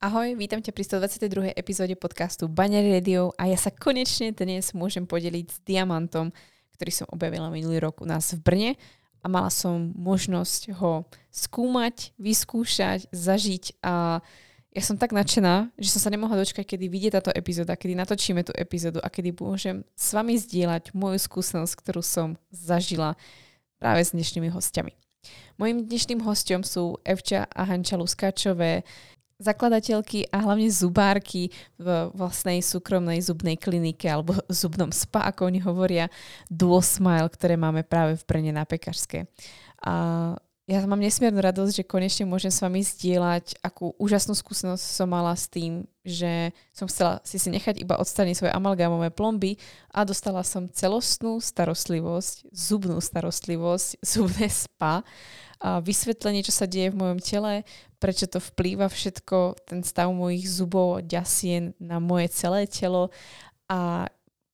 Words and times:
Ahoj, 0.00 0.32
vítam 0.32 0.64
ťa 0.64 0.72
pri 0.72 0.96
122. 1.28 1.60
epizóde 1.60 1.92
podcastu 1.92 2.48
Banery 2.48 2.88
Radio 2.88 3.36
a 3.36 3.52
ja 3.52 3.60
sa 3.60 3.68
konečne 3.68 4.32
dnes 4.32 4.72
môžem 4.72 5.04
podeliť 5.04 5.46
s 5.52 5.60
diamantom, 5.60 6.32
ktorý 6.72 6.88
som 6.88 7.04
objavila 7.12 7.52
minulý 7.52 7.84
rok 7.84 8.00
u 8.00 8.08
nás 8.08 8.32
v 8.32 8.40
Brne 8.40 8.70
a 9.20 9.28
mala 9.28 9.52
som 9.52 9.92
možnosť 9.92 10.72
ho 10.80 11.04
skúmať, 11.28 12.16
vyskúšať, 12.16 13.12
zažiť 13.12 13.84
a 13.84 14.24
ja 14.72 14.80
som 14.80 14.96
tak 14.96 15.12
nadšená, 15.12 15.76
že 15.76 15.92
som 15.92 16.00
sa 16.00 16.08
nemohla 16.08 16.48
dočkať, 16.48 16.64
kedy 16.64 16.88
vyjde 16.88 17.20
táto 17.20 17.36
epizóda, 17.36 17.76
kedy 17.76 17.92
natočíme 18.00 18.40
tú 18.40 18.56
epizódu 18.56 19.04
a 19.04 19.12
kedy 19.12 19.36
môžem 19.36 19.84
s 19.92 20.16
vami 20.16 20.40
zdieľať 20.40 20.96
moju 20.96 21.20
skúsenosť, 21.20 21.76
ktorú 21.76 22.00
som 22.00 22.40
zažila 22.48 23.20
práve 23.76 24.00
s 24.00 24.16
dnešnými 24.16 24.48
hostiami. 24.48 24.96
Mojím 25.60 25.84
dnešným 25.84 26.24
hostom 26.24 26.64
sú 26.64 26.96
Evča 27.04 27.44
a 27.52 27.68
Hanča 27.68 28.00
Luskáčové, 28.00 28.80
zakladateľky 29.40 30.28
a 30.28 30.44
hlavne 30.44 30.68
zubárky 30.68 31.48
v 31.80 32.12
vlastnej 32.12 32.60
súkromnej 32.60 33.24
zubnej 33.24 33.56
klinike 33.56 34.06
alebo 34.06 34.36
zubnom 34.52 34.92
spa, 34.92 35.26
ako 35.32 35.48
oni 35.48 35.64
hovoria, 35.64 36.12
Duosmile, 36.52 37.32
ktoré 37.32 37.56
máme 37.56 37.82
práve 37.82 38.20
v 38.20 38.26
Brne 38.28 38.52
na 38.52 38.68
Pekařské. 38.68 39.24
A 39.80 40.36
ja 40.70 40.86
mám 40.86 41.02
nesmiernu 41.02 41.42
radosť, 41.42 41.82
že 41.82 41.88
konečne 41.88 42.30
môžem 42.30 42.54
s 42.54 42.62
vami 42.62 42.78
zdieľať, 42.86 43.58
akú 43.58 43.90
úžasnú 43.98 44.38
skúsenosť 44.38 45.02
som 45.02 45.10
mala 45.10 45.34
s 45.34 45.50
tým, 45.50 45.82
že 46.06 46.54
som 46.70 46.86
chcela 46.86 47.18
si 47.26 47.42
si 47.42 47.50
nechať 47.50 47.82
iba 47.82 47.98
odstaniť 47.98 48.38
svoje 48.38 48.52
amalgámové 48.54 49.10
plomby 49.10 49.58
a 49.90 50.06
dostala 50.06 50.46
som 50.46 50.70
celostnú 50.70 51.42
starostlivosť, 51.42 52.54
zubnú 52.54 53.02
starostlivosť, 53.02 53.98
zubné 54.14 54.46
spa 54.46 55.02
a 55.58 55.82
vysvetlenie, 55.82 56.46
čo 56.46 56.54
sa 56.54 56.70
deje 56.70 56.94
v 56.94 57.02
mojom 57.02 57.18
tele, 57.18 57.66
prečo 58.00 58.24
to 58.26 58.40
vplýva 58.40 58.88
všetko, 58.88 59.68
ten 59.68 59.84
stav 59.84 60.08
mojich 60.10 60.48
zubov, 60.48 61.04
ďasien 61.04 61.76
na 61.76 62.00
moje 62.00 62.32
celé 62.32 62.64
telo 62.64 63.12
a 63.68 64.08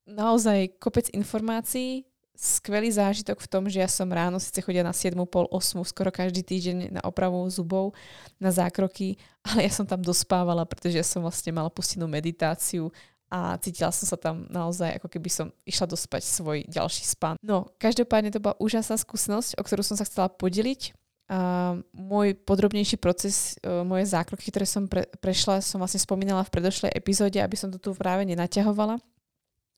naozaj 0.04 0.76
kopec 0.82 1.08
informácií, 1.14 2.04
skvelý 2.36 2.92
zážitok 2.92 3.40
v 3.40 3.48
tom, 3.48 3.64
že 3.64 3.80
ja 3.80 3.88
som 3.88 4.12
ráno 4.12 4.36
síce 4.36 4.60
chodila 4.60 4.92
na 4.92 4.94
7, 4.94 5.16
pol 5.24 5.48
8, 5.48 5.80
skoro 5.88 6.12
každý 6.12 6.44
týždeň 6.44 7.00
na 7.00 7.02
opravu 7.06 7.40
zubov, 7.48 7.96
na 8.36 8.52
zákroky, 8.52 9.16
ale 9.48 9.66
ja 9.66 9.72
som 9.72 9.88
tam 9.88 10.04
dospávala, 10.04 10.68
pretože 10.68 11.00
ja 11.00 11.06
som 11.06 11.24
vlastne 11.24 11.56
mala 11.56 11.72
pustenú 11.72 12.04
meditáciu 12.04 12.92
a 13.26 13.58
cítila 13.58 13.90
som 13.90 14.06
sa 14.06 14.14
tam 14.14 14.46
naozaj, 14.52 15.02
ako 15.02 15.08
keby 15.10 15.28
som 15.32 15.46
išla 15.66 15.90
dospať 15.90 16.22
svoj 16.22 16.58
ďalší 16.70 17.02
spán. 17.08 17.34
No, 17.42 17.66
každopádne 17.82 18.30
to 18.30 18.38
bola 18.38 18.54
úžasná 18.62 18.94
skúsenosť, 19.00 19.58
o 19.58 19.62
ktorú 19.66 19.82
som 19.82 19.98
sa 19.98 20.06
chcela 20.06 20.30
podeliť. 20.30 20.94
A 21.26 21.74
môj 21.90 22.38
podrobnejší 22.38 23.02
proces, 23.02 23.58
e, 23.58 23.82
moje 23.82 24.06
zákroky, 24.06 24.46
ktoré 24.54 24.62
som 24.62 24.86
pre, 24.86 25.10
prešla, 25.18 25.58
som 25.58 25.82
vlastne 25.82 25.98
spomínala 25.98 26.46
v 26.46 26.54
predošlej 26.54 26.94
epizóde, 26.94 27.42
aby 27.42 27.58
som 27.58 27.66
to 27.74 27.82
tu 27.82 27.90
práve 27.98 28.22
nenaťahovala. 28.22 29.02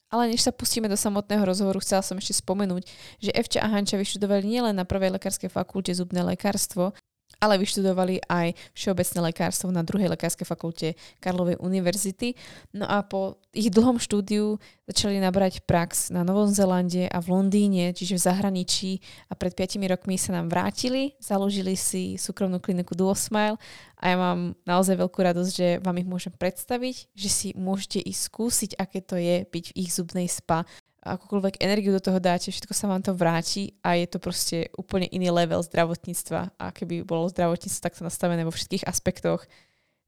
Ale 0.09 0.29
než 0.29 0.45
sa 0.45 0.53
pustíme 0.53 0.89
do 0.89 0.97
samotného 0.97 1.45
rozhovoru, 1.45 1.81
chcela 1.81 2.05
som 2.05 2.17
ešte 2.21 2.41
spomenúť, 2.41 2.85
že 3.21 3.33
Evča 3.33 3.61
a 3.61 3.69
Hanča 3.69 4.01
vyštudovali 4.01 4.45
nielen 4.45 4.77
na 4.77 4.89
prvej 4.89 5.17
lekárskej 5.17 5.53
fakulte 5.53 5.93
zubné 5.93 6.21
lekárstvo, 6.25 6.97
ale 7.39 7.61
vyštudovali 7.63 8.27
aj 8.27 8.57
všeobecné 8.75 9.19
lekárstvo 9.31 9.71
na 9.71 9.87
druhej 9.87 10.11
lekárskej 10.11 10.43
fakulte 10.43 10.99
Karlovej 11.23 11.61
univerzity. 11.63 12.35
No 12.75 12.89
a 12.91 13.07
po 13.07 13.39
ich 13.55 13.71
dlhom 13.71 14.03
štúdiu 14.03 14.59
začali 14.91 15.23
nabrať 15.23 15.63
prax 15.63 16.11
na 16.11 16.27
Novom 16.27 16.51
Zelande 16.51 17.07
a 17.07 17.23
v 17.23 17.31
Londýne, 17.31 17.95
čiže 17.95 18.19
v 18.19 18.25
zahraničí 18.27 18.91
a 19.31 19.39
pred 19.39 19.55
5 19.55 19.79
rokmi 19.87 20.19
sa 20.19 20.35
nám 20.35 20.51
vrátili, 20.51 21.15
založili 21.23 21.79
si 21.79 22.19
súkromnú 22.19 22.59
kliniku 22.59 22.99
Duosmile 22.99 23.61
a 23.99 24.05
ja 24.11 24.17
mám 24.19 24.59
naozaj 24.67 24.99
veľkú 24.99 25.19
radosť, 25.23 25.51
že 25.55 25.69
vám 25.79 25.99
ich 26.03 26.09
môžem 26.11 26.35
predstaviť, 26.35 26.97
že 27.15 27.29
si 27.31 27.49
môžete 27.55 28.03
ísť 28.03 28.23
skúsiť, 28.31 28.71
aké 28.79 28.99
to 28.99 29.15
je 29.15 29.47
byť 29.47 29.65
v 29.71 29.77
ich 29.79 29.91
zubnej 29.95 30.27
spa 30.27 30.67
akúkoľvek 31.03 31.63
energiu 31.63 31.95
do 31.95 32.03
toho 32.03 32.19
dáte, 32.19 32.51
všetko 32.51 32.75
sa 32.75 32.91
vám 32.91 33.03
to 33.03 33.15
vráti 33.15 33.79
a 33.87 33.95
je 33.95 34.07
to 34.11 34.19
proste 34.19 34.69
úplne 34.75 35.07
iný 35.09 35.31
level 35.31 35.63
zdravotníctva 35.63 36.59
a 36.59 36.65
keby 36.75 37.07
bolo 37.07 37.31
zdravotníctvo 37.31 37.81
takto 37.81 38.03
nastavené 38.03 38.43
vo 38.43 38.51
všetkých 38.51 38.85
aspektoch, 38.85 39.47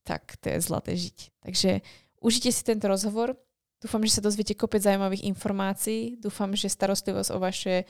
tak 0.03 0.34
to 0.42 0.50
je 0.50 0.59
zlaté 0.59 0.98
žiť. 0.98 1.19
Takže 1.47 1.70
užite 2.19 2.50
si 2.50 2.62
tento 2.66 2.91
rozhovor. 2.91 3.38
Dúfam, 3.81 4.03
že 4.04 4.20
sa 4.20 4.26
dozviete 4.26 4.59
kopec 4.59 4.84
zaujímavých 4.84 5.25
informácií. 5.31 6.20
Dúfam, 6.20 6.53
že 6.53 6.69
starostlivosť 6.69 7.31
o 7.32 7.38
vaše 7.41 7.88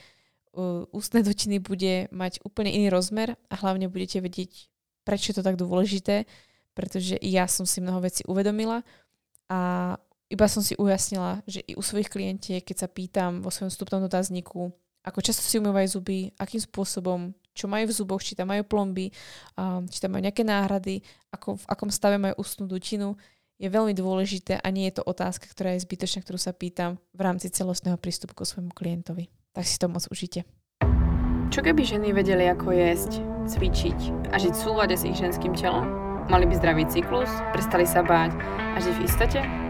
uh, 0.55 0.87
ústne 0.95 1.25
dotiny 1.27 1.59
bude 1.59 2.07
mať 2.15 2.45
úplne 2.47 2.71
iný 2.71 2.93
rozmer 2.93 3.35
a 3.51 3.55
hlavne 3.59 3.91
budete 3.91 4.23
vedieť, 4.23 4.71
prečo 5.03 5.33
je 5.33 5.37
to 5.41 5.47
tak 5.47 5.59
dôležité, 5.59 6.29
pretože 6.77 7.19
i 7.19 7.35
ja 7.35 7.51
som 7.51 7.67
si 7.67 7.83
mnoho 7.83 8.05
vecí 8.05 8.23
uvedomila 8.29 8.87
a 9.51 9.99
iba 10.31 10.47
som 10.47 10.63
si 10.63 10.79
ujasnila, 10.79 11.43
že 11.45 11.61
i 11.67 11.75
u 11.75 11.83
svojich 11.83 12.07
klientiek, 12.07 12.63
keď 12.63 12.87
sa 12.87 12.89
pýtam 12.89 13.43
vo 13.43 13.51
svojom 13.51 13.75
vstupnom 13.75 14.01
dotazníku, 14.07 14.71
ako 15.03 15.19
často 15.19 15.43
si 15.43 15.59
umývajú 15.59 15.99
zuby, 15.99 16.31
akým 16.39 16.63
spôsobom, 16.63 17.35
čo 17.51 17.67
majú 17.67 17.91
v 17.91 17.97
zuboch, 17.97 18.23
či 18.23 18.39
tam 18.39 18.55
majú 18.55 18.63
plomby, 18.63 19.11
či 19.91 19.99
tam 19.99 20.15
majú 20.15 20.23
nejaké 20.23 20.47
náhrady, 20.47 21.03
ako, 21.35 21.59
v 21.59 21.67
akom 21.67 21.91
stave 21.91 22.17
majú 22.21 22.39
ústnu 22.39 22.71
dutinu, 22.71 23.19
je 23.61 23.69
veľmi 23.69 23.93
dôležité 23.93 24.57
a 24.57 24.67
nie 24.73 24.89
je 24.89 25.01
to 25.01 25.03
otázka, 25.05 25.45
ktorá 25.51 25.77
je 25.77 25.85
zbytočná, 25.85 26.25
ktorú 26.25 26.41
sa 26.41 26.57
pýtam 26.57 26.97
v 27.13 27.21
rámci 27.21 27.53
celostného 27.53 28.01
prístupu 28.01 28.33
k 28.33 28.49
svojmu 28.49 28.73
klientovi. 28.73 29.29
Tak 29.53 29.67
si 29.69 29.77
to 29.77 29.91
moc 29.91 30.07
užite. 30.09 30.49
Čo 31.51 31.61
keby 31.67 31.83
ženy 31.83 32.15
vedeli, 32.15 32.47
ako 32.47 32.71
jesť, 32.71 33.21
cvičiť 33.51 34.31
a 34.31 34.39
žiť 34.39 34.55
v 34.55 34.63
súlade 34.63 34.95
s 34.95 35.03
ich 35.05 35.19
ženským 35.19 35.53
telom? 35.59 35.91
Mali 36.31 36.47
by 36.47 36.55
zdravý 36.57 36.87
cyklus, 36.87 37.29
prestali 37.51 37.85
sa 37.85 38.07
báť 38.07 38.39
a 38.47 38.79
žiť 38.79 38.95
v 38.97 39.05
istote? 39.05 39.70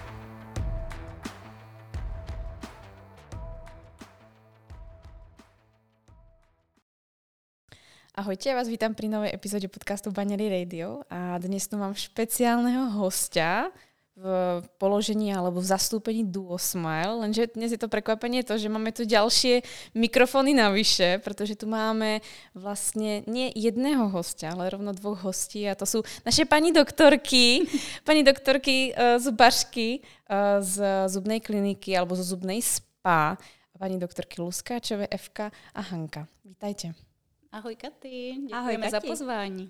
Ahojte, 8.11 8.51
ja 8.51 8.59
vás 8.59 8.67
vítam 8.67 8.91
pri 8.91 9.07
novej 9.07 9.31
epizóde 9.31 9.71
podcastu 9.71 10.11
Banery 10.11 10.51
Radio 10.51 10.99
a 11.07 11.39
dnes 11.39 11.63
tu 11.71 11.79
mám 11.79 11.95
špeciálneho 11.95 12.91
hostia 12.99 13.71
v 14.19 14.59
položení 14.75 15.31
alebo 15.31 15.63
v 15.63 15.71
zastúpení 15.71 16.27
Duo 16.27 16.59
Smile, 16.59 17.23
lenže 17.23 17.55
dnes 17.55 17.71
je 17.71 17.79
to 17.79 17.87
prekvapenie 17.87 18.43
to, 18.43 18.59
že 18.59 18.67
máme 18.67 18.91
tu 18.91 19.07
ďalšie 19.07 19.63
mikrofóny 19.95 20.51
navyše, 20.51 21.23
pretože 21.23 21.55
tu 21.55 21.71
máme 21.71 22.19
vlastne 22.51 23.23
nie 23.31 23.47
jedného 23.55 24.11
hostia, 24.11 24.51
ale 24.51 24.67
rovno 24.67 24.91
dvoch 24.91 25.31
hostí 25.31 25.63
a 25.63 25.79
to 25.79 25.87
sú 25.87 26.03
naše 26.27 26.43
pani 26.43 26.75
doktorky, 26.75 27.63
pani 28.07 28.27
doktorky 28.27 28.91
uh, 28.91 29.23
zubašky 29.23 30.03
uh, 30.27 30.59
z 30.59 31.07
zubnej 31.07 31.39
kliniky 31.39 31.95
alebo 31.95 32.19
zo 32.19 32.27
zubnej 32.27 32.59
spa, 32.59 33.39
pani 33.79 33.95
doktorky 33.95 34.43
Luskáčové, 34.43 35.07
FK 35.07 35.47
a 35.47 35.79
Hanka. 35.79 36.27
Vítajte. 36.43 37.10
Ahoj 37.51 37.75
Katy, 37.75 38.47
ďakujeme 38.47 38.87
Ahoj, 38.87 38.95
za 38.95 39.01
pozvání. 39.03 39.67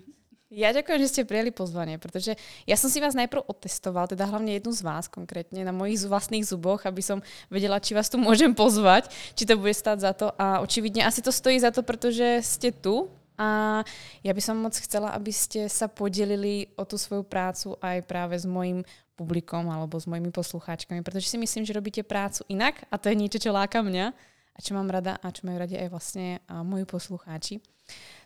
Ja 0.54 0.70
ďakujem, 0.70 1.02
že 1.02 1.10
ste 1.10 1.22
prijali 1.26 1.50
pozvanie, 1.50 1.98
pretože 1.98 2.38
ja 2.62 2.76
som 2.78 2.86
si 2.86 3.02
vás 3.02 3.16
najprv 3.16 3.42
otestoval, 3.48 4.06
teda 4.06 4.22
hlavne 4.28 4.54
jednu 4.54 4.70
z 4.70 4.86
vás 4.86 5.10
konkrétne, 5.10 5.66
na 5.66 5.74
mojich 5.74 6.06
vlastných 6.06 6.46
zuboch, 6.46 6.86
aby 6.86 7.02
som 7.02 7.18
vedela, 7.50 7.82
či 7.82 7.96
vás 7.98 8.06
tu 8.06 8.22
môžem 8.22 8.54
pozvať, 8.54 9.10
či 9.34 9.42
to 9.42 9.58
bude 9.58 9.74
stať 9.74 9.98
za 9.98 10.12
to. 10.14 10.30
A 10.38 10.62
očividne 10.62 11.02
asi 11.02 11.26
to 11.26 11.34
stojí 11.34 11.58
za 11.58 11.74
to, 11.74 11.82
pretože 11.82 12.46
ste 12.46 12.70
tu 12.70 13.10
a 13.34 13.82
ja 14.22 14.30
by 14.30 14.42
som 14.44 14.62
moc 14.62 14.78
chcela, 14.78 15.10
aby 15.18 15.34
ste 15.34 15.66
sa 15.66 15.90
podelili 15.90 16.70
o 16.78 16.86
tú 16.86 16.94
svoju 16.94 17.26
prácu 17.26 17.74
aj 17.82 18.06
práve 18.06 18.38
s 18.38 18.46
mojim 18.46 18.86
publikom 19.18 19.66
alebo 19.72 19.98
s 19.98 20.06
mojimi 20.06 20.30
poslucháčkami, 20.30 21.02
pretože 21.02 21.34
si 21.34 21.40
myslím, 21.40 21.66
že 21.66 21.74
robíte 21.74 22.06
prácu 22.06 22.46
inak 22.46 22.86
a 22.92 23.00
to 23.00 23.10
je 23.10 23.18
niečo, 23.18 23.42
čo 23.42 23.50
láka 23.50 23.82
mňa 23.82 24.14
a 24.52 24.58
čo 24.60 24.76
mám 24.76 24.88
rada 24.92 25.16
a 25.18 25.32
čo 25.32 25.48
majú 25.48 25.56
radi 25.56 25.80
aj 25.80 25.88
vlastne 25.88 26.44
moji 26.48 26.84
poslucháči. 26.84 27.64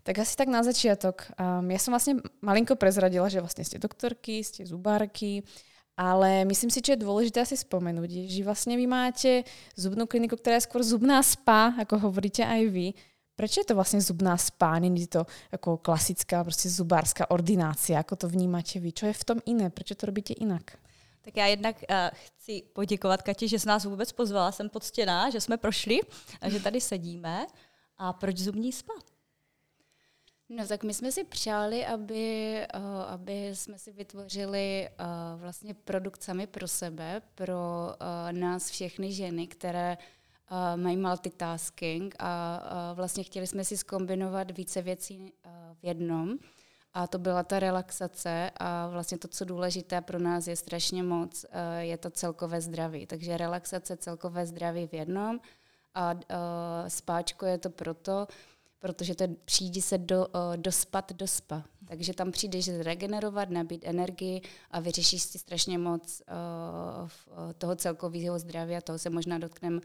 Tak 0.06 0.22
asi 0.22 0.34
tak 0.38 0.46
na 0.52 0.62
začiatok. 0.62 1.26
Um, 1.34 1.66
ja 1.72 1.80
som 1.82 1.90
vlastne 1.90 2.22
malinko 2.38 2.78
prezradila, 2.78 3.26
že 3.26 3.42
vlastne 3.42 3.66
ste 3.66 3.82
doktorky, 3.82 4.44
ste 4.44 4.62
zubárky, 4.62 5.42
ale 5.96 6.44
myslím 6.46 6.70
si, 6.70 6.84
že 6.84 6.94
je 6.94 7.02
dôležité 7.02 7.42
asi 7.42 7.56
spomenúť, 7.56 8.28
že 8.28 8.44
vlastne 8.44 8.76
vy 8.76 8.86
máte 8.86 9.42
zubnú 9.74 10.04
kliniku, 10.04 10.36
ktorá 10.36 10.60
je 10.60 10.68
skôr 10.68 10.84
zubná 10.84 11.18
spa, 11.24 11.74
ako 11.80 12.12
hovoríte 12.12 12.44
aj 12.44 12.62
vy. 12.68 12.92
Prečo 13.36 13.64
je 13.64 13.68
to 13.68 13.76
vlastne 13.76 14.00
zubná 14.00 14.36
spa? 14.36 14.76
Není 14.80 15.08
to 15.08 15.24
ako 15.52 15.80
klasická 15.80 16.40
proste 16.44 16.68
zubárska 16.72 17.28
ordinácia? 17.32 18.00
Ako 18.00 18.16
to 18.16 18.26
vnímate 18.28 18.80
vy? 18.80 18.92
Čo 18.92 19.08
je 19.10 19.16
v 19.16 19.26
tom 19.26 19.38
iné? 19.44 19.72
Prečo 19.72 19.96
to 19.96 20.08
robíte 20.08 20.36
inak? 20.36 20.76
Tak 21.26 21.36
já 21.36 21.46
jednak 21.46 21.76
uh, 21.76 21.96
chci 22.12 22.62
poděkovat 22.72 23.22
Kati, 23.22 23.48
že 23.48 23.58
jsi 23.58 23.68
nás 23.68 23.84
vůbec 23.84 24.12
pozvala. 24.12 24.52
Jsem 24.52 24.68
poctěná, 24.68 25.30
že 25.30 25.40
jsme 25.40 25.56
prošli 25.56 26.00
a 26.40 26.48
že 26.48 26.60
tady 26.60 26.80
sedíme. 26.80 27.46
A 27.98 28.12
proč 28.12 28.38
zubní 28.38 28.72
spa? 28.72 28.92
No 30.48 30.66
tak 30.66 30.84
my 30.84 30.94
jsme 30.94 31.12
si 31.12 31.24
přáli, 31.24 31.86
aby, 31.86 32.56
uh, 32.74 33.00
aby 33.00 33.50
jsme 33.52 33.78
si 33.78 33.92
vytvořili 33.92 34.88
uh, 34.88 35.40
vlastně 35.40 35.74
produkt 35.74 36.22
sami 36.22 36.46
pro 36.46 36.68
sebe, 36.68 37.22
pro 37.34 37.54
uh, 37.54 38.38
nás 38.38 38.70
všechny 38.70 39.12
ženy, 39.12 39.46
které 39.46 39.98
uh, 40.50 40.82
mají 40.82 40.96
multitasking 40.96 42.14
a 42.18 42.62
uh, 42.90 42.96
vlastně 42.96 43.24
chtěli 43.24 43.46
jsme 43.46 43.64
si 43.64 43.76
skombinovat 43.76 44.50
více 44.50 44.82
věcí 44.82 45.18
uh, 45.18 45.50
v 45.74 45.84
jednom. 45.84 46.38
A 46.96 47.06
to 47.06 47.18
byla 47.18 47.42
ta 47.42 47.58
relaxace 47.58 48.50
a 48.56 48.88
vlastně 48.88 49.18
to, 49.18 49.28
co 49.28 49.44
důležité 49.44 50.00
pro 50.00 50.18
nás 50.18 50.46
je 50.46 50.56
strašně 50.56 51.02
moc, 51.02 51.44
uh, 51.44 51.80
je 51.80 51.96
to 51.96 52.10
celkové 52.10 52.60
zdraví. 52.60 53.06
Takže 53.06 53.36
relaxace, 53.36 53.96
celkové 53.96 54.46
zdraví 54.46 54.86
v 54.86 54.94
jednom 54.94 55.40
a 55.94 56.12
uh, 56.12 56.20
spáčko 56.88 57.46
je 57.46 57.58
to 57.58 57.70
proto, 57.70 58.26
protože 58.78 59.14
to 59.14 59.24
přijde 59.44 59.82
se 59.82 59.98
do, 59.98 60.26
uh, 60.26 60.56
dospat 60.56 61.12
do 61.12 61.26
spa. 61.26 61.64
Takže 61.88 62.14
tam 62.14 62.32
přijdeš 62.32 62.64
zregenerovat, 62.64 63.50
nabít 63.50 63.84
energii 63.84 64.40
a 64.70 64.80
vyřešíš 64.80 65.22
si 65.22 65.38
strašně 65.38 65.78
moc 65.78 66.22
toho 67.58 67.76
celkového 67.76 68.38
zdraví 68.38 68.76
a 68.76 68.80
toho 68.80 68.98
se 68.98 69.10
možná 69.10 69.38
dotkneme 69.38 69.80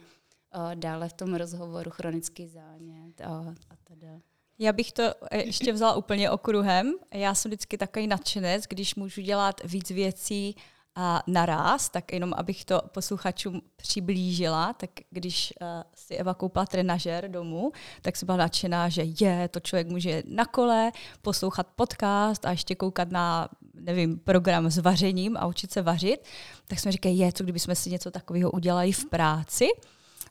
dále 0.75 1.09
v 1.09 1.13
tom 1.13 1.35
rozhovoru 1.35 1.91
chronický 1.91 2.47
zánět 2.47 3.21
a, 3.21 3.55
a 3.69 3.75
teda. 3.83 4.19
Já 4.59 4.73
bych 4.73 4.91
to 4.91 5.03
ještě 5.33 5.73
vzala 5.73 5.95
úplně 5.95 6.31
okruhem. 6.31 6.93
Já 7.13 7.35
jsem 7.35 7.49
vždycky 7.49 7.77
takový 7.77 8.07
nadšenec, 8.07 8.63
když 8.67 8.95
můžu 8.95 9.21
dělat 9.21 9.61
víc 9.63 9.89
věcí 9.89 10.55
a 10.95 11.23
naraz, 11.27 11.89
tak 11.89 12.13
jenom 12.13 12.33
abych 12.37 12.65
to 12.65 12.81
posluchačům 12.91 13.61
přiblížila, 13.75 14.73
tak 14.73 14.89
když 15.09 15.53
uh, 15.61 15.67
si 15.95 16.15
Eva 16.15 16.33
koupila 16.33 16.65
trenažer 16.65 17.27
domů, 17.27 17.71
tak 18.01 18.15
jsem 18.15 18.25
byla 18.25 18.37
nadšená, 18.37 18.89
že 18.89 19.03
je, 19.19 19.47
to 19.47 19.59
člověk 19.59 19.87
může 19.87 20.23
na 20.25 20.45
kole 20.45 20.91
poslouchat 21.21 21.67
podcast 21.75 22.45
a 22.45 22.51
ještě 22.51 22.75
koukat 22.75 23.11
na, 23.11 23.49
nevím, 23.73 24.19
program 24.19 24.69
s 24.69 24.77
vařením 24.77 25.37
a 25.37 25.45
učit 25.45 25.71
se 25.71 25.81
vařit. 25.81 26.25
Tak 26.67 26.79
jsme 26.79 26.91
říkali, 26.91 27.15
je, 27.15 27.31
co 27.31 27.43
kdybychom 27.43 27.75
si 27.75 27.89
něco 27.89 28.11
takového 28.11 28.51
udělali 28.51 28.91
v 28.91 29.05
práci. 29.05 29.67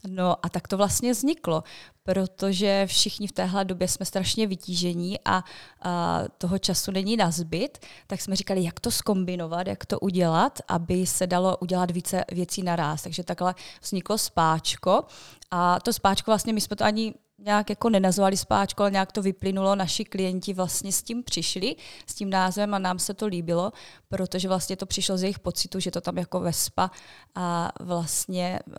No 0.08 0.46
a 0.46 0.48
tak 0.48 0.68
to 0.68 0.76
vlastně 0.76 1.12
vzniklo, 1.12 1.64
protože 2.02 2.86
všichni 2.86 3.26
v 3.26 3.32
téhle 3.32 3.64
době 3.64 3.88
jsme 3.88 4.06
strašně 4.06 4.46
vytížení 4.46 5.18
a, 5.24 5.44
a 5.82 6.22
toho 6.38 6.58
času 6.58 6.90
není 6.90 7.16
na 7.16 7.30
zbyt, 7.30 7.86
tak 8.06 8.20
jsme 8.20 8.36
říkali, 8.36 8.64
jak 8.64 8.80
to 8.80 8.90
skombinovat, 8.90 9.66
jak 9.66 9.86
to 9.86 10.00
udělat, 10.00 10.58
aby 10.68 11.06
se 11.06 11.26
dalo 11.26 11.56
udělat 11.56 11.90
více 11.90 12.24
věcí 12.32 12.62
naraz. 12.62 13.02
Takže 13.02 13.22
takhle 13.22 13.54
vzniklo 13.82 14.18
spáčko 14.18 15.04
a 15.50 15.80
to 15.80 15.92
spáčko 15.92 16.30
vlastně, 16.30 16.52
my 16.52 16.60
jsme 16.60 16.76
to 16.76 16.84
ani 16.84 17.14
nějak 17.44 17.70
jako 17.70 17.90
nenazvali 17.90 18.36
spáčko, 18.36 18.82
ale 18.82 18.90
nějak 18.90 19.12
to 19.12 19.22
vyplynulo, 19.22 19.74
naši 19.74 20.04
klienti 20.04 20.54
vlastně 20.54 20.92
s 20.92 21.02
tím 21.02 21.22
přišli, 21.22 21.76
s 22.06 22.14
tím 22.14 22.30
názvem 22.30 22.74
a 22.74 22.78
nám 22.78 22.98
se 22.98 23.14
to 23.14 23.26
líbilo, 23.26 23.72
protože 24.08 24.48
vlastně 24.48 24.76
to 24.76 24.86
přišlo 24.86 25.16
z 25.16 25.22
jejich 25.22 25.38
pocitu, 25.38 25.80
že 25.80 25.90
to 25.90 26.00
tam 26.00 26.18
jako 26.18 26.40
vespa 26.40 26.90
a 27.34 27.72
vlastně 27.80 28.58
uh, 28.66 28.74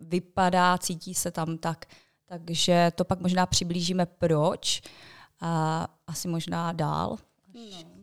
vypadá, 0.00 0.78
cítí 0.78 1.14
se 1.14 1.30
tam 1.30 1.58
tak. 1.58 1.86
Takže 2.26 2.92
to 2.94 3.04
pak 3.04 3.20
možná 3.20 3.46
přiblížíme 3.46 4.06
proč 4.06 4.82
a 5.40 5.86
asi 6.06 6.28
možná 6.28 6.72
dál. 6.72 7.16
No. 7.54 7.93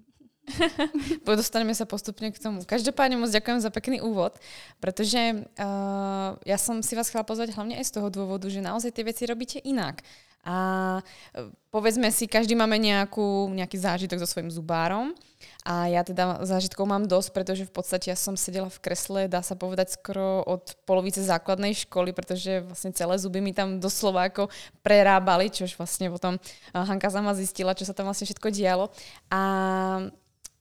Dostaneme 1.26 1.74
sa 1.76 1.90
postupne 1.90 2.32
k 2.32 2.42
tomu. 2.42 2.64
Každopádne 2.64 3.22
moc 3.22 3.32
ďakujem 3.34 3.60
za 3.62 3.72
pekný 3.74 4.04
úvod, 4.04 4.38
pretože 4.84 5.46
uh, 5.58 6.38
ja 6.44 6.58
som 6.58 6.84
si 6.86 6.94
vás 6.94 7.10
chcela 7.10 7.28
pozvať 7.28 7.56
hlavne 7.56 7.78
aj 7.78 7.86
z 7.88 7.94
toho 8.00 8.08
dôvodu, 8.12 8.48
že 8.50 8.64
naozaj 8.64 8.92
tie 8.94 9.08
veci 9.08 9.24
robíte 9.26 9.58
inak. 9.64 10.04
A 10.42 10.56
uh, 11.02 11.54
povedzme 11.70 12.10
si, 12.10 12.26
každý 12.26 12.58
máme 12.58 12.82
nejakú, 12.82 13.50
nejaký 13.54 13.78
zážitok 13.78 14.22
so 14.22 14.28
svojím 14.28 14.50
zubárom 14.50 15.14
a 15.62 15.90
ja 15.90 16.02
teda 16.02 16.42
zážitkov 16.42 16.90
mám 16.90 17.06
dosť, 17.06 17.30
pretože 17.34 17.64
v 17.70 17.74
podstate 17.74 18.10
ja 18.10 18.18
som 18.18 18.34
sedela 18.34 18.70
v 18.70 18.82
kresle, 18.82 19.30
dá 19.30 19.46
sa 19.46 19.54
povedať 19.54 19.94
skoro 19.94 20.42
od 20.42 20.74
polovice 20.86 21.22
základnej 21.22 21.78
školy, 21.86 22.14
pretože 22.14 22.66
vlastne 22.66 22.94
celé 22.94 23.18
zuby 23.22 23.42
mi 23.42 23.54
tam 23.54 23.78
doslova 23.78 24.30
ako 24.30 24.50
prerábali, 24.82 25.54
čož 25.54 25.78
vlastne 25.78 26.10
potom 26.10 26.42
Hanka 26.74 27.14
sama 27.14 27.38
zistila, 27.38 27.78
čo 27.78 27.86
sa 27.86 27.94
tam 27.94 28.10
vlastne 28.10 28.26
všetko 28.26 28.48
dialo. 28.50 28.90
A 29.30 29.42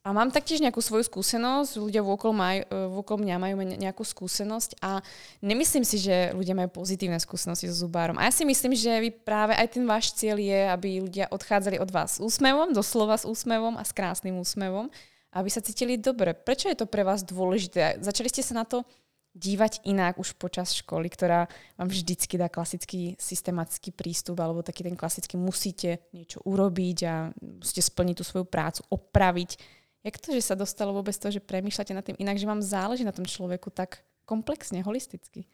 a 0.01 0.17
mám 0.17 0.33
taktiež 0.33 0.65
nejakú 0.65 0.81
svoju 0.81 1.05
skúsenosť, 1.05 1.77
ľudia 1.77 2.01
vôkol, 2.01 2.33
maj, 2.33 2.65
vôkol 2.73 3.21
mňa 3.21 3.37
majú 3.37 3.61
nejakú 3.61 4.01
skúsenosť 4.01 4.81
a 4.81 5.05
nemyslím 5.45 5.85
si, 5.85 6.01
že 6.01 6.33
ľudia 6.33 6.57
majú 6.57 6.81
pozitívne 6.81 7.21
skúsenosti 7.21 7.69
so 7.69 7.85
zubárom. 7.85 8.17
A 8.17 8.25
ja 8.25 8.33
si 8.33 8.49
myslím, 8.49 8.73
že 8.73 8.97
vy 8.97 9.13
práve 9.13 9.53
aj 9.53 9.77
ten 9.77 9.85
váš 9.85 10.17
cieľ 10.17 10.41
je, 10.41 10.61
aby 10.73 11.05
ľudia 11.05 11.29
odchádzali 11.29 11.77
od 11.77 11.93
vás 11.93 12.17
s 12.17 12.25
úsmevom, 12.25 12.73
doslova 12.73 13.21
s 13.21 13.29
úsmevom 13.29 13.77
a 13.77 13.85
s 13.85 13.93
krásnym 13.93 14.41
úsmevom, 14.41 14.89
aby 15.37 15.49
sa 15.53 15.61
cítili 15.61 16.01
dobre. 16.01 16.33
Prečo 16.33 16.73
je 16.73 16.81
to 16.81 16.89
pre 16.89 17.05
vás 17.05 17.21
dôležité? 17.21 18.01
Začali 18.01 18.33
ste 18.33 18.41
sa 18.41 18.57
na 18.57 18.65
to 18.65 18.89
dívať 19.31 19.87
inak 19.87 20.19
už 20.19 20.35
počas 20.35 20.75
školy, 20.75 21.07
ktorá 21.07 21.47
vám 21.79 21.87
vždycky 21.87 22.35
dá 22.35 22.51
klasický 22.51 23.15
systematický 23.15 23.95
prístup 23.95 24.43
alebo 24.43 24.65
taký 24.65 24.83
ten 24.83 24.99
klasický 24.99 25.39
musíte 25.39 26.03
niečo 26.11 26.43
urobiť 26.43 26.99
a 27.07 27.31
musíte 27.39 27.85
splniť 27.85 28.17
tú 28.19 28.25
svoju 28.27 28.47
prácu, 28.51 28.83
opraviť 28.91 29.80
Jak 30.05 30.17
to, 30.19 30.33
že 30.33 30.43
sa 30.43 30.55
dostalo 30.57 30.97
vôbec 30.97 31.13
to, 31.13 31.29
že 31.29 31.45
premýšľate 31.45 31.93
nad 31.93 32.05
tým 32.05 32.17
inak, 32.17 32.41
že 32.41 32.49
vám 32.49 32.65
záleží 32.65 33.05
na 33.05 33.13
tom 33.13 33.27
člověku 33.27 33.71
tak 33.71 34.01
komplexně, 34.25 34.83
holisticky? 34.83 35.45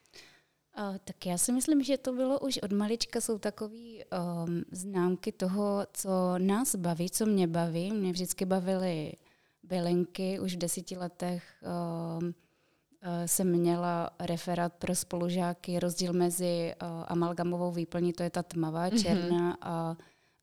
Uh, 0.78 0.96
tak 1.04 1.26
já 1.26 1.38
si 1.38 1.52
myslím, 1.52 1.82
že 1.82 1.98
to 1.98 2.12
bylo 2.12 2.38
už 2.40 2.58
od 2.58 2.72
malička, 2.72 3.20
jsou 3.20 3.38
takové 3.38 3.74
um, 3.74 4.62
známky 4.70 5.32
toho, 5.32 5.86
co 5.92 6.10
nás 6.38 6.76
baví, 6.76 7.10
co 7.10 7.26
mě 7.26 7.46
baví. 7.46 7.92
Mě 7.92 8.12
vždycky 8.12 8.44
bavily 8.44 9.12
bylinky, 9.62 10.40
už 10.40 10.54
v 10.54 10.58
deseti 10.58 10.96
letech 10.96 11.42
um, 11.62 12.26
uh, 12.26 12.32
jsem 13.26 13.50
měla 13.50 14.10
referát 14.20 14.72
pro 14.72 14.94
spolužáky, 14.94 15.78
rozdíl 15.78 16.12
mezi 16.12 16.74
uh, 16.82 17.04
amalgamovou 17.08 17.72
výplní, 17.72 18.12
to 18.12 18.22
je 18.22 18.30
ta 18.30 18.42
tmavá, 18.42 18.86
mhm. 18.86 18.98
černá, 18.98 19.52
mm-hmm. 19.52 19.58
a 19.60 19.96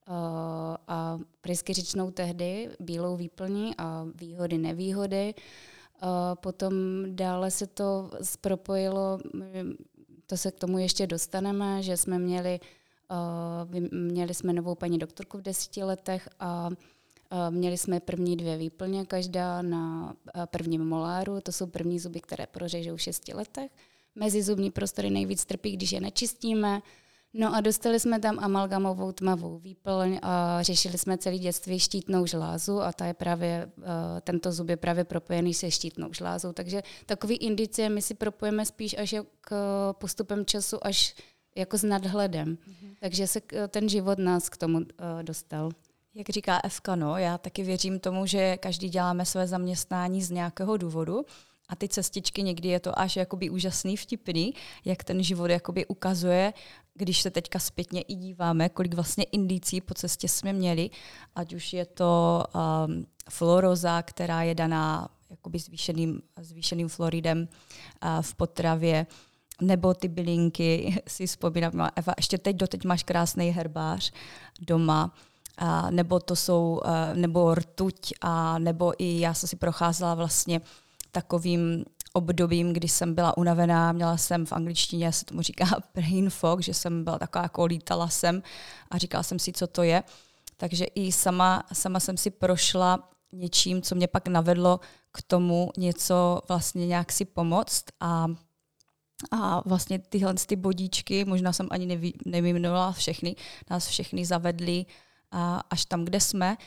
Eh, 0.07 0.77
a 0.88 1.19
pryskyřičnou 1.41 2.11
tehdy, 2.11 2.69
bílou 2.79 3.15
výplní 3.15 3.75
a 3.77 4.07
výhody, 4.15 4.57
nevýhody. 4.57 5.33
Eh, 5.38 6.07
potom 6.35 6.73
dále 7.07 7.51
se 7.51 7.67
to 7.67 8.09
propojilo, 8.41 9.19
to 10.28 10.37
se 10.37 10.51
k 10.51 10.59
tomu 10.59 10.78
ještě 10.78 11.07
dostaneme, 11.07 11.83
že 11.83 11.97
jsme 11.97 12.19
měli, 12.19 12.59
eh, 13.11 13.80
měli 13.92 14.33
jsme 14.33 14.54
novou 14.54 14.75
paní 14.75 14.97
doktorku 14.97 15.37
v 15.37 15.42
deseti 15.42 15.83
letech 15.83 16.30
a 16.39 16.69
Měli 17.49 17.78
jsme 17.78 17.99
první 17.99 18.37
dvě 18.37 18.57
výplně, 18.57 19.06
každá 19.06 19.61
na 19.61 20.16
prvním 20.45 20.85
moláru, 20.85 21.42
to 21.42 21.51
jsou 21.51 21.68
první 21.68 21.99
zuby, 21.99 22.21
které 22.21 22.47
prořežou 22.47 22.95
v 22.95 23.01
šesti 23.01 23.33
letech. 23.33 23.71
Mezi 24.16 24.44
zubní 24.44 24.71
prostory 24.71 25.09
nejvíc 25.09 25.45
trpí, 25.45 25.71
když 25.71 25.92
je 25.92 26.01
nečistíme, 26.01 26.81
No 27.33 27.56
a 27.56 27.61
dostali 27.61 27.99
jsme 27.99 28.19
tam 28.19 28.40
amalgamovou 28.40 29.11
tmavou 29.11 29.59
výplň 29.59 30.19
a 30.21 30.61
řešili 30.61 30.97
jsme 30.97 31.18
celý 31.18 31.40
dětství 31.40 31.80
štítnou 31.80 32.25
žlázu 32.25 32.81
a 32.81 32.94
ta 32.94 33.06
je 33.06 33.13
právě, 33.13 33.71
uh, 33.78 33.83
tento 34.21 34.52
zub 34.52 34.69
je 34.69 34.78
právě 34.78 35.04
propojený 35.04 35.54
se 35.54 35.71
štítnou 35.71 36.13
žlázou. 36.13 36.54
Takže 36.54 36.83
takový 37.06 37.35
indicie 37.35 37.90
my 37.90 38.02
si 38.02 38.13
propojeme 38.13 38.66
spíš 38.66 38.95
až 38.97 39.16
k 39.42 39.54
postupem 39.97 40.45
času, 40.45 40.87
až 40.87 41.16
jako 41.56 41.78
s 41.78 41.83
nadhledem. 41.83 42.56
Mm-hmm. 42.56 42.95
Takže 42.99 43.28
se 43.28 43.42
ten 43.68 43.90
život 43.90 44.19
nás 44.19 44.49
k 44.49 44.57
tomu 44.57 44.80
dostal. 45.21 45.71
Jak 46.16 46.30
říká 46.30 46.59
Evka, 46.63 46.95
no, 46.95 47.18
já 47.18 47.37
taky 47.37 47.63
věřím 47.63 47.99
tomu, 47.99 48.25
že 48.25 48.57
každý 48.57 48.90
děláme 48.90 49.25
své 49.25 49.47
zaměstnání 49.47 50.21
z 50.21 50.31
nějakého 50.31 50.78
důvodu 50.78 51.25
a 51.73 51.75
ty 51.75 51.87
cestičky 51.87 52.44
někdy 52.44 52.69
je 52.69 52.80
to 52.80 52.99
až 52.99 53.15
jakoby 53.15 53.49
úžasný, 53.49 53.97
vtipný, 53.97 54.53
jak 54.85 55.03
ten 55.03 55.23
život 55.23 55.49
jakoby 55.49 55.85
ukazuje, 55.85 56.53
když 56.94 57.21
se 57.21 57.31
teďka 57.31 57.59
zpětně 57.59 58.01
i 58.01 58.15
díváme, 58.15 58.69
kolik 58.69 58.94
vlastně 58.94 59.23
indicí 59.23 59.81
po 59.81 59.94
cestě 59.94 60.27
jsme 60.27 60.53
měli, 60.53 60.89
ať 61.35 61.53
už 61.53 61.73
je 61.73 61.85
to 61.85 62.44
um, 62.87 63.06
fluoroza, 63.30 64.01
která 64.01 64.44
je 64.44 64.56
daná 64.56 65.09
jakoby 65.30 65.59
zvýšeným, 65.59 66.21
zvýšeným 66.42 66.87
fluoridem 66.87 67.39
uh, 67.39 68.21
v 68.21 68.35
potravě, 68.35 69.07
nebo 69.61 69.94
ty 69.94 70.07
bylinky, 70.07 71.01
si 71.07 71.27
vzpomínám, 71.27 71.89
Eva, 71.95 72.13
ještě 72.18 72.37
teď 72.37 72.56
doteď 72.56 72.85
máš 72.85 73.03
krásný 73.03 73.49
herbář 73.49 74.11
doma, 74.61 75.13
a 75.57 75.92
nebo 75.92 76.19
to 76.19 76.35
jsou, 76.35 76.81
nebo 77.13 77.56
rtuť, 77.56 78.13
a 78.21 78.59
nebo 78.59 78.94
i 78.97 79.19
já 79.19 79.33
jsem 79.33 79.49
si 79.49 79.56
procházela 79.56 80.15
vlastně 80.15 80.61
takovým 81.13 81.85
obdobím, 82.13 82.73
kdy 82.73 82.87
jsem 82.87 83.15
byla 83.15 83.37
unavená, 83.37 83.91
měla 83.91 84.17
jsem 84.17 84.45
v 84.45 84.53
angličtině, 84.53 85.11
se 85.11 85.25
tomu 85.25 85.41
říká 85.41 85.65
brain 85.93 86.29
fog, 86.29 86.61
že 86.61 86.73
jsem 86.73 87.03
byla 87.03 87.19
taková 87.19 87.43
jako 87.43 87.65
lítala 87.65 88.07
jsem 88.07 88.43
a 88.91 88.97
říkala 88.97 89.23
jsem 89.23 89.39
si, 89.39 89.53
co 89.53 89.67
to 89.67 89.83
je. 89.83 90.03
Takže 90.57 90.85
i 90.85 91.11
sama, 91.11 91.63
sama 91.73 91.99
jsem 91.99 92.17
si 92.17 92.31
prošla 92.31 93.09
něčím, 93.31 93.81
co 93.81 93.95
mě 93.95 94.07
pak 94.07 94.27
navedlo 94.27 94.79
k 95.11 95.21
tomu 95.21 95.71
něco 95.77 96.41
vlastně 96.47 96.87
nějak 96.87 97.11
si 97.11 97.25
pomoct 97.25 97.85
a 97.99 98.27
a 99.31 99.69
vlastně 99.69 99.99
tyhle 99.99 100.33
ty 100.33 100.55
bodíčky, 100.55 101.25
možná 101.25 101.53
jsem 101.53 101.67
ani 101.71 101.85
nevy, 101.85 102.13
nevyjmenovala 102.25 102.91
všechny, 102.91 103.35
nás 103.69 103.87
všechny 103.87 104.25
zavedly 104.25 104.85
až 105.69 105.85
tam, 105.85 106.05
kde 106.05 106.19
jsme. 106.19 106.57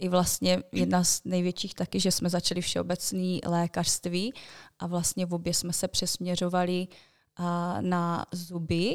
I 0.00 0.08
vlastně 0.08 0.62
jedna 0.72 1.04
z 1.04 1.20
největších 1.24 1.74
taky, 1.74 2.00
že 2.00 2.10
jsme 2.12 2.30
začali 2.30 2.60
všeobecné 2.60 3.38
lékařství 3.46 4.32
a 4.78 4.86
vlastně 4.86 5.26
v 5.26 5.34
obě 5.34 5.54
jsme 5.54 5.72
se 5.72 5.88
přesměřovali 5.88 6.88
na 7.80 8.26
zuby, 8.32 8.94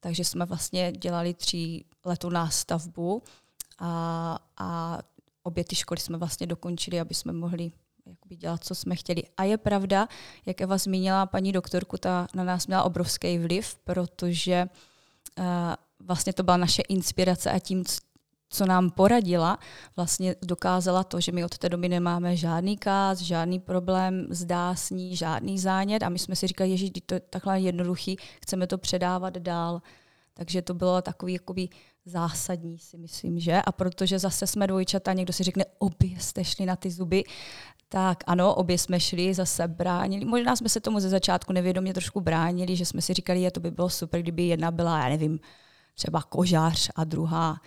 takže 0.00 0.24
jsme 0.24 0.44
vlastně 0.46 0.92
dělali 0.92 1.34
tří 1.34 1.84
letou 2.04 2.30
nástavbu 2.30 3.22
a, 3.78 4.38
a 4.56 4.98
obě 5.42 5.64
ty 5.64 5.76
školy 5.76 6.00
jsme 6.00 6.18
vlastně 6.18 6.46
dokončili, 6.46 7.00
aby 7.00 7.14
jsme 7.14 7.32
mohli 7.32 7.72
jakoby 8.06 8.36
dělat, 8.36 8.64
co 8.64 8.74
jsme 8.74 8.96
chtěli. 8.96 9.22
A 9.36 9.44
je 9.44 9.58
pravda, 9.58 10.08
jak 10.46 10.60
Eva 10.60 10.78
zmínila 10.78 11.26
paní 11.26 11.52
doktorku, 11.52 11.96
ta 11.96 12.26
na 12.34 12.44
nás 12.44 12.66
měla 12.66 12.82
obrovský 12.82 13.38
vliv, 13.38 13.76
protože 13.84 14.66
uh, 15.38 15.44
vlastně 16.00 16.32
to 16.32 16.42
byla 16.42 16.56
naše 16.56 16.82
inspirace 16.82 17.50
a 17.50 17.58
tím, 17.58 17.84
co 18.48 18.66
nám 18.66 18.90
poradila, 18.90 19.58
vlastně 19.96 20.36
dokázala 20.42 21.04
to, 21.04 21.20
že 21.20 21.32
my 21.32 21.44
od 21.44 21.58
té 21.58 21.68
doby 21.68 21.88
nemáme 21.88 22.36
žádný 22.36 22.76
káz, 22.76 23.18
žádný 23.18 23.58
problém 23.58 24.26
s 24.30 24.44
dásní, 24.44 25.16
žádný 25.16 25.58
zánět 25.58 26.02
a 26.02 26.08
my 26.08 26.18
jsme 26.18 26.36
si 26.36 26.46
říkali, 26.46 26.76
že 26.76 26.86
to 27.06 27.14
je 27.14 27.20
takhle 27.20 27.60
jednoduchý, 27.60 28.16
chceme 28.42 28.66
to 28.66 28.78
předávat 28.78 29.38
dál. 29.38 29.82
Takže 30.34 30.62
to 30.62 30.74
bylo 30.74 31.02
takový 31.02 31.32
jakoby 31.32 31.68
zásadní, 32.04 32.78
si 32.78 32.98
myslím, 32.98 33.38
že? 33.40 33.62
A 33.62 33.72
protože 33.72 34.18
zase 34.18 34.46
jsme 34.46 34.66
dvojčata, 34.66 35.12
někdo 35.12 35.32
si 35.32 35.42
řekne, 35.42 35.64
obě 35.78 36.20
jste 36.20 36.44
šli 36.44 36.66
na 36.66 36.76
ty 36.76 36.90
zuby, 36.90 37.24
tak 37.88 38.24
ano, 38.26 38.54
obě 38.54 38.78
jsme 38.78 39.00
šli, 39.00 39.34
zase 39.34 39.68
bránili. 39.68 40.24
Možná 40.24 40.56
jsme 40.56 40.68
se 40.68 40.80
tomu 40.80 41.00
ze 41.00 41.08
začátku 41.08 41.52
nevědomě 41.52 41.94
trošku 41.94 42.20
bránili, 42.20 42.76
že 42.76 42.86
jsme 42.86 43.02
si 43.02 43.14
říkali, 43.14 43.42
že 43.42 43.50
to 43.50 43.60
by 43.60 43.70
bylo 43.70 43.90
super, 43.90 44.22
kdyby 44.22 44.42
jedna 44.42 44.70
byla, 44.70 44.98
já 44.98 45.08
nevím, 45.08 45.40
třeba 45.94 46.22
kožář 46.22 46.90
a 46.94 47.04
druhá 47.04 47.60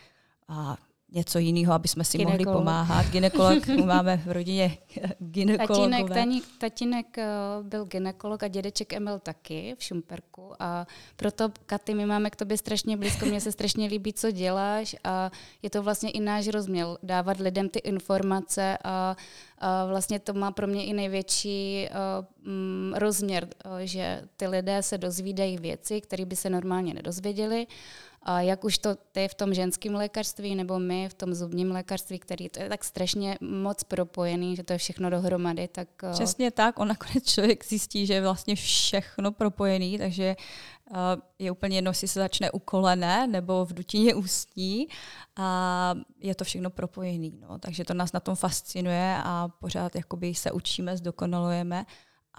a 0.50 0.77
něco 1.12 1.39
jiného, 1.39 1.74
aby 1.74 1.88
jsme 1.88 2.03
si 2.03 2.18
Ginekolog. 2.18 2.46
mohli 2.46 2.60
pomáhat. 2.60 3.06
Ginekolog, 3.06 3.68
máme 3.86 4.18
v 4.18 4.32
rodině 4.32 4.77
ginekologové. 5.20 5.89
Tatínek, 5.89 6.13
taník, 6.13 6.44
tatínek 6.58 7.18
eh, 7.18 7.27
byl 7.62 7.86
ginekolog 7.86 8.44
a 8.44 8.48
dědeček 8.48 8.94
Emil 8.94 9.20
taky 9.20 9.75
v 9.77 9.84
Šumperku 9.84 10.53
a 10.60 10.88
proto, 11.15 11.50
Katy, 11.65 11.94
my 11.94 12.06
máme 12.06 12.29
k 12.29 12.36
tobě 12.36 12.58
strašně 12.58 12.98
blízko, 12.98 13.25
mně 13.25 13.41
se 13.41 13.51
strašně 13.51 13.88
líbí, 13.88 14.13
co 14.13 14.32
děláš 14.32 14.96
a 15.03 15.32
je 15.62 15.70
to 15.70 15.84
vlastně 15.84 16.12
i 16.12 16.20
náš 16.20 16.48
rozměr, 16.48 16.88
dávat 17.03 17.38
lidem 17.38 17.70
ty 17.70 17.79
informace 17.79 18.77
a, 18.84 19.15
a 19.60 19.86
vlastně 19.86 20.20
to 20.20 20.34
má 20.34 20.51
pro 20.51 20.68
mě 20.68 20.86
i 20.86 20.94
největší 20.94 21.88
uh, 21.89 23.00
rozměr, 23.00 23.48
uh, 23.65 23.72
že 23.79 24.22
ty 24.38 24.48
lidé 24.48 24.84
se 24.84 24.98
dozvídají 24.98 25.58
věci, 25.58 26.01
které 26.01 26.25
by 26.25 26.36
se 26.36 26.50
normálně 26.50 26.94
nedozvěděli 26.94 27.68
jak 28.38 28.64
už 28.64 28.78
to 28.78 28.96
ty 29.12 29.28
v 29.28 29.34
tom 29.34 29.54
ženském 29.54 29.96
lékařství 29.96 30.56
nebo 30.56 30.80
my 30.80 31.10
v 31.10 31.14
tom 31.14 31.34
zubním 31.34 31.72
lékařství, 31.72 32.20
který 32.20 32.50
to 32.50 32.60
je 32.60 32.70
tak 32.70 32.84
strašně 32.84 33.38
moc 33.42 33.84
propojený, 33.84 34.56
že 34.56 34.64
to 34.64 34.74
je 34.74 34.80
všechno 34.80 35.10
dohromady, 35.10 35.68
tak... 35.68 35.88
Eh, 36.04 36.12
Přesně 36.12 36.52
tak, 36.52 36.80
on 36.80 36.88
nakonec 36.88 37.32
člověk 37.32 37.66
zjistí, 37.66 38.06
že 38.06 38.14
je 38.14 38.22
vlastně 38.22 38.56
všechno 38.56 39.32
propojený, 39.32 39.98
takže 39.98 40.36
uh, 40.92 40.98
je 41.40 41.52
úplně 41.52 41.78
jedno, 41.78 41.92
jestli 41.92 42.08
se 42.08 42.20
začne 42.20 42.52
u 42.52 42.60
kolene 42.60 43.28
nebo 43.28 43.66
v 43.66 43.74
dutině 43.74 44.16
ústní 44.16 44.88
a 45.36 45.96
je 46.20 46.36
to 46.36 46.44
všechno 46.44 46.70
propojený. 46.70 47.40
No. 47.42 47.60
Takže 47.60 47.86
to 47.86 47.94
nás 47.94 48.14
na 48.14 48.20
tom 48.20 48.36
fascinuje 48.36 49.16
a 49.24 49.48
pořád 49.48 49.96
jakoby 49.96 50.36
se 50.36 50.52
učíme, 50.52 50.98
zdokonalujeme 50.98 51.86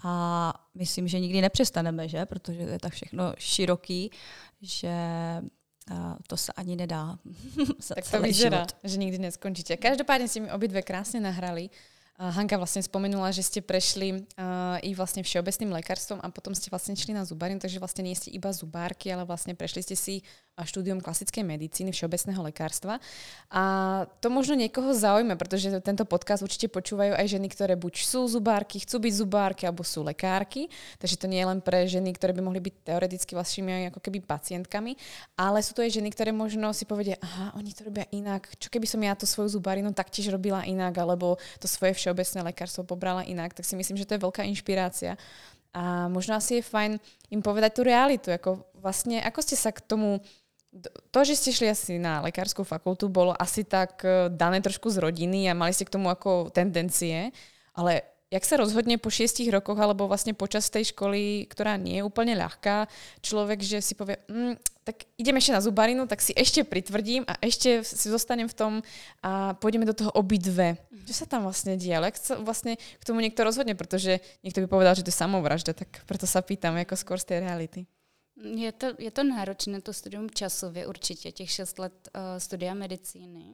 a 0.03 0.53
myslím, 0.75 1.07
že 1.07 1.19
nikdy 1.19 1.41
nepřestaneme, 1.41 2.07
že? 2.07 2.25
protože 2.25 2.65
to 2.65 2.71
je 2.71 2.79
tak 2.79 2.93
všechno 2.93 3.33
široký, 3.37 4.11
že 4.61 4.95
a 5.89 6.17
to 6.27 6.37
se 6.37 6.51
ani 6.51 6.75
nedá. 6.75 7.17
tak 7.95 8.11
to 8.11 8.21
vyzerá, 8.21 8.67
že 8.83 8.97
nikdy 8.97 9.17
neskončíte. 9.17 9.77
Každopádně 9.77 10.27
ste 10.27 10.39
mi 10.39 10.51
obidve 10.51 10.81
krásne 10.81 11.19
nahrali. 11.19 11.69
Hanka 12.19 12.59
vlastne 12.59 12.85
spomenula, 12.85 13.33
že 13.33 13.41
ste 13.41 13.59
prešli 13.65 14.25
uh, 14.37 14.77
i 14.85 14.93
vlastne 14.93 15.25
všeobecným 15.25 15.73
lekárstvom 15.81 16.21
a 16.21 16.27
potom 16.29 16.53
ste 16.53 16.69
vlastne 16.69 16.93
šli 16.93 17.17
na 17.17 17.25
zubárinu, 17.25 17.57
takže 17.57 17.81
vlastne 17.81 18.05
nie 18.05 18.13
ste 18.13 18.29
iba 18.29 18.53
zubárky, 18.53 19.09
ale 19.09 19.25
vlastne 19.25 19.57
prešli 19.57 19.81
ste 19.81 19.97
si 19.97 20.15
štúdium 20.61 21.01
klasickej 21.01 21.41
medicíny, 21.41 21.89
všeobecného 21.89 22.41
lekárstva. 22.45 23.01
A 23.49 23.63
to 24.21 24.29
možno 24.29 24.53
niekoho 24.57 24.93
zaujíma, 24.93 25.35
pretože 25.37 25.73
tento 25.81 26.05
podcast 26.05 26.45
určite 26.45 26.69
počúvajú 26.69 27.17
aj 27.17 27.27
ženy, 27.27 27.47
ktoré 27.49 27.73
buď 27.77 28.05
sú 28.05 28.27
zubárky, 28.29 28.81
chcú 28.81 29.01
byť 29.01 29.13
zubárky, 29.15 29.63
alebo 29.65 29.81
sú 29.81 30.05
lekárky. 30.05 30.69
Takže 31.01 31.17
to 31.17 31.25
nie 31.25 31.41
je 31.41 31.49
len 31.49 31.59
pre 31.63 31.85
ženy, 31.87 32.13
ktoré 32.13 32.35
by 32.35 32.41
mohli 32.45 32.61
byť 32.61 32.75
teoreticky 32.93 33.33
vašimi 33.33 33.89
ako 33.89 33.99
keby 34.03 34.21
pacientkami, 34.21 34.93
ale 35.37 35.63
sú 35.65 35.73
to 35.73 35.81
aj 35.81 35.97
ženy, 35.97 36.09
ktoré 36.13 36.29
možno 36.35 36.71
si 36.75 36.85
povedia, 36.85 37.17
aha, 37.21 37.57
oni 37.57 37.71
to 37.73 37.87
robia 37.87 38.05
inak. 38.13 38.51
Čo 38.57 38.69
keby 38.69 38.85
som 38.85 39.01
ja 39.01 39.13
to 39.17 39.25
svoju 39.25 39.57
zubárinu 39.57 39.89
taktiež 39.95 40.29
robila 40.29 40.61
inak, 40.67 40.93
alebo 40.99 41.41
to 41.57 41.65
svoje 41.65 41.97
všeobecné 42.01 42.39
lekárstvo 42.49 42.81
pobrala 42.81 43.21
inak, 43.21 43.53
tak 43.53 43.61
si 43.61 43.77
myslím, 43.77 44.01
že 44.01 44.09
to 44.09 44.17
je 44.17 44.25
veľká 44.25 44.41
inšpirácia. 44.49 45.21
A 45.71 46.09
možno 46.09 46.35
asi 46.35 46.59
je 46.59 46.65
fajn 46.65 46.97
im 47.29 47.41
povedať 47.45 47.77
tú 47.77 47.81
realitu, 47.85 48.33
ako 48.33 48.65
vlastne, 48.81 49.21
ako 49.21 49.39
ste 49.45 49.55
sa 49.55 49.69
k 49.69 49.79
tomu 49.85 50.19
to, 51.11 51.19
že 51.27 51.35
ste 51.35 51.51
šli 51.51 51.67
asi 51.67 51.99
na 51.99 52.23
lekárskú 52.23 52.63
fakultu, 52.63 53.11
bolo 53.11 53.35
asi 53.35 53.67
tak 53.67 53.99
e, 54.07 54.31
dané 54.31 54.63
trošku 54.63 54.87
z 54.87 55.03
rodiny 55.03 55.51
a 55.51 55.53
mali 55.55 55.75
ste 55.75 55.83
k 55.83 55.99
tomu 55.99 56.07
ako 56.07 56.47
tendencie, 56.47 57.35
ale 57.75 58.07
jak 58.31 58.47
sa 58.47 58.55
rozhodne 58.55 58.95
po 58.95 59.11
šiestich 59.11 59.51
rokoch 59.51 59.75
alebo 59.75 60.07
vlastne 60.07 60.31
počas 60.31 60.71
tej 60.71 60.95
školy, 60.95 61.51
ktorá 61.51 61.75
nie 61.75 61.99
je 61.99 62.07
úplne 62.07 62.31
ľahká, 62.39 62.87
človek, 63.19 63.59
že 63.59 63.83
si 63.83 63.93
povie, 63.93 64.15
mm, 64.31 64.55
tak 64.87 65.03
idem 65.19 65.35
ešte 65.35 65.51
na 65.51 65.61
zubarinu, 65.61 66.07
tak 66.07 66.23
si 66.23 66.31
ešte 66.31 66.63
pritvrdím 66.63 67.27
a 67.27 67.35
ešte 67.43 67.83
si 67.83 68.07
zostanem 68.07 68.47
v 68.47 68.55
tom 68.55 68.73
a 69.19 69.53
pôjdeme 69.59 69.83
do 69.83 69.91
toho 69.91 70.15
obidve. 70.15 70.79
Mm. 70.79 71.05
Čo 71.05 71.13
sa 71.13 71.25
tam 71.27 71.43
vlastne 71.43 71.75
deje? 71.75 71.91
Ale 71.91 72.15
sa 72.15 72.39
vlastne 72.39 72.79
k 72.79 73.03
tomu 73.03 73.19
niekto 73.19 73.43
rozhodne, 73.43 73.75
pretože 73.75 74.23
niekto 74.47 74.63
by 74.63 74.67
povedal, 74.71 74.95
že 74.95 75.03
to 75.03 75.11
je 75.11 75.19
samovražda, 75.19 75.75
tak 75.75 75.91
preto 76.07 76.23
sa 76.23 76.39
pýtam, 76.39 76.79
ako 76.79 76.95
skôr 76.95 77.19
z 77.19 77.35
tej 77.35 77.37
reality. 77.43 77.83
Je 78.41 78.71
to, 78.71 78.95
je 78.97 79.11
to 79.11 79.21
náročné, 79.21 79.81
to 79.81 79.93
studium 79.93 80.29
časově 80.29 80.87
určitě, 80.87 81.31
těch 81.31 81.51
šest 81.51 81.79
let 81.79 81.93
uh, 82.15 82.21
studia 82.39 82.73
medicíny, 82.73 83.53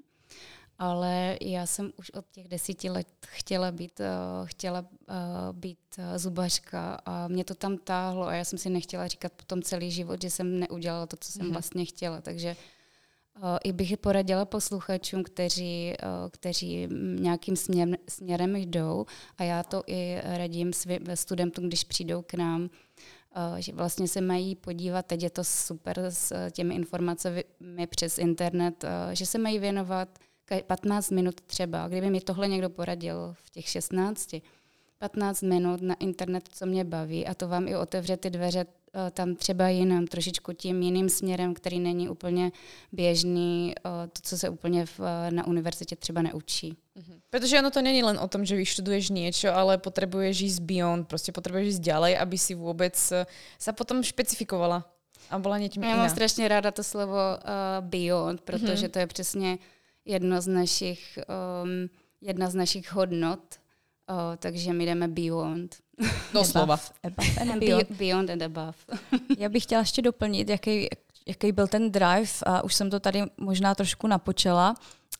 ale 0.80 1.38
já 1.42 1.66
jsem 1.66 1.92
už 1.98 2.10
od 2.10 2.26
těch 2.32 2.48
desíti 2.48 2.90
let 2.90 3.08
chtěla 3.26 3.72
být, 3.72 4.00
uh, 4.00 4.48
chtěla 4.48 4.80
uh, 4.82 5.16
být 5.52 5.80
uh, 5.98 6.18
zubařka 6.18 7.02
a 7.06 7.28
mě 7.28 7.44
to 7.44 7.56
tam 7.56 7.78
táhlo 7.78 8.28
a 8.28 8.34
já 8.34 8.44
jsem 8.44 8.60
si 8.60 8.70
nechtěla 8.70 9.08
říkat 9.08 9.32
potom 9.32 9.62
celý 9.62 9.92
život, 9.92 10.22
že 10.22 10.30
jsem 10.30 10.60
neudělala 10.60 11.06
to, 11.06 11.18
co 11.20 11.32
jsem 11.32 11.46
mm. 11.46 11.52
vlastně 11.52 11.86
chtěla, 11.86 12.22
takže 12.22 12.56
i 13.64 13.72
bych 13.72 13.98
poradila 13.98 14.46
posluchačům, 14.46 15.24
kteří, 15.24 15.94
kteří 16.32 16.88
nějakým 17.20 17.56
směr, 17.56 17.98
směrem 18.10 18.56
jdou 18.56 19.06
a 19.38 19.44
já 19.44 19.64
to 19.64 19.84
i 19.88 20.22
radím 20.24 20.74
svým 20.74 21.00
studentům, 21.14 21.68
když 21.68 21.84
přijdou 21.84 22.22
k 22.22 22.34
nám, 22.34 22.70
Eh, 23.38 23.62
že 23.62 23.74
vlastně 23.74 24.08
se 24.08 24.22
mají 24.22 24.56
podívat, 24.56 25.06
teď 25.06 25.24
je 25.24 25.30
to 25.30 25.44
super 25.44 26.00
s 26.00 26.32
eh, 26.32 26.52
těmi 26.52 26.76
informacemi 26.76 27.44
přes 27.90 28.18
internet, 28.18 28.84
eh, 28.84 29.16
že 29.16 29.26
se 29.26 29.38
mají 29.38 29.60
věnovat 29.60 30.20
15 30.68 31.12
minut 31.12 31.42
třeba, 31.42 31.88
kdyby 31.88 32.10
mi 32.10 32.22
tohle 32.22 32.48
někdo 32.48 32.70
poradil 32.70 33.34
v 33.34 33.50
těch 33.50 33.70
16, 33.70 34.36
15 34.98 35.42
minut 35.42 35.82
na 35.82 35.96
internet, 35.96 36.50
co 36.52 36.66
mě 36.66 36.84
baví 36.84 37.28
a 37.28 37.34
to 37.34 37.48
vám 37.48 37.68
i 37.68 37.76
otevře 37.76 38.18
ty 38.18 38.30
dveře 38.30 38.66
Eh, 38.98 39.12
tam 39.12 39.36
třeba 39.36 39.70
jinam, 39.70 40.08
trošičku 40.08 40.54
tím 40.54 40.82
jiným 40.82 41.10
směrem, 41.10 41.54
který 41.54 41.80
není 41.80 42.10
úplně 42.10 42.52
běžný, 42.92 43.74
eh, 43.78 44.08
to, 44.08 44.20
co 44.24 44.38
se 44.38 44.50
úplně 44.50 44.86
v, 44.86 45.00
eh, 45.00 45.32
na 45.32 45.48
univerzitě 45.48 45.96
třeba 45.96 46.22
neučí. 46.22 46.78
Mhm. 46.96 47.20
Protože 47.30 47.60
ono 47.60 47.72
to 47.72 47.82
není 47.82 48.04
len 48.04 48.18
o 48.20 48.28
tom, 48.28 48.46
že 48.46 48.56
vyštuduješ 48.56 49.10
niečo, 49.10 49.54
ale 49.54 49.78
potrebuješ 49.78 50.42
ísť 50.42 50.62
beyond, 50.62 51.08
prostě 51.08 51.32
potrebuješ 51.32 51.68
ísť 51.68 51.82
ďalej, 51.82 52.18
aby 52.18 52.38
si 52.38 52.56
vůbec 52.56 53.14
sa 53.60 53.72
potom 53.74 54.04
špecifikovala 54.04 54.86
a 55.30 55.40
byla 55.40 55.58
něčím 55.58 55.84
Já 55.84 55.96
mám 55.96 56.10
strašně 56.10 56.48
ráda 56.48 56.72
to 56.72 56.84
slovo 56.84 57.14
uh, 57.14 57.86
beyond, 57.86 58.42
protože 58.42 58.88
mm-hmm. 58.88 58.90
to 58.92 59.00
je 59.00 59.08
přesně 59.08 59.58
jedno 60.08 60.42
z 60.42 60.48
našich, 60.48 61.20
um, 61.64 61.90
jedna 62.22 62.50
z 62.50 62.56
našich 62.56 62.94
hodnot, 62.94 63.40
uh, 64.10 64.36
takže 64.38 64.74
my 64.74 64.86
jdeme 64.86 65.08
beyond. 65.08 65.76
Doslova. 66.34 66.80
Above 67.04 67.52
and 67.54 67.60
beyond. 67.60 67.92
beyond 67.92 68.30
and 68.30 68.42
above. 68.42 68.78
Já 69.38 69.50
bych 69.50 69.64
chtěla 69.64 69.82
ještě 69.82 70.02
doplnit, 70.02 70.50
jaký, 70.50 70.88
jaký 71.28 71.52
byl 71.52 71.68
ten 71.68 71.92
drive. 71.92 72.32
A 72.46 72.64
už 72.64 72.74
jsem 72.74 72.90
to 72.90 73.00
tady 73.00 73.24
možná 73.38 73.76
trošku 73.76 74.08
napočela. 74.08 74.76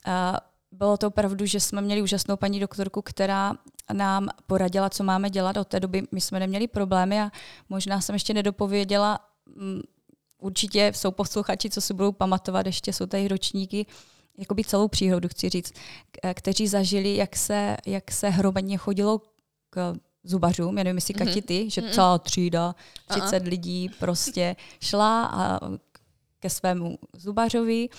A 0.06 0.38
bylo 0.72 0.98
to 0.98 1.08
opravdu, 1.08 1.46
že 1.46 1.60
jsme 1.60 1.82
měli 1.82 2.02
úžasnou 2.02 2.38
paní 2.38 2.60
doktorku, 2.60 3.02
která 3.02 3.54
nám 3.94 4.30
poradila, 4.48 4.90
co 4.90 5.04
máme 5.04 5.30
dělat. 5.30 5.58
Od 5.58 5.68
té 5.68 5.80
doby 5.80 6.04
my 6.12 6.22
jsme 6.22 6.40
neměli 6.40 6.68
problémy 6.68 7.22
a 7.22 7.32
možná 7.70 8.02
jsem 8.02 8.16
ještě 8.16 8.34
nedopověděla, 8.34 9.20
mm, 9.56 9.82
určitě 10.42 10.92
jsou 10.96 11.12
posluchači, 11.12 11.70
co 11.70 11.82
si 11.82 11.94
budou 11.94 12.12
pamatovat, 12.12 12.66
ještě 12.66 12.94
jsou 12.94 13.06
tady 13.06 13.28
ročníky, 13.28 13.86
jakoby 14.38 14.64
celou 14.64 14.88
příhodu, 14.88 15.30
chci 15.30 15.50
říct, 15.50 15.74
kteří 16.34 16.68
zažili, 16.68 17.16
jak 17.16 17.36
se, 17.36 17.78
jak 17.86 18.12
se 18.12 18.30
hromadně 18.30 18.78
chodilo 18.78 19.22
k 19.70 19.96
zubařům, 20.24 20.78
já 20.78 20.84
nevím, 20.84 20.98
jestli 20.98 21.14
Kati 21.14 21.42
ty, 21.42 21.70
že 21.70 21.82
celá 21.82 22.18
třída, 22.18 22.76
30 23.08 23.44
uh-uh. 23.44 23.50
lidí 23.50 23.90
prostě 24.00 24.56
šla 24.82 25.26
a 25.26 25.60
ke 26.40 26.50
svému 26.50 26.98
zubařovi. 27.14 27.90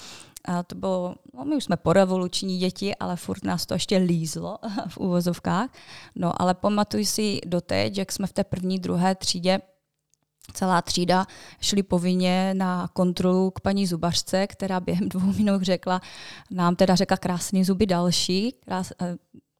A 0.44 0.62
to 0.62 0.74
bylo, 0.74 1.14
no 1.34 1.44
my 1.44 1.56
už 1.56 1.64
jsme 1.64 1.76
porevoluční 1.76 2.58
děti, 2.58 2.94
ale 2.94 3.16
furt 3.16 3.44
nás 3.44 3.66
to 3.66 3.74
ještě 3.74 3.96
lízlo 3.96 4.58
v 4.88 4.98
úvozovkách. 4.98 5.70
No 6.14 6.42
ale 6.42 6.54
pamatuju 6.54 7.04
si 7.04 7.40
doteď, 7.46 7.98
jak 7.98 8.12
jsme 8.12 8.26
v 8.26 8.32
té 8.32 8.44
první, 8.44 8.78
druhé 8.78 9.14
třídě 9.14 9.60
celá 10.52 10.82
třída 10.82 11.26
šli 11.60 11.82
povinně 11.82 12.54
na 12.54 12.88
kontrolu 12.92 13.50
k 13.50 13.60
paní 13.60 13.86
zubařce, 13.86 14.46
která 14.46 14.80
během 14.80 15.08
dvou 15.08 15.32
minut 15.32 15.62
řekla, 15.62 16.00
nám 16.50 16.76
teda 16.76 16.94
řekla 16.94 17.16
krásný 17.16 17.64
zuby 17.64 17.86
další, 17.86 18.54
krás, 18.64 18.92
eh, 19.02 19.16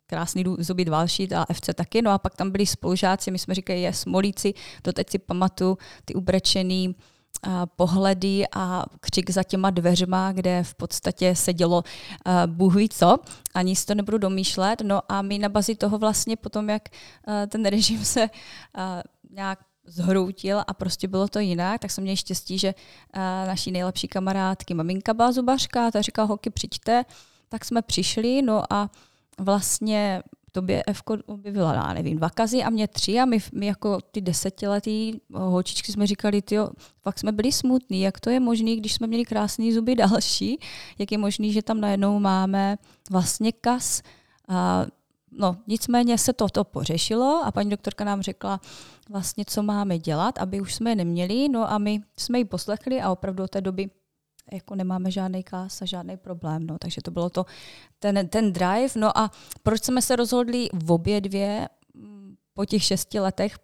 krásný 0.06 0.44
zuby 0.58 0.84
další, 0.84 1.34
a 1.34 1.46
FC 1.52 1.74
taky, 1.74 2.02
no 2.02 2.10
a 2.10 2.18
pak 2.18 2.34
tam 2.34 2.50
byli 2.50 2.66
spolužáci, 2.66 3.30
my 3.30 3.38
jsme 3.38 3.54
říkali, 3.54 3.80
je 3.80 3.92
smolíci, 3.92 4.54
to 4.82 4.92
teď 4.92 5.10
si 5.10 5.18
pamatuju, 5.18 5.78
ty 6.04 6.14
ubrečený 6.14 6.94
a 7.42 7.66
pohledy 7.66 8.44
a 8.52 8.84
křik 9.00 9.30
za 9.30 9.42
těma 9.42 9.70
dveřma, 9.70 10.32
kde 10.32 10.62
v 10.62 10.74
podstatě 10.74 11.36
se 11.36 11.52
dělo 11.52 11.84
uh, 12.26 12.32
Bůh 12.46 12.74
ví 12.74 12.88
co, 12.88 13.18
ani 13.54 13.76
si 13.76 13.86
to 13.86 13.94
nebudu 13.94 14.18
domýšlet. 14.18 14.80
No 14.80 15.02
a 15.08 15.22
my 15.22 15.38
na 15.38 15.48
bazi 15.48 15.74
toho 15.74 15.98
vlastně 15.98 16.36
potom, 16.36 16.70
jak 16.70 16.82
uh, 17.28 17.34
ten 17.48 17.66
režim 17.66 18.04
se 18.04 18.20
uh, 18.22 18.82
nějak 19.30 19.58
zhroutil 19.88 20.62
a 20.66 20.74
prostě 20.74 21.08
bylo 21.08 21.28
to 21.28 21.38
jinak, 21.38 21.80
tak 21.80 21.90
jsem 21.90 22.04
měl 22.04 22.16
štěstí, 22.16 22.58
že 22.58 22.74
uh, 22.74 23.48
naší 23.48 23.72
nejlepší 23.72 24.08
kamarádky 24.08 24.74
maminka 24.74 25.14
byla 25.14 25.32
zubařka, 25.32 25.90
ta 25.90 26.02
říkala, 26.02 26.28
hoky, 26.28 26.50
přijďte, 26.50 27.04
tak 27.48 27.64
jsme 27.64 27.82
přišli, 27.82 28.42
no 28.42 28.72
a 28.72 28.90
vlastně 29.38 30.22
tobě 30.52 30.82
Evko 30.82 31.16
objevila, 31.26 31.74
já 31.74 31.92
nevím, 31.92 32.16
dva 32.16 32.30
kazy 32.30 32.62
a 32.62 32.70
mě 32.70 32.88
tři 32.88 33.20
a 33.20 33.24
my, 33.24 33.38
my 33.54 33.66
jako 33.66 33.98
ty 34.10 34.20
desetiletý 34.20 35.12
holčičky 35.32 35.92
jsme 35.92 36.06
říkali, 36.06 36.42
tyjo, 36.42 36.70
fakt 37.02 37.18
jsme 37.18 37.32
byli 37.32 37.52
smutní, 37.52 38.00
jak 38.00 38.20
to 38.20 38.30
je 38.30 38.40
možné, 38.40 38.76
když 38.76 38.94
jsme 38.94 39.06
měli 39.06 39.24
krásné 39.24 39.72
zuby 39.72 39.94
další, 40.04 40.58
jak 40.98 41.12
je 41.12 41.18
možné, 41.18 41.50
že 41.50 41.62
tam 41.62 41.80
najednou 41.80 42.18
máme 42.18 42.76
vlastně 43.10 43.52
kas. 43.52 44.02
A, 44.48 44.86
no, 45.32 45.56
nicméně 45.66 46.18
se 46.18 46.32
to, 46.32 46.48
to 46.48 46.64
pořešilo 46.64 47.42
a 47.44 47.52
paní 47.52 47.70
doktorka 47.70 48.04
nám 48.04 48.22
řekla 48.22 48.60
vlastně, 49.08 49.44
co 49.44 49.62
máme 49.62 49.98
dělat, 49.98 50.38
aby 50.38 50.60
už 50.60 50.74
jsme 50.74 50.90
je 50.90 50.96
neměli, 50.96 51.48
no 51.48 51.70
a 51.70 51.78
my 51.78 52.00
jsme 52.16 52.38
ji 52.38 52.44
poslechli 52.44 53.00
a 53.00 53.10
opravdu 53.10 53.44
od 53.44 53.50
té 53.50 53.60
doby 53.60 53.90
jako 54.52 54.74
nemáme 54.74 55.10
žádný 55.10 55.42
kás 55.42 55.82
a 55.82 55.84
žádný 55.84 56.16
problém. 56.16 56.66
No. 56.66 56.78
Takže 56.78 57.02
to 57.02 57.10
bylo 57.10 57.30
to, 57.30 57.46
ten, 57.98 58.28
ten 58.28 58.52
drive. 58.52 58.88
No 58.96 59.18
a 59.18 59.30
proč 59.62 59.84
jsme 59.84 60.02
se 60.02 60.16
rozhodli 60.16 60.68
v 60.72 60.92
obě 60.92 61.20
dvě 61.20 61.68
mm, 61.94 62.36
po 62.54 62.64
těch 62.64 62.82
šesti 62.82 63.20
letech 63.20 63.58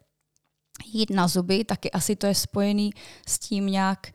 jít 0.86 1.10
na 1.10 1.28
zuby, 1.28 1.64
taky 1.64 1.90
asi 1.90 2.16
to 2.16 2.26
je 2.26 2.34
spojený 2.34 2.90
s 3.28 3.38
tím 3.38 3.66
nějak, 3.66 4.12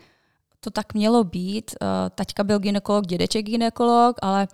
to 0.60 0.70
tak 0.70 0.94
mělo 0.94 1.24
být. 1.24 1.72
Uh, 1.82 1.88
taťka 2.16 2.44
byl 2.44 2.60
ginekolog, 2.60 3.06
dědeček 3.06 3.46
ginekolog, 3.46 4.16
ale 4.22 4.48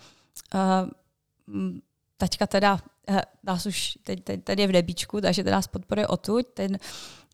uh, 0.54 1.70
taťka 2.18 2.48
teda 2.48 2.74
uh, 3.10 3.20
nás 3.44 3.66
už 3.66 3.98
teď, 4.04 4.24
teď, 4.24 4.44
teď 4.44 4.60
je 4.60 4.68
v 4.68 4.72
debíčku, 4.72 5.22
takže 5.22 5.44
teda 5.44 5.56
nás 5.56 5.68
podporuje 5.68 6.08
odtud. 6.08 6.48
Ten 6.54 6.80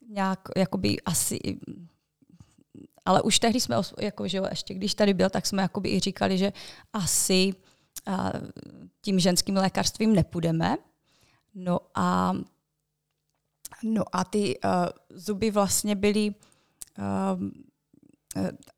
nějak 0.09 0.39
jakoby 0.57 1.01
asi 1.01 1.39
ale 3.05 3.21
už 3.21 3.39
tehdy 3.39 3.59
jsme, 3.59 3.75
jako, 3.99 4.27
že 4.27 4.37
jo, 4.37 4.45
ještě 4.49 4.73
když 4.73 4.95
tady 4.95 5.13
byl, 5.13 5.29
tak 5.29 5.45
jsme 5.45 5.61
jakoby 5.61 5.89
i 5.89 5.99
říkali, 5.99 6.37
že 6.37 6.53
asi 6.93 7.53
a, 8.05 8.31
tím 9.01 9.19
ženským 9.19 9.55
lékařstvím 9.55 10.15
nepůjdeme. 10.15 10.77
No 11.55 11.79
a, 11.95 12.33
no 13.83 14.03
a 14.11 14.23
ty 14.23 14.59
uh, 14.59 14.71
zuby 15.09 15.51
vlastně 15.51 15.95
byly 15.95 16.35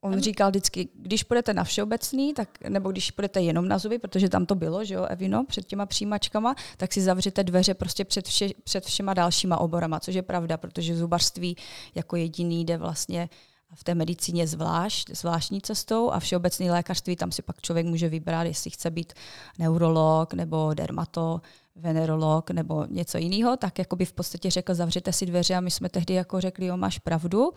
On 0.00 0.20
říkal 0.20 0.50
vždycky, 0.50 0.88
když 0.94 1.22
půjdete 1.22 1.54
na 1.54 1.64
všeobecný, 1.64 2.34
tak, 2.34 2.48
nebo 2.68 2.92
když 2.92 3.10
půjdete 3.10 3.40
jenom 3.40 3.68
na 3.68 3.78
zuby, 3.78 3.98
protože 3.98 4.28
tam 4.28 4.46
to 4.46 4.54
bylo, 4.54 4.84
že 4.84 4.94
jo, 4.94 5.04
Evino, 5.04 5.44
před 5.44 5.66
těma 5.66 5.86
přijímačkama, 5.86 6.54
tak 6.76 6.92
si 6.92 7.00
zavřete 7.00 7.44
dveře 7.44 7.74
prostě 7.74 8.04
před, 8.04 8.28
vše, 8.28 8.48
před 8.64 8.84
všema 8.84 9.14
dalšíma 9.14 9.58
oborama, 9.58 10.00
což 10.00 10.14
je 10.14 10.22
pravda, 10.22 10.56
protože 10.56 10.96
zubařství 10.96 11.56
jako 11.94 12.16
jediný 12.16 12.64
jde 12.64 12.76
vlastně 12.76 13.28
v 13.74 13.84
té 13.84 13.94
medicíně 13.94 14.46
zvlášť, 14.46 15.10
zvláštní 15.10 15.60
cestou 15.60 16.10
a 16.10 16.20
všeobecný 16.20 16.70
lékařství, 16.70 17.16
tam 17.16 17.32
si 17.32 17.42
pak 17.42 17.60
člověk 17.60 17.86
může 17.86 18.08
vybrat, 18.08 18.42
jestli 18.42 18.70
chce 18.70 18.90
být 18.90 19.12
neurolog 19.58 20.34
nebo 20.34 20.74
dermato, 20.74 21.40
venerolog 21.76 22.50
nebo 22.50 22.86
něco 22.90 23.18
jiného, 23.18 23.56
tak 23.56 23.78
jako 23.78 23.96
by 23.96 24.04
v 24.04 24.12
podstatě 24.12 24.50
řekl, 24.50 24.74
zavřete 24.74 25.12
si 25.12 25.26
dveře 25.26 25.54
a 25.54 25.60
my 25.60 25.70
jsme 25.70 25.88
tehdy 25.88 26.14
jako 26.14 26.40
řekli, 26.40 26.66
jo, 26.66 26.76
máš 26.76 26.98
pravdu. 26.98 27.52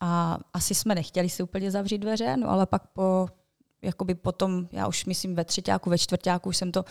A 0.00 0.38
asi 0.52 0.74
jsme 0.74 0.94
nechtěli 0.94 1.28
si 1.28 1.42
úplně 1.42 1.70
zavřít 1.70 1.98
dveře, 1.98 2.36
no 2.36 2.50
ale 2.50 2.66
pak 2.66 2.86
po 2.86 3.28
jakoby 3.82 4.14
potom, 4.14 4.68
já 4.72 4.88
už 4.88 5.04
myslím 5.04 5.34
ve 5.34 5.44
třetíku, 5.44 5.90
ve 5.90 5.98
čtvrtáku 5.98 6.48
už 6.48 6.56
jsem 6.56 6.72
to 6.72 6.84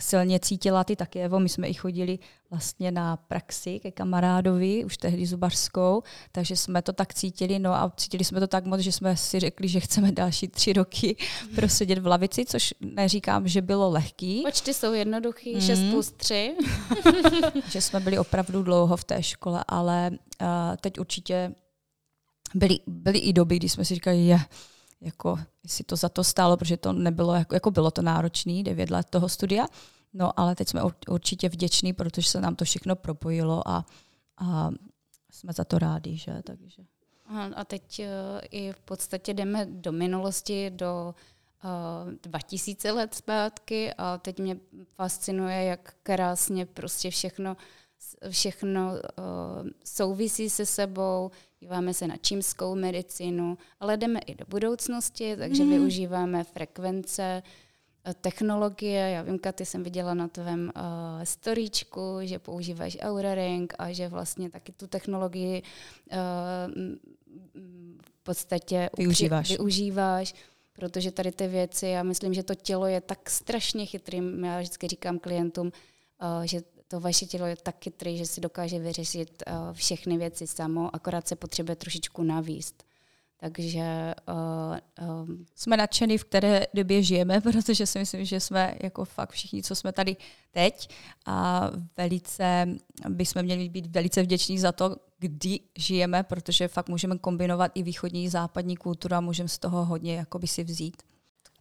silně 0.00 0.40
cítila, 0.40 0.84
ty 0.84 0.96
taky, 0.96 1.20
Evo, 1.20 1.40
my 1.40 1.48
jsme 1.48 1.68
i 1.68 1.74
chodili 1.74 2.18
vlastně 2.50 2.90
na 2.90 3.16
praxi 3.16 3.80
ke 3.80 3.90
kamarádovi, 3.90 4.84
už 4.84 4.96
tehdy 4.96 5.26
zubařskou, 5.26 6.02
takže 6.32 6.56
jsme 6.56 6.82
to 6.82 6.92
tak 6.92 7.14
cítili, 7.14 7.58
no 7.58 7.74
a 7.74 7.92
cítili 7.96 8.24
jsme 8.24 8.40
to 8.40 8.46
tak 8.46 8.64
moc, 8.64 8.80
že 8.80 8.92
jsme 8.92 9.16
si 9.16 9.40
řekli, 9.40 9.68
že 9.68 9.80
chceme 9.80 10.12
další 10.12 10.48
tři 10.48 10.72
roky 10.72 11.16
prosedět 11.54 11.98
v 11.98 12.06
lavici, 12.06 12.44
což 12.44 12.74
neříkám, 12.80 13.48
že 13.48 13.62
bylo 13.62 13.90
lehký. 13.90 14.42
Počty 14.46 14.74
jsou 14.74 14.92
jednoduchý, 14.92 15.54
mm. 15.54 15.60
6 15.60 15.80
plus 15.90 16.12
3. 16.12 16.56
že 17.70 17.80
jsme 17.80 18.00
byli 18.00 18.18
opravdu 18.18 18.62
dlouho 18.62 18.96
v 18.96 19.04
té 19.04 19.22
škole, 19.22 19.64
ale 19.68 20.10
uh, 20.10 20.46
teď 20.80 20.98
určitě 20.98 21.54
byly, 22.54 22.78
byly 22.86 23.18
i 23.18 23.32
doby, 23.32 23.56
kdy 23.56 23.68
jsme 23.68 23.84
si 23.84 23.94
říkali, 23.94 24.18
je, 24.18 24.38
jako, 25.00 25.38
jestli 25.64 25.84
to 25.84 25.96
za 25.96 26.08
to 26.08 26.24
stálo, 26.24 26.56
protože 26.56 26.76
to 26.76 26.92
nebylo, 26.92 27.34
jako, 27.34 27.54
jako 27.54 27.70
bylo 27.70 27.90
to 27.90 28.02
náročný, 28.02 28.64
devět 28.64 28.90
let 28.90 29.06
toho 29.10 29.28
studia, 29.28 29.66
no 30.14 30.40
ale 30.40 30.54
teď 30.54 30.68
jsme 30.68 30.82
určitě 31.08 31.48
vděční, 31.48 31.92
protože 31.92 32.30
se 32.30 32.40
nám 32.40 32.56
to 32.56 32.64
všechno 32.64 32.96
propojilo 32.96 33.68
a, 33.68 33.86
a 34.38 34.70
jsme 35.30 35.52
za 35.52 35.64
to 35.64 35.78
rádi, 35.78 36.16
že, 36.16 36.42
takže. 36.42 36.82
A 37.54 37.64
teď 37.64 38.00
uh, 38.00 38.06
i 38.50 38.72
v 38.72 38.80
podstatě 38.80 39.34
jdeme 39.34 39.66
do 39.70 39.92
minulosti, 39.92 40.70
do 40.70 41.14
uh, 41.64 42.12
eh, 42.12 42.28
2000 42.28 42.92
let 42.92 43.14
zpátky 43.14 43.94
a 43.98 44.18
teď 44.18 44.40
mě 44.40 44.56
fascinuje, 44.94 45.64
jak 45.64 45.94
krásně 46.02 46.66
prostě 46.66 47.10
všechno, 47.10 47.56
všechno 48.30 48.92
uh, 48.92 49.68
souvisí 49.84 50.50
se 50.50 50.66
sebou, 50.66 51.30
díváme 51.60 51.94
se 51.94 52.06
na 52.06 52.16
čímskou 52.16 52.74
medicínu, 52.74 53.58
ale 53.80 53.96
jdeme 53.96 54.20
i 54.20 54.34
do 54.34 54.44
budoucnosti, 54.48 55.36
takže 55.36 55.64
mm. 55.64 55.70
využíváme 55.70 56.44
frekvence, 56.44 57.42
eh, 58.04 58.14
technologie. 58.14 59.10
Já 59.10 59.22
vím, 59.22 59.38
Katy, 59.38 59.64
jsem 59.64 59.82
viděla 59.82 60.14
na 60.14 60.28
tvém 60.28 60.72
uh, 60.76 60.82
storíčku, 61.24 62.18
že 62.20 62.38
používáš 62.38 62.98
Aura 63.00 63.34
Ring 63.34 63.74
a 63.78 63.92
že 63.92 64.08
vlastně 64.08 64.50
taky 64.50 64.72
tu 64.72 64.86
technologii 64.86 65.62
uh, 66.12 66.18
v 68.02 68.22
podstatě 68.22 68.90
využíváš. 68.98 69.48
využíváš 69.50 70.34
protože 70.72 71.12
tady 71.12 71.32
ty 71.32 71.48
věci, 71.48 71.86
já 71.86 72.02
myslím, 72.02 72.34
že 72.34 72.42
to 72.42 72.54
tělo 72.54 72.86
je 72.86 73.00
tak 73.00 73.30
strašně 73.30 73.86
chytrým, 73.86 74.44
já 74.44 74.58
vždycky 74.58 74.88
říkám 74.88 75.18
klientům, 75.18 75.66
uh, 75.66 76.42
že 76.42 76.60
to 76.88 77.00
vaše 77.00 77.26
tělo 77.26 77.46
je 77.46 77.56
tak 77.56 77.84
chytrý, 77.84 78.18
že 78.18 78.26
si 78.26 78.40
dokáže 78.40 78.78
vyřešit 78.78 79.42
uh, 79.46 79.54
všechny 79.72 80.18
věci 80.18 80.46
samo, 80.46 80.94
akorát 80.94 81.28
se 81.28 81.36
potřebuje 81.36 81.76
trošičku 81.76 82.22
navíst. 82.22 82.84
Takže 83.40 84.14
uh, 84.28 85.08
um, 85.08 85.46
jsme 85.54 85.76
nadšení, 85.76 86.18
v 86.18 86.24
které 86.24 86.66
době 86.74 87.02
žijeme, 87.02 87.40
protože 87.52 87.86
si 87.86 87.98
myslím, 87.98 88.24
že 88.24 88.40
jsme 88.40 88.74
jako 88.82 89.04
fakt 89.04 89.30
všichni, 89.30 89.62
co 89.62 89.74
jsme 89.74 89.92
tady 89.92 90.16
teď 90.50 90.88
a 91.26 91.70
velice 91.96 92.66
bychom 93.08 93.42
měli 93.42 93.68
být 93.68 93.86
velice 93.86 94.22
vděční 94.22 94.58
za 94.58 94.72
to, 94.72 94.96
kdy 95.18 95.60
žijeme, 95.78 96.22
protože 96.22 96.68
fakt 96.68 96.88
můžeme 96.88 97.18
kombinovat 97.18 97.72
i 97.74 97.82
východní 97.82 98.24
i 98.24 98.30
západní 98.30 98.76
kulturu 98.76 99.14
a 99.14 99.20
můžeme 99.20 99.48
z 99.48 99.58
toho 99.58 99.84
hodně 99.84 100.16
jakoby 100.16 100.46
si 100.46 100.64
vzít. 100.64 101.02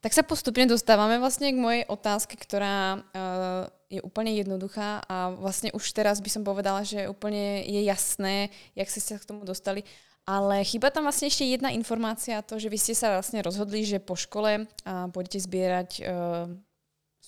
Tak 0.02 0.14
sa 0.14 0.22
postupne 0.22 0.70
dostávame 0.70 1.18
vlastne 1.18 1.50
k 1.50 1.58
mojej 1.58 1.84
otázke, 1.90 2.38
ktorá 2.38 3.02
uh, 3.02 3.66
je 3.90 3.98
úplne 4.06 4.30
jednoduchá 4.38 5.02
a 5.10 5.34
vlastne 5.34 5.74
už 5.74 5.84
teraz 5.96 6.22
by 6.22 6.30
som 6.30 6.44
povedala, 6.46 6.86
že 6.86 7.10
úplne 7.10 7.66
je 7.66 7.82
jasné, 7.82 8.54
jak 8.78 8.88
ste 8.94 9.02
sa 9.02 9.18
k 9.18 9.26
tomu 9.26 9.42
dostali. 9.42 9.82
Ale 10.28 10.62
chýba 10.68 10.92
tam 10.92 11.08
vlastne 11.08 11.32
ešte 11.32 11.48
jedna 11.48 11.72
informácia, 11.72 12.44
to, 12.44 12.60
že 12.60 12.68
vy 12.68 12.78
ste 12.78 12.94
sa 12.94 13.16
vlastne 13.16 13.40
rozhodli, 13.42 13.88
že 13.88 14.04
po 14.04 14.14
škole 14.14 14.64
uh, 14.64 15.10
budete 15.10 15.40
zbierať 15.42 15.90
uh, 16.04 16.52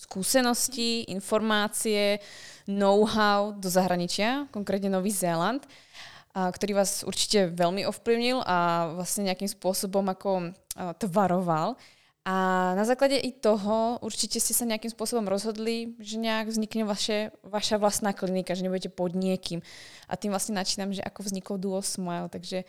skúsenosti, 0.00 1.04
informácie, 1.12 2.24
know-how 2.64 3.52
do 3.52 3.68
zahraničia, 3.68 4.48
konkrétne 4.48 4.88
Nový 4.88 5.12
Zéland, 5.12 5.60
a, 6.32 6.48
ktorý 6.48 6.80
vás 6.80 7.04
určite 7.04 7.52
veľmi 7.52 7.84
ovplyvnil 7.84 8.40
a 8.40 8.90
vlastne 8.96 9.28
nejakým 9.28 9.50
spôsobom 9.50 10.08
ako 10.08 10.30
a, 10.40 10.96
tvaroval. 10.96 11.76
A 12.24 12.34
na 12.74 12.84
základě 12.84 13.16
i 13.16 13.32
toho 13.32 13.98
určitě 14.00 14.40
ste 14.40 14.52
sa 14.52 14.68
nejakým 14.68 14.92
spôsobom 14.92 15.24
rozhodli, 15.24 15.96
že 15.98 16.20
nejak 16.20 16.52
vznikne 16.52 16.84
vaše, 16.84 17.32
vaša 17.40 17.80
vlastná 17.80 18.12
klinika, 18.12 18.52
že 18.52 18.60
nebudete 18.60 18.92
pod 18.92 19.16
niekým. 19.16 19.64
A 20.04 20.20
tým 20.20 20.28
vlastne 20.30 20.52
načínam, 20.52 20.92
že 20.92 21.00
ako 21.00 21.24
vzniklo 21.24 21.56
Duo 21.56 21.80
Smile, 21.80 22.28
takže 22.28 22.68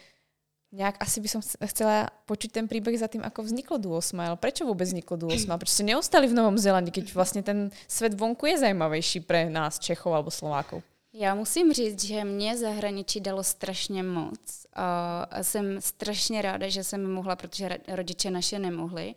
nejak 0.72 1.04
asi 1.04 1.20
by 1.20 1.28
som 1.28 1.42
chcela 1.44 2.08
počuť 2.32 2.64
ten 2.64 2.66
príbeh 2.72 2.96
za 2.96 3.12
tým, 3.12 3.28
ako 3.28 3.44
vzniklo 3.44 3.76
Duo 3.76 4.00
Smile. 4.00 4.40
Prečo 4.40 4.64
vôbec 4.64 4.88
vzniklo 4.88 5.20
Duo 5.20 5.36
Smile? 5.36 5.60
Prečo 5.60 5.84
ste 5.84 5.90
neostali 5.92 6.32
v 6.32 6.38
Novom 6.40 6.56
Zélande, 6.56 6.96
keď 6.96 7.12
vlastne 7.12 7.44
ten 7.44 7.76
svet 7.92 8.16
vonku 8.16 8.48
je 8.48 8.64
zajímavejší 8.64 9.28
pre 9.28 9.52
nás, 9.52 9.84
Čechov 9.84 10.16
alebo 10.16 10.32
Slovákov? 10.32 10.80
Já 11.14 11.36
musím 11.36 11.74
říct, 11.74 12.04
že 12.04 12.24
mě 12.24 12.58
zahraničí 12.58 13.20
dalo 13.20 13.44
strašně 13.44 14.04
moc. 14.04 14.66
A 14.74 15.28
jsem 15.42 15.82
strašně 15.82 16.42
ráda, 16.42 16.70
že 16.70 16.84
jsem 16.84 17.14
mohla, 17.14 17.36
protože 17.36 17.78
rodiče 17.88 18.32
naše 18.32 18.60
nemohli. 18.60 19.16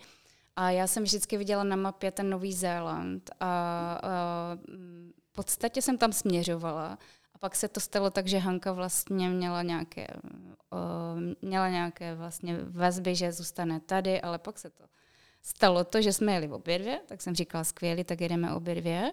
A 0.57 0.71
já 0.71 0.87
jsem 0.87 1.03
vždycky 1.03 1.37
viděla 1.37 1.65
na 1.65 1.77
mapě 1.77 2.11
ten 2.11 2.31
Nový 2.31 2.53
Zéland 2.53 3.31
a, 3.41 3.47
a 4.03 4.59
v 5.31 5.33
podstatě 5.33 5.83
jsem 5.83 5.99
tam 5.99 6.13
směřovala. 6.13 6.99
A 7.35 7.39
pak 7.39 7.57
se 7.57 7.69
to 7.69 7.81
stalo 7.81 8.11
tak, 8.11 8.27
že 8.27 8.39
Hanka 8.39 8.73
vlastně 8.73 9.29
měla 9.29 9.63
nějaké, 9.63 10.07
uh, 10.73 11.21
měla 11.43 11.69
nějaké 11.69 12.15
vlastně 12.15 12.59
vazby, 12.71 13.15
že 13.15 13.33
zůstane 13.33 13.81
tady, 13.81 14.21
ale 14.21 14.39
pak 14.39 14.59
se 14.59 14.71
to 14.71 14.85
stalo 15.43 15.85
to, 15.85 16.03
že 16.03 16.13
jsme 16.13 16.33
jeli 16.33 16.49
obě 16.49 16.79
dvě, 16.79 17.01
tak 17.07 17.23
jsem 17.23 17.35
říkala 17.35 17.65
skvělý, 17.65 18.05
tak 18.05 18.21
jedeme 18.21 18.55
obě 18.55 18.75
dvě. 18.75 19.13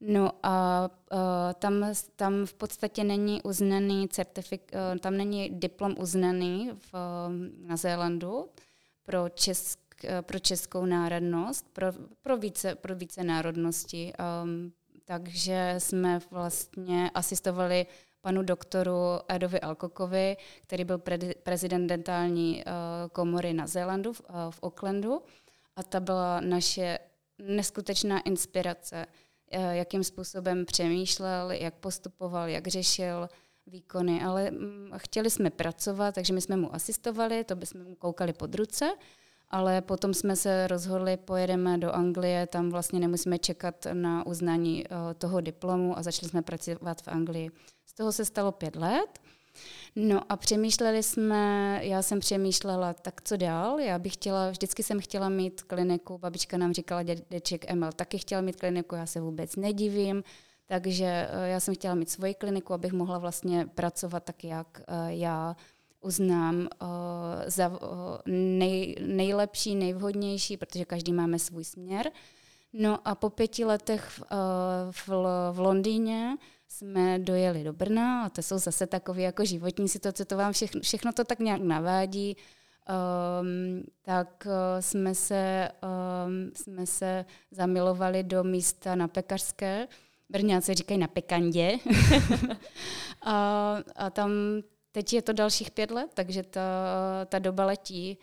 No 0.00 0.32
a 0.42 0.88
uh, 1.12 1.18
tam, 1.58 1.92
tam 2.16 2.46
v 2.46 2.54
podstatě 2.54 3.04
není 3.04 3.42
uznaný 3.42 4.08
certifik, 4.08 4.72
uh, 4.74 4.98
tam 4.98 5.16
není 5.16 5.50
diplom 5.50 5.94
uznaný 5.98 6.70
v, 6.78 6.94
uh, 6.94 7.68
na 7.68 7.76
Zélandu 7.76 8.48
pro, 9.02 9.28
česk, 9.28 9.78
pro 10.20 10.38
českou 10.38 10.84
národnost, 10.84 11.66
pro, 11.72 11.86
pro, 12.22 12.36
více, 12.36 12.74
pro 12.74 12.96
více 12.96 13.24
národnosti. 13.24 14.12
Um, 14.42 14.72
takže 15.04 15.74
jsme 15.78 16.20
vlastně 16.30 17.10
asistovali 17.14 17.86
panu 18.20 18.42
doktoru 18.42 19.00
Edovi 19.28 19.60
Alkokovi, 19.60 20.36
který 20.62 20.84
byl 20.84 20.98
pre- 20.98 21.34
prezident 21.42 21.86
dentální 21.86 22.64
uh, 22.66 22.72
komory 23.12 23.52
na 23.52 23.66
Zélandu 23.66 24.12
v, 24.12 24.20
uh, 24.20 24.26
v 24.50 24.60
Aucklandu. 24.62 25.22
A 25.76 25.82
ta 25.82 26.00
byla 26.00 26.40
naše 26.40 26.98
neskutečná 27.38 28.20
inspirace 28.20 29.06
Eh, 29.56 29.76
jakým 29.76 30.04
způsobem 30.04 30.64
přemýšlel, 30.64 31.50
jak 31.50 31.74
postupoval, 31.74 32.48
jak 32.48 32.68
řešil 32.68 33.28
výkony, 33.66 34.22
ale 34.22 34.50
mm, 34.50 34.90
chtěli 34.96 35.30
jsme 35.30 35.50
pracovat, 35.50 36.14
takže 36.14 36.32
my 36.32 36.40
jsme 36.40 36.56
mu 36.56 36.74
asistovali, 36.74 37.44
to 37.44 37.56
bychom 37.56 37.84
mu 37.84 37.94
koukali 37.94 38.32
pod 38.32 38.54
ruce, 38.54 38.94
ale 39.54 39.80
potom 39.80 40.14
jsme 40.14 40.36
se 40.36 40.66
rozhodli, 40.66 41.16
pojedeme 41.16 41.78
do 41.78 41.92
Anglie, 41.92 42.46
tam 42.46 42.70
vlastně 42.70 43.00
nemusíme 43.00 43.38
čekat 43.38 43.86
na 43.92 44.26
uznání 44.26 44.84
eh, 44.84 45.14
toho 45.14 45.40
diplomu 45.40 45.98
a 45.98 46.02
začali 46.02 46.30
jsme 46.30 46.42
pracovat 46.42 47.02
v 47.02 47.08
Anglii. 47.08 47.50
Z 47.86 47.94
toho 47.94 48.12
se 48.12 48.24
stalo 48.24 48.52
pět 48.52 48.76
let 48.76 49.18
No 49.96 50.32
a 50.32 50.36
přemýšleli 50.36 51.02
jsme, 51.02 51.80
já 51.82 52.02
jsem 52.02 52.20
přemýšlela, 52.20 52.94
tak 52.94 53.22
co 53.22 53.36
dál? 53.36 53.78
Já 53.78 53.98
bych 53.98 54.14
chtěla, 54.14 54.50
vždycky 54.50 54.82
jsem 54.82 55.00
chtěla 55.00 55.28
mít 55.28 55.62
kliniku, 55.62 56.18
babička 56.18 56.58
nám 56.58 56.72
říkala, 56.72 57.02
dědeček 57.02 57.70
Emil 57.70 57.92
taky 57.92 58.18
chtěl 58.18 58.42
mít 58.42 58.56
kliniku, 58.56 58.94
já 58.94 59.06
se 59.06 59.20
vůbec 59.20 59.56
nedivím, 59.56 60.24
takže 60.66 61.28
eh, 61.30 61.48
já 61.48 61.60
jsem 61.60 61.74
chtěla 61.74 61.94
mít 61.94 62.10
svoji 62.10 62.34
kliniku, 62.34 62.74
abych 62.74 62.92
mohla 62.92 63.18
vlastně 63.18 63.66
pracovat 63.74 64.24
tak, 64.24 64.44
jak 64.44 64.80
eh, 64.88 65.14
já 65.14 65.56
uznám 66.04 66.56
uh, 66.56 66.88
za 67.46 67.68
uh, 67.68 67.78
nej, 68.26 68.96
nejlepší, 69.06 69.74
nejvhodnější, 69.74 70.56
protože 70.56 70.84
každý 70.84 71.12
máme 71.12 71.38
svůj 71.38 71.64
směr. 71.64 72.10
No 72.72 73.08
a 73.08 73.14
po 73.14 73.30
pěti 73.30 73.64
letech 73.64 74.20
uh, 74.20 74.26
v, 74.90 75.08
v 75.52 75.58
Londýně 75.58 76.36
jsme 76.68 77.18
dojeli 77.18 77.64
do 77.64 77.72
Brna 77.72 78.24
a 78.24 78.28
to 78.28 78.42
jsou 78.42 78.58
zase 78.58 78.86
takové 78.86 79.22
jako 79.22 79.44
životní 79.44 79.88
situace, 79.88 80.24
to 80.24 80.36
vám 80.36 80.52
všechno, 80.52 80.80
všechno 80.80 81.12
to 81.12 81.24
tak 81.24 81.38
nějak 81.38 81.60
navádí. 81.60 82.36
Um, 83.40 83.82
tak 84.02 84.46
uh, 84.46 84.52
jsme, 84.80 85.14
se, 85.14 85.68
um, 85.82 86.50
jsme 86.54 86.86
se 86.86 87.24
zamilovali 87.50 88.22
do 88.22 88.44
místa 88.44 88.94
na 88.94 89.08
Pekařské. 89.08 89.88
Brňáci 90.28 90.74
říkají 90.74 91.00
na 91.00 91.08
Pekandě. 91.08 91.78
a, 93.22 93.76
a 93.96 94.10
tam 94.10 94.30
teď 94.94 95.12
je 95.12 95.22
to 95.22 95.32
dalších 95.32 95.70
pět 95.70 95.90
let, 95.90 96.10
takže 96.14 96.42
ta, 96.42 96.60
ta 97.28 97.38
doba 97.38 97.64
letí 97.64 98.18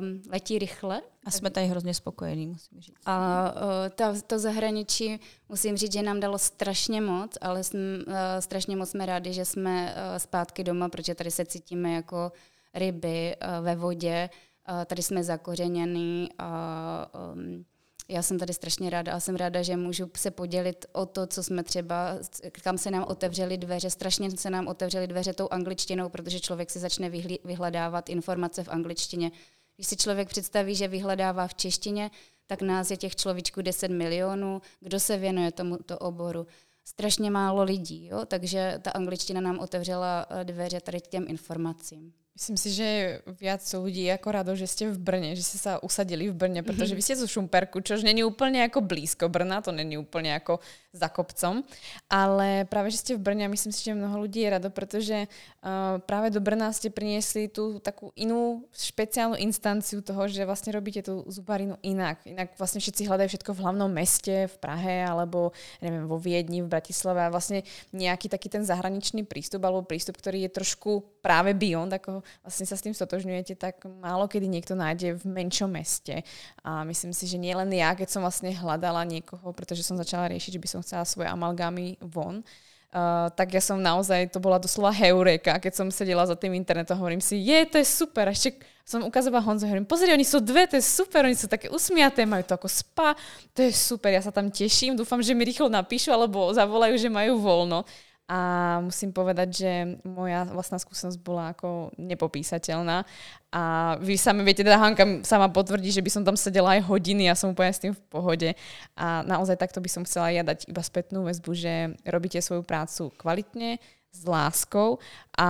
um, 0.00 0.22
letí 0.30 0.58
rychle. 0.58 1.02
A 1.26 1.30
jsme 1.30 1.50
tady 1.50 1.66
hrozně 1.66 1.94
spokojení, 1.94 2.46
musím 2.46 2.80
říct. 2.80 2.96
A 3.06 3.44
uh, 3.52 3.60
ta, 3.94 4.14
to 4.26 4.38
zahraničí, 4.38 5.20
musím 5.48 5.76
říct, 5.76 5.92
že 5.92 6.02
nám 6.02 6.20
dalo 6.20 6.38
strašně 6.38 7.00
moc, 7.00 7.38
ale 7.40 7.64
jsme, 7.64 7.80
uh, 7.80 8.14
strašně 8.40 8.76
moc 8.76 8.90
jsme 8.90 9.06
rádi, 9.06 9.32
že 9.32 9.44
jsme 9.44 9.94
uh, 9.94 10.18
zpátky 10.18 10.64
doma, 10.64 10.88
protože 10.88 11.14
tady 11.14 11.30
se 11.30 11.44
cítíme 11.44 11.92
jako 11.92 12.32
ryby 12.74 13.36
uh, 13.36 13.64
ve 13.64 13.76
vodě, 13.76 14.30
uh, 14.68 14.84
tady 14.84 15.02
jsme 15.02 15.24
zakořeněný 15.24 16.28
a 16.38 17.10
um, 17.34 17.64
já 18.10 18.22
jsem 18.22 18.38
tady 18.38 18.54
strašně 18.54 18.90
ráda 18.90 19.12
a 19.12 19.20
jsem 19.20 19.36
ráda, 19.36 19.62
že 19.62 19.76
můžu 19.76 20.10
se 20.16 20.30
podělit 20.30 20.86
o 20.92 21.06
to, 21.06 21.26
co 21.26 21.42
jsme 21.42 21.62
třeba, 21.62 22.18
kam 22.62 22.78
se 22.78 22.90
nám 22.90 23.04
otevřely 23.08 23.58
dveře. 23.58 23.90
Strašně 23.90 24.30
se 24.30 24.50
nám 24.50 24.68
otevřely 24.68 25.06
dveře 25.06 25.32
tou 25.32 25.48
angličtinou, 25.50 26.08
protože 26.08 26.40
člověk 26.40 26.70
si 26.70 26.78
začne 26.78 27.10
vyhledávat 27.44 28.08
informace 28.08 28.64
v 28.64 28.68
angličtině. 28.68 29.30
Když 29.76 29.86
si 29.86 29.96
člověk 29.96 30.28
představí, 30.28 30.74
že 30.74 30.88
vyhledává 30.88 31.46
v 31.46 31.54
češtině, 31.54 32.10
tak 32.46 32.62
nás 32.62 32.90
je 32.90 32.96
těch 32.96 33.16
človíčků 33.16 33.62
10 33.62 33.90
milionů, 33.90 34.62
kdo 34.80 35.00
se 35.00 35.16
věnuje 35.16 35.52
tomuto 35.52 35.98
oboru. 35.98 36.46
Strašně 36.84 37.30
málo 37.30 37.62
lidí, 37.62 38.06
jo? 38.06 38.24
takže 38.26 38.78
ta 38.82 38.90
angličtina 38.90 39.40
nám 39.40 39.58
otevřela 39.58 40.26
eh, 40.30 40.44
dveře 40.44 40.80
tady 40.80 41.00
k 41.00 41.06
těm 41.06 41.24
informacím. 41.28 42.12
Myslím 42.30 42.56
si, 42.56 42.70
že 42.72 42.86
je 42.86 43.04
viac 43.36 43.60
ľudí 43.60 44.06
ako 44.08 44.28
rado, 44.32 44.52
že 44.56 44.64
ste 44.64 44.88
v 44.88 44.96
Brne, 44.96 45.36
že 45.36 45.44
ste 45.44 45.58
sa 45.60 45.76
usadili 45.82 46.30
v 46.30 46.38
Brne, 46.38 46.64
pretože 46.64 46.94
vy 46.96 47.02
ste 47.02 47.18
zo 47.18 47.28
Šumperku, 47.28 47.82
čož 47.84 48.06
není 48.06 48.24
úplne 48.24 48.64
ako 48.64 48.80
blízko 48.80 49.28
Brna, 49.28 49.60
to 49.60 49.74
není 49.74 49.98
úplne 50.00 50.38
ako 50.38 50.62
za 50.90 51.06
kopcom, 51.06 51.62
ale 52.10 52.66
práve, 52.66 52.90
že 52.90 52.98
ste 53.02 53.12
v 53.14 53.22
Brne 53.22 53.46
a 53.46 53.52
myslím 53.52 53.70
si, 53.70 53.86
že 53.86 53.94
mnoho 53.94 54.26
ľudí 54.26 54.42
je 54.42 54.50
rado, 54.50 54.68
pretože 54.74 55.26
uh, 55.26 56.02
práve 56.02 56.34
do 56.34 56.42
Brna 56.42 56.74
ste 56.74 56.90
priniesli 56.90 57.46
tú 57.46 57.78
takú 57.78 58.10
inú 58.18 58.66
špeciálnu 58.74 59.38
instanciu 59.38 60.02
toho, 60.02 60.26
že 60.26 60.42
vlastne 60.42 60.74
robíte 60.74 61.06
tú 61.06 61.22
zubarinu 61.30 61.78
inak. 61.86 62.26
Inak 62.26 62.58
vlastne 62.58 62.82
všetci 62.82 63.06
hľadajú 63.06 63.28
všetko 63.30 63.54
v 63.54 63.62
hlavnom 63.62 63.90
meste, 63.90 64.50
v 64.50 64.56
Prahe 64.58 65.06
alebo 65.06 65.54
neviem, 65.78 66.10
vo 66.10 66.18
Viedni, 66.18 66.58
v 66.64 66.72
Bratislave. 66.72 67.22
A 67.22 67.30
vlastne 67.30 67.62
nejaký 67.94 68.26
taký 68.26 68.50
ten 68.50 68.66
zahraničný 68.66 69.22
prístup 69.22 69.62
alebo 69.62 69.86
prístup, 69.86 70.18
ktorý 70.18 70.50
je 70.50 70.56
trošku 70.58 71.22
práve 71.22 71.54
beyond, 71.54 71.94
vlastne 72.40 72.66
sa 72.68 72.76
s 72.78 72.84
tým 72.84 72.94
stotožňujete, 72.94 73.58
tak 73.58 73.84
málo 73.86 74.30
kedy 74.30 74.46
niekto 74.46 74.78
nájde 74.78 75.18
v 75.20 75.24
menšom 75.26 75.70
meste. 75.70 76.22
A 76.64 76.84
myslím 76.86 77.12
si, 77.12 77.26
že 77.26 77.40
nie 77.40 77.52
len 77.52 77.68
ja, 77.72 77.92
keď 77.92 78.08
som 78.08 78.22
vlastne 78.24 78.52
hľadala 78.54 79.04
niekoho, 79.04 79.52
pretože 79.52 79.84
som 79.84 79.98
začala 79.98 80.30
riešiť, 80.30 80.56
že 80.56 80.62
by 80.62 80.68
som 80.68 80.80
chcela 80.80 81.04
svoje 81.08 81.28
amalgámy 81.28 81.98
von, 82.00 82.44
Uh, 82.90 83.30
tak 83.38 83.54
ja 83.54 83.62
som 83.62 83.78
naozaj, 83.78 84.34
to 84.34 84.42
bola 84.42 84.58
doslova 84.58 84.90
heureka, 84.90 85.62
keď 85.62 85.78
som 85.78 85.86
sedela 85.94 86.26
za 86.26 86.34
tým 86.34 86.58
internetom, 86.58 86.98
hovorím 86.98 87.22
si, 87.22 87.38
je, 87.38 87.62
to 87.62 87.78
je 87.78 87.86
super. 87.86 88.26
A 88.26 88.34
ešte 88.34 88.66
som 88.82 89.06
ukazovala 89.06 89.46
Honzo, 89.46 89.70
hovorím, 89.70 89.86
pozri, 89.86 90.10
oni 90.10 90.26
sú 90.26 90.42
dve, 90.42 90.66
to 90.66 90.74
je 90.74 90.82
super, 90.82 91.22
oni 91.22 91.38
sú 91.38 91.46
také 91.46 91.70
usmiaté, 91.70 92.26
majú 92.26 92.42
to 92.42 92.58
ako 92.58 92.66
spa, 92.66 93.14
to 93.54 93.62
je 93.62 93.70
super, 93.70 94.10
ja 94.10 94.18
sa 94.18 94.34
tam 94.34 94.50
teším, 94.50 94.98
dúfam, 94.98 95.22
že 95.22 95.38
mi 95.38 95.46
rýchlo 95.46 95.70
napíšu, 95.70 96.10
alebo 96.10 96.50
zavolajú, 96.50 96.98
že 96.98 97.06
majú 97.06 97.38
voľno. 97.38 97.86
A 98.30 98.38
musím 98.78 99.10
povedať, 99.10 99.48
že 99.50 99.72
moja 100.06 100.46
vlastná 100.46 100.78
skúsenosť 100.78 101.18
bola 101.18 101.50
ako 101.50 101.90
nepopísateľná. 101.98 103.02
A 103.50 103.62
vy 103.98 104.14
sami 104.14 104.46
viete, 104.46 104.62
teda 104.62 104.78
Hanka 104.78 105.26
sama 105.26 105.50
potvrdí, 105.50 105.90
že 105.90 105.98
by 105.98 106.10
som 106.14 106.22
tam 106.22 106.38
sedela 106.38 106.78
aj 106.78 106.86
hodiny, 106.86 107.26
ja 107.26 107.34
som 107.34 107.50
úplne 107.50 107.74
s 107.74 107.82
tým 107.82 107.90
v 107.90 108.02
pohode. 108.06 108.54
A 108.94 109.26
naozaj 109.26 109.58
takto 109.58 109.82
by 109.82 109.90
som 109.90 110.06
chcela 110.06 110.30
ja 110.30 110.46
dať 110.46 110.70
iba 110.70 110.78
spätnú 110.78 111.26
väzbu, 111.26 111.50
že 111.58 111.98
robíte 112.06 112.38
svoju 112.38 112.62
prácu 112.62 113.10
kvalitne, 113.18 113.82
s 114.10 114.26
láskou 114.26 114.98
a 115.38 115.48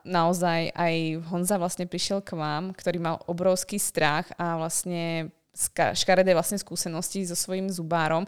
naozaj 0.00 0.72
aj 0.72 0.94
Honza 1.28 1.60
vlastne 1.60 1.84
prišiel 1.84 2.24
k 2.24 2.40
vám, 2.40 2.72
ktorý 2.72 3.04
mal 3.04 3.20
obrovský 3.28 3.76
strach 3.76 4.32
a 4.40 4.56
vlastne 4.56 5.28
škaredé 5.92 6.32
vlastne 6.32 6.56
skúsenosti 6.56 7.28
so 7.28 7.36
svojím 7.36 7.68
zubárom 7.68 8.24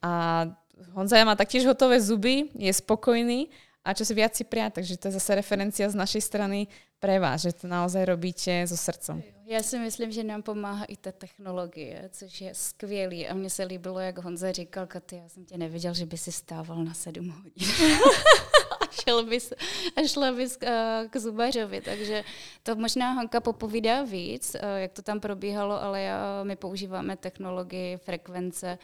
a 0.00 0.46
Honza 0.92 1.24
má 1.24 1.34
taktiež 1.34 1.66
hotové 1.66 2.00
zuby, 2.00 2.48
je 2.54 2.72
spokojný 2.72 3.48
a 3.84 3.94
čo 3.94 4.04
si 4.04 4.12
viac 4.14 4.36
si 4.36 4.44
prijať, 4.44 4.82
takže 4.82 5.00
to 5.00 5.08
je 5.08 5.16
zase 5.16 5.34
referencia 5.34 5.88
z 5.88 5.96
našej 5.96 6.22
strany 6.22 6.68
pre 6.98 7.16
vás, 7.22 7.46
že 7.46 7.54
to 7.54 7.70
naozaj 7.70 8.04
robíte 8.04 8.66
so 8.66 8.76
srdcom. 8.76 9.22
Já 9.48 9.62
si 9.62 9.78
myslím, 9.78 10.12
že 10.12 10.24
nám 10.24 10.42
pomáhá 10.42 10.84
i 10.84 10.96
ta 10.96 11.12
technologie, 11.12 12.08
což 12.12 12.40
je 12.40 12.54
skvělý. 12.54 13.28
A 13.28 13.34
mně 13.34 13.50
se 13.50 13.64
líbilo, 13.64 13.98
jak 13.98 14.18
Honza 14.18 14.52
říkal, 14.52 14.86
Katy, 14.86 15.16
já 15.16 15.28
jsem 15.28 15.44
tě 15.44 15.58
nevěděl, 15.58 15.94
že 15.94 16.06
by 16.06 16.18
si 16.18 16.32
stával 16.32 16.84
na 16.84 16.94
sedm 16.94 17.30
hodin. 17.30 17.52
šel 18.90 19.24
bys, 19.24 19.52
a 19.96 20.06
šla 20.06 20.32
bys 20.32 20.56
k, 20.56 20.66
k 21.10 21.16
zubařovi. 21.16 21.80
Takže 21.80 22.24
to 22.62 22.76
možná 22.76 23.12
Hanka 23.12 23.40
popovídá 23.40 24.02
víc, 24.02 24.56
jak 24.76 24.92
to 24.92 25.02
tam 25.02 25.20
probíhalo, 25.20 25.82
ale 25.82 26.02
já, 26.02 26.44
my 26.44 26.56
používáme 26.56 27.16
technologii 27.16 27.96
frekvence, 27.96 28.78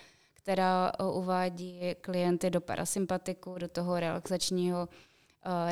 která 0.44 0.92
uvádí 1.12 1.80
klienty 2.00 2.50
do 2.50 2.60
parasympatiku, 2.60 3.54
do 3.58 3.68
toho 3.68 4.00
relaxačního 4.00 4.88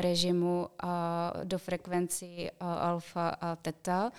režimu 0.01 0.67
a 0.79 1.33
do 1.43 1.57
frekvencí 1.57 2.49
alfa 2.59 3.29
a 3.29 3.55
teta 3.55 4.11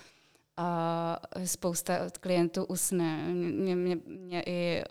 a 0.57 1.17
spousta 1.45 1.93
klientů 2.19 2.65
usne. 2.65 3.27
Mě, 3.33 3.75
mě, 3.75 3.97
mě, 4.07 4.43
i, 4.45 4.83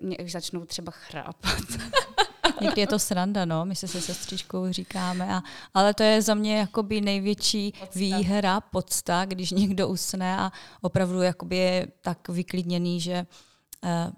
mě 0.00 0.16
i 0.16 0.28
začnou 0.28 0.64
třeba 0.64 0.92
chrápat. 0.92 1.60
Někdy 2.60 2.80
je 2.80 2.86
to 2.86 2.98
sranda, 2.98 3.44
no, 3.44 3.64
my 3.64 3.76
se 3.76 3.88
se 3.88 4.00
sestřičkou 4.00 4.72
říkáme, 4.72 5.34
a, 5.34 5.42
ale 5.74 5.94
to 5.94 6.02
je 6.02 6.22
za 6.22 6.34
mě 6.34 6.58
jakoby 6.58 7.00
největší 7.00 7.72
podsta. 7.72 7.98
výhra, 7.98 8.60
podsta, 8.60 9.24
když 9.24 9.50
někdo 9.50 9.88
usne 9.88 10.38
a 10.38 10.52
opravdu 10.80 11.22
jakoby 11.22 11.56
je 11.56 11.88
tak 12.00 12.28
vyklidněný, 12.28 13.00
že 13.00 13.20
uh, 13.20 13.53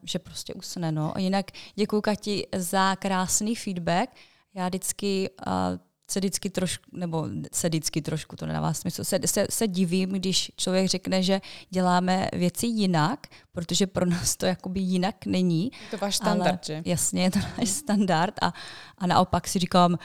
že 0.02 0.18
prostě 0.18 0.54
usne. 0.54 0.92
No. 0.92 1.16
A 1.16 1.18
jinak 1.18 1.46
děkuji 1.74 2.00
Kati 2.00 2.46
za 2.56 2.96
krásný 2.96 3.54
feedback. 3.54 4.10
Já 4.54 4.68
vždycky 4.68 5.30
uh, 5.46 5.52
se 6.10 6.20
vždycky 6.20 6.50
trošku, 6.50 6.84
nebo 6.92 7.28
se 7.52 7.68
vždycky 7.68 8.02
trošku, 8.02 8.36
to 8.36 8.46
nedává 8.46 8.72
smysl, 8.72 9.04
se, 9.04 9.18
se, 9.26 9.46
se 9.50 9.68
divím, 9.68 10.10
když 10.10 10.52
člověk 10.56 10.88
řekne, 10.88 11.22
že 11.22 11.40
děláme 11.70 12.28
věci 12.32 12.66
jinak, 12.66 13.26
protože 13.52 13.86
pro 13.86 14.06
nás 14.06 14.36
to 14.36 14.46
jakoby 14.46 14.80
jinak 14.80 15.26
není. 15.26 15.70
To 15.90 15.98
váš 15.98 16.16
standard, 16.16 16.48
ale, 16.48 16.60
že? 16.62 16.82
Jasně, 16.84 17.22
je 17.22 17.30
to 17.30 17.38
náš 17.58 17.68
standard 17.68 18.34
a, 18.42 18.52
a 18.98 19.06
naopak 19.06 19.48
si 19.48 19.58
říkám, 19.58 19.98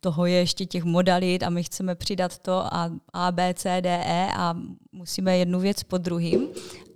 toho 0.00 0.26
je 0.26 0.38
ještě 0.38 0.66
těch 0.66 0.84
modalit 0.84 1.42
a 1.42 1.50
my 1.50 1.62
chceme 1.62 1.94
přidat 1.94 2.38
to 2.38 2.74
a 2.74 2.90
A, 3.12 3.32
B, 3.32 3.54
C, 3.54 3.80
D, 3.80 4.04
E 4.06 4.28
a 4.36 4.54
musíme 4.92 5.38
jednu 5.38 5.60
věc 5.60 5.82
po 5.82 5.98
druhým 5.98 6.48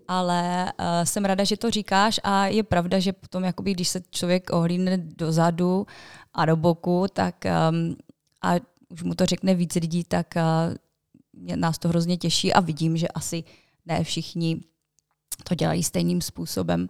ale 0.09 0.73
uh, 0.81 0.87
jsem 1.05 1.25
ráda, 1.25 1.45
že 1.45 1.57
to 1.57 1.71
říkáš 1.71 2.21
a 2.25 2.47
je 2.47 2.63
pravda, 2.63 2.99
že 2.99 3.13
potom, 3.13 3.45
jakoby, 3.45 3.73
když 3.73 3.89
se 3.89 4.03
člověk 4.11 4.51
ohlídne 4.51 4.97
dozadu 4.99 5.87
a 6.35 6.47
do 6.47 6.57
boku, 6.57 7.07
tak 7.13 7.35
um, 7.71 7.97
a 8.43 8.55
už 8.89 9.03
mu 9.03 9.15
to 9.15 9.27
řekne 9.27 9.55
víc 9.55 9.75
lidí, 9.75 10.05
tak 10.05 10.35
uh, 10.37 11.57
nás 11.57 11.79
to 11.79 11.89
hrozně 11.89 12.17
těší 12.17 12.53
a 12.53 12.61
vidím, 12.61 12.97
že 12.97 13.09
asi 13.09 13.45
ne 13.87 14.05
všichni 14.05 14.61
to 15.45 15.55
dělají 15.55 15.83
stejným 15.83 16.21
způsobem. 16.21 16.89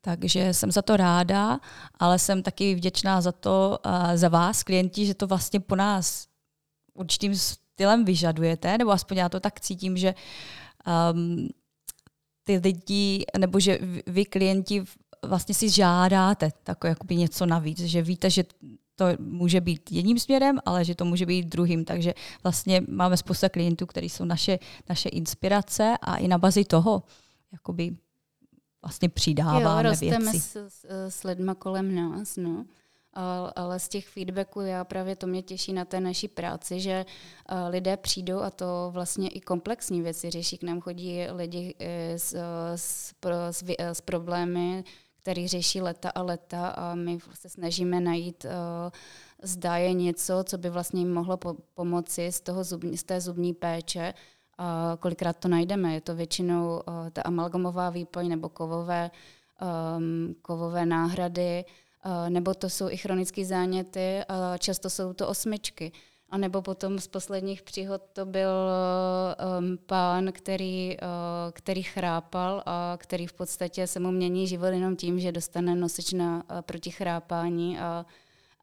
Takže 0.00 0.54
jsem 0.54 0.70
za 0.72 0.82
to 0.82 0.96
ráda, 0.96 1.60
ale 1.98 2.18
jsem 2.18 2.42
taky 2.42 2.74
vděčná 2.74 3.20
za 3.20 3.32
to, 3.32 3.78
uh, 3.86 3.92
za 4.14 4.28
vás, 4.28 4.62
klienti, 4.62 5.06
že 5.06 5.14
to 5.14 5.26
vlastně 5.26 5.60
po 5.60 5.76
nás 5.76 6.26
určitým 6.94 7.34
stylem 7.36 8.04
vyžadujete, 8.04 8.78
nebo 8.78 8.90
aspoň 8.90 9.16
já 9.16 9.28
to 9.28 9.40
tak 9.40 9.60
cítím, 9.60 9.96
že 9.96 10.14
um, 11.12 11.48
ty 12.48 12.60
lidi, 12.64 13.24
nebo 13.38 13.60
že 13.60 13.78
vy 14.06 14.24
klienti 14.24 14.84
vlastně 15.22 15.54
si 15.54 15.70
žádáte 15.70 16.50
takové 16.62 16.88
jakoby 16.88 17.16
něco 17.16 17.46
navíc, 17.46 17.78
že 17.80 18.02
víte, 18.02 18.30
že 18.30 18.44
to 18.96 19.04
může 19.18 19.60
být 19.60 19.92
jedním 19.92 20.18
směrem, 20.18 20.58
ale 20.64 20.84
že 20.84 20.94
to 20.94 21.04
může 21.04 21.26
být 21.26 21.46
druhým. 21.46 21.84
Takže 21.84 22.14
vlastně 22.42 22.82
máme 22.88 23.16
spousta 23.16 23.48
klientů, 23.48 23.86
kteří 23.86 24.08
jsou 24.08 24.24
naše, 24.24 24.58
naše 24.88 25.08
inspirace 25.08 25.94
a 26.00 26.16
i 26.16 26.28
na 26.28 26.38
bazi 26.38 26.64
toho 26.64 27.02
jakoby 27.52 27.96
vlastně 28.82 29.08
přidáváme 29.08 29.84
jo, 29.84 29.90
rosteme 29.90 30.32
věci. 30.32 30.40
S, 30.40 30.56
s, 30.68 30.84
s 31.08 31.24
lidma 31.24 31.54
kolem 31.54 31.94
nás, 31.94 32.36
no. 32.36 32.64
Ale 33.56 33.80
z 33.80 33.88
těch 33.88 34.08
feedbacků 34.08 34.60
já 34.60 34.84
právě 34.84 35.16
to 35.16 35.26
mě 35.26 35.42
těší 35.42 35.72
na 35.72 35.84
té 35.84 36.00
naší 36.00 36.28
práci, 36.28 36.80
že 36.80 37.06
lidé 37.68 37.96
přijdou 37.96 38.40
a 38.40 38.50
to 38.50 38.90
vlastně 38.92 39.28
i 39.28 39.40
komplexní 39.40 40.02
věci 40.02 40.30
řeší. 40.30 40.58
K 40.58 40.62
nám 40.62 40.80
chodí 40.80 41.26
lidi 41.32 41.74
e, 41.78 42.18
s, 42.18 42.36
s, 42.76 43.14
s, 43.50 43.64
s 43.78 44.00
problémy, 44.00 44.84
který 45.28 45.48
řeší 45.48 45.80
leta 45.80 46.10
a 46.10 46.22
leta 46.22 46.68
a 46.68 46.94
my 46.94 47.18
se 47.34 47.48
snažíme 47.48 48.00
najít, 48.00 48.44
uh, 48.44 48.50
zda 49.42 49.76
je 49.76 49.92
něco, 49.92 50.44
co 50.44 50.58
by 50.58 50.70
vlastně 50.70 51.00
jim 51.00 51.12
mohlo 51.12 51.36
po- 51.36 51.56
pomoci 51.74 52.32
z, 52.32 52.40
toho 52.40 52.64
zubní, 52.64 52.96
z 52.96 53.04
té 53.04 53.20
zubní 53.20 53.54
péče. 53.54 54.14
A 54.58 54.96
kolikrát 55.00 55.36
to 55.36 55.48
najdeme. 55.48 55.94
Je 55.94 56.00
to 56.00 56.14
většinou 56.14 56.66
uh, 56.68 57.10
ta 57.12 57.22
amalgamová 57.22 57.90
výpoj 57.90 58.28
nebo 58.28 58.48
kovové, 58.48 59.10
um, 59.96 60.34
kovové 60.42 60.86
náhrady, 60.86 61.64
nebo 62.28 62.54
to 62.54 62.70
jsou 62.70 62.90
i 62.90 62.96
chronické 62.96 63.44
záněty 63.44 64.20
a 64.28 64.58
často 64.58 64.90
jsou 64.90 65.12
to 65.12 65.28
osmičky. 65.28 65.92
A 66.30 66.38
nebo 66.38 66.62
potom 66.62 66.98
z 66.98 67.06
posledních 67.06 67.62
příhod 67.62 68.02
to 68.12 68.26
byl 68.26 68.50
um, 69.58 69.78
pán, 69.86 70.32
který, 70.32 70.96
uh, 71.02 71.06
který 71.52 71.82
chrápal 71.82 72.62
a 72.66 72.96
který 73.00 73.26
v 73.26 73.32
podstatě 73.32 73.86
se 73.86 74.00
mu 74.00 74.10
mění 74.10 74.46
život 74.46 74.66
jenom 74.66 74.96
tím, 74.96 75.20
že 75.20 75.32
dostane 75.32 75.74
nosič 75.74 76.12
na 76.12 76.36
uh, 76.36 76.60
proti 76.60 76.90
chrápání 76.90 77.78
a, 77.78 78.06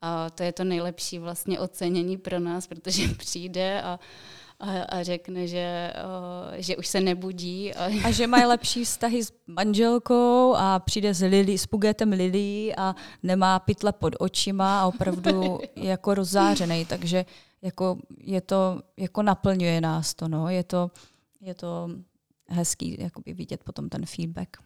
a 0.02 0.30
to 0.30 0.43
je 0.43 0.52
to 0.52 0.63
nejlepší 0.63 1.19
vlastně 1.19 1.60
ocenění 1.60 2.17
pro 2.17 2.39
nás, 2.39 2.67
protože 2.67 3.08
přijde 3.17 3.82
a 3.82 4.00
a, 4.60 4.84
a 4.84 5.04
řekne, 5.04 5.48
že, 5.48 5.94
uh, 6.06 6.54
že 6.58 6.78
už 6.78 6.88
se 6.88 7.02
nebudí. 7.02 7.74
A... 7.74 8.08
a 8.08 8.12
že 8.12 8.28
mají 8.28 8.46
lepší 8.46 8.86
vztahy 8.86 9.24
s 9.24 9.34
manželkou 9.48 10.54
a 10.56 10.80
přijde 10.80 11.13
s, 11.13 11.22
lili, 11.22 11.58
s 11.58 11.65
pugetem 11.65 12.12
lilí 12.12 12.76
a 12.76 12.96
nemá 13.24 13.60
pytle 13.60 13.91
pod 13.91 14.13
očima 14.20 14.82
a 14.82 14.86
opravdu 14.86 15.60
je 15.76 15.89
jako 15.89 16.13
rozzářený, 16.13 16.86
takže 16.86 17.26
jako 17.62 17.98
je 18.20 18.41
to, 18.41 18.82
jako 18.98 19.22
naplňuje 19.22 19.82
nás 19.82 20.13
to, 20.13 20.28
no. 20.28 20.50
Je 20.50 20.63
to, 20.63 20.91
je 21.41 21.54
to 21.54 21.89
hezký 22.48 22.98
jakoby 23.00 23.34
vidět 23.34 23.63
potom 23.63 23.89
ten 23.89 24.06
feedback. 24.06 24.58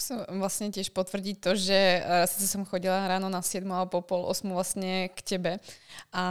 Tu 0.00 0.08
chcem 0.08 0.24
vlastne 0.40 0.72
tiež 0.72 0.96
potvrdiť 0.96 1.44
to, 1.44 1.52
že 1.60 1.76
uh, 2.00 2.24
sice 2.24 2.48
som 2.48 2.64
chodila 2.64 3.04
ráno 3.04 3.28
na 3.28 3.44
7 3.44 3.68
alebo 3.68 4.00
pol 4.00 4.24
8 4.32 4.48
vlastne 4.48 5.12
k 5.12 5.20
tebe 5.20 5.52
a 6.08 6.24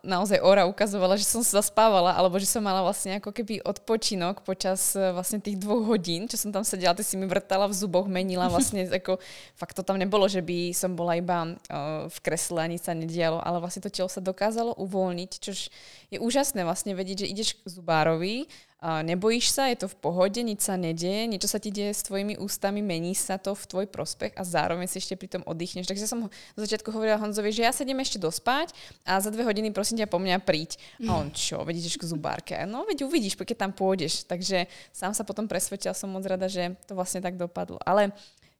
naozaj 0.00 0.40
Ora 0.40 0.64
ukazovala, 0.64 1.20
že 1.20 1.28
som 1.28 1.44
sa 1.44 1.60
zaspávala, 1.60 2.16
alebo 2.16 2.40
že 2.40 2.48
som 2.48 2.64
mala 2.64 2.80
vlastne 2.80 3.20
ako 3.20 3.36
keby 3.36 3.60
odpočinok 3.68 4.40
počas 4.48 4.96
uh, 4.96 5.12
vlastne 5.12 5.44
tých 5.44 5.60
dvoch 5.60 5.92
hodín, 5.92 6.24
čo 6.24 6.40
som 6.40 6.56
tam 6.56 6.64
sedela, 6.64 6.96
ty 6.96 7.04
si 7.04 7.20
mi 7.20 7.28
vrtala 7.28 7.68
v 7.68 7.76
zuboch, 7.76 8.08
menila 8.08 8.48
vlastne, 8.54 8.88
ako 8.88 9.20
fakt 9.60 9.76
to 9.76 9.84
tam 9.84 10.00
nebolo, 10.00 10.24
že 10.24 10.40
by 10.40 10.72
som 10.72 10.96
bola 10.96 11.20
iba 11.20 11.52
uh, 11.52 12.08
v 12.08 12.16
kresle 12.24 12.64
a 12.64 12.70
nič 12.72 12.88
sa 12.88 12.96
nedialo, 12.96 13.44
ale 13.44 13.60
vlastne 13.60 13.84
to 13.84 13.92
telo 13.92 14.08
sa 14.08 14.24
dokázalo 14.24 14.72
uvoľniť, 14.80 15.30
čož 15.36 15.68
je 16.08 16.16
úžasné 16.16 16.64
vlastne 16.64 16.96
vedieť, 16.96 17.28
že 17.28 17.30
ideš 17.36 17.48
k 17.60 17.76
zubárovi 17.76 18.48
nebojíš 18.82 19.54
sa, 19.54 19.70
je 19.70 19.86
to 19.86 19.86
v 19.86 19.96
pohode, 20.02 20.42
nič 20.42 20.66
sa 20.66 20.74
nedieje, 20.74 21.30
niečo 21.30 21.46
sa 21.46 21.62
ti 21.62 21.70
deje 21.70 21.94
s 21.94 22.02
tvojimi 22.02 22.34
ústami, 22.34 22.82
mení 22.82 23.14
sa 23.14 23.38
to 23.38 23.54
v 23.54 23.64
tvoj 23.70 23.86
prospech 23.86 24.34
a 24.34 24.42
zároveň 24.42 24.90
si 24.90 24.98
ešte 24.98 25.14
pri 25.14 25.38
tom 25.38 25.42
oddychneš. 25.46 25.86
Takže 25.86 26.10
som 26.10 26.26
do 26.26 26.60
začiatku 26.60 26.90
hovorila 26.90 27.22
Honzovi, 27.22 27.54
že 27.54 27.62
ja 27.62 27.70
sa 27.70 27.86
idem 27.86 28.02
ešte 28.02 28.18
dospať 28.18 28.74
a 29.06 29.22
za 29.22 29.30
dve 29.30 29.46
hodiny 29.46 29.70
prosím 29.70 30.02
ťa 30.02 30.10
po 30.10 30.18
mňa 30.18 30.42
príď. 30.42 30.82
A 31.06 31.14
on 31.14 31.30
čo, 31.30 31.62
vedíš 31.62 31.94
k 31.94 32.10
zubárke. 32.10 32.58
No 32.66 32.82
veď 32.82 33.06
uvidíš, 33.06 33.38
keď 33.38 33.70
tam 33.70 33.72
pôjdeš. 33.72 34.26
Takže 34.26 34.66
sám 34.90 35.14
sa 35.14 35.22
potom 35.22 35.46
presvedčila, 35.46 35.94
som 35.94 36.10
moc 36.10 36.26
rada, 36.26 36.50
že 36.50 36.74
to 36.90 36.98
vlastne 36.98 37.22
tak 37.22 37.38
dopadlo. 37.38 37.78
Ale 37.86 38.10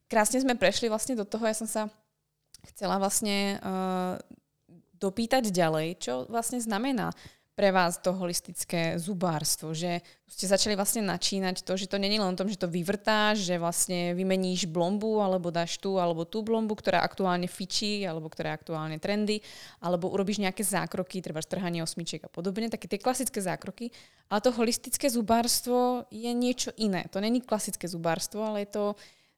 krásne 0.07 0.39
sme 0.39 0.55
prešli 0.55 0.87
vlastne 0.87 1.19
do 1.19 1.27
toho, 1.27 1.51
ja 1.51 1.57
som 1.59 1.67
sa 1.67 1.91
chcela 2.71 3.03
vlastne 3.03 3.59
uh, 3.59 4.23
dopýtať 5.03 5.51
ďalej, 5.51 5.99
čo 5.99 6.13
vlastne 6.31 6.63
znamená 6.63 7.11
pre 7.53 7.69
vás 7.69 8.01
to 8.01 8.17
holistické 8.17 8.97
zubárstvo, 8.97 9.77
že 9.77 10.01
ste 10.25 10.49
začali 10.49 10.73
vlastne 10.73 11.05
načínať 11.05 11.69
to, 11.69 11.77
že 11.77 11.85
to 11.85 12.01
není 12.01 12.17
len 12.17 12.33
o 12.33 12.39
tom, 12.39 12.49
že 12.49 12.57
to 12.57 12.65
vyvrtáš, 12.65 13.45
že 13.45 13.61
vlastne 13.61 14.17
vymeníš 14.17 14.65
blombu, 14.73 15.21
alebo 15.21 15.53
dáš 15.53 15.77
tú, 15.77 16.01
alebo 16.01 16.25
tú 16.25 16.41
blombu, 16.41 16.73
ktorá 16.73 17.05
aktuálne 17.05 17.45
fičí, 17.45 18.09
alebo 18.09 18.33
ktorá 18.33 18.57
je 18.57 18.59
aktuálne 18.65 18.97
trendy, 18.97 19.45
alebo 19.85 20.09
urobíš 20.09 20.41
nejaké 20.41 20.65
zákroky, 20.65 21.21
treba 21.21 21.45
strhanie 21.45 21.85
osmičiek 21.85 22.25
a 22.25 22.33
podobne, 22.33 22.73
také 22.73 22.89
tie 22.89 22.97
klasické 22.97 23.45
zákroky. 23.45 23.93
Ale 24.33 24.41
to 24.41 24.57
holistické 24.57 25.13
zubárstvo 25.13 26.09
je 26.09 26.33
niečo 26.33 26.73
iné. 26.81 27.05
To 27.13 27.21
není 27.21 27.45
klasické 27.45 27.85
zubárstvo, 27.85 28.49
ale 28.49 28.65
je 28.65 28.71
to 28.73 28.85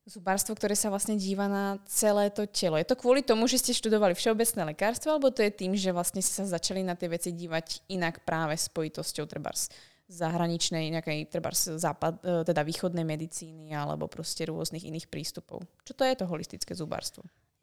zubárstvo, 0.05 0.53
ktoré 0.53 0.77
sa 0.77 0.93
vlastne 0.93 1.17
díva 1.17 1.49
na 1.49 1.81
celé 1.89 2.29
to 2.29 2.45
telo. 2.45 2.77
Je 2.77 2.85
to 2.85 2.97
kvôli 2.97 3.25
tomu, 3.25 3.49
že 3.49 3.61
ste 3.61 3.73
študovali 3.73 4.13
všeobecné 4.13 4.77
lekárstvo, 4.77 5.17
alebo 5.17 5.33
to 5.33 5.41
je 5.41 5.53
tým, 5.53 5.73
že 5.73 5.97
vlastne 5.97 6.21
ste 6.21 6.45
sa 6.45 6.47
začali 6.47 6.85
na 6.85 6.93
tie 6.93 7.09
veci 7.09 7.33
dívať 7.33 7.89
inak 7.89 8.21
práve 8.29 8.57
spojitosťou 8.57 9.25
trebárs 9.25 9.73
zahraničnej, 10.05 10.93
nejakej 10.93 11.33
trebárs 11.33 11.65
západ, 11.81 12.21
e, 12.21 12.45
teda 12.45 12.61
východnej 12.63 13.05
medicíny 13.05 13.73
alebo 13.73 14.09
prostě 14.09 14.45
rôznych 14.45 14.85
iných 14.85 15.09
prístupov. 15.09 15.65
Čo 15.85 15.95
to 15.95 16.05
je 16.05 16.15
to 16.17 16.27
holistické 16.27 16.75
zubárstvo? 16.75 17.23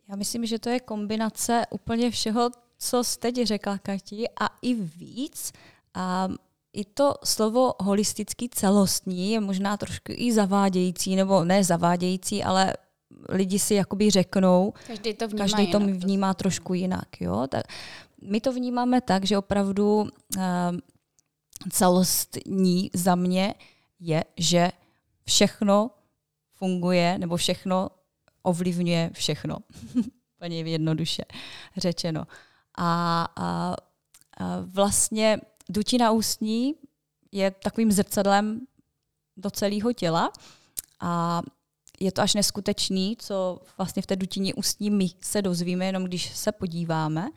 Já 0.10 0.16
myslím, 0.16 0.46
že 0.46 0.60
to 0.60 0.70
je 0.70 0.80
kombinace 0.80 1.66
úplně 1.70 2.12
všeho, 2.12 2.50
co 2.78 3.04
jste 3.04 3.32
teď 3.32 3.48
řekla, 3.48 3.78
Kati, 3.78 4.30
a 4.30 4.50
i 4.62 4.74
víc. 4.74 5.54
A 5.94 6.30
i 6.74 6.86
to 6.86 7.14
slovo 7.24 7.74
holistický 7.80 8.50
celostní 8.50 9.32
je 9.32 9.40
možná 9.40 9.78
trošku 9.78 10.12
i 10.16 10.34
zavádějící, 10.34 11.16
nebo 11.16 11.44
ne 11.44 11.64
zavádějící, 11.64 12.44
ale 12.44 12.74
lidi 13.30 13.60
si 13.60 13.74
jakoby 13.74 14.10
řeknou, 14.10 14.74
každý 14.88 15.14
to 15.14 15.28
vnímá, 15.28 15.44
každý 15.44 15.72
to 15.72 15.80
jinak, 15.80 16.04
vnímá 16.04 16.34
trošku 16.34 16.74
jinak. 16.74 17.22
Jo? 17.22 17.48
Tak 17.48 17.64
my 18.22 18.42
to 18.42 18.54
vnímáme 18.54 19.02
tak, 19.02 19.26
že 19.26 19.38
opravdu 19.38 20.02
uh, 20.02 20.10
celostní 21.70 22.90
za 22.94 23.16
mě 23.16 23.54
je, 24.00 24.24
že 24.38 24.72
všechno 25.26 25.92
funguje 26.54 27.18
nebo 27.18 27.38
všechno 27.38 27.90
ovlivňuje 28.44 29.10
všechno. 29.14 29.58
Úplně 30.38 30.60
jednoduše 30.60 31.24
řečeno. 31.78 32.28
A, 32.78 33.28
a, 33.36 33.36
a 33.36 33.76
vlastně 34.66 35.40
dutina 35.72 36.12
ústní 36.12 36.76
je 37.32 37.52
takovým 37.52 37.92
zrcadlem 37.92 38.62
do 39.38 39.52
celého 39.52 39.94
těla 39.94 40.32
a 41.00 41.42
je 42.00 42.12
to 42.12 42.22
až 42.22 42.34
neskutečný, 42.34 43.18
co 43.20 43.62
vlastně 43.78 44.02
v 44.02 44.06
té 44.06 44.16
dutině 44.16 44.54
ústní 44.54 44.90
my 44.90 45.10
se 45.22 45.42
dozvíme, 45.42 45.86
jenom 45.86 46.04
když 46.04 46.38
se 46.38 46.52
podíváme. 46.52 47.30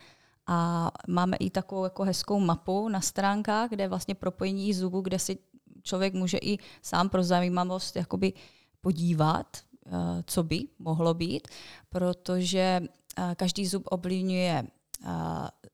A 0.47 0.91
máme 1.07 1.37
i 1.37 1.49
takovou 1.49 1.83
jako 1.83 2.03
hezkou 2.03 2.39
mapu 2.39 2.89
na 2.89 3.01
stránkách, 3.01 3.69
kde 3.69 3.83
je 3.83 3.87
vlastně 3.87 4.15
propojení 4.15 4.73
zubů, 4.73 5.01
kde 5.01 5.19
si 5.19 5.37
člověk 5.83 6.13
může 6.13 6.37
i 6.37 6.57
sám 6.81 7.09
pro 7.09 7.23
zajímavost 7.23 7.95
jakoby 7.95 8.33
podívat, 8.81 9.57
eh, 9.57 9.89
co 10.25 10.43
by 10.43 10.67
mohlo 10.79 11.13
být, 11.13 11.47
protože 11.89 12.81
eh, 13.17 13.35
každý 13.35 13.67
zub 13.67 13.83
ovlivňuje 13.85 14.63
eh, 14.63 15.09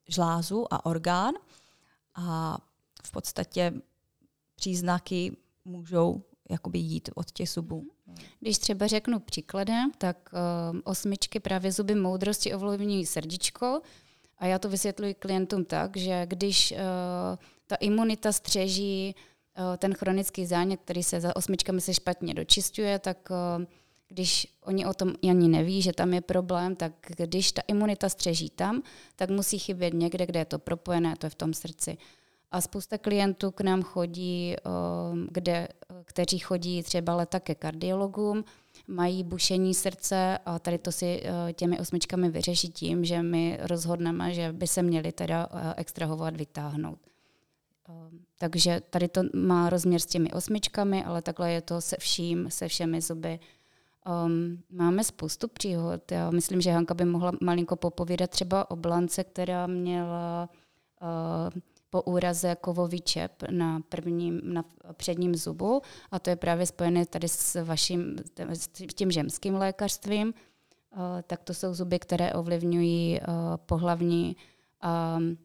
žlázu 0.07 0.73
a 0.73 0.85
orgán 0.85 1.33
a 2.15 2.57
v 3.03 3.11
podstatě 3.11 3.73
příznaky 4.55 5.37
můžou 5.65 6.23
jakoby 6.49 6.79
jít 6.79 7.09
od 7.15 7.31
těch 7.31 7.49
zubů. 7.49 7.87
Když 8.39 8.57
třeba 8.57 8.87
řeknu 8.87 9.19
příkladem, 9.19 9.91
tak 9.97 10.29
uh, 10.33 10.79
osmičky 10.83 11.39
právě 11.39 11.71
zuby 11.71 11.95
moudrosti 11.95 12.53
ovlivňují 12.53 13.05
srdíčko 13.05 13.81
a 14.37 14.45
já 14.45 14.59
to 14.59 14.69
vysvětluji 14.69 15.13
klientům 15.13 15.65
tak, 15.65 15.97
že 15.97 16.25
když 16.25 16.71
uh, 16.71 16.77
ta 17.67 17.75
imunita 17.75 18.31
střeží 18.31 19.15
uh, 19.57 19.77
ten 19.77 19.93
chronický 19.93 20.45
zánět, 20.45 20.79
který 20.81 21.03
se 21.03 21.21
za 21.21 21.35
osmičkami 21.35 21.81
se 21.81 21.93
špatně 21.93 22.33
dočistuje, 22.33 22.99
tak 22.99 23.29
uh, 23.29 23.65
když 24.11 24.47
oni 24.61 24.85
o 24.85 24.93
tom 24.93 25.13
ani 25.29 25.47
neví, 25.47 25.81
že 25.81 25.93
tam 25.93 26.13
je 26.13 26.21
problém, 26.21 26.75
tak 26.75 26.93
když 27.17 27.51
ta 27.51 27.61
imunita 27.67 28.09
střeží 28.09 28.49
tam, 28.49 28.81
tak 29.15 29.29
musí 29.29 29.59
chybět 29.59 29.93
někde, 29.93 30.25
kde 30.25 30.39
je 30.39 30.45
to 30.45 30.59
propojené, 30.59 31.15
to 31.19 31.25
je 31.25 31.29
v 31.29 31.35
tom 31.35 31.53
srdci. 31.53 31.97
A 32.51 32.61
spousta 32.61 32.97
klientů 32.97 33.51
k 33.51 33.61
nám 33.61 33.83
chodí, 33.83 34.55
kde, 35.29 35.67
kteří 36.03 36.39
chodí 36.39 36.83
třeba 36.83 37.15
leta 37.15 37.39
ke 37.39 37.55
kardiologům, 37.55 38.43
mají 38.87 39.23
bušení 39.23 39.73
srdce 39.73 40.37
a 40.45 40.59
tady 40.59 40.77
to 40.77 40.91
si 40.91 41.23
těmi 41.53 41.79
osmičkami 41.79 42.29
vyřeší 42.29 42.69
tím, 42.69 43.05
že 43.05 43.23
my 43.23 43.57
rozhodneme, 43.61 44.33
že 44.33 44.51
by 44.51 44.67
se 44.67 44.83
měli 44.83 45.11
teda 45.11 45.47
extrahovat, 45.77 46.37
vytáhnout. 46.37 46.99
Takže 48.37 48.81
tady 48.89 49.07
to 49.07 49.21
má 49.33 49.69
rozměr 49.69 50.01
s 50.01 50.05
těmi 50.05 50.31
osmičkami, 50.31 51.03
ale 51.03 51.21
takhle 51.21 51.51
je 51.51 51.61
to 51.61 51.81
se 51.81 51.95
vším, 51.99 52.47
se 52.49 52.67
všemi 52.67 53.01
zuby. 53.01 53.39
Um, 54.25 54.63
máme 54.69 55.03
spoustu 55.03 55.47
příhod. 55.47 56.11
Já 56.11 56.31
myslím, 56.31 56.61
že 56.61 56.71
Hanka 56.71 56.93
by 56.93 57.05
mohla 57.05 57.31
malinko 57.41 57.75
popovídat 57.75 58.29
třeba 58.29 58.71
o 58.71 58.75
blance, 58.75 59.23
která 59.23 59.67
měla 59.67 60.49
uh, 61.01 61.61
po 61.89 62.01
úraze 62.01 62.55
kovový 62.55 63.01
čep 63.01 63.31
na, 63.51 63.81
prvním, 63.89 64.41
na 64.43 64.65
předním 64.93 65.35
zubu 65.35 65.81
a 66.11 66.19
to 66.19 66.29
je 66.29 66.35
právě 66.35 66.65
spojené 66.65 67.05
tady 67.05 67.27
s 67.27 67.63
vaším, 67.63 68.15
s 68.53 68.67
tím 68.93 69.11
žemským 69.11 69.55
lékařstvím. 69.55 70.27
Uh, 70.27 71.01
tak 71.27 71.43
to 71.43 71.53
jsou 71.53 71.73
zuby, 71.73 71.99
které 71.99 72.33
ovlivňují 72.33 73.19
uh, 73.19 73.25
pohlavní 73.57 74.35
um, 75.17 75.37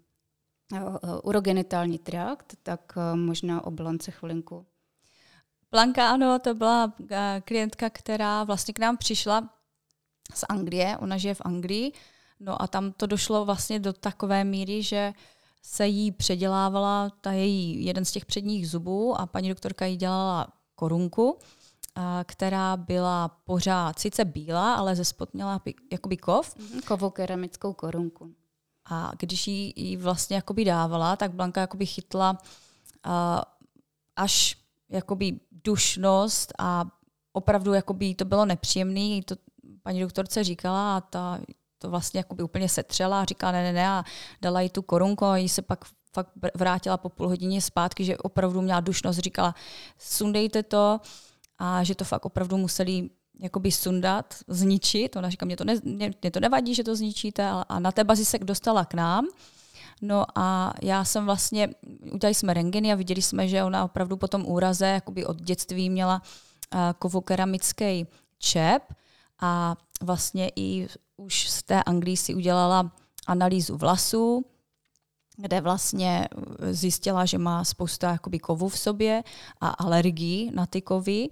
uh, 0.73 0.99
urogenitální 1.23 1.99
trakt, 1.99 2.57
tak 2.63 2.99
možná 3.15 3.65
o 3.67 3.71
blance 3.71 4.11
chvilinku. 4.11 4.67
Blanka, 5.71 6.11
ano, 6.11 6.39
to 6.39 6.55
byla 6.55 6.93
klientka, 7.45 7.91
která 7.91 8.45
vlastně 8.45 8.75
k 8.75 8.79
nám 8.79 8.97
přišla 8.97 9.49
z 10.35 10.45
Anglie, 10.49 10.97
ona 10.99 11.17
žije 11.17 11.35
v 11.35 11.43
Anglii, 11.45 11.93
no 12.41 12.63
a 12.63 12.67
tam 12.67 12.93
to 12.93 13.07
došlo 13.07 13.45
vlastně 13.45 13.79
do 13.79 13.93
takové 13.93 14.45
míry, 14.45 14.83
že 14.83 15.13
se 15.63 15.87
jí 15.87 16.13
předělávala 16.13 17.11
ta 17.21 17.33
její 17.33 17.85
jeden 17.85 18.05
z 18.05 18.13
těch 18.13 18.25
předních 18.25 18.69
zubů 18.69 19.21
a 19.21 19.27
paní 19.27 19.49
doktorka 19.49 19.87
jí 19.87 19.97
dělala 19.97 20.49
korunku, 20.75 21.39
která 22.25 22.77
byla 22.77 23.29
pořád 23.29 23.99
sice 23.99 24.25
bílá, 24.25 24.75
ale 24.75 24.97
ze 24.97 25.05
spod 25.05 25.35
měla 25.35 25.63
jakoby 25.93 26.17
kov. 26.17 26.57
Mhm, 26.57 26.81
Kovokeramickou 26.81 27.73
korunku. 27.73 28.35
A 28.85 29.13
když 29.19 29.47
jí, 29.47 29.73
jí 29.77 29.97
vlastně 29.97 30.37
jakoby 30.37 30.65
dávala, 30.65 31.17
tak 31.17 31.35
Blanka 31.35 31.61
jakoby 31.61 31.87
chytla 31.87 32.39
uh, 33.07 33.13
až 34.17 34.57
jakoby 34.89 35.41
dušnost 35.67 36.53
a 36.59 36.85
opravdu 37.33 37.75
jakoby 37.75 38.15
to 38.15 38.25
bylo 38.25 38.45
nepříjemné. 38.45 39.23
To 39.25 39.35
paní 39.83 40.01
doktorce 40.01 40.45
říkala 40.45 40.97
a 40.97 41.01
ta 41.01 41.39
to 41.79 41.91
vlastně 41.91 42.19
jakoby 42.19 42.43
úplně 42.43 42.69
setřela 42.69 43.21
a 43.21 43.25
říká 43.25 43.53
ne, 43.53 43.63
ne, 43.63 43.73
ne 43.73 43.89
a 43.89 44.05
dala 44.43 44.61
jí 44.61 44.71
tu 44.71 44.83
korunku 44.83 45.25
a 45.25 45.37
jí 45.37 45.49
se 45.49 45.63
pak 45.63 45.85
fakt 46.13 46.31
vrátila 46.55 46.97
po 46.97 47.09
půl 47.09 47.29
hodině 47.29 47.63
zpátky, 47.63 48.05
že 48.05 48.17
opravdu 48.17 48.61
měla 48.61 48.81
dušnost, 48.81 49.19
říkala 49.19 49.55
sundejte 49.99 50.63
to 50.63 51.01
a 51.59 51.85
že 51.85 51.95
to 51.95 52.05
fakt 52.05 52.25
opravdu 52.25 52.57
museli 52.57 53.11
jakoby 53.41 53.73
sundat, 53.73 54.35
zničit. 54.49 55.17
Ona 55.17 55.31
říká, 55.31 55.47
mě 55.47 55.57
to, 55.57 55.65
ne, 55.65 55.75
mě, 55.85 56.11
mě 56.23 56.31
to 56.31 56.41
nevadí, 56.41 56.75
že 56.75 56.85
to 56.85 56.97
zničíte 56.97 57.49
a, 57.49 57.65
a 57.69 57.81
na 57.81 57.93
té 57.93 58.05
bazi 58.05 58.25
se 58.25 58.39
dostala 58.39 58.85
k 58.85 58.95
nám. 58.95 59.29
No 60.03 60.25
a 60.35 60.73
já 60.83 61.05
jsem 61.05 61.25
vlastně, 61.25 61.69
udělali 62.13 62.35
jsme 62.35 62.55
rengeny 62.55 62.93
a 62.93 62.97
viděli 62.97 63.23
jsme, 63.23 63.49
že 63.49 63.65
ona 63.65 63.85
opravdu 63.85 64.17
po 64.17 64.29
tom 64.29 64.47
úraze 64.47 64.87
jakoby 64.87 65.27
od 65.27 65.37
dětství 65.37 65.91
měla 65.91 66.23
uh, 66.75 66.81
kovokeramický 66.99 68.07
čep 68.39 68.83
a 69.41 69.77
vlastně 70.03 70.51
i 70.57 70.89
už 71.17 71.51
z 71.51 71.63
té 71.63 71.83
Anglii 71.83 72.17
si 72.17 72.35
udělala 72.35 72.93
analýzu 73.27 73.77
vlasů, 73.77 74.45
kde 75.37 75.61
vlastně 75.61 76.29
zjistila, 76.71 77.25
že 77.25 77.39
má 77.39 77.65
spousta 77.65 78.11
jakoby 78.11 78.39
kovů 78.39 78.69
v 78.69 78.79
sobě 78.79 79.23
a 79.61 79.69
alergii 79.69 80.51
na 80.55 80.67
ty 80.67 80.83
kovy. 80.83 81.29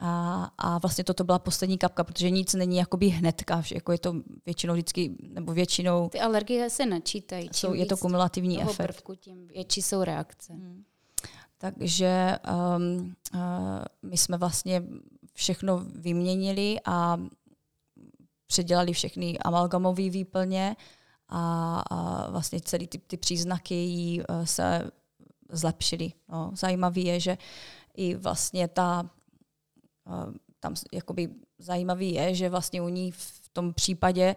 A, 0.00 0.44
a 0.58 0.78
vlastně 0.78 1.04
toto 1.04 1.24
byla 1.24 1.38
poslední 1.38 1.78
kapka, 1.78 2.04
protože 2.04 2.30
nic 2.30 2.54
není 2.54 2.76
jakoby 2.76 3.08
hnedka, 3.08 3.62
jako 3.74 3.92
je 3.92 3.98
to 3.98 4.14
většinou 4.46 4.74
vždycky, 4.74 5.16
nebo 5.22 5.52
většinou... 5.52 6.08
Ty 6.08 6.20
alergie 6.20 6.70
se 6.70 6.86
načítají. 6.86 7.48
Jsou, 7.52 7.74
je 7.74 7.86
to 7.86 7.96
kumulativní 7.96 8.62
efekt. 8.62 8.86
Prvku, 8.86 9.14
tím 9.14 9.46
větší 9.46 9.82
jsou 9.82 10.02
reakce. 10.02 10.52
Hmm. 10.52 10.84
Takže 11.58 12.38
um, 12.76 13.14
uh, 13.34 13.40
my 14.02 14.16
jsme 14.16 14.36
vlastně 14.36 14.82
všechno 15.34 15.78
vyměnili 15.78 16.76
a 16.84 17.18
předělali 18.46 18.92
všechny 18.92 19.38
amalgamové 19.38 20.10
výplně 20.10 20.76
a, 21.28 21.82
a 21.90 22.30
vlastně 22.30 22.60
celý 22.60 22.86
ty, 22.86 22.98
ty 22.98 23.16
příznaky 23.16 23.74
jí 23.74 24.20
e, 24.20 24.46
se 24.46 24.90
zlepšily. 25.50 26.12
No, 26.28 26.50
zajímavé 26.54 27.00
je, 27.00 27.20
že 27.20 27.38
i 27.96 28.14
vlastně 28.14 28.68
ta, 28.68 29.10
tam 30.60 30.74
jakoby 30.92 31.28
zajímavý 31.58 32.12
je, 32.12 32.34
že 32.34 32.50
vlastně 32.50 32.82
u 32.82 32.88
ní 32.88 33.10
v 33.12 33.48
tom 33.52 33.74
případě 33.74 34.24
e, 34.24 34.36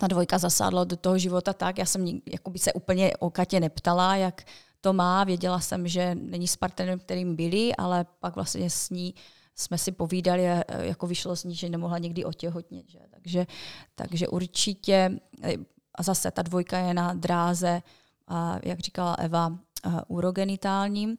ta 0.00 0.06
dvojka 0.06 0.38
zasáhla 0.38 0.84
do 0.84 0.96
toho 0.96 1.18
života 1.18 1.52
tak, 1.52 1.78
já 1.78 1.86
jsem 1.86 2.20
jakoby 2.32 2.58
se 2.58 2.72
úplně 2.72 3.16
o 3.16 3.30
Katě 3.30 3.60
neptala, 3.60 4.16
jak 4.16 4.42
to 4.80 4.92
má, 4.92 5.24
věděla 5.24 5.60
jsem, 5.60 5.88
že 5.88 6.14
není 6.14 6.48
s 6.48 6.56
partnerem, 6.56 6.98
kterým 6.98 7.36
byli, 7.36 7.76
ale 7.76 8.06
pak 8.20 8.34
vlastně 8.34 8.70
s 8.70 8.90
ní 8.90 9.14
jsme 9.54 9.78
si 9.78 9.92
povídali, 9.92 10.46
eh, 10.46 10.64
jako 10.68 11.06
vyšlo 11.06 11.36
z 11.36 11.44
ní, 11.44 11.54
že 11.54 11.68
nemohla 11.68 11.98
někdy 11.98 12.24
otěhotnět. 12.24 12.90
Že? 12.90 12.98
Takže, 13.10 13.46
takže 13.94 14.28
určitě, 14.28 15.10
eh, 15.42 15.54
a 15.94 16.02
zase 16.02 16.30
ta 16.30 16.42
dvojka 16.42 16.78
je 16.78 16.94
na 16.94 17.14
dráze, 17.14 17.82
a 18.28 18.58
jak 18.62 18.80
říkala 18.80 19.14
Eva, 19.14 19.58
eh, 19.86 19.90
urogenitálním, 20.08 21.16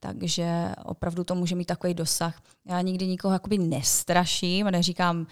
takže 0.00 0.72
opravdu 0.84 1.24
to 1.24 1.34
může 1.34 1.54
mít 1.54 1.64
takový 1.64 1.94
dosah. 1.94 2.42
Já 2.64 2.80
nikdy 2.80 3.06
nikoho 3.06 3.32
jakoby 3.32 3.58
nestraším, 3.58 4.66
neříkám, 4.66 5.26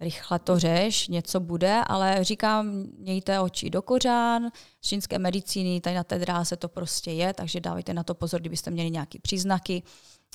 rychle 0.00 0.38
to 0.38 0.58
řeš, 0.58 1.08
něco 1.08 1.40
bude, 1.40 1.82
ale 1.86 2.24
říkám, 2.24 2.84
mějte 2.98 3.40
oči 3.40 3.70
do 3.70 3.82
kořán, 3.82 4.50
z 4.80 4.88
čínské 4.88 5.18
medicíny, 5.18 5.80
tady 5.80 5.96
na 5.96 6.04
té 6.04 6.18
dráze 6.18 6.56
to 6.56 6.68
prostě 6.68 7.10
je, 7.10 7.34
takže 7.34 7.60
dávejte 7.60 7.94
na 7.94 8.02
to 8.02 8.14
pozor, 8.14 8.40
kdybyste 8.40 8.70
měli 8.70 8.90
nějaké 8.90 9.18
příznaky, 9.18 9.82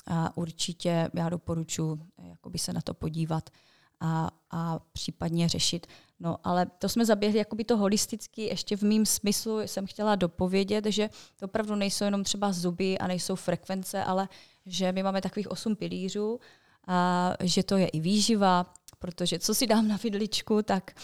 a 0.06 0.36
určitě 0.36 1.10
já 1.14 1.28
doporučuji 1.28 1.98
se 2.56 2.72
na 2.72 2.80
to 2.80 2.94
podívat 2.94 3.50
a, 4.00 4.30
a 4.50 4.78
případně 4.92 5.48
řešit. 5.48 5.86
No, 6.20 6.36
ale 6.44 6.66
to 6.66 6.88
jsme 6.88 7.04
zaběhli 7.04 7.38
jakoby 7.38 7.64
to 7.64 7.76
holisticky, 7.76 8.42
ještě 8.42 8.76
v 8.76 8.82
mým 8.82 9.06
smyslu 9.06 9.60
jsem 9.60 9.86
chtěla 9.86 10.14
dopovědět, 10.14 10.86
že 10.86 11.10
to 11.36 11.46
opravdu 11.46 11.74
nejsou 11.74 12.04
jenom 12.04 12.24
třeba 12.24 12.52
zuby 12.52 12.98
a 12.98 13.06
nejsou 13.06 13.34
frekvence, 13.34 14.04
ale 14.04 14.28
že 14.66 14.92
my 14.92 15.02
máme 15.02 15.20
takových 15.20 15.50
osm 15.50 15.76
pilířů, 15.76 16.40
a 16.86 17.32
že 17.42 17.62
to 17.62 17.76
je 17.76 17.88
i 17.88 18.00
výživa, 18.00 18.74
protože 18.98 19.38
co 19.38 19.54
si 19.54 19.66
dám 19.66 19.88
na 19.88 19.96
vidličku, 19.96 20.62
tak 20.62 20.94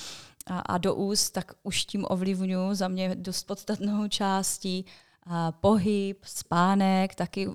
a, 0.46 0.58
a 0.58 0.78
do 0.78 0.94
úst, 0.94 1.30
tak 1.30 1.52
už 1.62 1.84
tím 1.84 2.06
ovlivňuji 2.08 2.74
za 2.74 2.88
mě 2.88 3.14
dost 3.14 3.46
podstatnou 3.46 4.08
částí. 4.08 4.84
A 5.26 5.52
pohyb, 5.52 6.24
spánek, 6.24 7.14
taky 7.14 7.48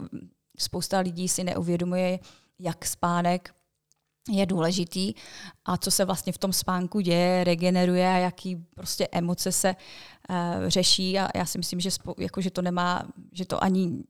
spousta 0.59 0.99
lidí 0.99 1.27
si 1.27 1.43
neuvědomuje, 1.43 2.19
jak 2.59 2.85
spánek 2.85 3.55
je 4.31 4.45
důležitý 4.45 5.13
a 5.65 5.77
co 5.77 5.91
se 5.91 6.05
vlastně 6.05 6.33
v 6.33 6.37
tom 6.37 6.53
spánku 6.53 6.99
děje, 6.99 7.43
regeneruje 7.43 8.07
a 8.07 8.17
jaký 8.17 8.55
prostě 8.55 9.07
emoce 9.11 9.51
se 9.51 9.75
uh, 10.29 10.35
řeší 10.67 11.19
a 11.19 11.37
já 11.37 11.45
si 11.45 11.57
myslím, 11.57 11.79
že, 11.79 11.91
spo, 11.91 12.15
jako, 12.17 12.41
že 12.41 12.51
to 12.51 12.61
nemá, 12.61 13.07
že 13.31 13.45
to 13.45 13.63
ani 13.63 14.03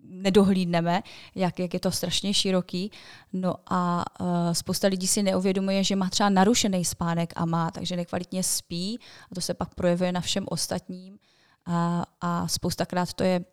nedohlídneme, 0.00 1.02
jak, 1.34 1.58
jak 1.58 1.74
je 1.74 1.80
to 1.80 1.90
strašně 1.90 2.34
široký. 2.34 2.90
No 3.32 3.54
a 3.66 4.04
uh, 4.20 4.26
spousta 4.52 4.88
lidí 4.88 5.06
si 5.06 5.22
neuvědomuje, 5.22 5.84
že 5.84 5.96
má 5.96 6.10
třeba 6.10 6.28
narušený 6.28 6.84
spánek 6.84 7.32
a 7.36 7.44
má, 7.44 7.70
takže 7.70 7.96
nekvalitně 7.96 8.42
spí 8.42 8.98
a 9.32 9.34
to 9.34 9.40
se 9.40 9.54
pak 9.54 9.74
projevuje 9.74 10.12
na 10.12 10.20
všem 10.20 10.44
ostatním. 10.48 11.18
A, 11.66 12.04
a 12.20 12.48
spoustakrát 12.48 13.12
to 13.12 13.24
je 13.24 13.44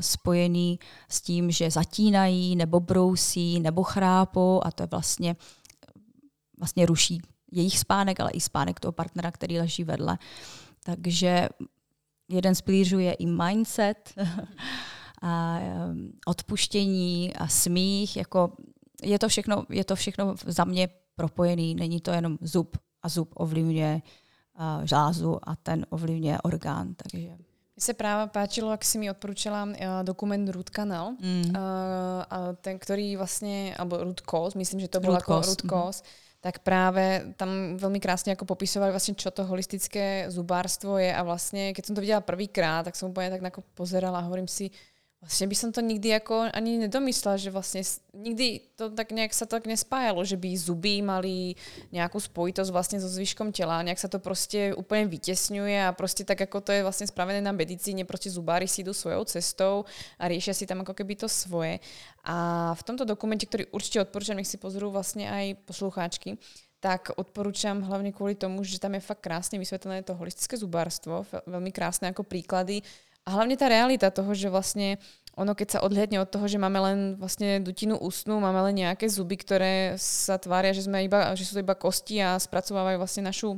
spojený 0.00 0.78
s 1.08 1.20
tím, 1.20 1.50
že 1.50 1.70
zatínají 1.70 2.56
nebo 2.56 2.80
brousí 2.80 3.60
nebo 3.60 3.82
chrápou 3.82 4.60
a 4.64 4.70
to 4.70 4.82
je 4.82 4.86
vlastně, 4.86 5.36
vlastně 6.58 6.86
ruší 6.86 7.22
jejich 7.52 7.78
spánek, 7.78 8.20
ale 8.20 8.30
i 8.30 8.40
spánek 8.40 8.80
toho 8.80 8.92
partnera, 8.92 9.30
který 9.30 9.58
leží 9.58 9.84
vedle. 9.84 10.18
Takže 10.84 11.48
jeden 12.28 12.54
z 12.54 12.60
pilířů 12.60 12.98
je 12.98 13.12
i 13.12 13.26
mindset. 13.26 14.14
a 15.22 15.60
odpuštění 16.26 17.34
a 17.34 17.48
smích, 17.48 18.16
jako 18.16 18.52
je 19.02 19.18
to 19.18 19.28
všechno, 19.28 19.64
je 19.70 19.84
to 19.84 19.96
všechno 19.96 20.34
za 20.46 20.64
mě 20.64 20.88
propojený, 21.14 21.74
není 21.74 22.00
to 22.00 22.10
jenom 22.10 22.38
zub 22.40 22.76
a 23.02 23.08
zub 23.08 23.32
ovlivňuje 23.34 24.02
žlázu 24.84 25.38
a 25.48 25.56
ten 25.56 25.86
ovlivňuje 25.90 26.38
orgán, 26.40 26.94
takže... 26.94 27.38
Se 27.82 27.94
právě 27.94 28.26
páčilo, 28.30 28.70
jak 28.70 28.84
si 28.84 28.98
mi 28.98 29.10
odporúčala 29.10 29.64
uh, 29.64 29.74
dokument 30.02 30.48
Root 30.48 30.70
Canal, 30.70 31.18
mm. 31.18 31.42
uh, 31.50 31.54
a 32.30 32.52
ten, 32.60 32.78
který 32.78 33.16
vlastně, 33.16 33.74
alebo 33.78 33.96
Root 33.96 34.20
Cause, 34.20 34.58
myslím, 34.58 34.80
že 34.80 34.88
to 34.88 35.00
byl 35.00 35.12
jako 35.12 35.40
Root 35.40 35.62
Cause, 35.70 36.02
mm. 36.04 36.10
tak 36.40 36.58
právě 36.58 37.34
tam 37.36 37.48
velmi 37.76 38.00
krásně 38.00 38.32
jako 38.32 38.44
popisovali 38.44 38.92
vlastně, 38.92 39.14
čo 39.14 39.30
to 39.30 39.44
holistické 39.44 40.30
zubárstvo 40.30 40.98
je 40.98 41.16
a 41.16 41.22
vlastně, 41.22 41.74
keď 41.74 41.86
jsem 41.86 41.94
to 41.94 42.00
viděla 42.00 42.20
prvýkrát, 42.20 42.82
tak 42.82 42.96
jsem 42.96 43.10
úplně 43.10 43.30
tak 43.30 43.42
jako 43.42 43.62
pozerala 43.74 44.18
a 44.18 44.22
hovorím 44.22 44.48
si, 44.48 44.70
Vlastně 45.22 45.46
by 45.46 45.54
som 45.54 45.72
to 45.72 45.80
nikdy 45.80 46.08
jako 46.08 46.50
ani 46.52 46.78
nedomyslela, 46.78 47.36
že 47.36 47.50
vlastně 47.50 47.82
nikdy 48.14 48.60
to 48.76 48.90
tak 48.90 49.12
nějak 49.12 49.34
sa 49.34 49.46
to 49.46 49.56
tak 49.56 49.66
nespájalo, 49.66 50.24
že 50.24 50.36
by 50.36 50.58
zuby 50.58 51.02
mali 51.02 51.54
nějakou 51.92 52.20
spojitost 52.20 52.70
vlastně 52.70 53.00
so 53.00 53.14
zvyškom 53.14 53.52
těla, 53.52 53.82
nějak 53.82 53.98
sa 53.98 54.08
to 54.08 54.18
prostě 54.18 54.74
úplně 54.74 55.06
vytěsňuje 55.06 55.86
a 55.86 55.92
prostě 55.92 56.24
tak 56.24 56.40
jako 56.40 56.60
to 56.60 56.72
je 56.72 56.82
vlastně 56.82 57.06
spravené 57.06 57.40
na 57.40 57.52
medicíně, 57.52 58.04
prostě 58.04 58.30
zubári 58.30 58.68
si 58.68 58.82
jdou 58.82 58.92
svojou 58.92 59.24
cestou 59.24 59.84
a 60.18 60.28
riešia 60.28 60.54
si 60.54 60.66
tam 60.66 60.78
jako 60.78 60.94
keby 60.94 61.16
to 61.16 61.28
svoje. 61.28 61.78
A 62.24 62.74
v 62.74 62.82
tomto 62.82 63.04
dokumente, 63.04 63.46
který 63.46 63.66
určitě 63.66 64.00
odporučám, 64.00 64.36
nech 64.36 64.46
si 64.46 64.58
pozoru 64.58 64.90
vlastně 64.90 65.30
aj 65.30 65.54
poslucháčky, 65.54 66.38
tak 66.80 67.10
odporúčam 67.16 67.82
hlavně 67.82 68.12
kvůli 68.12 68.34
tomu, 68.34 68.64
že 68.64 68.78
tam 68.78 68.94
je 68.94 69.00
fakt 69.00 69.20
krásně 69.20 69.58
vysvětlené 69.58 70.02
to 70.02 70.14
holistické 70.14 70.56
zubárstvo, 70.56 71.26
velmi 71.46 71.72
krásné 71.72 72.08
jako 72.08 72.22
príklady, 72.22 72.82
a 73.22 73.28
hlavne 73.38 73.54
tá 73.54 73.70
realita 73.70 74.10
toho, 74.10 74.34
že 74.34 74.50
vlastne 74.50 74.98
ono, 75.32 75.56
keď 75.56 75.78
sa 75.78 75.82
odhľadne 75.86 76.20
od 76.20 76.28
toho, 76.28 76.44
že 76.44 76.60
máme 76.60 76.76
len 76.76 76.98
vlastne 77.16 77.62
dutinu 77.62 77.96
ústnu, 77.96 78.36
máme 78.36 78.68
len 78.68 78.84
nejaké 78.84 79.08
zuby, 79.08 79.40
ktoré 79.40 79.96
sa 79.96 80.36
tvária, 80.36 80.76
že, 80.76 80.84
sme 80.84 81.08
iba, 81.08 81.32
že 81.32 81.48
sú 81.48 81.56
to 81.56 81.64
iba 81.64 81.72
kosti 81.72 82.20
a 82.20 82.36
spracovávajú 82.36 83.00
vlastne 83.00 83.32
našu 83.32 83.56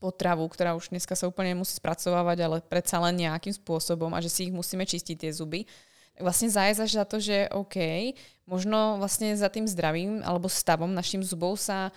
potravu, 0.00 0.48
ktorá 0.48 0.72
už 0.72 0.88
dneska 0.88 1.12
sa 1.12 1.28
úplne 1.28 1.52
nemusí 1.52 1.76
spracovávať, 1.76 2.38
ale 2.42 2.56
predsa 2.64 2.96
len 3.02 3.28
nejakým 3.28 3.52
spôsobom 3.52 4.08
a 4.16 4.24
že 4.24 4.32
si 4.32 4.48
ich 4.48 4.54
musíme 4.54 4.88
čistiť 4.88 5.16
tie 5.20 5.32
zuby. 5.32 5.68
Vlastne 6.16 6.48
až 6.48 6.88
za 6.88 7.04
to, 7.04 7.20
že 7.20 7.52
OK, 7.52 7.76
možno 8.48 8.96
vlastne 8.96 9.36
za 9.36 9.52
tým 9.52 9.68
zdravím 9.68 10.24
alebo 10.24 10.48
stavom 10.48 10.88
našim 10.88 11.20
zubov 11.20 11.60
sa 11.60 11.92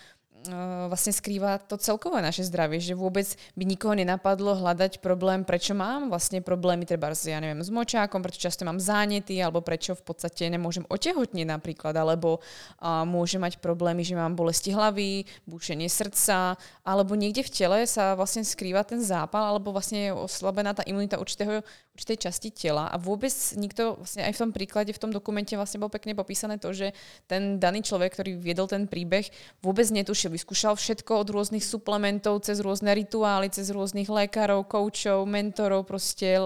Eh, 0.47 0.87
vlastne 0.87 1.11
skrýva 1.11 1.59
to 1.59 1.75
celkové 1.75 2.23
naše 2.23 2.47
zdravie, 2.47 2.79
že 2.79 2.95
vôbec 2.95 3.27
by 3.59 3.63
nikoho 3.67 3.91
nenapadlo 3.91 4.55
hľadať 4.55 5.03
problém, 5.03 5.43
prečo 5.43 5.75
mám 5.75 6.07
vlastne 6.07 6.39
problémy, 6.39 6.87
treba 6.87 7.11
ja 7.11 7.43
neviem, 7.43 7.59
s 7.59 7.67
močákom, 7.67 8.23
prečo 8.23 8.47
často 8.47 8.63
mám 8.63 8.79
zánety, 8.79 9.35
alebo 9.43 9.59
prečo 9.59 9.99
v 9.99 10.03
podstate 10.07 10.47
nemôžem 10.47 10.87
otehotniť 10.87 11.43
napríklad, 11.43 11.91
alebo 11.91 12.39
uh, 12.39 13.03
môžem 13.03 13.43
mať 13.43 13.59
problémy, 13.59 14.07
že 14.07 14.15
mám 14.15 14.39
bolesti 14.39 14.71
hlavy, 14.71 15.27
búšenie 15.43 15.91
srdca, 15.91 16.55
alebo 16.87 17.19
niekde 17.19 17.43
v 17.43 17.51
tele 17.51 17.77
sa 17.83 18.15
vlastne 18.15 18.47
skrýva 18.47 18.87
ten 18.87 19.03
zápal, 19.03 19.43
alebo 19.43 19.75
vlastne 19.75 20.07
je 20.07 20.11
oslabená 20.15 20.71
tá 20.71 20.87
imunita 20.87 21.19
určitého, 21.19 21.65
určitej 21.99 22.31
časti 22.31 22.49
tela 22.55 22.87
a 22.87 22.95
vôbec 22.95 23.35
nikto, 23.59 23.99
vlastne 23.99 24.23
aj 24.23 24.31
v 24.31 24.41
tom 24.47 24.51
príklade, 24.55 24.95
v 24.95 25.01
tom 25.03 25.11
dokumente 25.11 25.51
vlastne 25.59 25.83
bol 25.83 25.91
pekne 25.91 26.15
popísané 26.15 26.55
to, 26.55 26.71
že 26.71 26.95
ten 27.27 27.59
daný 27.59 27.83
človek, 27.83 28.15
ktorý 28.15 28.39
viedol 28.39 28.71
ten 28.71 28.87
príbeh, 28.87 29.27
vôbec 29.59 29.83
netušil, 29.91 30.28
vyskúšal 30.30 30.77
všetko 30.77 31.25
od 31.25 31.27
rôznych 31.34 31.65
suplementov, 31.65 32.45
cez 32.45 32.61
rôzne 32.61 32.93
rituály, 32.93 33.49
cez 33.49 33.73
rôznych 33.73 34.07
lékarov, 34.07 34.69
koučov, 34.69 35.25
mentorov, 35.25 35.84
proste 35.89 36.38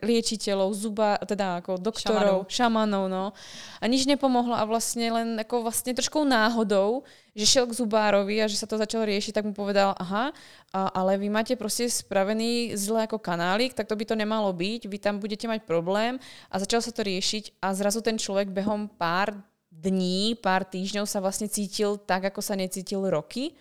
liečiteľov, 0.00 0.70
zuba, 0.72 1.18
teda 1.22 1.60
ako 1.60 1.82
doktorov, 1.82 2.46
šamanov, 2.46 3.10
no. 3.10 3.36
A 3.82 3.84
nič 3.90 4.06
nepomohlo 4.06 4.54
a 4.54 4.64
vlastne 4.64 5.10
len 5.10 5.28
ako 5.42 5.68
vlastne 5.68 5.92
troškou 5.92 6.22
náhodou, 6.22 7.02
že 7.38 7.46
šel 7.46 7.70
k 7.70 7.78
zubárovi 7.78 8.42
a 8.42 8.50
že 8.50 8.58
sa 8.58 8.66
to 8.66 8.74
začalo 8.74 9.06
riešiť, 9.06 9.30
tak 9.30 9.46
mu 9.46 9.54
povedal, 9.54 9.94
aha, 9.94 10.34
a, 10.74 10.80
ale 10.90 11.14
vy 11.22 11.30
máte 11.30 11.54
proste 11.54 11.86
spravený 11.86 12.74
zle 12.74 13.06
ako 13.06 13.22
kanálik, 13.22 13.78
tak 13.78 13.86
to 13.86 13.94
by 13.94 14.02
to 14.02 14.18
nemalo 14.18 14.50
byť, 14.50 14.90
vy 14.90 14.98
tam 14.98 15.22
budete 15.22 15.46
mať 15.46 15.62
problém 15.62 16.18
a 16.50 16.54
začal 16.58 16.82
sa 16.82 16.90
to 16.90 17.06
riešiť 17.06 17.62
a 17.62 17.70
zrazu 17.78 18.02
ten 18.02 18.18
človek 18.18 18.50
behom 18.50 18.90
pár 18.90 19.38
dní, 19.78 20.34
pár 20.34 20.66
týždňov 20.66 21.06
sa 21.06 21.22
vlastne 21.22 21.46
cítil 21.46 21.96
tak, 22.02 22.26
ako 22.34 22.42
sa 22.42 22.58
necítil 22.58 23.06
roky, 23.06 23.54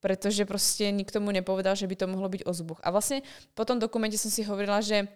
pretože 0.00 0.44
prostě 0.44 0.90
nikto 0.90 1.20
mu 1.20 1.30
nepovedal, 1.30 1.76
že 1.76 1.86
by 1.86 1.96
to 1.96 2.06
mohlo 2.06 2.28
byť 2.28 2.42
o 2.46 2.52
zuboch. 2.52 2.80
A 2.82 2.90
vlastne 2.90 3.22
po 3.54 3.64
tom 3.64 3.78
dokumente 3.78 4.18
som 4.18 4.32
si 4.32 4.42
hovorila, 4.42 4.80
že 4.80 5.06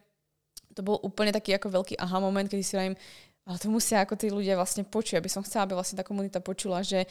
to 0.75 0.83
bol 0.83 1.01
úplne 1.03 1.33
taký 1.33 1.55
ako 1.55 1.71
veľký 1.71 1.95
aha 1.99 2.21
moment, 2.21 2.47
kedy 2.47 2.63
si 2.63 2.77
vravím, 2.77 2.97
ale 3.47 3.57
to 3.59 3.69
musia 3.71 4.01
ako 4.05 4.15
tí 4.17 4.29
ľudia 4.29 4.55
vlastne 4.55 4.85
počuť, 4.85 5.19
aby 5.19 5.31
som 5.31 5.43
chcela, 5.43 5.65
aby 5.65 5.75
vlastne 5.75 5.99
tá 5.99 6.05
komunita 6.05 6.41
počula, 6.41 6.85
že 6.85 7.07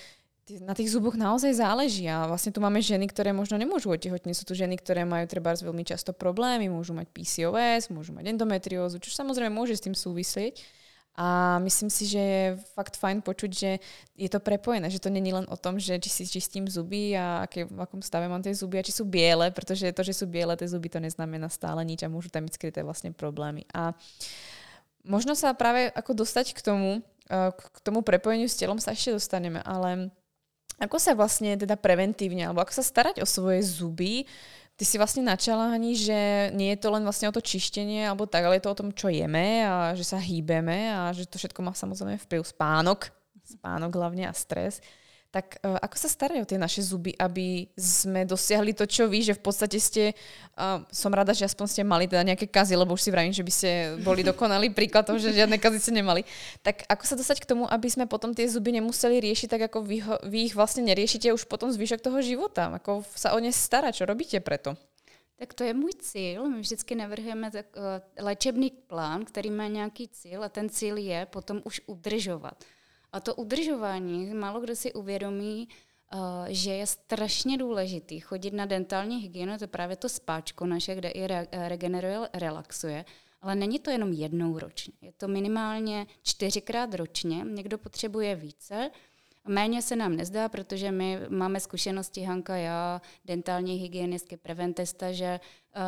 na 0.59 0.75
tých 0.75 0.91
zuboch 0.91 1.15
naozaj 1.15 1.55
záleží 1.55 2.03
a 2.11 2.27
vlastne 2.27 2.51
tu 2.51 2.59
máme 2.59 2.83
ženy, 2.83 3.07
ktoré 3.07 3.31
možno 3.31 3.55
nemôžu 3.55 3.95
otehotniť. 3.95 4.35
Sú 4.35 4.43
tu 4.43 4.51
ženy, 4.51 4.75
ktoré 4.75 5.07
majú 5.07 5.23
treba 5.23 5.55
veľmi 5.55 5.87
často 5.87 6.11
problémy, 6.11 6.67
môžu 6.67 6.91
mať 6.91 7.07
PCOS, 7.15 7.87
môžu 7.95 8.11
mať 8.11 8.35
endometriózu, 8.35 8.99
čo 8.99 9.15
samozrejme 9.15 9.55
môže 9.55 9.79
s 9.79 9.85
tým 9.87 9.95
súvislieť. 9.95 10.59
A 11.13 11.61
myslím 11.61 11.93
si, 11.93 12.09
že 12.09 12.17
je 12.17 12.45
fakt 12.73 12.97
fajn 12.97 13.21
počuť, 13.21 13.51
že 13.53 13.77
je 14.17 14.29
to 14.33 14.41
prepojené, 14.41 14.89
že 14.89 14.97
to 14.97 15.13
není 15.13 15.29
len 15.29 15.45
o 15.45 15.53
tom, 15.53 15.77
že 15.77 16.01
či 16.01 16.09
si 16.09 16.23
čistím 16.25 16.65
zuby 16.65 17.13
a 17.13 17.45
aké, 17.45 17.69
v 17.69 17.79
akom 17.85 18.01
stave 18.01 18.25
mám 18.25 18.41
tie 18.41 18.49
zuby 18.49 18.81
a 18.81 18.85
či 18.85 18.89
sú 18.89 19.05
biele, 19.05 19.53
protože 19.53 19.93
to, 19.93 20.01
že 20.01 20.17
sú 20.17 20.25
biele 20.25 20.57
tie 20.57 20.65
zuby, 20.65 20.89
to 20.89 20.97
neznamená 20.97 21.53
stále 21.53 21.85
nič 21.85 22.01
a 22.01 22.09
môžu 22.09 22.33
tam 22.33 22.49
byť 22.49 22.57
skryté 22.57 22.81
vlastne 22.81 23.13
problémy. 23.13 23.61
A 23.77 23.93
možno 25.05 25.37
sa 25.37 25.53
práve 25.53 25.93
ako 25.93 26.25
dostať 26.25 26.57
k 26.57 26.59
tomu, 26.65 27.05
k 27.53 27.77
tomu 27.85 28.01
prepojeniu 28.01 28.49
s 28.49 28.57
telom 28.57 28.81
sa 28.81 28.97
ešte 28.97 29.13
dostaneme, 29.13 29.61
ale 29.61 30.09
ako 30.81 30.97
sa 30.97 31.13
vlastne 31.13 31.53
teda 31.53 31.77
preventívne, 31.77 32.49
alebo 32.49 32.65
ako 32.65 32.73
sa 32.73 32.83
starať 32.83 33.21
o 33.21 33.27
svoje 33.29 33.61
zuby, 33.61 34.25
Ty 34.73 34.83
si 34.89 34.97
vlastne 34.97 35.21
načala, 35.21 35.69
Hani, 35.69 35.93
že 35.93 36.49
nie 36.57 36.73
je 36.73 36.81
to 36.81 36.89
len 36.89 37.05
vlastne 37.05 37.29
o 37.29 37.35
to 37.35 37.45
čištenie 37.45 38.09
alebo 38.09 38.25
tak, 38.25 38.41
ale 38.45 38.57
je 38.57 38.65
to 38.65 38.73
o 38.73 38.79
tom, 38.81 38.89
čo 38.89 39.07
jeme 39.13 39.61
a 39.61 39.93
že 39.93 40.01
sa 40.01 40.17
hýbeme 40.17 40.89
a 40.89 41.13
že 41.13 41.29
to 41.29 41.37
všetko 41.37 41.61
má 41.61 41.77
samozrejme 41.77 42.17
vplyv. 42.25 42.41
Spánok, 42.41 43.13
spánok 43.45 43.93
hlavne 43.93 44.25
a 44.25 44.33
stres 44.33 44.81
tak 45.33 45.57
uh, 45.65 45.81
ako 45.81 45.97
sa 45.97 46.05
starajú 46.05 46.45
o 46.45 46.49
tie 46.49 46.61
naše 46.61 46.85
zuby, 46.85 47.17
aby 47.17 47.65
sme 47.73 48.21
dosiahli 48.21 48.77
to, 48.77 48.85
čo 48.85 49.09
vy, 49.09 49.25
že 49.25 49.33
v 49.33 49.41
podstate 49.41 49.81
ste, 49.81 50.13
uh, 50.53 50.85
som 50.93 51.09
rada, 51.09 51.33
že 51.33 51.49
aspoň 51.49 51.65
ste 51.65 51.81
mali 51.81 52.05
teda 52.05 52.21
nejaké 52.21 52.45
kazy, 52.45 52.77
lebo 52.77 52.93
už 52.93 53.01
si 53.01 53.09
vravím, 53.09 53.33
že 53.33 53.41
by 53.41 53.49
ste 53.49 53.69
boli 54.05 54.21
dokonalý 54.21 54.69
príklad 54.77 55.09
toho, 55.09 55.17
že 55.17 55.33
žiadne 55.33 55.57
kazy 55.57 55.81
ste 55.81 55.97
nemali. 55.97 56.21
Tak 56.61 56.85
ako 56.85 57.03
sa 57.09 57.17
dostať 57.17 57.41
k 57.41 57.49
tomu, 57.49 57.65
aby 57.65 57.89
sme 57.89 58.05
potom 58.05 58.37
tie 58.37 58.45
zuby 58.45 58.77
nemuseli 58.77 59.17
riešiť 59.25 59.49
tak, 59.49 59.73
ako 59.73 59.81
vy, 59.81 59.97
ho, 60.05 60.21
vy 60.21 60.53
ich 60.53 60.53
vlastne 60.53 60.85
neriešite 60.85 61.33
už 61.33 61.49
potom 61.49 61.73
zvyšok 61.73 62.05
toho 62.05 62.21
života? 62.21 62.69
Ako 62.77 63.01
sa 63.17 63.33
o 63.33 63.41
ne 63.41 63.49
starať? 63.49 64.05
Čo 64.05 64.05
robíte 64.05 64.37
preto? 64.37 64.77
Tak 65.41 65.53
to 65.53 65.63
je 65.63 65.73
můj 65.73 65.91
cíl. 65.99 66.49
My 66.49 66.61
vždycky 66.61 66.95
navrhujeme 66.95 67.51
tak, 67.51 67.65
uh, 67.73 67.83
léčebný 68.21 68.71
plán, 68.85 69.25
který 69.25 69.49
má 69.51 69.67
nějaký 69.67 70.07
cíl 70.07 70.43
a 70.43 70.49
ten 70.49 70.69
cíl 70.69 70.97
je 70.97 71.25
potom 71.25 71.61
už 71.65 71.81
udržovat. 71.89 72.53
A 73.13 73.19
to 73.19 73.35
udržování, 73.35 74.33
málo 74.33 74.61
kdo 74.61 74.75
si 74.75 74.93
uvědomí, 74.93 75.67
uh, 76.13 76.19
že 76.47 76.73
je 76.73 76.87
strašně 76.87 77.57
důležitý 77.57 78.19
chodit 78.19 78.53
na 78.53 78.65
dentální 78.65 79.17
hygienu, 79.17 79.57
to 79.57 79.63
je 79.63 79.67
právě 79.67 79.95
to 79.95 80.09
spáčko 80.09 80.65
naše, 80.65 80.95
kde 80.95 81.09
i 81.09 81.27
re, 81.27 81.47
regeneruje, 81.51 82.19
relaxuje, 82.33 83.05
ale 83.41 83.55
není 83.55 83.79
to 83.79 83.91
jenom 83.91 84.13
jednou 84.13 84.59
ročně. 84.59 84.93
Je 85.01 85.11
to 85.11 85.27
minimálně 85.27 86.07
čtyřikrát 86.23 86.93
ročně, 86.93 87.45
někdo 87.49 87.77
potřebuje 87.77 88.35
více, 88.35 88.91
Méně 89.47 89.81
se 89.81 89.95
nám 89.95 90.15
nezdá, 90.15 90.49
protože 90.49 90.91
my 90.91 91.19
máme 91.29 91.59
zkušenosti, 91.59 92.21
Hanka, 92.21 92.55
já, 92.55 93.01
dentální 93.25 93.75
hygienistky, 93.75 94.37
preventesta, 94.37 95.11
že 95.11 95.39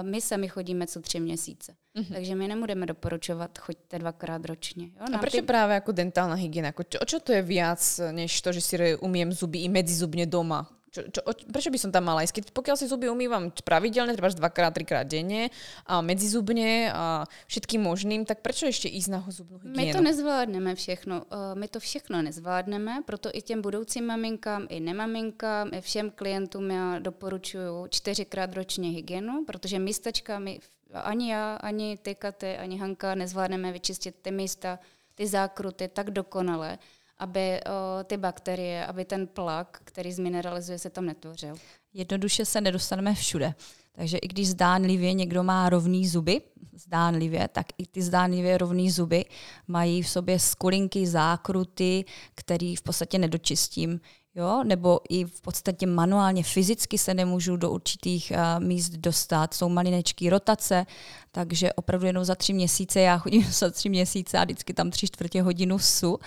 my 0.02 0.22
sami 0.22 0.48
chodíme 0.48 0.88
co 0.88 1.02
tři 1.02 1.20
měsíce. 1.20 1.76
Mm-hmm. 1.96 2.14
Takže 2.14 2.36
my 2.36 2.48
nebudeme 2.48 2.86
doporučovat, 2.86 3.58
choďte 3.58 4.00
dvakrát 4.00 4.46
ročně. 4.46 4.86
Jo? 4.86 5.06
A 5.16 5.18
proč 5.18 5.32
ty... 5.32 5.42
právě 5.42 5.74
jako 5.74 5.92
dentální 5.92 6.42
hygiena? 6.42 6.68
Jako 6.68 6.84
čo, 6.84 7.00
čo 7.06 7.20
to 7.20 7.32
je 7.32 7.42
viac, 7.42 8.02
než 8.12 8.42
to, 8.42 8.52
že 8.52 8.62
si 8.62 8.98
umiem 8.98 9.32
zuby 9.32 9.60
i 9.60 9.70
medzizubně 9.70 10.26
doma? 10.26 10.75
Čo, 10.96 11.12
čo, 11.12 11.20
prečo 11.52 11.68
by 11.68 11.76
som 11.76 11.92
tam 11.92 12.08
mala 12.08 12.24
ísť? 12.24 12.40
Keď, 12.40 12.44
pokiaľ 12.56 12.76
si 12.80 12.88
zuby 12.88 13.12
umývam 13.12 13.52
pravidelne, 13.52 14.16
treba 14.16 14.32
dvakrát, 14.32 14.72
trikrát 14.72 15.04
denne 15.04 15.52
a 15.84 16.00
medzizubne 16.00 16.88
a 16.88 17.28
všetkým 17.52 17.84
možným, 17.84 18.24
tak 18.24 18.40
prečo 18.40 18.72
ešte 18.72 18.88
ísť 18.88 19.10
na 19.12 19.20
zubnú 19.28 19.60
hygienu? 19.60 19.76
My 19.76 19.92
to 19.92 20.00
nezvládneme 20.00 20.72
všechno. 20.80 21.28
My 21.60 21.68
to 21.68 21.84
všechno 21.84 22.24
nezvládneme, 22.24 23.04
proto 23.04 23.28
i 23.34 23.42
těm 23.44 23.60
budoucím 23.60 24.08
maminkám, 24.08 24.72
i 24.72 24.80
nemaminkám, 24.80 25.76
i 25.76 25.82
všem 25.82 26.12
klientům 26.16 26.72
já 26.72 27.00
doporučuju 27.00 27.88
čtyřikrát 27.90 28.54
ročně 28.54 28.90
hygienu, 28.90 29.44
protože 29.44 29.80
místečka 29.80 30.40
my, 30.40 30.60
ani 30.94 31.32
já, 31.32 31.56
ani 31.56 31.98
ty 31.98 32.16
Katy, 32.16 32.58
ani 32.58 32.78
Hanka 32.80 33.16
nezvládneme 33.16 33.72
vyčistit 33.72 34.16
ty 34.22 34.32
místa, 34.32 34.80
ty 35.16 35.28
zákruty 35.28 35.88
tak 35.88 36.12
dokonale, 36.12 36.78
aby 37.18 37.60
o, 37.64 38.04
ty 38.04 38.18
bakterie, 38.18 38.86
aby 38.86 39.06
ten 39.06 39.28
plak, 39.28 39.82
který 39.84 40.14
zmineralizuje, 40.14 40.80
se 40.80 40.90
tam 40.90 41.06
netvořil. 41.06 41.56
Jednoduše 41.94 42.46
se 42.46 42.62
nedostaneme 42.62 43.14
všude. 43.14 43.54
Takže 43.92 44.18
i 44.18 44.28
když 44.28 44.50
zdánlivě 44.50 45.14
někdo 45.14 45.44
má 45.44 45.70
rovný 45.70 46.08
zuby, 46.08 46.42
zdánlivě, 46.74 47.48
tak 47.48 47.66
i 47.78 47.86
ty 47.86 48.02
zdánlivě 48.02 48.58
rovný 48.58 48.92
zuby 48.92 49.26
mají 49.68 50.02
v 50.02 50.10
sobě 50.10 50.40
skulinky, 50.40 51.08
zákruty, 51.08 52.06
který 52.36 52.76
v 52.76 52.82
podstatě 52.82 53.18
nedočistím 53.18 54.00
jo, 54.36 54.64
nebo 54.64 55.00
i 55.10 55.26
v 55.26 55.42
podstatě 55.42 55.88
manuálně, 55.88 56.44
fyzicky 56.44 56.98
se 56.98 57.14
nemůžu 57.14 57.58
do 57.58 57.72
určitých 57.72 58.32
uh, 58.36 58.66
míst 58.66 58.92
dostat. 58.92 59.54
Jsou 59.54 59.70
malinečky 59.70 60.30
rotace, 60.30 60.86
takže 61.32 61.74
opravdu 61.74 62.08
jenom 62.08 62.26
za 62.26 62.36
tři 62.36 62.54
měsíce, 62.54 63.02
já 63.02 63.18
chodím 63.18 63.44
za 63.52 63.72
tři 63.72 63.90
měsíce 63.90 64.38
a 64.38 64.44
vždycky 64.44 64.74
tam 64.74 64.92
tři 64.92 65.08
čtvrtě 65.08 65.42
hodinu 65.42 65.80
su 65.80 66.20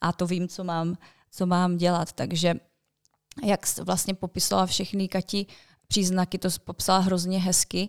a 0.00 0.12
to 0.12 0.26
vím, 0.26 0.48
co 0.48 0.64
mám, 0.64 0.96
co 1.30 1.46
mám 1.46 1.76
dělat. 1.76 2.12
Takže 2.12 2.54
jak 3.44 3.78
vlastně 3.78 4.14
popisovala 4.14 4.66
všechny 4.66 5.08
Kati 5.08 5.46
příznaky, 5.88 6.38
to 6.38 6.48
popsala 6.64 6.98
hrozně 6.98 7.38
hezky, 7.38 7.88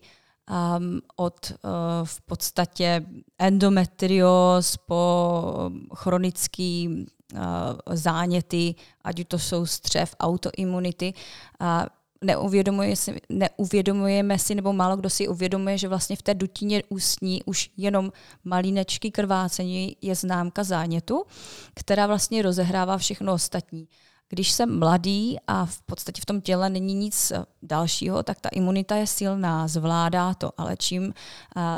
um, 0.49 1.01
od 1.15 1.51
uh, 1.51 1.57
v 2.03 2.21
podstatě 2.21 3.05
endometrios 3.39 4.77
po 4.77 5.71
chronický 5.95 7.05
záněty, 7.89 8.75
ať 9.03 9.27
to 9.27 9.39
jsou 9.39 9.65
střev, 9.65 10.15
autoimunity. 10.19 11.13
A 11.59 11.85
neuvědomuje 12.23 12.95
si, 12.95 13.21
neuvědomujeme 13.29 14.39
si, 14.39 14.55
nebo 14.55 14.73
málo 14.73 14.97
kdo 14.97 15.09
si 15.09 15.27
uvědomuje, 15.27 15.77
že 15.77 15.87
vlastně 15.87 16.15
v 16.15 16.21
té 16.21 16.33
dutině 16.33 16.83
ústní 16.89 17.43
už 17.43 17.69
jenom 17.77 18.11
malínečky 18.43 19.11
krvácení 19.11 19.97
je 20.01 20.15
známka 20.15 20.63
zánětu, 20.63 21.23
která 21.73 22.07
vlastně 22.07 22.41
rozehrává 22.41 22.97
všechno 22.97 23.33
ostatní. 23.33 23.87
Když 24.29 24.51
jsem 24.51 24.79
mladý 24.79 25.37
a 25.47 25.65
v 25.65 25.81
podstatě 25.81 26.21
v 26.21 26.25
tom 26.25 26.41
těle 26.41 26.69
není 26.69 26.93
nic 26.93 27.31
dalšího, 27.61 28.23
tak 28.23 28.41
ta 28.41 28.49
imunita 28.49 28.95
je 28.95 29.07
silná, 29.07 29.67
zvládá 29.67 30.33
to, 30.33 30.51
ale 30.57 30.77
čím 30.77 31.03
uh, 31.03 31.13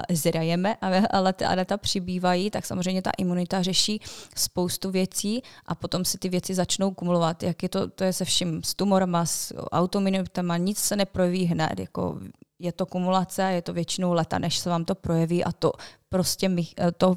zrajeme 0.10 0.76
a 0.76 1.20
leta, 1.20 1.50
a 1.50 1.54
leta 1.56 1.78
přibývají, 1.78 2.52
tak 2.52 2.66
samozřejmě 2.66 3.02
ta 3.02 3.12
imunita 3.18 3.62
řeší 3.62 4.02
spoustu 4.38 4.92
věcí 4.92 5.42
a 5.66 5.76
potom 5.76 6.06
si 6.06 6.18
ty 6.18 6.30
věci 6.30 6.56
začnou 6.56 6.92
kumulovat. 6.92 7.44
Jak 7.44 7.64
je 7.64 7.70
to, 7.70 7.88
to 7.88 8.04
je 8.04 8.14
se 8.14 8.26
vším, 8.26 8.64
s 8.64 8.74
tumorama, 8.74 9.26
s 9.26 9.54
autoimunitama, 9.72 10.58
nic 10.58 10.78
se 10.78 10.96
neprojeví 10.96 11.46
hned, 11.46 11.80
jako 11.80 12.20
je 12.60 12.72
to 12.72 12.86
kumulace, 12.86 13.44
je 13.44 13.62
to 13.62 13.74
většinou 13.74 14.14
leta, 14.14 14.40
než 14.40 14.58
se 14.58 14.70
vám 14.70 14.86
to 14.86 14.96
projeví 14.96 15.44
a 15.44 15.52
to 15.52 15.72
prostě 16.10 16.50
my, 16.50 16.68
to 16.98 17.10
uh, 17.10 17.16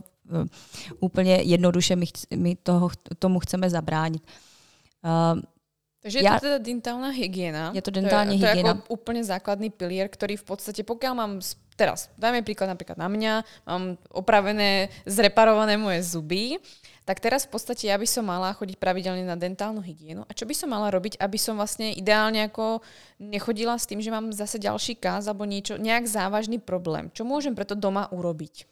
úplně 1.00 1.34
jednoduše 1.34 1.96
my, 1.96 2.06
my 2.36 2.56
toho, 2.56 2.90
tomu 3.18 3.40
chceme 3.40 3.70
zabránit. 3.70 4.22
Uh, 5.04 5.38
takže 6.02 6.18
ja, 6.18 6.22
je 6.22 6.30
to 6.38 6.44
teda 6.50 6.58
dentálna 6.58 7.10
hygiena. 7.14 7.70
Je 7.74 7.82
to 7.82 7.90
dentálna 7.94 8.34
hygiena. 8.34 8.50
To 8.50 8.58
je 8.58 8.64
ako 8.64 8.90
úplne 8.90 9.22
základný 9.22 9.70
pilier, 9.70 10.10
ktorý 10.10 10.36
v 10.38 10.46
podstate, 10.46 10.82
pokiaľ 10.82 11.12
mám 11.14 11.32
teraz, 11.78 12.10
dajme 12.18 12.42
príklad 12.42 12.74
napríklad 12.74 12.98
na 12.98 13.06
mňa, 13.06 13.32
mám 13.62 13.94
opravené, 14.10 14.90
zreparované 15.06 15.78
moje 15.78 16.02
zuby, 16.02 16.58
tak 17.06 17.22
teraz 17.22 17.46
v 17.46 17.54
podstate 17.54 17.88
ja 17.88 17.96
by 17.96 18.04
som 18.04 18.26
mala 18.26 18.52
chodiť 18.52 18.76
pravidelne 18.76 19.24
na 19.24 19.38
dentálnu 19.38 19.80
hygienu. 19.80 20.26
A 20.28 20.34
čo 20.34 20.44
by 20.44 20.52
som 20.52 20.68
mala 20.68 20.90
robiť, 20.90 21.16
aby 21.22 21.38
som 21.40 21.56
vlastne 21.56 21.94
ideálne 21.94 22.50
ako 22.50 22.82
nechodila 23.22 23.78
s 23.78 23.88
tým, 23.88 24.02
že 24.02 24.12
mám 24.12 24.28
zase 24.34 24.58
ďalší 24.60 24.98
káz 25.00 25.24
alebo 25.24 25.48
niečo, 25.48 25.80
nejak 25.80 26.04
závažný 26.04 26.60
problém. 26.60 27.08
Čo 27.14 27.24
môžem 27.24 27.54
preto 27.54 27.78
doma 27.78 28.10
urobiť? 28.12 28.66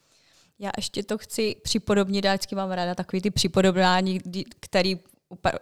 Já 0.59 0.70
ještě 0.77 1.03
to 1.03 1.18
chci 1.18 1.57
připodobnit, 1.62 2.24
já 2.24 2.33
vždycky 2.33 2.55
mám 2.55 2.70
ráda 2.70 2.95
takový 2.95 3.22
ty 3.22 3.31
připodobnání, 3.31 4.20
který 4.61 4.97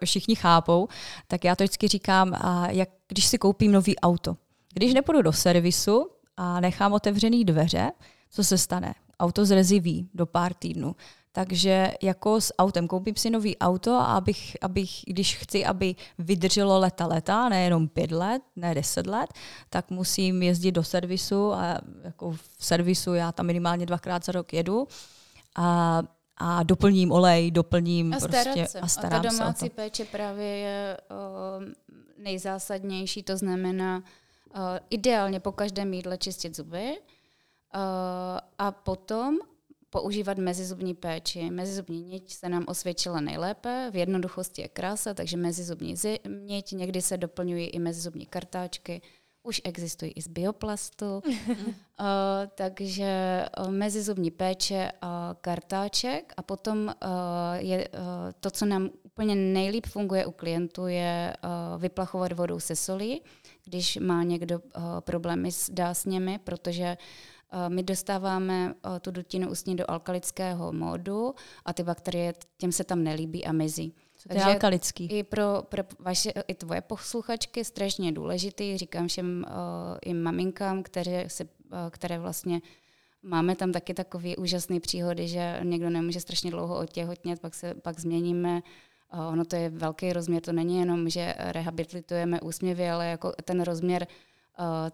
všichni 0.05 0.37
chápou, 0.37 0.89
tak 1.29 1.45
já 1.45 1.57
to 1.57 1.65
vždycky 1.65 1.89
říkám, 1.89 2.35
jak 2.69 2.89
když 3.09 3.27
si 3.27 3.39
koupím 3.39 3.73
nový 3.73 3.99
auto. 3.99 4.37
Když 4.75 4.95
nepůjdu 4.95 5.23
do 5.23 5.33
servisu 5.33 6.11
a 6.37 6.61
nechám 6.61 6.93
otevřený 6.93 7.45
dveře, 7.45 7.93
co 8.31 8.45
se 8.45 8.59
stane? 8.59 8.95
Auto 9.21 9.45
zreziví 9.45 10.09
do 10.15 10.27
pár 10.27 10.55
týdnů. 10.55 10.97
Takže 11.33 11.95
jako 12.03 12.41
s 12.41 12.55
autem 12.59 12.89
koupím 12.89 13.17
si 13.17 13.31
nový 13.31 13.59
auto 13.59 13.95
a 13.95 14.05
abych, 14.05 14.57
abych, 14.61 14.91
když 15.07 15.37
chci, 15.37 15.65
aby 15.65 15.95
vydrželo 16.19 16.79
leta 16.79 17.07
leta, 17.07 17.49
nejenom 17.49 17.89
pět 17.89 18.13
let, 18.13 18.43
ne 18.57 18.75
deset 18.75 19.07
let, 19.07 19.33
tak 19.71 19.91
musím 19.91 20.43
jezdit 20.43 20.73
do 20.73 20.85
servisu 20.85 21.53
a 21.53 21.79
jako 22.05 22.31
v 22.33 22.49
servisu 22.59 23.15
já 23.15 23.33
tam 23.33 23.47
minimálně 23.47 23.87
dvakrát 23.87 24.25
za 24.25 24.33
rok 24.33 24.53
jedu. 24.53 24.89
A 25.57 26.03
a 26.37 26.63
doplním 26.63 27.13
olej, 27.13 27.51
doplním 27.51 28.15
a 28.15 28.19
prostě 28.19 28.67
se. 28.67 28.81
a 28.81 28.89
starám 28.89 29.21
a 29.21 29.23
ta 29.23 29.29
domácí 29.29 29.67
se 29.67 29.71
péče 29.71 30.05
právě 30.05 30.47
je 30.47 30.97
o, 31.11 31.15
nejzásadnější, 32.19 33.23
to 33.23 33.37
znamená 33.37 33.99
o, 33.99 34.61
ideálně 34.91 35.41
po 35.41 35.53
každém 35.53 35.95
jídle 35.95 36.19
čistit 36.19 36.57
zuby 36.57 36.99
o, 36.99 37.79
a 38.59 38.71
potom 38.71 39.39
používat 39.91 40.39
mezizubní 40.39 40.95
péči. 40.95 41.51
Mezizubní 41.51 42.03
niť 42.03 42.35
se 42.35 42.49
nám 42.49 42.65
osvědčila 42.69 43.21
nejlépe, 43.21 43.91
v 43.93 43.97
jednoduchosti 43.97 44.63
je 44.63 44.69
krása, 44.69 45.15
takže 45.15 45.37
mezizubní 45.37 45.95
niť, 46.29 46.73
někdy 46.73 47.03
se 47.03 47.17
doplňují 47.17 47.67
i 47.67 47.79
mezizubní 47.79 48.27
kartáčky, 48.27 49.03
už 49.45 49.61
existují 49.65 50.13
i 50.13 50.23
z 50.23 50.29
bioplastu, 50.29 51.23
uh, 51.27 51.35
takže 52.55 53.45
uh, 53.59 53.71
mezizubní 53.71 54.31
péče 54.31 54.93
a 55.03 55.37
kartáček 55.41 56.33
a 56.37 56.43
potom 56.43 56.87
uh, 56.87 56.93
je 57.57 57.89
to, 58.41 58.51
co 58.51 58.67
nám 58.67 58.91
úplně 59.03 59.35
nejlíp 59.35 59.87
funguje 59.87 60.27
u 60.27 60.31
klientů, 60.31 60.87
je 60.87 61.37
vyplachovat 61.79 62.33
vodou 62.33 62.61
se 62.61 62.77
solí, 62.77 63.23
když 63.65 63.97
má 63.97 64.23
někdo 64.23 64.61
problémy 65.01 65.53
s 65.53 65.71
dásněmi, 65.71 66.39
protože 66.39 66.97
my 67.69 67.83
dostáváme 67.83 68.75
tu 69.01 69.11
dutinu 69.11 69.51
ústní 69.51 69.77
do 69.77 69.91
alkalického 69.91 70.73
módu 70.73 71.35
a 71.65 71.73
ty 71.73 71.83
bakterie 71.83 72.35
těm 72.57 72.73
se 72.73 72.85
tam 72.85 73.03
nelíbí 73.03 73.47
a 73.47 73.53
mizí. 73.53 73.95
To 74.29 74.37
je 74.37 74.45
alkalický. 74.45 75.07
I 75.07 75.23
pro, 75.23 75.63
pro 75.69 75.83
vaše, 75.99 76.31
i 76.49 76.55
tvoje 76.55 76.81
posluchačky 76.81 77.65
strašně 77.65 78.13
důležitý. 78.13 78.79
Říkám 78.79 79.09
všem 79.09 79.45
uh, 79.49 79.55
i 80.03 80.15
maminkám, 80.15 80.83
které, 80.83 81.29
se, 81.29 81.45
uh, 81.45 81.51
které 81.91 82.19
vlastně 82.19 82.61
máme 83.23 83.57
tam 83.57 83.73
taky 83.73 83.95
takové 83.95 84.37
úžasné 84.37 84.81
příhody, 84.81 85.29
že 85.29 85.61
někdo 85.63 85.91
nemůže 85.91 86.21
strašně 86.21 86.51
dlouho 86.51 86.79
otěhotnět, 86.79 87.41
pak 87.41 87.55
se 87.55 87.75
pak 87.75 88.01
změníme 88.01 88.63
uh, 89.15 89.21
ono 89.33 89.45
to 89.45 89.57
je 89.57 89.71
velký 89.71 90.13
rozměr, 90.13 90.43
to 90.43 90.53
není 90.53 90.79
jenom, 90.79 91.09
že 91.09 91.35
rehabilitujeme 91.39 92.41
úsměvy, 92.41 92.91
ale 92.91 93.07
jako 93.07 93.33
ten 93.45 93.63
rozměr 93.63 94.07
Eh, 94.07 94.09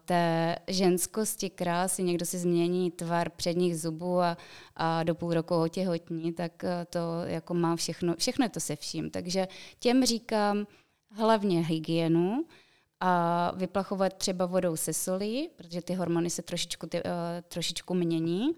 té 0.04 0.56
ženskosti, 0.68 1.50
krásy, 1.50 2.02
někdo 2.02 2.26
si 2.26 2.38
změní 2.38 2.90
tvar 2.90 3.30
předních 3.30 3.80
zubů 3.80 4.20
a, 4.20 4.36
a 4.76 5.02
do 5.02 5.14
půl 5.14 5.34
roku 5.34 5.54
otěhotní, 5.54 6.32
tak 6.32 6.64
eh, 6.64 6.86
to 6.90 6.98
jako 7.24 7.54
má 7.54 7.76
všechno, 7.76 8.14
všechno 8.18 8.44
je 8.44 8.48
to 8.48 8.61
se 8.61 8.76
vším. 8.76 9.11
Takže 9.11 9.48
těm 9.78 10.04
říkám 10.04 10.66
hlavně 11.11 11.66
hygienu 11.66 12.44
a 13.00 13.52
vyplachovat 13.56 14.14
třeba 14.14 14.46
vodou 14.46 14.76
se 14.76 14.92
solí, 14.92 15.48
protože 15.56 15.82
ty 15.82 15.94
hormony 15.94 16.30
se 16.30 16.42
trošičku, 16.42 16.86
ty, 16.86 17.02
uh, 17.02 17.11
trošičku 17.48 17.94
mění 17.94 18.54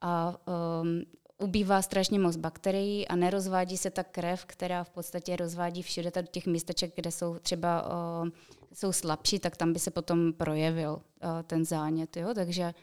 a 0.00 0.36
um, 0.82 1.02
ubývá 1.38 1.82
strašně 1.82 2.18
moc 2.18 2.36
bakterií 2.36 3.08
a 3.08 3.16
nerozvádí 3.16 3.76
se 3.76 3.90
ta 3.90 4.04
krev, 4.04 4.44
která 4.44 4.84
v 4.84 4.90
podstatě 4.90 5.36
rozvádí 5.36 5.82
všude 5.82 6.10
do 6.14 6.22
těch 6.22 6.46
místeček, 6.46 6.92
kde 6.94 7.10
jsou 7.10 7.38
třeba 7.38 7.86
uh, 7.86 8.28
jsou 8.72 8.92
slabší, 8.92 9.38
tak 9.38 9.56
tam 9.56 9.72
by 9.72 9.78
se 9.78 9.90
potom 9.90 10.32
projevil 10.32 10.92
uh, 10.92 11.42
ten 11.42 11.64
zánět. 11.64 12.16
Jo? 12.16 12.34
Takže 12.34 12.74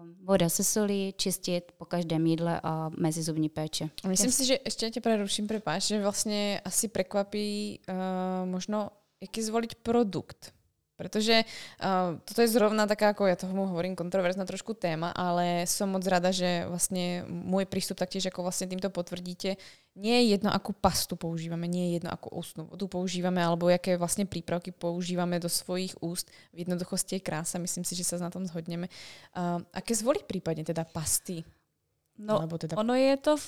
um, 0.00 0.16
voda 0.24 0.48
se 0.48 0.64
solí, 0.64 1.14
čistit 1.16 1.72
po 1.76 1.84
každém 1.84 2.26
jídle 2.26 2.60
a 2.62 2.90
mezi 2.98 3.22
zubní 3.22 3.48
péče. 3.48 3.90
Myslím 4.08 4.28
yes. 4.28 4.36
si, 4.36 4.44
že 4.44 4.58
ještě 4.64 4.90
tě 4.90 5.00
preruším, 5.00 5.46
prepáč, 5.46 5.86
že 5.86 6.02
vlastně 6.02 6.60
asi 6.64 6.88
překvapí 6.88 7.80
uh, 7.88 8.48
možno, 8.50 8.90
jaký 9.20 9.42
zvolit 9.42 9.74
produkt. 9.74 10.54
Protože 11.04 11.44
uh, 11.44 12.16
toto 12.24 12.40
je 12.40 12.48
zrovna 12.48 12.88
taká, 12.88 13.12
ako 13.12 13.28
ja 13.28 13.36
tomu 13.36 13.68
hovorím, 13.68 13.92
kontroverzná 13.92 14.48
trošku 14.48 14.72
téma, 14.72 15.12
ale 15.12 15.68
som 15.68 15.92
moc 15.92 16.00
rada, 16.08 16.32
že 16.32 16.64
vlastne 16.64 17.28
môj 17.28 17.68
prístup 17.68 18.00
taktiež, 18.00 18.32
ako 18.32 18.48
vlastne 18.48 18.72
týmto 18.72 18.88
potvrdíte, 18.88 19.60
nie 20.00 20.16
je 20.24 20.24
jedno, 20.32 20.48
akú 20.48 20.72
pastu 20.72 21.12
používame, 21.20 21.68
nie 21.68 21.92
je 21.92 22.00
jedno, 22.00 22.10
akú 22.10 22.32
ústnu 22.32 22.64
vodu 22.64 22.88
používame, 22.88 23.44
alebo 23.44 23.68
jaké 23.68 24.00
vlastne 24.00 24.24
prípravky 24.24 24.72
používame 24.72 25.36
do 25.36 25.52
svojich 25.52 25.92
úst. 26.00 26.32
V 26.56 26.64
jednoduchosti 26.64 27.20
je 27.20 27.26
krása, 27.28 27.60
myslím 27.60 27.84
si, 27.84 27.92
že 27.92 28.08
sa 28.08 28.16
na 28.16 28.32
tom 28.32 28.48
zhodneme. 28.48 28.88
Uh, 29.36 29.60
aké 29.76 29.92
zvoliť 29.92 30.24
prípadne 30.24 30.64
teda 30.64 30.88
pasty? 30.88 31.44
No, 32.16 32.40
teda... 32.48 32.80
ono 32.80 32.96
je 32.96 33.12
to 33.20 33.36
v 33.36 33.44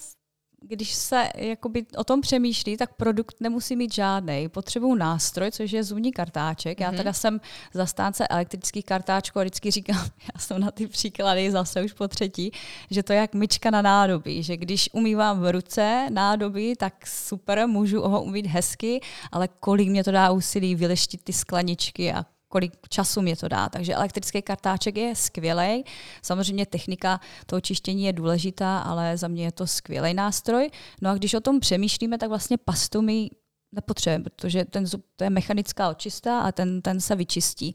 když 0.69 0.95
se 0.95 1.29
jakoby 1.37 1.87
o 1.97 2.05
tom 2.05 2.21
přemýšlí, 2.21 2.77
tak 2.77 2.95
produkt 2.95 3.37
nemusí 3.41 3.77
mít 3.77 3.95
žádný. 3.95 4.49
Potřebuju 4.49 4.95
nástroj, 4.95 5.51
což 5.51 5.73
je 5.73 5.85
zubní 5.85 6.13
kartáček. 6.13 6.81
Já 6.81 6.89
mhm. 6.89 6.97
teda 6.97 7.13
jsem 7.13 7.41
zastánce 7.75 8.29
elektrických 8.29 8.85
kartáčků 8.85 9.39
a 9.39 9.43
vždycky 9.43 9.71
říkám, 9.71 9.97
já 10.35 10.41
jsem 10.41 10.61
na 10.61 10.71
ty 10.71 10.87
příklady 10.87 11.51
zase 11.51 11.85
už 11.85 11.93
po 11.93 12.09
třetí, 12.09 12.51
že 12.91 13.03
to 13.03 13.13
je 13.13 13.19
jak 13.19 13.35
myčka 13.35 13.71
na 13.71 13.83
nádobí, 13.83 14.43
že 14.43 14.57
když 14.57 14.91
umývám 14.93 15.41
v 15.41 15.53
ruce 15.53 16.07
nádoby, 16.11 16.77
tak 16.77 17.07
super, 17.07 17.69
můžu 17.69 18.01
ho 18.01 18.23
umít 18.23 18.47
hezky, 18.47 19.01
ale 19.33 19.49
kolik 19.61 19.89
mě 19.89 20.05
to 20.05 20.11
dá 20.11 20.31
úsilí 20.31 20.75
vyleštit 20.75 21.25
ty 21.25 21.33
skleničky 21.33 22.13
a 22.13 22.25
kolik 22.49 22.73
času 22.89 23.21
mě 23.21 23.37
to 23.37 23.49
dá. 23.49 23.69
Takže 23.69 23.95
elektrický 23.95 24.43
kartáček 24.43 24.97
je 24.97 25.17
skvělý. 25.17 25.85
Samozřejmě 26.23 26.67
technika 26.67 27.21
toho 27.47 27.61
čištění 27.61 28.05
je 28.05 28.13
důležitá, 28.13 28.79
ale 28.79 29.17
za 29.17 29.29
mě 29.29 29.45
je 29.45 29.53
to 29.53 29.67
skvělý 29.67 30.15
nástroj. 30.15 30.71
No 31.03 31.11
a 31.11 31.15
když 31.15 31.35
o 31.35 31.41
tom 31.41 31.61
přemýšlíme, 31.61 32.19
tak 32.19 32.29
vlastně 32.29 32.59
pastu 32.59 33.03
my 33.03 33.31
nepotřebujeme, 33.73 34.25
protože 34.25 34.65
ten 34.65 34.87
zub 34.87 35.05
to 35.17 35.25
je 35.25 35.31
mechanická 35.31 35.91
očista 35.91 36.41
a 36.41 36.53
ten, 36.53 36.83
ten 36.83 37.01
se 37.01 37.17
vyčistí. 37.17 37.75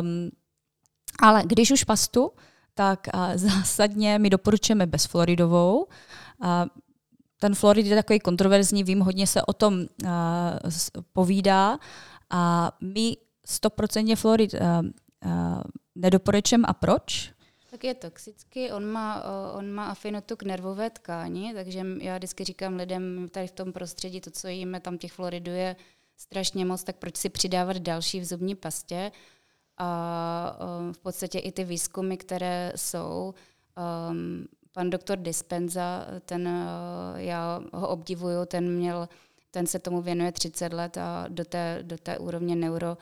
Um, 0.00 0.30
ale 1.22 1.42
když 1.46 1.70
už 1.70 1.84
pastu, 1.84 2.30
tak 2.74 3.08
uh, 3.14 3.20
zásadně 3.34 4.18
my 4.18 4.30
doporučujeme 4.30 4.86
bezfloridovou. 4.86 5.84
Uh, 5.84 6.48
ten 7.40 7.54
fluorid 7.54 7.86
je 7.86 7.96
takový 7.96 8.20
kontroverzní, 8.20 8.84
vím, 8.84 9.00
hodně 9.00 9.26
se 9.26 9.42
o 9.42 9.52
tom 9.52 9.74
uh, 9.74 10.08
povídá. 11.12 11.78
A 12.30 12.72
my 12.80 13.16
stoprocentně 13.46 14.16
fluorid 14.16 14.54
uh, 14.54 14.60
uh, 15.24 15.62
nedoporučím 15.94 16.64
a 16.68 16.72
proč? 16.72 17.32
Tak 17.70 17.84
je 17.84 17.94
toxický, 17.94 18.72
on 18.72 18.84
má, 18.86 19.24
uh, 19.24 19.58
on 19.58 19.72
má 19.72 19.86
afinitu 19.86 20.36
k 20.36 20.42
nervové 20.42 20.90
tkáni, 20.90 21.54
takže 21.54 21.86
já 22.00 22.16
vždycky 22.16 22.44
říkám 22.44 22.76
lidem 22.76 23.28
tady 23.30 23.46
v 23.46 23.52
tom 23.52 23.72
prostředí, 23.72 24.20
to, 24.20 24.30
co 24.30 24.48
jíme, 24.48 24.80
tam 24.80 24.98
těch 24.98 25.12
fluoridů 25.12 25.50
je 25.50 25.76
strašně 26.16 26.64
moc, 26.64 26.84
tak 26.84 26.96
proč 26.96 27.16
si 27.16 27.28
přidávat 27.28 27.76
další 27.76 28.20
v 28.20 28.24
zubní 28.24 28.54
pastě? 28.54 29.12
A 29.78 30.58
uh, 30.60 30.92
v 30.92 30.98
podstatě 30.98 31.38
i 31.38 31.52
ty 31.52 31.64
výzkumy, 31.64 32.16
které 32.16 32.72
jsou, 32.76 33.34
um, 34.10 34.46
pan 34.72 34.90
doktor 34.90 35.18
Dispenza, 35.18 36.06
ten 36.24 36.48
uh, 36.48 37.20
já 37.20 37.60
ho 37.72 37.88
obdivuju, 37.88 38.44
ten 38.46 38.72
měl, 38.72 39.08
ten 39.50 39.66
se 39.66 39.78
tomu 39.78 40.02
věnuje 40.02 40.32
30 40.32 40.72
let 40.72 40.98
a 40.98 41.24
do 41.28 41.44
té, 41.44 41.78
do 41.82 41.98
té 41.98 42.18
úrovně 42.18 42.56
neuro, 42.56 42.96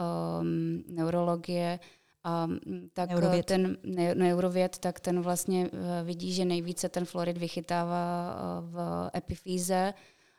um, 0.00 0.84
neurologie, 0.88 1.78
a 2.24 2.48
tak 2.92 3.10
neurověd. 3.10 3.46
ten 3.46 3.78
ne, 3.84 4.14
neurověd, 4.14 4.78
tak 4.78 5.00
ten 5.00 5.20
vlastně 5.20 5.70
eh, 5.72 6.04
vidí, 6.04 6.32
že 6.32 6.44
nejvíce 6.44 6.88
ten 6.88 7.04
fluorid 7.04 7.38
vychytává 7.38 8.34
eh, 8.34 8.60
v 8.60 9.10
epifýze 9.16 9.94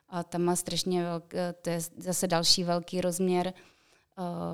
a 0.08 0.22
tam 0.22 0.42
má 0.42 0.56
strašně 0.56 1.04
velký, 1.04 1.36
eh, 1.38 1.54
to 1.62 1.70
je 1.70 1.80
zase 1.96 2.26
další 2.26 2.64
velký 2.64 3.00
rozměr. 3.00 3.52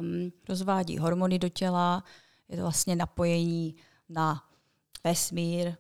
Um, 0.01 0.33
Rozvádí 0.49 0.99
hormony 0.99 1.39
do 1.39 1.49
těla, 1.49 2.05
je 2.49 2.57
to 2.57 2.63
vlastně 2.63 2.97
napojení 2.97 3.77
na 4.09 4.43
vesmír, 5.05 5.75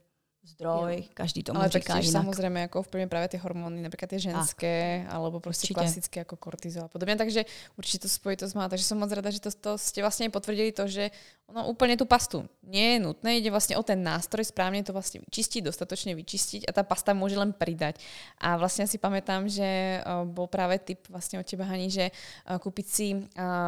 zdroj, 0.48 0.96
jo. 0.96 1.04
každý 1.14 1.42
tomu 1.42 1.60
Ale 1.60 1.68
říká 1.68 1.98
jinak. 1.98 2.12
samozřejmě 2.12 2.60
jako 2.60 2.82
vplyvně 2.82 3.06
právě 3.06 3.28
ty 3.28 3.36
hormony, 3.36 3.82
například 3.82 4.08
ty 4.08 4.20
ženské, 4.20 5.04
tak. 5.06 5.14
alebo 5.14 5.40
prostě 5.40 5.64
určitě. 5.64 5.74
klasické 5.74 6.20
jako 6.20 6.36
kortizol 6.36 6.84
a 6.84 6.88
podobně, 6.88 7.16
takže 7.16 7.44
určitě 7.78 7.98
to 7.98 8.08
spojitost 8.08 8.54
má. 8.54 8.68
Takže 8.68 8.84
jsem 8.84 8.98
moc 8.98 9.12
ráda, 9.12 9.30
že 9.30 9.40
to, 9.40 9.50
to 9.60 9.78
jste 9.78 10.00
vlastně 10.00 10.30
potvrdili 10.30 10.72
to, 10.72 10.88
že 10.88 11.10
ono 11.48 11.66
úplně 11.66 11.96
tu 11.96 12.04
pastu 12.04 12.44
nie 12.62 12.92
je 12.92 13.00
nutné, 13.00 13.36
jde 13.36 13.50
vlastně 13.50 13.76
o 13.76 13.82
ten 13.82 14.02
nástroj, 14.04 14.44
správně 14.44 14.84
to 14.84 14.92
vlastně 14.92 15.20
vyčistit, 15.20 15.64
dostatečně 15.64 16.14
vyčistit 16.14 16.64
a 16.68 16.72
ta 16.72 16.82
pasta 16.82 17.14
může 17.14 17.38
len 17.38 17.52
pridať. 17.52 17.96
A 18.38 18.56
vlastně 18.56 18.86
si 18.86 18.98
pamätám, 18.98 19.48
že 19.48 20.02
uh, 20.04 20.28
bol 20.28 20.46
právě 20.46 20.78
tip 20.78 21.08
vlastně 21.08 21.40
od 21.40 21.46
teba, 21.50 21.64
Hani, 21.64 21.90
že 21.90 22.10
uh, 22.50 22.58
kúpiť 22.58 22.86
si 22.86 23.14
uh, 23.14 23.22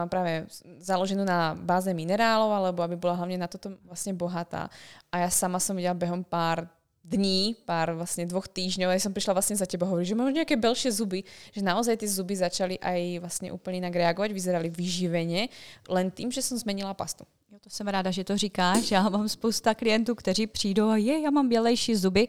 právě 0.08 0.46
založenou 0.78 1.24
na 1.24 1.56
báze 1.56 1.94
minerálov, 1.94 2.52
alebo 2.52 2.82
aby 2.82 2.96
byla 2.96 3.12
hlavně 3.12 3.38
na 3.38 3.48
toto 3.48 3.70
vlastně 3.84 4.12
bohatá. 4.12 4.68
A 5.12 5.18
já 5.18 5.30
sama 5.30 5.60
som 5.60 5.76
viděla 5.76 5.94
behom 5.94 6.24
pár 6.24 6.68
dní, 7.10 7.56
pár 7.64 7.92
vlastně 7.92 8.26
dvoch 8.26 8.48
týždňov, 8.48 8.94
ja 8.94 9.00
som 9.02 9.12
prišla 9.12 9.34
vlastně 9.34 9.56
za 9.56 9.66
teba 9.66 9.86
hovoriť, 9.86 10.08
že 10.08 10.14
mám 10.14 10.32
nějaké 10.34 10.56
belšie 10.56 10.92
zuby, 10.92 11.24
že 11.52 11.62
naozaj 11.62 11.96
ty 11.96 12.08
zuby 12.08 12.36
začaly 12.36 12.78
aj 12.78 13.18
vlastně 13.18 13.52
úplně 13.52 13.76
jinak 13.76 13.94
reagovat, 13.94 14.32
vyzerali 14.32 14.70
vyživeně, 14.70 15.48
len 15.88 16.10
tým, 16.10 16.30
že 16.30 16.42
jsem 16.42 16.58
zmenila 16.58 16.94
pastu. 16.94 17.24
Jo, 17.52 17.58
to 17.58 17.70
jsem 17.70 17.88
ráda, 17.88 18.10
že 18.10 18.24
to 18.24 18.38
říkáš. 18.38 18.90
Já 18.90 19.08
mám 19.08 19.28
spousta 19.28 19.74
klientů, 19.74 20.14
kteří 20.14 20.46
přijdou 20.46 20.88
a 20.88 20.96
je, 20.96 21.20
já 21.20 21.30
mám 21.30 21.48
bělejší 21.48 21.96
zuby. 21.96 22.28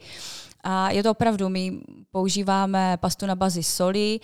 A 0.63 0.91
je 0.91 1.03
to 1.03 1.11
opravdu, 1.11 1.49
my 1.49 1.82
používáme 2.11 2.97
pastu 2.97 3.25
na 3.25 3.36
bazi 3.36 3.63
soli, 3.63 4.19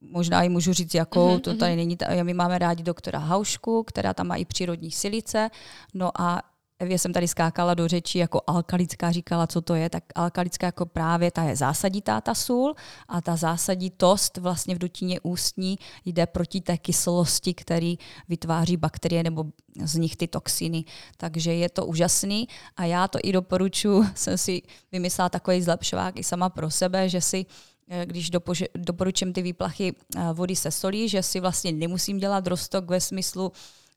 možná 0.00 0.42
i 0.42 0.48
můžu 0.48 0.72
říct 0.72 0.94
jakou, 0.94 1.36
mm-hmm. 1.36 1.40
to 1.40 1.54
tady 1.54 1.76
není, 1.76 1.96
my 2.22 2.34
máme 2.34 2.58
rádi 2.58 2.82
doktora 2.82 3.18
Haušku, 3.18 3.82
která 3.82 4.14
tam 4.14 4.26
má 4.26 4.36
i 4.36 4.44
přírodní 4.44 4.90
silice, 4.90 5.50
no 5.94 6.10
a 6.20 6.42
Evě 6.80 6.98
jsem 6.98 7.12
tady 7.12 7.28
skákala 7.28 7.74
do 7.74 7.88
řeči 7.88 8.18
jako 8.18 8.40
alkalická, 8.46 9.12
říkala, 9.12 9.46
co 9.46 9.60
to 9.60 9.74
je, 9.74 9.90
tak 9.90 10.04
alkalická 10.14 10.66
jako 10.66 10.86
právě 10.86 11.30
ta 11.30 11.42
je 11.42 11.56
zásaditá 11.56 12.20
ta 12.20 12.34
sůl 12.34 12.74
a 13.08 13.20
ta 13.20 13.36
zásaditost 13.36 14.36
vlastně 14.36 14.74
v 14.74 14.78
dutině 14.78 15.20
ústní 15.20 15.78
jde 16.04 16.26
proti 16.26 16.60
té 16.60 16.78
kyselosti, 16.78 17.54
který 17.54 17.98
vytváří 18.28 18.76
bakterie 18.76 19.22
nebo 19.22 19.44
z 19.84 19.94
nich 19.94 20.16
ty 20.16 20.28
toxiny. 20.28 20.84
Takže 21.16 21.54
je 21.54 21.68
to 21.68 21.86
úžasný 21.86 22.48
a 22.76 22.84
já 22.84 23.08
to 23.08 23.18
i 23.22 23.32
doporučuji, 23.32 24.04
jsem 24.14 24.38
si 24.38 24.62
vymyslela 24.92 25.28
takový 25.28 25.62
zlepšovák 25.62 26.18
i 26.18 26.24
sama 26.24 26.48
pro 26.48 26.70
sebe, 26.70 27.08
že 27.08 27.20
si 27.20 27.46
eh, 27.88 28.06
když 28.06 28.30
doporučím 28.74 29.32
ty 29.32 29.42
výplachy 29.42 29.94
eh, 30.16 30.32
vody 30.32 30.56
se 30.56 30.70
solí, 30.70 31.08
že 31.08 31.22
si 31.22 31.40
vlastně 31.40 31.72
nemusím 31.72 32.18
dělat 32.18 32.46
rostok 32.46 32.90
ve 32.90 33.00
smyslu 33.00 33.52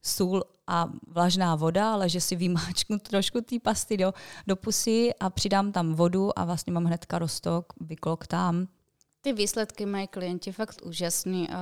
sůl 0.06 0.44
a 0.66 0.88
vlažná 1.06 1.54
voda, 1.56 1.92
ale 1.92 2.08
že 2.08 2.20
si 2.20 2.36
vymáčknu 2.36 2.98
trošku 3.02 3.40
té 3.40 3.58
pasty 3.58 3.96
do, 3.96 4.14
do 4.46 4.56
pusy 4.56 5.10
a 5.20 5.30
přidám 5.30 5.72
tam 5.72 5.94
vodu 5.94 6.38
a 6.38 6.44
vlastně 6.44 6.72
mám 6.72 6.84
hnedka 6.84 7.18
rostok, 7.18 7.72
vykloktám. 7.80 8.66
Ty 9.20 9.32
výsledky 9.32 9.86
mají 9.86 10.08
klienti 10.08 10.52
fakt 10.52 10.82
úžasný. 10.84 11.48
Uh, 11.48 11.54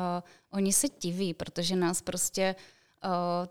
oni 0.51 0.73
se 0.73 0.87
diví, 1.01 1.35
protože 1.35 1.77
nás 1.77 2.03
prostě 2.03 2.55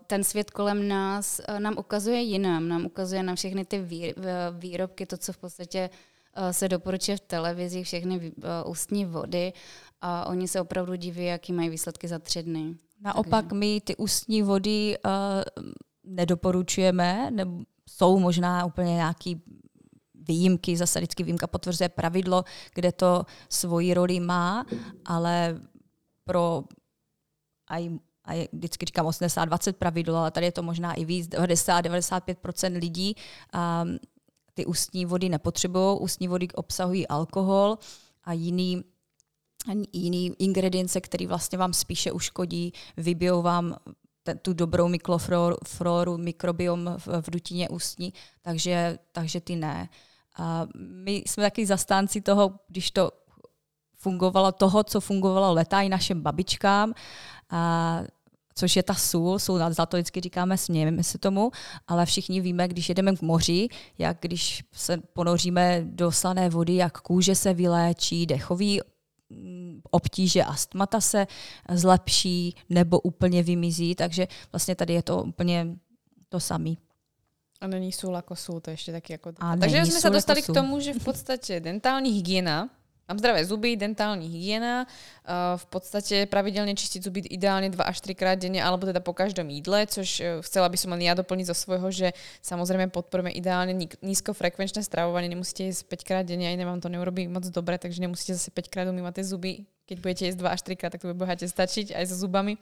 ten 0.06 0.24
svět 0.24 0.50
kolem 0.50 0.88
nás 0.88 1.40
nám 1.58 1.74
ukazuje 1.78 2.20
jinam, 2.20 2.68
nám 2.68 2.86
ukazuje 2.86 3.22
na 3.22 3.34
všechny 3.34 3.64
ty 3.64 3.78
vý, 3.78 4.14
výrobky, 4.58 5.06
to, 5.06 5.16
co 5.16 5.32
v 5.32 5.38
podstatě 5.38 5.90
se 6.50 6.68
doporučuje 6.68 7.16
v 7.16 7.20
televizi, 7.20 7.82
všechny 7.82 8.32
ústní 8.66 9.04
vody 9.04 9.52
a 10.00 10.26
oni 10.26 10.48
se 10.48 10.60
opravdu 10.60 10.94
diví, 10.94 11.24
jaký 11.24 11.52
mají 11.52 11.70
výsledky 11.70 12.08
za 12.08 12.18
tři 12.18 12.42
dny. 12.42 12.74
Naopak 13.02 13.44
Takže. 13.44 13.54
my 13.54 13.80
ty 13.80 13.96
ústní 13.96 14.42
vody 14.42 14.98
uh, 15.04 15.12
nedoporučujeme, 16.04 17.30
nebo 17.30 17.60
jsou 17.88 18.18
možná 18.18 18.64
úplně 18.64 18.94
nějaký 18.94 19.42
výjimky, 20.14 20.76
zase 20.76 20.98
vždycky 20.98 21.22
výjimka 21.22 21.46
potvrzuje 21.46 21.88
pravidlo, 21.88 22.44
kde 22.74 22.92
to 22.92 23.26
svoji 23.48 23.94
roli 23.94 24.20
má, 24.20 24.66
ale 25.04 25.60
pro 26.24 26.64
aj, 27.68 27.90
aj 28.24 28.48
vždycky 28.52 28.86
říkám 28.86 29.06
80-20 29.06 29.72
pravidlo, 29.72 30.16
ale 30.16 30.30
tady 30.30 30.46
je 30.46 30.52
to 30.52 30.62
možná 30.62 30.94
i 30.94 31.04
víc, 31.04 31.28
90-95% 31.28 32.78
lidí 32.78 33.14
um, 33.14 33.98
ty 34.54 34.66
ústní 34.66 35.06
vody 35.06 35.28
nepotřebují. 35.28 35.98
Ústní 35.98 36.28
vody 36.28 36.48
obsahují 36.48 37.08
alkohol 37.08 37.78
a 38.24 38.32
jiný 38.32 38.84
jiný 39.92 40.32
ingredience, 40.38 41.00
který 41.00 41.26
vlastně 41.26 41.58
vám 41.58 41.72
spíše 41.72 42.12
uškodí, 42.12 42.72
vybijou 42.96 43.42
vám 43.42 43.76
tu 44.42 44.52
dobrou 44.52 44.88
mikrofloru, 44.88 46.18
mikrobiom 46.18 46.96
v, 46.98 47.30
dutině 47.30 47.68
ústní, 47.68 48.12
takže, 48.42 48.98
takže 49.12 49.40
ty 49.40 49.56
ne. 49.56 49.88
A 50.36 50.66
my 50.76 51.12
jsme 51.12 51.42
taky 51.42 51.66
zastánci 51.66 52.20
toho, 52.20 52.54
když 52.68 52.90
to 52.90 53.10
fungovalo 53.96 54.52
toho, 54.52 54.84
co 54.84 55.00
fungovalo 55.00 55.52
leta 55.52 55.80
i 55.80 55.88
našim 55.88 56.22
babičkám. 56.22 56.94
A 57.50 58.02
což 58.54 58.76
je 58.76 58.82
ta 58.82 58.94
sůl, 58.94 59.38
sůl 59.38 59.58
za 59.70 59.86
to 59.86 59.96
vždycky 59.96 60.20
říkáme 60.20 60.58
smějeme 60.58 61.02
se 61.02 61.18
tomu, 61.18 61.50
ale 61.88 62.06
všichni 62.06 62.40
víme, 62.40 62.68
když 62.68 62.88
jedeme 62.88 63.16
k 63.16 63.22
moři, 63.22 63.68
jak 63.98 64.16
když 64.20 64.64
se 64.72 64.96
ponoříme 64.96 65.82
do 65.84 66.12
slané 66.12 66.50
vody, 66.50 66.76
jak 66.76 67.00
kůže 67.00 67.34
se 67.34 67.54
vyléčí, 67.54 68.26
dechový 68.26 68.80
obtíže 69.90 70.44
astmata 70.44 71.00
se 71.00 71.26
zlepší 71.70 72.56
nebo 72.68 73.00
úplně 73.00 73.42
vymizí, 73.42 73.94
takže 73.94 74.28
vlastně 74.52 74.74
tady 74.74 74.92
je 74.94 75.02
to 75.02 75.22
úplně 75.22 75.66
to 76.28 76.40
samé. 76.40 76.70
A 77.60 77.66
není 77.66 77.92
sůl 77.92 78.14
jako 78.14 78.36
sůl, 78.36 78.60
to 78.60 78.70
ještě 78.70 78.92
taky 78.92 79.12
jako... 79.12 79.32
A 79.38 79.56
Takže 79.56 79.86
jsme 79.86 80.00
se 80.00 80.10
dostali 80.10 80.40
jako 80.40 80.52
k 80.52 80.54
tomu, 80.54 80.80
že 80.80 80.94
v 80.94 81.04
podstatě 81.04 81.60
dentální 81.60 82.10
hygiena 82.10 82.70
Mám 83.12 83.18
zdravé 83.18 83.44
zuby, 83.44 83.76
dentální 83.76 84.28
hygiena, 84.28 84.86
eh, 84.88 85.32
v 85.56 85.66
podstatě 85.66 86.26
pravidelně 86.26 86.74
čistit 86.74 87.04
zuby 87.04 87.20
ideálně 87.20 87.70
2 87.70 87.84
až 87.84 88.00
3 88.00 88.14
krát 88.14 88.38
denně, 88.38 88.64
alebo 88.64 88.86
teda 88.86 89.00
po 89.00 89.12
každom 89.12 89.50
jídle, 89.50 89.86
což 89.86 90.20
eh, 90.20 90.40
chcela 90.40 90.68
by 90.68 90.76
som 90.80 90.96
len 90.96 91.04
ja 91.04 91.12
doplniť 91.12 91.44
zo 91.44 91.52
svojho, 91.52 91.92
že 91.92 92.16
samozrejme 92.40 92.88
podporujeme 92.88 93.36
ideálne 93.36 93.76
nízkofrekvenčné 94.00 94.80
stravovanie, 94.80 95.28
nemusíte 95.28 95.68
jesť 95.68 95.92
5 95.92 96.08
krát 96.08 96.24
denne, 96.24 96.48
aj 96.48 96.64
vám 96.64 96.80
to 96.80 96.88
neurobí 96.88 97.28
moc 97.28 97.44
dobre, 97.52 97.76
takže 97.76 98.00
nemusíte 98.00 98.32
zase 98.32 98.48
5 98.48 98.72
krát 98.72 98.88
umývať 98.88 99.20
tie 99.20 99.24
zuby, 99.28 99.52
keď 99.84 99.96
budete 100.00 100.22
jesť 100.32 100.38
2 100.40 100.48
až 100.48 100.60
3 100.72 100.80
krát, 100.80 100.90
tak 100.96 101.04
to 101.04 101.12
bude 101.12 101.20
bohatě 101.20 101.44
stačiť 101.52 101.92
aj 101.92 102.04
so 102.08 102.16
zubami. 102.16 102.56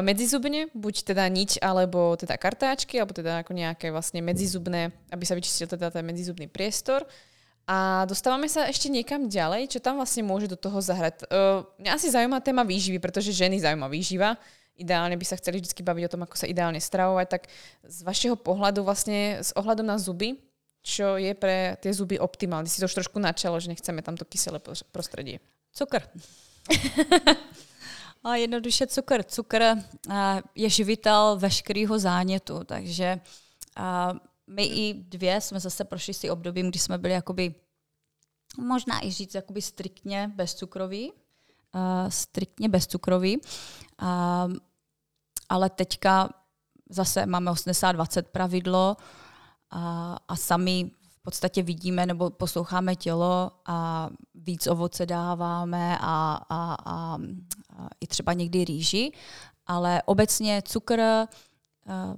Medzizubne, 0.00 0.72
buď 0.72 1.12
teda 1.12 1.28
nič, 1.28 1.60
alebo 1.60 2.16
teda 2.16 2.40
kartáčky, 2.40 2.96
alebo 2.96 3.12
teda 3.12 3.44
ako 3.44 3.52
nejaké 3.52 3.92
vlastne 3.92 4.24
medzizubné, 4.24 4.96
aby 5.12 5.24
sa 5.28 5.36
vyčistil 5.36 5.68
teda 5.68 5.92
ten 5.92 6.06
medzizubný 6.08 6.48
priestor. 6.48 7.04
A 7.64 8.04
dostávame 8.04 8.44
sa 8.44 8.68
ešte 8.68 8.92
niekam 8.92 9.24
ďalej, 9.24 9.72
čo 9.72 9.78
tam 9.80 9.96
vlastne 9.96 10.20
môže 10.20 10.44
do 10.44 10.56
toho 10.56 10.84
zahrať. 10.84 11.24
Uh, 11.32 11.64
mňa 11.80 11.90
asi 11.96 12.12
zaujíma 12.12 12.44
téma 12.44 12.60
výživy, 12.60 13.00
pretože 13.00 13.32
ženy 13.32 13.56
zaujíma 13.64 13.88
výživa. 13.88 14.36
Ideálne 14.76 15.16
by 15.16 15.24
sa 15.24 15.40
chceli 15.40 15.64
vždy 15.64 15.72
baviť 15.80 16.04
o 16.04 16.12
tom, 16.12 16.22
ako 16.28 16.36
sa 16.36 16.50
ideálne 16.50 16.76
stravovať. 16.76 17.26
Tak 17.30 17.42
z 17.88 17.98
vašeho 18.04 18.36
pohľadu 18.36 18.84
vlastne 18.84 19.40
s 19.40 19.56
ohľadom 19.56 19.86
na 19.86 19.96
zuby, 19.96 20.36
čo 20.84 21.16
je 21.16 21.32
pre 21.32 21.80
tie 21.80 21.88
zuby 21.96 22.20
optimálne? 22.20 22.68
Si 22.68 22.76
to 22.76 22.84
už 22.84 23.00
trošku 23.00 23.16
načalo, 23.16 23.56
že 23.56 23.72
nechceme 23.72 24.04
tam 24.04 24.20
to 24.20 24.28
kyselé 24.28 24.60
prostredie. 24.92 25.40
Cukr. 25.72 26.04
A 28.24 28.36
jednoduše 28.36 28.92
cukr. 28.92 29.24
Cukr 29.24 29.62
uh, 29.62 30.40
je 30.52 30.68
živitel 30.68 31.36
veškerého 31.40 31.98
zánětu, 31.98 32.64
takže 32.64 33.20
uh, 33.78 34.16
my 34.46 34.64
i 34.66 34.94
dvě 34.94 35.40
jsme 35.40 35.60
zase 35.60 35.84
prošli 35.84 36.14
si 36.14 36.30
obdobím, 36.30 36.70
kdy 36.70 36.78
jsme 36.78 36.98
byli 36.98 37.14
jakoby, 37.14 37.54
možná 38.58 39.04
i 39.04 39.10
říct, 39.10 39.34
jakoby 39.34 39.62
striktně 39.62 40.32
bezcukroví, 40.34 41.12
uh, 41.12 41.80
striktně 42.08 42.68
bezcukroví, 42.68 43.40
uh, 43.40 44.54
ale 45.48 45.70
teďka 45.70 46.28
zase 46.90 47.26
máme 47.26 47.50
80-20 47.50 48.22
pravidlo 48.22 48.96
a, 49.70 50.16
a 50.28 50.36
sami 50.36 50.90
v 51.08 51.22
podstatě 51.22 51.62
vidíme 51.62 52.06
nebo 52.06 52.30
posloucháme 52.30 52.96
tělo 52.96 53.50
a 53.66 54.10
víc 54.34 54.66
ovoce 54.66 55.06
dáváme 55.06 55.98
a, 55.98 56.40
a, 56.48 56.74
a, 56.74 57.18
a 57.76 57.88
i 58.00 58.06
třeba 58.06 58.32
někdy 58.32 58.64
rýži, 58.64 59.12
ale 59.66 60.02
obecně 60.02 60.62
cukr 60.66 61.00
uh, 61.00 62.14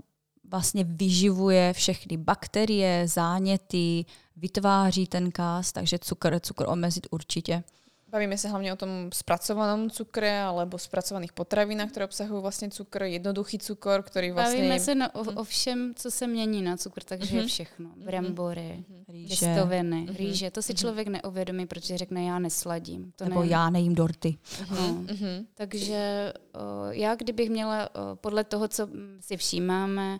vlastně 0.51 0.84
vyživuje 0.84 1.72
všechny 1.72 2.16
bakterie, 2.16 3.09
záněty, 3.09 4.05
vytváří 4.36 5.07
ten 5.07 5.30
kás, 5.30 5.72
takže 5.72 5.99
cukr, 5.99 6.40
cukr 6.40 6.68
omezit 6.68 7.07
určitě. 7.11 7.62
Bavíme 8.09 8.38
se 8.38 8.49
hlavně 8.49 8.72
o 8.72 8.76
tom 8.76 8.88
spracovanom 9.14 9.90
cukre 9.90 10.42
alebo 10.42 10.78
spracovaných 10.78 11.32
potravinách, 11.32 11.90
které 11.90 12.07
obsahují 12.07 12.42
vlastně 12.42 12.70
cukr, 12.70 13.03
jednoduchý 13.03 13.59
cukor, 13.59 14.03
který 14.03 14.30
vlastně... 14.30 14.57
Bavíme 14.57 14.80
se 14.80 14.94
no, 14.94 15.11
o, 15.11 15.20
o 15.20 15.44
všem, 15.44 15.92
co 15.97 16.11
se 16.11 16.26
mění 16.26 16.62
na 16.62 16.76
cukr, 16.76 17.03
takže 17.03 17.40
mm-hmm. 17.40 17.47
všechno. 17.47 17.88
Mhm. 17.97 18.05
Brambory, 18.05 18.84
mm-hmm. 19.09 19.28
těstoviny, 19.28 20.07
mm-hmm. 20.07 20.16
rýže. 20.16 20.51
To 20.51 20.62
si 20.62 20.72
mm-hmm. 20.72 20.78
člověk 20.78 21.09
neuvědomí, 21.09 21.66
protože 21.66 21.99
řekne, 21.99 22.24
já 22.24 22.38
nesladím. 22.38 23.12
To 23.16 23.24
Nebo 23.24 23.42
ne... 23.42 23.49
já 23.49 23.70
nejím 23.70 23.94
dorty. 23.94 24.38
Mm-hmm. 24.44 24.76
No. 24.76 24.94
Mm-hmm. 25.03 25.47
Takže 25.55 26.32
o, 26.55 26.90
já, 26.90 27.14
kdybych 27.14 27.51
měla 27.51 27.88
o, 27.94 28.16
podle 28.16 28.44
toho, 28.44 28.68
co 28.68 28.88
si 29.20 29.36
všímáme, 29.36 30.18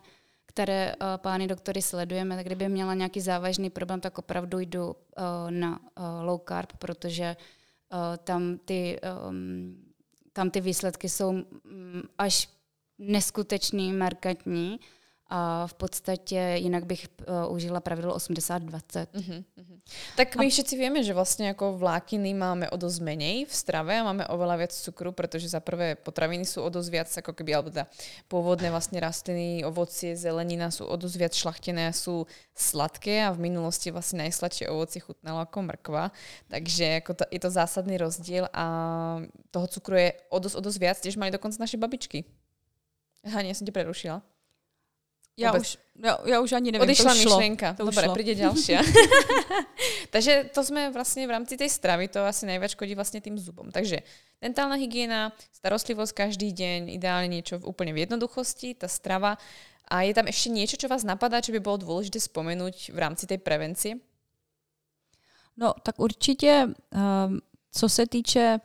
které 0.57 0.95
uh, 0.95 1.07
pány 1.17 1.47
doktory 1.47 1.81
sledujeme, 1.81 2.35
tak 2.35 2.45
kdyby 2.45 2.69
měla 2.69 2.93
nějaký 2.93 3.21
závažný 3.21 3.69
problém, 3.69 4.01
tak 4.01 4.17
opravdu 4.17 4.59
jdu 4.59 4.85
uh, 4.87 4.93
na 5.49 5.79
uh, 5.79 6.05
low 6.25 6.41
carb, 6.47 6.73
protože 6.77 7.35
tam, 8.23 8.57
ty, 8.65 8.99
um, 9.29 9.77
tam 10.33 10.49
ty 10.49 10.61
výsledky 10.61 11.09
jsou 11.09 11.29
um, 11.29 11.43
až 12.17 12.49
neskutečný, 12.99 13.93
markantní 13.93 14.79
a 15.29 15.67
v 15.67 15.73
podstatě 15.73 16.55
jinak 16.55 16.85
bych 16.85 17.07
uh, 17.27 17.53
užila 17.55 17.79
pravidlo 17.79 18.15
80-20. 18.15 19.07
Uh-huh, 19.11 19.43
uh-huh. 19.59 19.79
Tak 20.15 20.35
my 20.35 20.47
a... 20.47 20.49
všetci 20.49 20.73
vieme, 20.79 21.03
že 21.03 21.11
vlastne 21.11 21.51
ako 21.51 21.75
vlákiny 21.75 22.31
máme 22.31 22.71
o 22.71 22.79
dosť 22.79 22.99
menej 23.03 23.43
v 23.43 23.53
strave 23.53 23.99
a 23.99 24.07
máme 24.07 24.23
oveľa 24.31 24.55
viac 24.55 24.71
cukru, 24.71 25.11
pretože 25.11 25.51
za 25.51 25.59
prvé 25.59 25.99
potraviny 25.99 26.47
sú 26.47 26.63
o 26.63 26.69
dosť 26.71 26.89
viac 26.91 27.09
ako 27.11 27.35
keby, 27.35 27.51
alebo 27.59 27.75
teda 27.75 27.91
pôvodné 28.31 28.71
vlastne 28.71 29.03
rastliny, 29.03 29.67
ovocie, 29.67 30.15
zelenina 30.15 30.71
sú 30.71 30.87
o 30.87 30.95
dosť 30.95 31.15
viac 31.19 31.33
šlachtené 31.35 31.91
a 31.91 31.93
sú 31.95 32.23
sladké 32.55 33.27
a 33.27 33.35
v 33.35 33.51
minulosti 33.51 33.91
vlastne 33.91 34.23
najsladšie 34.23 34.71
ovocie 34.71 35.03
chutnalo 35.03 35.43
ako 35.43 35.59
mrkva. 35.75 36.15
Takže 36.47 37.03
ako 37.03 37.11
to, 37.19 37.23
je 37.27 37.39
to 37.43 37.49
zásadný 37.51 37.99
rozdiel 37.99 38.47
a 38.55 38.65
toho 39.51 39.67
cukru 39.67 39.99
je 39.99 40.09
o 40.31 40.39
dosť, 40.39 40.55
o 40.55 40.61
dosť 40.63 40.79
viac, 40.79 40.97
tiež 41.03 41.19
mali 41.19 41.35
dokonca 41.35 41.59
naše 41.59 41.75
babičky. 41.75 42.23
Hani, 43.27 43.51
ja 43.51 43.55
som 43.59 43.67
te 43.67 43.75
prerušila. 43.75 44.23
Já 45.37 45.53
už, 45.53 45.77
já, 46.03 46.17
já 46.25 46.39
už 46.39 46.51
ani 46.51 46.71
nevím, 46.71 46.89
Odišla 46.89 47.13
to 47.13 47.19
myšlenka. 47.19 47.73
To 47.73 47.85
Dobre, 47.85 48.09
príde 48.09 48.33
ďalšia. 48.33 48.81
Takže 50.13 50.49
to 50.49 50.65
sme 50.65 50.89
vlastne 50.89 51.29
v 51.29 51.31
rámci 51.37 51.53
tej 51.53 51.69
stravy, 51.69 52.09
to 52.09 52.25
asi 52.25 52.49
najviac 52.49 52.73
škodí 52.73 52.97
vlastne 52.97 53.21
tým 53.21 53.37
zubom. 53.37 53.69
Takže 53.69 54.01
dentálna 54.41 54.81
hygiena, 54.81 55.29
starostlivosť 55.53 56.13
každý 56.17 56.49
deň, 56.57 56.89
ideálne 56.97 57.29
niečo 57.29 57.61
v, 57.61 57.69
úplne 57.69 57.93
v 57.93 58.09
jednoduchosti, 58.09 58.81
tá 58.81 58.89
strava. 58.89 59.37
A 59.85 60.09
je 60.09 60.17
tam 60.17 60.25
ešte 60.25 60.49
niečo, 60.49 60.75
čo 60.75 60.89
vás 60.89 61.05
napadá, 61.05 61.37
čo 61.37 61.53
by 61.53 61.61
bolo 61.61 61.77
dôležité 61.85 62.17
spomenúť 62.17 62.91
v 62.91 62.97
rámci 62.97 63.29
tej 63.29 63.37
prevencie? 63.37 64.01
No, 65.57 65.73
tak 65.83 65.99
určitě, 65.99 66.65
um, 66.65 67.39
co 67.71 67.89
se 67.89 68.07
týče 68.07 68.59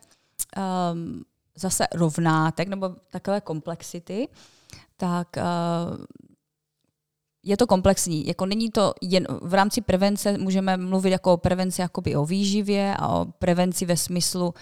um, 0.57 1.25
zase 1.55 1.87
rovnátek 1.93 2.67
nebo 2.67 2.95
takové 3.09 3.41
komplexity, 3.41 4.27
tak 4.97 5.37
uh, 5.37 6.05
je 7.43 7.57
to 7.57 7.67
komplexní. 7.67 8.27
Jako 8.27 8.45
není 8.45 8.69
to 8.69 8.93
jen 9.01 9.27
v 9.41 9.53
rámci 9.53 9.81
prevence 9.81 10.37
můžeme 10.37 10.77
mluvit 10.77 11.09
jako 11.09 11.33
o 11.33 11.37
prevenci 11.37 11.81
jakoby 11.81 12.15
o 12.15 12.25
výživě 12.25 12.95
a 12.99 13.07
o 13.07 13.25
prevenci 13.25 13.85
ve 13.85 13.97
smyslu, 13.97 14.53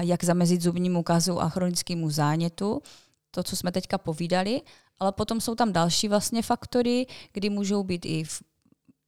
jak 0.00 0.24
zamezit 0.24 0.62
zubnímu 0.62 1.02
kazu 1.02 1.40
a 1.40 1.48
chronickému 1.48 2.10
zánětu. 2.10 2.82
To, 3.30 3.42
co 3.42 3.56
jsme 3.56 3.72
teďka 3.72 3.98
povídali, 3.98 4.60
ale 4.98 5.12
potom 5.12 5.40
jsou 5.40 5.54
tam 5.54 5.72
další 5.72 6.08
vlastně 6.08 6.42
faktory, 6.42 7.06
kdy 7.32 7.50
můžou 7.50 7.82
být 7.82 8.06
i 8.06 8.24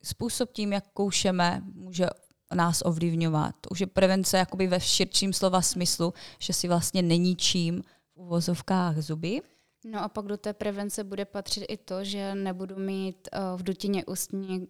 způsob 0.03 0.53
tím, 0.53 0.73
jak 0.73 0.85
koušeme, 0.95 1.63
může 1.75 2.07
nás 2.55 2.83
ovlivňovat. 2.85 3.55
Už 3.71 3.81
je 3.81 3.87
prevence 3.87 4.39
jakoby 4.39 4.67
ve 4.67 4.81
širším 4.81 5.33
slova 5.33 5.63
smyslu, 5.63 6.15
že 6.39 6.53
si 6.53 6.69
vlastně 6.69 7.03
není 7.03 7.37
čím 7.37 7.83
v 8.15 8.17
uvozovkách 8.17 8.99
zuby. 8.99 9.41
No 9.87 10.03
a 10.03 10.09
pak 10.09 10.27
do 10.27 10.37
té 10.37 10.53
prevence 10.53 11.05
bude 11.05 11.25
patřit 11.25 11.65
i 11.69 11.77
to, 11.77 12.05
že 12.05 12.35
nebudu 12.35 12.77
mít 12.77 13.29
uh, 13.33 13.59
v 13.59 13.63
dutině 13.63 14.05
ústní 14.05 14.61
uh, 14.61 14.67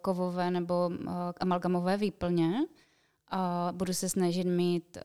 kovové 0.00 0.50
nebo 0.50 0.86
uh, 0.86 1.12
amalgamové 1.40 1.96
výplně 1.96 2.52
a 3.30 3.72
budu 3.72 3.92
se 3.92 4.08
snažit 4.08 4.44
mít 4.44 4.98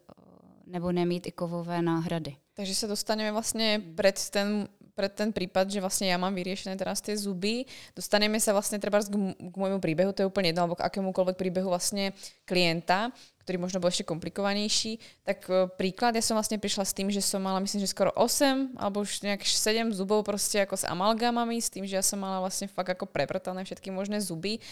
nebo 0.67 0.91
nemít 0.91 1.27
i 1.27 1.31
kovové 1.31 1.81
náhrady. 1.81 2.35
Takže 2.53 2.75
se 2.75 2.87
dostaneme 2.87 3.31
vlastně 3.31 3.81
před 3.95 4.29
ten 4.29 4.67
pre 4.93 5.09
ten 5.09 5.33
prípad, 5.33 5.73
že 5.73 5.81
vlastne 5.81 6.05
ja 6.09 6.21
mám 6.21 6.37
vyriešené 6.37 6.77
teraz 6.77 7.01
tie 7.01 7.17
zuby, 7.17 7.65
dostaneme 7.97 8.37
sa 8.37 8.53
vlastne 8.53 8.77
treba 8.77 9.01
k, 9.01 9.09
k 9.33 9.55
môjmu 9.57 9.81
príbehu, 9.81 10.13
to 10.13 10.21
je 10.23 10.29
úplne 10.29 10.53
jedno, 10.53 10.69
alebo 10.69 10.77
k 10.77 10.85
akémukoľvek 10.85 11.37
príbehu 11.37 11.73
vlastne 11.73 12.13
klienta, 12.45 13.09
ktorý 13.43 13.59
možno 13.59 13.83
bol 13.83 13.91
ešte 13.91 14.07
komplikovanejší. 14.07 14.97
Tak 15.27 15.39
e, 15.51 15.53
príklad, 15.75 16.15
ja 16.15 16.23
som 16.23 16.39
vlastne 16.39 16.55
prišla 16.55 16.87
s 16.87 16.95
tým, 16.95 17.11
že 17.11 17.19
som 17.19 17.43
mala, 17.43 17.59
myslím, 17.59 17.83
že 17.83 17.91
skoro 17.91 18.15
8 18.15 18.79
alebo 18.79 19.03
už 19.03 19.21
nejak 19.21 19.43
7 19.43 19.91
zubov 19.91 20.23
proste 20.23 20.63
ako 20.63 20.79
s 20.79 20.87
amalgámami, 20.87 21.59
s 21.59 21.67
tým, 21.67 21.83
že 21.83 21.99
ja 21.99 22.03
som 22.03 22.23
mala 22.23 22.39
vlastne 22.39 22.71
fakt 22.71 22.95
ako 22.95 23.05
prepratané 23.11 23.67
všetky 23.67 23.91
možné 23.91 24.23
zuby. 24.23 24.63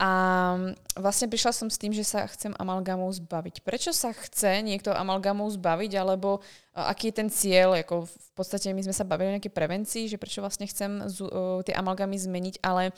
A 0.00 0.10
vlastne 0.96 1.28
prišla 1.28 1.52
som 1.52 1.68
s 1.68 1.76
tým, 1.76 1.92
že 1.92 2.02
sa 2.02 2.24
chcem 2.26 2.56
amalgámov 2.56 3.12
zbaviť. 3.20 3.60
Prečo 3.60 3.92
sa 3.92 4.16
chce 4.16 4.64
niekto 4.64 4.90
amalgámov 4.90 5.52
zbaviť, 5.54 5.92
alebo 6.00 6.40
e, 6.40 6.80
aký 6.80 7.12
je 7.12 7.18
ten 7.20 7.28
cieľ, 7.28 7.76
ako 7.76 8.08
v 8.08 8.30
podstate 8.32 8.72
my 8.72 8.80
sme 8.80 8.96
sa 8.96 9.04
bavili 9.04 9.30
o 9.30 9.34
nejakej 9.36 9.52
prevencii, 9.52 10.04
že 10.08 10.16
prečo 10.16 10.40
vlastne 10.40 10.64
chcem 10.64 11.04
tie 11.64 11.74
amalgámy 11.76 12.16
zmeniť, 12.18 12.60
ale 12.64 12.90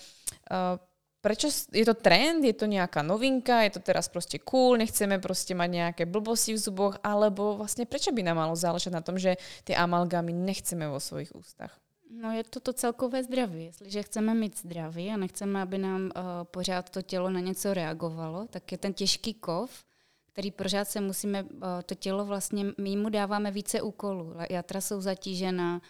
uh, 0.51 0.81
prečo 1.21 1.49
je 1.73 1.85
to 1.85 1.95
trend, 1.95 2.45
je 2.45 2.53
to 2.53 2.67
nejaká 2.67 3.03
novinka, 3.03 3.63
je 3.63 3.71
to 3.71 3.81
teraz 3.81 4.09
prostě 4.09 4.39
cool, 4.39 4.77
nechceme 4.77 5.19
prostě 5.19 5.55
mať 5.55 5.71
nejaké 5.71 6.07
blbosti 6.07 6.55
v 6.55 6.59
zuboch, 6.59 6.99
alebo 7.03 7.57
vlastně 7.57 7.87
prečo 7.87 8.13
by 8.13 8.23
nám 8.23 8.37
malo 8.37 8.57
záležet 8.57 8.93
na 8.93 9.01
tom, 9.01 9.19
že 9.19 9.37
ty 9.65 9.77
amalgámy 9.77 10.33
nechceme 10.33 10.89
vo 10.89 11.01
svojich 11.01 11.35
ústach? 11.35 11.79
No 12.11 12.33
je 12.33 12.45
to 12.45 12.61
to 12.61 12.73
celkové 12.73 13.25
zdraví. 13.25 13.65
Jestliže 13.65 14.03
chceme 14.03 14.35
mít 14.35 14.59
zdraví 14.59 15.11
a 15.11 15.17
nechceme, 15.17 15.63
aby 15.63 15.79
nám 15.79 16.03
uh, 16.03 16.11
pořád 16.45 16.91
to 16.91 17.03
tělo 17.03 17.31
na 17.31 17.41
něco 17.41 17.75
reagovalo, 17.75 18.47
tak 18.47 18.73
je 18.73 18.79
ten 18.79 18.93
těžký 18.93 19.35
kov, 19.35 19.85
který 20.33 20.51
pořád 20.51 20.89
se 20.89 21.01
musíme, 21.01 21.43
uh, 21.43 21.49
to 21.87 21.95
tělo 21.95 22.25
vlastně, 22.25 22.65
my 22.79 22.97
mu 22.97 23.09
dáváme 23.09 23.51
více 23.51 23.83
úkolů. 23.83 24.35
Jatra 24.51 24.81
jsou 24.81 25.01
zatížena 25.01 25.81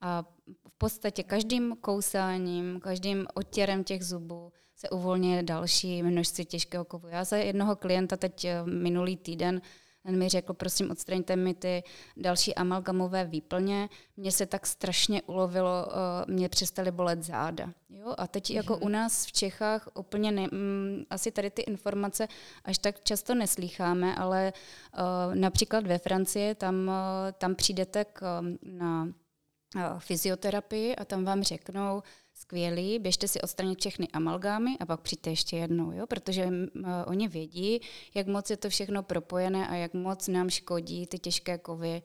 a 0.00 0.24
v 0.68 0.78
podstatě 0.78 1.22
každým 1.22 1.76
kousáním, 1.80 2.80
každým 2.80 3.26
otěrem 3.34 3.84
těch 3.84 4.04
zubů 4.04 4.52
se 4.76 4.90
uvolňuje 4.90 5.42
další 5.42 6.02
množství 6.02 6.44
těžkého 6.44 6.84
kovu. 6.84 7.08
Já 7.08 7.24
za 7.24 7.36
jednoho 7.36 7.76
klienta 7.76 8.16
teď 8.16 8.44
eh, 8.44 8.62
minulý 8.64 9.16
týden 9.16 9.62
ten 10.06 10.18
mi 10.18 10.28
řekl, 10.28 10.52
prosím, 10.52 10.90
odstraňte 10.90 11.36
mi 11.36 11.54
ty 11.54 11.82
další 12.16 12.54
amalgamové 12.54 13.24
výplně. 13.24 13.88
Mně 14.16 14.32
se 14.32 14.46
tak 14.46 14.66
strašně 14.66 15.22
ulovilo, 15.22 15.86
uh, 15.86 16.34
mě 16.34 16.48
přestaly 16.48 16.90
bolet 16.90 17.22
záda. 17.22 17.72
Jo? 17.88 18.14
A 18.18 18.26
teď 18.26 18.50
jako 18.50 18.72
mhm. 18.72 18.82
u 18.82 18.88
nás 18.88 19.26
v 19.26 19.32
Čechách 19.32 19.88
úplně 19.94 20.32
ne, 20.32 20.48
um, 20.50 21.06
asi 21.10 21.30
tady 21.30 21.50
ty 21.50 21.62
informace 21.62 22.28
až 22.64 22.78
tak 22.78 23.04
často 23.04 23.34
neslýcháme, 23.34 24.16
ale 24.16 24.52
uh, 24.52 25.34
například 25.34 25.86
ve 25.86 25.98
Francii 25.98 26.54
tam, 26.54 26.88
uh, 26.88 26.92
tam 27.38 27.54
přijdete 27.54 28.04
k, 28.04 28.42
na 28.62 29.04
uh, 29.04 29.82
fyzioterapii 29.98 30.96
a 30.96 31.04
tam 31.04 31.24
vám 31.24 31.42
řeknou, 31.42 32.02
skvělý, 32.36 32.98
běžte 32.98 33.28
si 33.28 33.40
odstranit 33.40 33.80
všechny 33.80 34.08
amalgámy 34.12 34.70
a 34.80 34.86
pak 34.86 35.00
přijďte 35.00 35.30
ještě 35.30 35.56
jednou, 35.56 35.92
jo? 35.92 36.06
protože 36.06 36.46
uh, 36.46 36.88
oni 37.06 37.28
vědí, 37.28 37.80
jak 38.14 38.26
moc 38.26 38.50
je 38.50 38.56
to 38.56 38.68
všechno 38.68 39.02
propojené 39.02 39.68
a 39.68 39.74
jak 39.74 39.94
moc 39.94 40.28
nám 40.28 40.50
škodí 40.50 41.06
ty 41.06 41.18
těžké 41.18 41.58
kovy, 41.58 42.02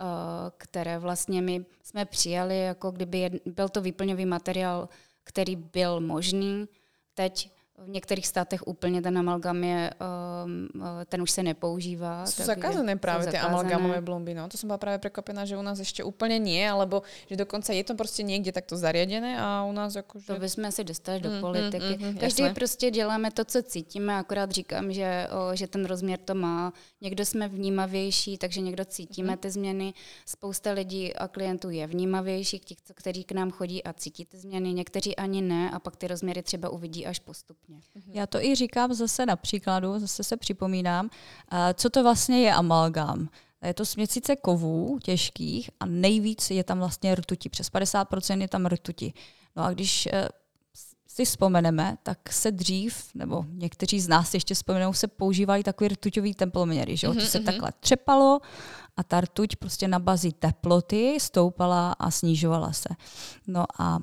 uh, 0.00 0.06
které 0.56 0.98
vlastně 0.98 1.42
my 1.42 1.64
jsme 1.82 2.04
přijali, 2.04 2.58
jako 2.58 2.90
kdyby 2.90 3.18
jed, 3.18 3.32
byl 3.46 3.68
to 3.68 3.80
výplňový 3.80 4.26
materiál, 4.26 4.88
který 5.24 5.56
byl 5.56 6.00
možný. 6.00 6.68
Teď 7.14 7.50
v 7.78 7.88
některých 7.88 8.26
státech 8.26 8.66
úplně 8.66 9.02
ten 9.02 9.18
amalgam 9.18 9.64
je, 9.64 9.90
um, 10.44 10.68
uh, 10.74 10.86
ten 11.06 11.22
už 11.22 11.30
se 11.30 11.42
nepoužívá. 11.42 12.26
Jsou 12.26 12.42
zakázané 12.42 12.96
právě 12.96 13.26
ty 13.26 13.38
amalgamové 13.38 14.00
blomby, 14.00 14.34
no. 14.34 14.48
To 14.48 14.56
jsem 14.56 14.66
byla 14.66 14.78
právě 14.78 14.98
překvapená, 14.98 15.44
že 15.44 15.56
u 15.56 15.62
nás 15.62 15.78
ještě 15.78 16.04
úplně 16.04 16.38
nie, 16.38 16.70
alebo 16.70 17.02
že 17.26 17.36
dokonce 17.36 17.74
je 17.74 17.84
to 17.84 17.94
prostě 17.94 18.22
někde 18.22 18.52
takto 18.52 18.76
zariadené 18.76 19.40
a 19.40 19.64
u 19.64 19.72
nás 19.72 19.94
jako, 19.94 20.18
že... 20.18 20.26
To 20.26 20.38
bychom 20.40 20.72
si 20.72 20.84
dostali 20.84 21.20
do 21.20 21.30
mm, 21.30 21.40
politiky. 21.40 21.96
Mm, 21.98 22.06
mm, 22.06 22.18
Každý 22.18 22.42
jasné. 22.42 22.54
prostě 22.54 22.90
děláme 22.90 23.30
to, 23.30 23.44
co 23.44 23.62
cítíme, 23.62 24.16
akorát 24.18 24.50
říkám, 24.50 24.92
že, 24.92 25.28
o, 25.30 25.56
že 25.56 25.66
ten 25.66 25.84
rozměr 25.84 26.18
to 26.18 26.34
má. 26.34 26.72
Někdo 27.00 27.24
jsme 27.24 27.48
vnímavější, 27.48 28.38
takže 28.38 28.60
někdo 28.60 28.84
cítíme 28.84 29.32
mm. 29.32 29.38
ty 29.38 29.50
změny. 29.50 29.94
Spousta 30.26 30.72
lidí 30.72 31.14
a 31.14 31.28
klientů 31.28 31.70
je 31.70 31.86
vnímavějších, 31.86 32.64
těch, 32.64 32.78
kteří 32.94 33.24
k 33.24 33.32
nám 33.32 33.50
chodí 33.50 33.84
a 33.84 33.92
cítí 33.92 34.24
ty 34.24 34.38
změny. 34.38 34.72
Někteří 34.72 35.16
ani 35.16 35.42
ne 35.42 35.70
a 35.70 35.78
pak 35.78 35.96
ty 35.96 36.08
rozměry 36.08 36.42
třeba 36.42 36.68
uvidí 36.68 37.06
až 37.06 37.18
postupně 37.18 37.63
postupně. 37.66 38.02
Mhm. 38.06 38.16
Já 38.16 38.26
to 38.26 38.44
i 38.44 38.54
říkám 38.54 38.94
zase 38.94 39.26
na 39.26 39.36
příkladu, 39.36 39.98
zase 39.98 40.24
se 40.24 40.36
připomínám, 40.36 41.10
co 41.74 41.90
to 41.90 42.02
vlastně 42.02 42.42
je 42.42 42.54
amalgám. 42.54 43.28
Je 43.64 43.74
to 43.74 43.84
směsice 43.84 44.36
kovů 44.36 44.98
těžkých 45.02 45.70
a 45.80 45.86
nejvíc 45.86 46.50
je 46.50 46.64
tam 46.64 46.78
vlastně 46.78 47.14
rtuti. 47.14 47.48
Přes 47.48 47.72
50% 47.72 48.40
je 48.40 48.48
tam 48.48 48.66
rtuti. 48.66 49.12
No 49.56 49.64
a 49.64 49.72
když 49.72 50.08
eh, 50.12 50.28
si 51.08 51.24
vzpomeneme, 51.24 51.98
tak 52.02 52.32
se 52.32 52.50
dřív, 52.50 53.10
nebo 53.14 53.44
někteří 53.48 54.00
z 54.00 54.08
nás 54.08 54.34
ještě 54.34 54.54
vzpomenou, 54.54 54.92
se 54.92 55.08
používají 55.08 55.62
takový 55.62 55.88
rtuťový 55.88 56.34
teploměry, 56.34 56.96
že 56.96 57.08
mm-hmm. 57.08 57.20
to 57.20 57.26
se 57.26 57.38
mhm. 57.38 57.46
takhle 57.46 57.72
třepalo 57.80 58.40
a 58.96 59.02
ta 59.02 59.20
rtuť 59.20 59.56
prostě 59.56 59.88
na 59.88 59.98
bazi 59.98 60.32
teploty 60.32 61.16
stoupala 61.20 61.92
a 61.92 62.10
snižovala 62.10 62.72
se. 62.72 62.88
No 63.46 63.64
a 63.78 63.98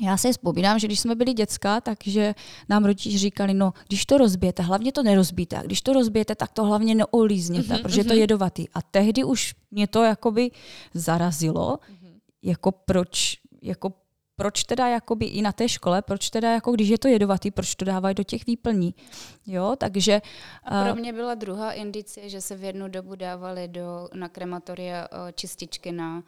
já 0.00 0.16
si 0.16 0.32
vzpomínám, 0.32 0.78
že 0.78 0.86
když 0.86 1.00
jsme 1.00 1.14
byli 1.14 1.34
děcka, 1.34 1.80
takže 1.80 2.34
nám 2.68 2.84
rodiče 2.84 3.18
říkali, 3.18 3.54
no, 3.54 3.72
když 3.88 4.06
to 4.06 4.18
rozbijete, 4.18 4.62
hlavně 4.62 4.92
to 4.92 5.02
nerozbijte, 5.02 5.56
a 5.56 5.62
když 5.62 5.82
to 5.82 5.92
rozbijete, 5.92 6.34
tak 6.34 6.52
to 6.52 6.64
hlavně 6.64 6.94
neolízněte, 6.94 7.74
mm-hmm, 7.74 7.82
protože 7.82 8.02
mm-hmm. 8.02 8.06
to 8.06 8.12
je 8.12 8.20
jedovatý. 8.20 8.68
A 8.74 8.82
tehdy 8.82 9.24
už 9.24 9.54
mě 9.70 9.86
to 9.86 10.02
jakoby 10.02 10.50
zarazilo, 10.94 11.76
mm-hmm. 11.76 12.14
jako 12.42 12.72
proč, 12.72 13.38
jako 13.62 13.92
proč 14.36 14.64
teda 14.64 14.88
jakoby 14.88 15.26
i 15.26 15.42
na 15.42 15.52
té 15.52 15.68
škole, 15.68 16.02
proč 16.02 16.30
teda 16.30 16.52
jako 16.52 16.72
když 16.72 16.88
je 16.88 16.98
to 16.98 17.08
jedovatý, 17.08 17.50
proč 17.50 17.74
to 17.74 17.84
dávají 17.84 18.14
do 18.14 18.22
těch 18.22 18.46
výplní. 18.46 18.94
Jo, 19.46 19.76
takže... 19.78 20.22
Uh, 20.70 20.84
Pro 20.84 20.94
mě 20.94 21.12
byla 21.12 21.34
druhá 21.34 21.72
indicie, 21.72 22.28
že 22.28 22.40
se 22.40 22.56
v 22.56 22.64
jednu 22.64 22.88
dobu 22.88 23.14
dávali 23.14 23.68
do, 23.68 24.08
na 24.14 24.28
krematoria 24.28 25.08
uh, 25.12 25.18
čističky 25.34 25.92
na 25.92 26.22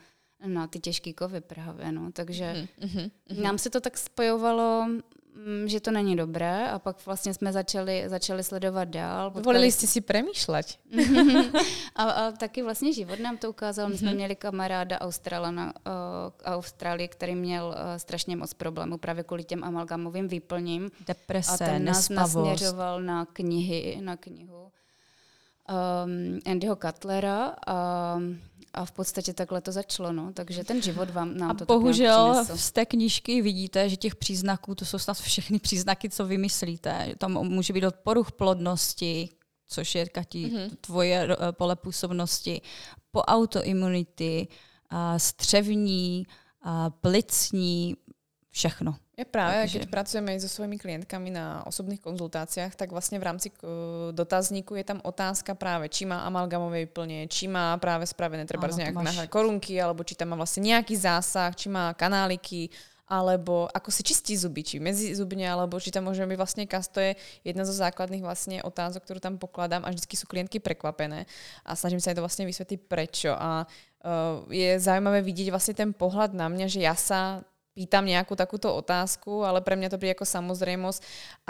na 0.46 0.66
ty 0.66 0.80
těžké 0.80 1.12
kovy 1.12 1.40
právě, 1.40 1.92
no. 1.92 2.12
Takže 2.12 2.68
mm-hmm, 2.80 3.10
mm-hmm. 3.30 3.42
nám 3.42 3.58
se 3.58 3.70
to 3.70 3.80
tak 3.80 3.98
spojovalo, 3.98 4.86
mm, 4.86 5.68
že 5.68 5.80
to 5.80 5.90
není 5.90 6.16
dobré 6.16 6.70
a 6.70 6.78
pak 6.78 7.06
vlastně 7.06 7.34
jsme 7.34 7.52
začali, 7.52 8.04
začali 8.06 8.42
sledovat 8.42 8.84
dál. 8.84 9.30
Volili 9.30 9.72
jste 9.72 9.86
si 9.86 10.00
přemýšlet. 10.00 10.78
a, 11.94 12.02
a 12.02 12.30
taky 12.32 12.62
vlastně 12.62 12.92
život 12.92 13.18
nám 13.20 13.36
to 13.36 13.50
ukázal. 13.50 13.88
My 13.88 13.98
jsme 13.98 14.14
měli 14.14 14.36
kamaráda 14.36 15.00
Australana, 15.00 15.72
uh, 15.86 15.92
Austrálii, 16.44 17.08
který 17.08 17.34
měl 17.34 17.66
uh, 17.66 17.74
strašně 17.96 18.36
moc 18.36 18.54
problémů 18.54 18.98
právě 18.98 19.24
kvůli 19.24 19.44
těm 19.44 19.64
amalgamovým 19.64 20.28
výplním. 20.28 20.90
Deprese, 21.06 21.64
A 21.64 21.68
ten 21.68 21.84
nás 21.84 22.08
nasměřoval 22.08 23.02
na 23.02 23.26
knihy, 23.26 23.98
na 24.00 24.16
knihu 24.16 24.64
um, 25.68 26.40
Andyho 26.46 26.76
Cutlera 26.76 27.54
a, 27.66 28.20
a 28.74 28.84
v 28.84 28.92
podstatě 28.92 29.34
takhle 29.34 29.60
to 29.60 29.72
začalo, 29.72 30.12
no. 30.12 30.32
takže 30.32 30.64
ten 30.64 30.82
život 30.82 31.10
vám 31.10 31.36
nám 31.36 31.50
a 31.50 31.54
to 31.54 31.64
bohužel 31.64 32.44
z 32.54 32.72
té 32.72 32.86
knížky 32.86 33.42
vidíte, 33.42 33.88
že 33.88 33.96
těch 33.96 34.16
příznaků, 34.16 34.74
to 34.74 34.84
jsou 34.84 34.98
snad 34.98 35.16
všechny 35.16 35.58
příznaky, 35.58 36.10
co 36.10 36.26
vymyslíte. 36.26 37.14
Tam 37.18 37.32
může 37.32 37.72
být 37.72 37.84
od 37.84 37.94
poruch 37.94 38.32
plodnosti, 38.32 39.28
což 39.66 39.94
je, 39.94 40.06
Kati, 40.06 40.46
mm-hmm. 40.46 40.70
tvoje 40.80 41.28
eh, 41.30 41.52
pole 41.52 41.76
působnosti, 41.76 42.60
po 43.10 43.20
autoimunity, 43.20 44.48
střevní, 45.16 46.26
plicní, 47.00 47.96
všechno. 48.54 48.94
Je 49.18 49.24
právě, 49.24 49.60
Takže... 49.60 49.78
keď 49.78 49.88
pracujeme 49.90 50.30
so 50.38 50.46
svojimi 50.46 50.78
klientkami 50.78 51.30
na 51.30 51.66
osobných 51.66 51.98
konzultáciách, 51.98 52.74
tak 52.74 52.90
vlastně 52.94 53.18
v 53.18 53.22
rámci 53.22 53.50
eh, 53.50 53.66
dotazníku 54.12 54.74
je 54.74 54.84
tam 54.84 55.00
otázka 55.02 55.54
právě, 55.54 55.88
či 55.88 56.06
má 56.06 56.22
amalgamové 56.22 56.86
plně, 56.86 57.26
či 57.26 57.48
má 57.48 57.76
právě 57.76 58.06
spravené 58.06 58.46
třeba 58.46 58.70
z 58.70 58.76
nějaké 58.76 59.02
máš... 59.02 59.28
korunky, 59.28 59.82
alebo 59.82 60.04
či 60.04 60.14
tam 60.14 60.28
má 60.28 60.36
vlastně 60.36 60.62
nějaký 60.62 60.96
zásah, 60.96 61.56
či 61.56 61.68
má 61.68 61.94
kanáliky, 61.94 62.70
alebo 63.08 63.68
ako 63.74 63.90
si 63.90 64.02
čistí 64.02 64.36
zuby, 64.36 64.62
či 64.62 64.80
mezi 64.80 65.14
zubně, 65.14 65.50
alebo 65.50 65.76
či 65.76 65.92
tam 65.92 66.08
môže 66.08 66.24
byť 66.24 66.38
vlastne 66.40 66.64
kas, 66.64 66.88
to 66.88 67.04
je 67.04 67.12
jedna 67.44 67.68
zo 67.68 67.76
základných 67.76 68.24
vlastne 68.24 68.64
otázok, 68.64 69.04
ktorú 69.04 69.20
tam 69.20 69.36
pokladám 69.36 69.84
a 69.84 69.92
vždycky 69.92 70.16
sú 70.16 70.24
klientky 70.24 70.56
prekvapené 70.56 71.28
a 71.68 71.76
snažím 71.76 72.00
sa 72.00 72.10
aj 72.10 72.16
to 72.16 72.24
vlastne 72.24 72.48
vysvetliť 72.48 72.80
prečo 72.88 73.36
a 73.36 73.68
uh, 73.68 74.48
je 74.48 74.80
zaujímavé 74.80 75.20
vidieť 75.20 75.52
vlastne 75.52 75.76
ten 75.76 75.92
pohľad 75.92 76.32
na 76.32 76.48
mňa, 76.48 76.66
že 76.66 76.80
ja 76.80 76.96
sa 76.96 77.44
pýtam 77.74 78.06
nejakú 78.06 78.38
takúto 78.38 78.70
otázku, 78.70 79.42
ale 79.42 79.58
pre 79.58 79.74
mňa 79.74 79.90
to 79.90 79.98
príde 79.98 80.14
ako 80.14 80.22
samozrejmosť 80.22 81.00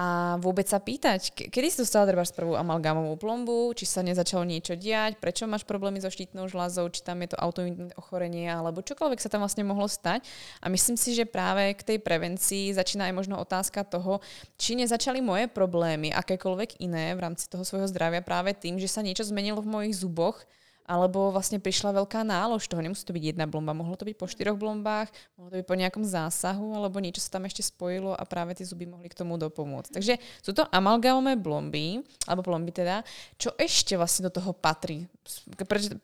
a 0.01 0.41
vôbec 0.41 0.65
sa 0.65 0.81
pýtať, 0.81 1.53
kedy 1.53 1.67
si 1.69 1.85
dostala 1.85 2.09
treba 2.09 2.25
prvú 2.25 2.57
amalgámovú 2.57 3.21
plombu, 3.21 3.77
či 3.77 3.85
sa 3.85 4.01
nezačalo 4.01 4.43
niečo 4.49 4.73
diať, 4.73 5.21
prečo 5.21 5.45
máš 5.45 5.69
problémy 5.69 6.01
so 6.01 6.09
štítnou 6.09 6.49
žľazou, 6.49 6.89
či 6.89 7.05
tam 7.05 7.21
je 7.21 7.37
to 7.37 7.39
autoimunitné 7.39 7.95
ochorenie 8.01 8.49
alebo 8.49 8.81
čokoľvek 8.81 9.21
sa 9.21 9.29
tam 9.29 9.45
vlastne 9.45 9.69
mohlo 9.69 9.85
stať. 9.85 10.25
A 10.65 10.73
myslím 10.73 10.97
si, 10.97 11.13
že 11.13 11.29
práve 11.29 11.77
k 11.77 11.95
tej 11.95 11.99
prevencii 12.01 12.73
začína 12.73 13.13
aj 13.13 13.15
možno 13.15 13.37
otázka 13.37 13.85
toho, 13.85 14.25
či 14.57 14.81
nezačali 14.81 15.21
moje 15.21 15.53
problémy, 15.53 16.09
akékoľvek 16.09 16.81
iné 16.81 17.13
v 17.13 17.21
rámci 17.21 17.53
toho 17.53 17.69
svojho 17.69 17.87
zdravia 17.93 18.25
práve 18.25 18.57
tým, 18.57 18.81
že 18.81 18.89
sa 18.89 19.05
niečo 19.05 19.29
zmenilo 19.29 19.61
v 19.61 19.69
mojich 19.69 20.01
zuboch, 20.01 20.41
alebo 20.87 21.33
vlastně 21.33 21.59
přišla 21.61 21.93
velká 21.93 22.25
nálož 22.25 22.69
toho. 22.69 22.83
Nemusí 22.83 23.05
to 23.05 23.13
být 23.13 23.25
jedna 23.25 23.47
blomba, 23.47 23.73
mohlo 23.73 23.97
to 23.97 24.05
být 24.05 24.17
po 24.17 24.27
čtyřech 24.27 24.55
blombách, 24.55 25.09
mohlo 25.39 25.51
to 25.51 25.57
být 25.57 25.67
po 25.67 25.75
nějakém 25.75 26.05
zásahu, 26.05 26.75
alebo 26.75 26.99
něco 26.99 27.21
se 27.21 27.31
tam 27.31 27.45
ještě 27.45 27.63
spojilo 27.63 28.21
a 28.21 28.25
právě 28.25 28.55
ty 28.55 28.65
zuby 28.65 28.87
mohly 28.87 29.09
k 29.09 29.15
tomu 29.15 29.37
dopomůcť. 29.37 29.93
Takže 29.93 30.17
jsou 30.43 30.53
to 30.53 30.75
amalgamové 30.75 31.37
blomby, 31.37 31.95
alebo 32.29 32.43
blomby 32.43 32.73
teda. 32.73 33.05
Čo 33.39 33.51
ještě 33.61 33.97
vlastně 33.97 34.23
do 34.23 34.31
toho 34.31 34.53
patří? 34.53 35.09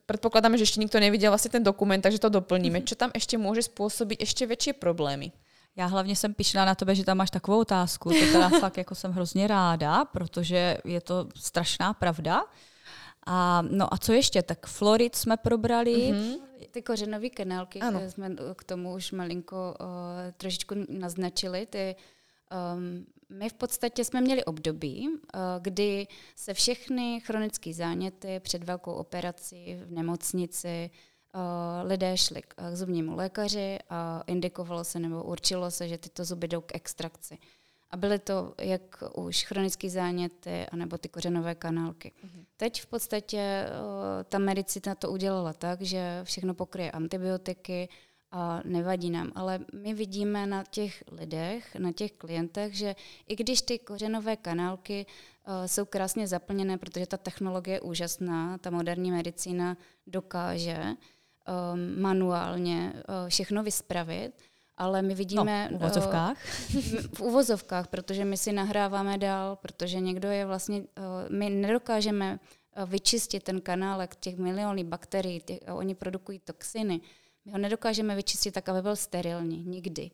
Předpokládáme, 0.07 0.59
že 0.59 0.63
ještě 0.63 0.81
nikdo 0.81 1.01
neviděl 1.01 1.31
vlastně 1.31 1.51
ten 1.51 1.63
dokument, 1.63 2.01
takže 2.01 2.19
to 2.19 2.29
doplníme. 2.29 2.81
Čo 2.81 2.95
tam 2.95 3.11
ještě 3.15 3.39
může 3.39 3.63
způsobit 3.63 4.21
ještě 4.21 4.47
větší 4.47 4.73
problémy? 4.73 5.33
Já 5.77 5.87
hlavně 5.87 6.17
jsem 6.17 6.35
pišná 6.35 6.65
na 6.65 6.75
tebe, 6.75 6.95
že 6.95 7.05
tam 7.05 7.17
máš 7.17 7.31
takovou 7.31 7.61
otázku. 7.61 8.11
To 8.11 8.33
teda 8.33 8.49
fakt 8.61 8.77
jako 8.77 8.95
jsem 8.95 9.13
hrozně 9.13 9.47
ráda, 9.47 10.05
protože 10.05 10.79
je 10.85 11.01
to 11.01 11.29
strašná 11.37 11.95
pravda. 11.95 12.45
A, 13.33 13.63
no 13.63 13.95
a 13.95 13.99
co 13.99 14.13
ještě? 14.13 14.43
Tak 14.43 14.67
florid 14.67 15.17
jsme 15.17 15.37
probrali. 15.37 15.95
Mm-hmm. 15.95 16.39
Ty 16.71 16.83
kořenové 16.83 17.31
kanálky, 17.31 17.81
ano. 17.81 18.01
jsme 18.11 18.37
k 18.57 18.65
tomu 18.65 18.95
už 18.95 19.13
malinko 19.13 19.75
uh, 19.81 19.87
trošičku 20.37 20.75
naznačili. 20.89 21.67
Ty, 21.67 21.97
um, 22.77 23.07
my 23.31 23.49
v 23.49 23.53
podstatě 23.53 24.05
jsme 24.05 24.21
měli 24.21 24.45
období, 24.45 25.09
eh, 25.09 25.39
kdy 25.61 26.07
se 26.37 26.55
všechny 26.55 27.21
chronické 27.21 27.75
záněty 27.75 28.41
před 28.41 28.65
velkou 28.65 28.93
operací 28.93 29.75
v 29.75 29.93
nemocnici 29.93 30.91
eh, 31.35 31.83
lidé 31.83 32.17
šli 32.17 32.43
k 32.43 32.77
zubnímu 32.77 33.17
lékaři 33.17 33.79
a 33.91 34.23
indikovalo 34.27 34.85
se 34.85 34.99
nebo 34.99 35.23
určilo 35.23 35.71
se, 35.71 35.89
že 35.89 35.99
tyto 35.99 36.25
zuby 36.25 36.49
jdou 36.49 36.61
k 36.61 36.75
extrakci. 36.75 37.39
A 37.91 37.97
byly 37.97 38.19
to 38.19 38.55
jak 38.59 39.03
už 39.15 39.45
chronické 39.45 39.91
záněty, 39.91 40.67
anebo 40.67 40.99
ty 40.99 41.09
kořenové 41.09 41.55
kanálky. 41.55 42.13
Mm-hmm. 42.25 42.45
Teď 42.57 42.81
v 42.81 42.87
podstatě 42.87 43.67
uh, 43.67 44.25
ta 44.29 44.39
medicina 44.39 44.95
to 44.95 45.11
udělala 45.11 45.53
tak, 45.53 45.83
že 45.83 46.21
všechno 46.25 46.55
pokryje 46.55 46.91
antibiotiky 46.91 47.89
a 48.31 48.61
nevadí 48.65 49.11
nám. 49.11 49.33
Ale 49.35 49.59
my 49.75 49.95
vidíme 49.95 50.47
na 50.47 50.65
těch 50.71 51.05
lidech, 51.13 51.77
na 51.77 51.93
těch 51.93 52.13
klientech, 52.13 52.75
že 52.75 52.95
i 53.29 53.37
když 53.37 53.63
ty 53.63 53.79
kořenové 53.79 54.37
kanálky 54.37 55.07
uh, 55.07 55.67
jsou 55.67 55.85
krásně 55.85 56.27
zaplněné, 56.27 56.79
protože 56.79 57.07
ta 57.07 57.17
technologie 57.17 57.77
je 57.77 57.81
úžasná, 57.81 58.59
ta 58.59 58.71
moderní 58.71 59.11
medicína 59.11 59.77
dokáže 60.07 60.79
um, 60.85 62.03
manuálně 62.03 62.93
uh, 62.95 63.29
všechno 63.29 63.63
vyspravit, 63.63 64.33
ale 64.81 65.03
my 65.03 65.15
vidíme... 65.15 65.69
No, 65.73 65.79
v 65.79 65.83
uvozovkách? 65.83 66.37
v 67.15 67.21
uvozovkách, 67.21 67.89
protože 67.89 68.25
my 68.25 68.37
si 68.37 68.53
nahráváme 68.53 69.19
dál, 69.19 69.57
protože 69.57 70.01
někdo 70.01 70.29
je 70.29 70.47
vlastně... 70.47 70.83
My 71.29 71.51
nedokážeme 71.51 72.41
vyčistit 72.87 73.43
ten 73.43 73.61
kanálek 73.61 74.17
těch 74.17 74.37
milionů 74.37 74.85
bakterií, 74.85 75.41
těch, 75.41 75.59
oni 75.73 75.95
produkují 75.95 76.39
toxiny. 76.39 77.01
My 77.45 77.53
ho 77.53 77.59
nedokážeme 77.59 78.17
vyčistit 78.17 78.55
tak, 78.55 78.69
aby 78.69 78.83
byl 78.83 78.97
sterilní. 78.97 79.65
Nikdy. 79.65 80.11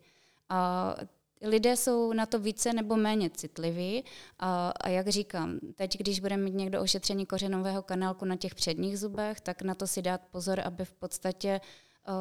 A 0.49 0.95
lidé 1.43 1.77
jsou 1.77 2.13
na 2.13 2.27
to 2.27 2.39
více 2.39 2.73
nebo 2.73 2.97
méně 2.97 3.31
citliví 3.31 4.05
a, 4.39 4.73
a 4.81 4.89
jak 4.89 5.09
říkám, 5.09 5.59
teď, 5.75 5.99
když 5.99 6.21
bude 6.21 6.37
mít 6.37 6.55
někdo 6.55 6.83
ošetření 6.83 7.27
kořenového 7.27 7.83
kanálku 7.83 8.25
na 8.25 8.37
těch 8.37 8.55
předních 8.55 8.99
zubech, 8.99 9.41
tak 9.41 9.63
na 9.63 9.75
to 9.75 9.87
si 9.87 10.03
dát 10.03 10.21
pozor, 10.31 10.61
aby 10.61 10.85
v 10.85 10.93
podstatě 10.93 11.61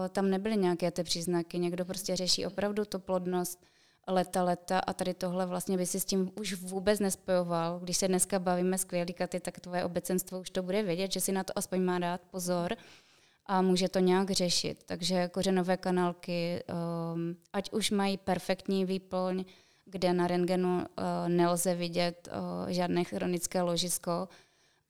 tam 0.09 0.29
nebyly 0.29 0.57
nějaké 0.57 0.91
ty 0.91 1.03
příznaky. 1.03 1.59
Někdo 1.59 1.85
prostě 1.85 2.15
řeší 2.15 2.45
opravdu 2.45 2.85
tu 2.85 2.99
plodnost 2.99 3.65
leta, 4.07 4.43
leta 4.43 4.79
a 4.79 4.93
tady 4.93 5.13
tohle 5.13 5.45
vlastně 5.45 5.77
by 5.77 5.85
si 5.85 5.99
s 5.99 6.05
tím 6.05 6.31
už 6.39 6.53
vůbec 6.53 6.99
nespojoval. 6.99 7.79
Když 7.79 7.97
se 7.97 8.07
dneska 8.07 8.39
bavíme 8.39 8.77
skvělý 8.77 9.13
katy, 9.13 9.39
tak 9.39 9.59
tvoje 9.59 9.85
obecenstvo 9.85 10.39
už 10.39 10.49
to 10.49 10.63
bude 10.63 10.83
vědět, 10.83 11.11
že 11.11 11.21
si 11.21 11.31
na 11.31 11.43
to 11.43 11.57
aspoň 11.57 11.81
má 11.81 11.99
dát 11.99 12.21
pozor 12.31 12.75
a 13.45 13.61
může 13.61 13.89
to 13.89 13.99
nějak 13.99 14.31
řešit. 14.31 14.83
Takže 14.85 15.27
kořenové 15.27 15.77
kanálky, 15.77 16.63
um, 17.13 17.35
ať 17.53 17.71
už 17.71 17.91
mají 17.91 18.17
perfektní 18.17 18.85
výplň, 18.85 19.45
kde 19.85 20.13
na 20.13 20.27
rentgenu 20.27 20.77
uh, 20.77 20.83
nelze 21.27 21.75
vidět 21.75 22.29
uh, 22.31 22.69
žádné 22.69 23.03
chronické 23.03 23.61
ložisko, 23.61 24.27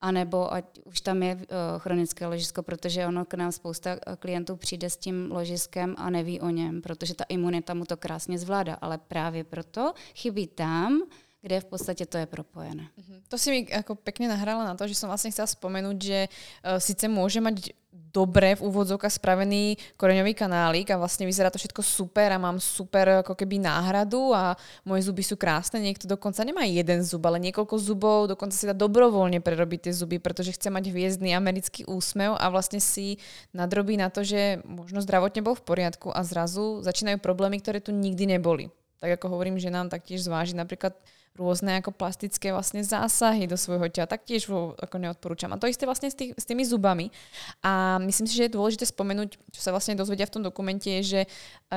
anebo 0.06 0.46
ať 0.46 0.86
už 0.86 1.02
tam 1.02 1.18
je 1.22 1.34
uh, 1.34 1.42
chronické 1.82 2.26
ložisko, 2.26 2.62
protože 2.62 3.06
ono 3.06 3.26
k 3.26 3.34
nám 3.34 3.50
spousta 3.52 3.98
eh, 3.98 4.16
klientů 4.16 4.56
přijde 4.56 4.90
s 4.90 4.96
tím 4.96 5.34
ložiskem 5.34 5.94
a 5.98 6.10
neví 6.10 6.40
o 6.40 6.50
něm, 6.50 6.82
protože 6.82 7.14
ta 7.14 7.24
imunita 7.28 7.74
mu 7.74 7.84
to 7.84 7.96
krásně 7.96 8.38
zvládá, 8.38 8.78
ale 8.78 8.98
právě 8.98 9.44
proto 9.44 9.94
chybí 10.14 10.46
tam, 10.46 11.02
kde 11.42 11.60
v 11.60 11.64
podstatě 11.64 12.06
to 12.06 12.18
je 12.18 12.26
propojené. 12.26 12.86
Mhm. 12.96 13.22
To 13.28 13.38
si 13.38 13.50
mi 13.50 13.66
jako 13.70 13.94
pekne 13.94 14.28
nahrala 14.28 14.64
na 14.64 14.74
to, 14.74 14.86
že 14.86 14.94
som 14.94 15.10
vlastne 15.10 15.30
chcela 15.30 15.46
spomenúť, 15.46 15.98
že 15.98 16.26
uh, 16.26 16.78
síce 16.82 17.06
môže 17.06 17.38
mať 17.38 17.70
dobre 18.12 18.56
v 18.56 18.64
úvodzovkách 18.64 19.12
spravený 19.20 19.76
koreňový 20.00 20.32
kanálik 20.32 20.88
a 20.88 21.00
vlastne 21.00 21.28
vyzerá 21.28 21.52
to 21.52 21.60
všetko 21.60 21.84
super 21.84 22.32
a 22.32 22.40
mám 22.40 22.56
super 22.56 23.20
ako 23.20 23.36
keby 23.36 23.60
náhradu 23.60 24.32
a 24.32 24.56
moje 24.88 25.08
zuby 25.08 25.20
sú 25.20 25.36
krásne. 25.36 25.80
Niekto 25.80 26.08
dokonca 26.08 26.40
nemá 26.44 26.64
jeden 26.64 27.04
zub, 27.04 27.20
ale 27.28 27.36
niekoľko 27.44 27.76
zubov, 27.76 28.28
dokonca 28.32 28.56
si 28.56 28.64
dá 28.64 28.72
dobrovoľne 28.72 29.44
prerobiť 29.44 29.88
tie 29.88 29.92
zuby, 29.92 30.16
pretože 30.16 30.56
chce 30.56 30.72
mať 30.72 30.88
hviezdny 30.88 31.36
americký 31.36 31.84
úsmev 31.84 32.36
a 32.36 32.48
vlastne 32.48 32.80
si 32.80 33.20
nadrobí 33.52 34.00
na 34.00 34.08
to, 34.08 34.24
že 34.24 34.64
možno 34.64 35.04
zdravotne 35.04 35.44
bol 35.44 35.52
v 35.56 35.66
poriadku 35.66 36.08
a 36.12 36.24
zrazu 36.24 36.80
začínajú 36.80 37.20
problémy, 37.20 37.60
ktoré 37.60 37.84
tu 37.84 37.92
nikdy 37.92 38.36
neboli. 38.36 38.72
Tak 38.96 39.20
ako 39.20 39.36
hovorím, 39.36 39.60
že 39.60 39.68
nám 39.68 39.92
taktiež 39.92 40.24
zváži 40.24 40.56
napríklad 40.56 40.96
rôzne 41.36 41.78
ako 41.78 41.92
plastické 41.92 42.50
vlastne 42.50 42.80
zásahy 42.80 43.44
do 43.46 43.54
svojho 43.54 43.86
tela, 43.92 44.08
taktiež 44.08 44.48
vo, 44.48 44.72
ako 44.80 44.96
neodporúčam. 44.96 45.52
A 45.52 45.60
to 45.60 45.68
isté 45.68 45.84
vlastne 45.84 46.08
s, 46.08 46.16
tý, 46.16 46.32
s 46.32 46.44
tými 46.48 46.64
zubami. 46.64 47.12
A 47.60 48.00
myslím 48.02 48.26
si, 48.26 48.34
že 48.34 48.48
je 48.48 48.56
dôležité 48.56 48.88
spomenúť, 48.88 49.36
čo 49.52 49.60
sa 49.60 49.70
vlastne 49.70 49.94
dozvedia 49.94 50.26
v 50.26 50.34
tom 50.40 50.42
dokumente, 50.42 50.88
je, 50.88 51.02
že 51.04 51.20
e, 51.24 51.28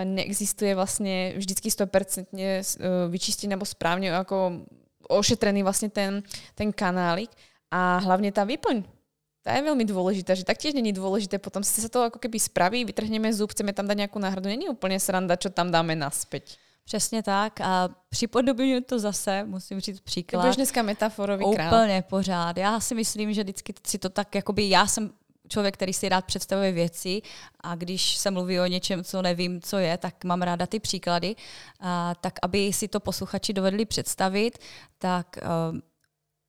neexistuje 0.01 0.73
vlastne 0.73 1.35
vždycky 1.37 1.67
100% 1.67 2.31
e, 2.33 2.63
vyčistený 3.11 3.53
alebo 3.53 3.67
správne 3.67 4.15
ako 4.15 4.65
ošetrený 5.11 5.61
vlastne 5.61 5.91
ten, 5.91 6.23
ten 6.55 6.71
kanálik 6.71 7.29
a 7.69 7.99
hlavne 8.01 8.31
tá 8.31 8.47
výplň 8.47 8.99
tá 9.39 9.55
je 9.55 9.63
veľmi 9.65 9.87
dôležitá, 9.87 10.35
že 10.35 10.43
taktiež 10.43 10.75
není 10.75 10.91
dôležité, 10.91 11.39
potom 11.39 11.63
sa 11.63 11.87
to 11.87 12.11
ako 12.11 12.19
keby 12.19 12.37
spraví, 12.37 12.83
vytrhneme 12.83 13.31
zub, 13.31 13.49
chceme 13.55 13.71
tam 13.71 13.87
dať 13.87 14.05
nejakú 14.05 14.19
náhradu, 14.19 14.51
není 14.51 14.67
úplne 14.67 14.99
sranda, 14.99 15.39
čo 15.39 15.47
tam 15.47 15.71
dáme 15.71 15.95
naspäť. 15.95 16.59
Přesně 16.89 17.23
tak 17.23 17.61
a 17.61 17.89
připodobňuji 18.09 18.81
to 18.81 18.99
zase, 18.99 19.43
musím 19.43 19.79
říct 19.79 19.99
příklad. 19.99 20.49
To 20.49 20.55
dneska 20.55 20.81
metaforový 20.81 21.45
král. 21.55 21.67
Úplně 21.67 22.03
pořád. 22.09 22.57
Já 22.57 22.79
si 22.79 22.95
myslím, 22.95 23.33
že 23.33 23.43
vždycky 23.43 23.73
si 23.87 23.97
to 23.97 24.09
tak, 24.09 24.35
jakoby 24.35 24.69
já 24.69 24.87
jsem 24.87 25.11
člověk, 25.49 25.73
který 25.73 25.93
si 25.93 26.09
rád 26.09 26.25
představuje 26.25 26.71
věci 26.71 27.21
a 27.59 27.75
když 27.75 28.15
se 28.15 28.31
mluví 28.31 28.59
o 28.59 28.65
něčem, 28.65 29.03
co 29.03 29.21
nevím, 29.21 29.61
co 29.61 29.77
je, 29.77 29.97
tak 29.97 30.23
mám 30.23 30.41
ráda 30.41 30.67
ty 30.67 30.79
příklady. 30.79 31.35
A, 31.79 32.15
tak 32.21 32.33
aby 32.41 32.73
si 32.73 32.87
to 32.87 32.99
posluchači 32.99 33.53
dovedli 33.53 33.85
představit, 33.85 34.57
tak 34.97 35.37
uh, 35.41 35.77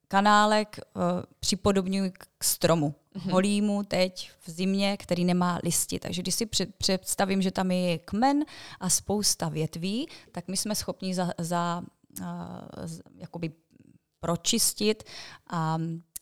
kanálek 0.09 0.81
uh, 0.95 1.03
připodobňuji 1.41 2.11
k 2.11 2.45
stromu. 2.45 2.95
Holímu 3.19 3.83
teď 3.85 4.31
v 4.41 4.51
zimě, 4.51 4.97
který 4.97 5.25
nemá 5.25 5.61
listy. 5.63 5.99
Takže 5.99 6.23
když 6.23 6.35
si 6.35 6.49
představím, 6.79 7.43
že 7.43 7.51
tam 7.51 7.71
je 7.71 7.99
kmen 7.99 8.45
a 8.81 8.91
spousta 8.91 9.49
větví, 9.49 10.09
tak 10.33 10.49
my 10.49 10.57
jsme 10.57 10.75
schopni 10.75 11.15
za, 11.15 11.31
za 11.39 11.83
uh, 12.21 12.27
jakoby 13.15 13.53
pročistit 14.21 15.05
a, 15.51 15.79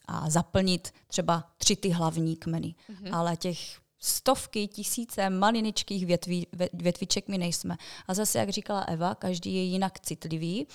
a 0.07 0.31
zaplnit 0.31 0.95
třeba 1.07 1.45
tři 1.57 1.77
ty 1.77 1.89
hlavní 1.89 2.37
kmeny. 2.37 2.75
Mm-hmm. 2.91 3.17
Ale 3.17 3.37
těch 3.37 3.59
stovky, 3.99 4.69
tisíce 4.69 5.31
maliničkých 5.31 6.07
větví, 6.07 6.47
větviček 6.73 7.29
my 7.29 7.39
nejsme. 7.39 7.77
A 8.07 8.15
zase, 8.15 8.39
jak 8.39 8.49
říkala 8.49 8.81
Eva, 8.81 9.15
každý 9.15 9.55
je 9.55 9.63
jinak 9.63 10.01
citlivý. 10.01 10.67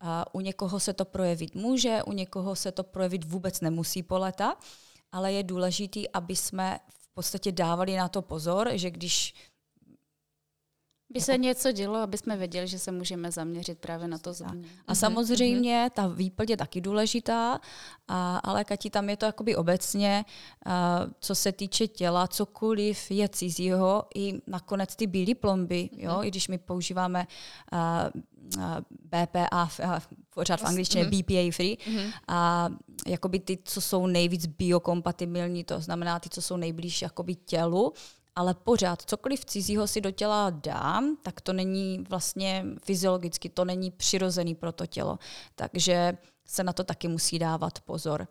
A 0.00 0.34
u 0.34 0.40
někoho 0.40 0.80
se 0.80 0.92
to 0.92 1.04
projevit 1.04 1.54
může, 1.54 2.02
u 2.02 2.12
někoho 2.12 2.56
se 2.56 2.72
to 2.72 2.84
projevit 2.84 3.24
vůbec 3.24 3.60
nemusí 3.60 4.02
po 4.02 4.18
leta 4.18 4.56
ale 5.12 5.32
je 5.32 5.42
důležité, 5.42 6.00
aby 6.12 6.36
jsme 6.36 6.78
v 6.98 7.08
podstatě 7.14 7.52
dávali 7.52 7.96
na 7.96 8.08
to 8.08 8.22
pozor, 8.22 8.70
že 8.74 8.90
když 8.90 9.34
by 11.10 11.20
se 11.20 11.38
něco 11.38 11.72
dělo, 11.72 11.96
aby 11.96 12.18
jsme 12.18 12.36
věděli, 12.36 12.68
že 12.68 12.78
se 12.78 12.92
můžeme 12.92 13.30
zaměřit 13.30 13.78
právě 13.78 14.08
na 14.08 14.18
to 14.18 14.32
zubní. 14.32 14.64
A 14.86 14.92
mhm, 14.92 14.94
samozřejmě 14.94 15.80
mhm. 15.80 15.90
ta 15.90 16.06
výplň 16.06 16.46
je 16.50 16.56
taky 16.56 16.80
důležitá, 16.80 17.60
a, 18.08 18.38
ale 18.38 18.64
Kati, 18.64 18.90
tam 18.90 19.08
je 19.10 19.16
to 19.16 19.26
jakoby 19.26 19.56
obecně, 19.56 20.24
a, 20.66 21.00
co 21.20 21.34
se 21.34 21.52
týče 21.52 21.88
těla, 21.88 22.28
cokoliv 22.28 23.10
je 23.10 23.28
cizího, 23.28 24.04
i 24.14 24.40
nakonec 24.46 24.96
ty 24.96 25.06
bílé 25.06 25.34
plomby, 25.34 25.90
jo, 25.92 26.16
mm. 26.18 26.24
i 26.24 26.28
když 26.28 26.48
my 26.48 26.58
používáme 26.58 27.26
a, 27.72 28.10
a 28.60 28.80
BPA, 28.90 29.48
a, 29.52 30.00
pořád 30.34 30.60
v 30.60 30.64
angličtině. 30.64 31.04
BPA 31.04 31.52
free, 31.52 31.78
a 32.28 32.68
jakoby 33.06 33.40
ty, 33.40 33.58
co 33.64 33.80
jsou 33.80 34.06
nejvíc 34.06 34.46
biokompatibilní, 34.46 35.64
to 35.64 35.80
znamená 35.80 36.20
ty, 36.20 36.28
co 36.28 36.42
jsou 36.42 36.56
nejblíž 36.56 37.02
jakoby 37.02 37.34
tělu, 37.34 37.92
ale 38.36 38.54
pořád 38.54 39.02
cokoliv 39.02 39.44
cizího 39.44 39.86
si 39.86 40.00
do 40.00 40.10
těla 40.10 40.50
dám, 40.50 41.16
tak 41.22 41.40
to 41.40 41.52
není 41.52 42.04
vlastně 42.08 42.64
fyziologicky, 42.82 43.48
to 43.48 43.64
není 43.64 43.90
přirozený 43.90 44.54
pro 44.54 44.72
to 44.72 44.86
tělo. 44.86 45.18
Takže 45.54 46.18
se 46.46 46.64
na 46.64 46.72
to 46.72 46.84
taky 46.84 47.08
musí 47.08 47.38
dávat 47.38 47.80
pozor. 47.80 48.28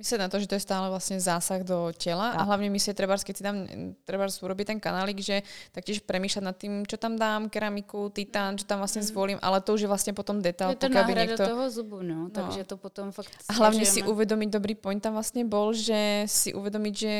Myslieť 0.00 0.20
na 0.20 0.32
to, 0.32 0.40
že 0.40 0.48
to 0.48 0.56
je 0.56 0.64
stále 0.64 0.88
vlastne 0.88 1.20
zásah 1.20 1.60
do 1.60 1.92
tela 1.92 2.32
tak. 2.32 2.40
a 2.40 2.48
hlavne 2.48 2.72
myslieť, 2.72 2.96
treba, 2.96 3.20
keď 3.20 3.34
si 3.36 3.44
tam 3.44 3.68
treba 4.08 4.24
urobiť 4.24 4.66
ten 4.72 4.78
kanálik, 4.80 5.20
že 5.20 5.44
taktiež 5.76 6.00
premýšľať 6.00 6.44
nad 6.44 6.56
tým, 6.56 6.88
čo 6.88 6.96
tam 6.96 7.20
dám, 7.20 7.52
keramiku, 7.52 8.08
titán, 8.08 8.56
čo 8.56 8.64
tam 8.64 8.80
vlastne 8.80 9.04
mm. 9.04 9.08
zvolím, 9.12 9.38
ale 9.44 9.60
to 9.60 9.76
už 9.76 9.84
je 9.84 9.90
vlastne 9.92 10.16
potom 10.16 10.40
detail. 10.40 10.72
Je 10.72 10.80
to 10.80 10.88
náhrada 10.88 11.36
niekto... 11.36 11.44
toho 11.44 11.68
zubu, 11.68 12.00
no, 12.00 12.26
no. 12.26 12.32
takže 12.32 12.64
to 12.64 12.80
potom 12.80 13.12
fakt... 13.12 13.28
A 13.52 13.60
hlavne 13.60 13.84
si 13.84 14.00
uvedomiť, 14.00 14.48
dobrý 14.48 14.72
point 14.72 15.04
tam 15.04 15.20
vlastne 15.20 15.44
bol, 15.44 15.76
že 15.76 16.24
si 16.24 16.56
uvedomiť, 16.56 16.94
že 16.96 17.12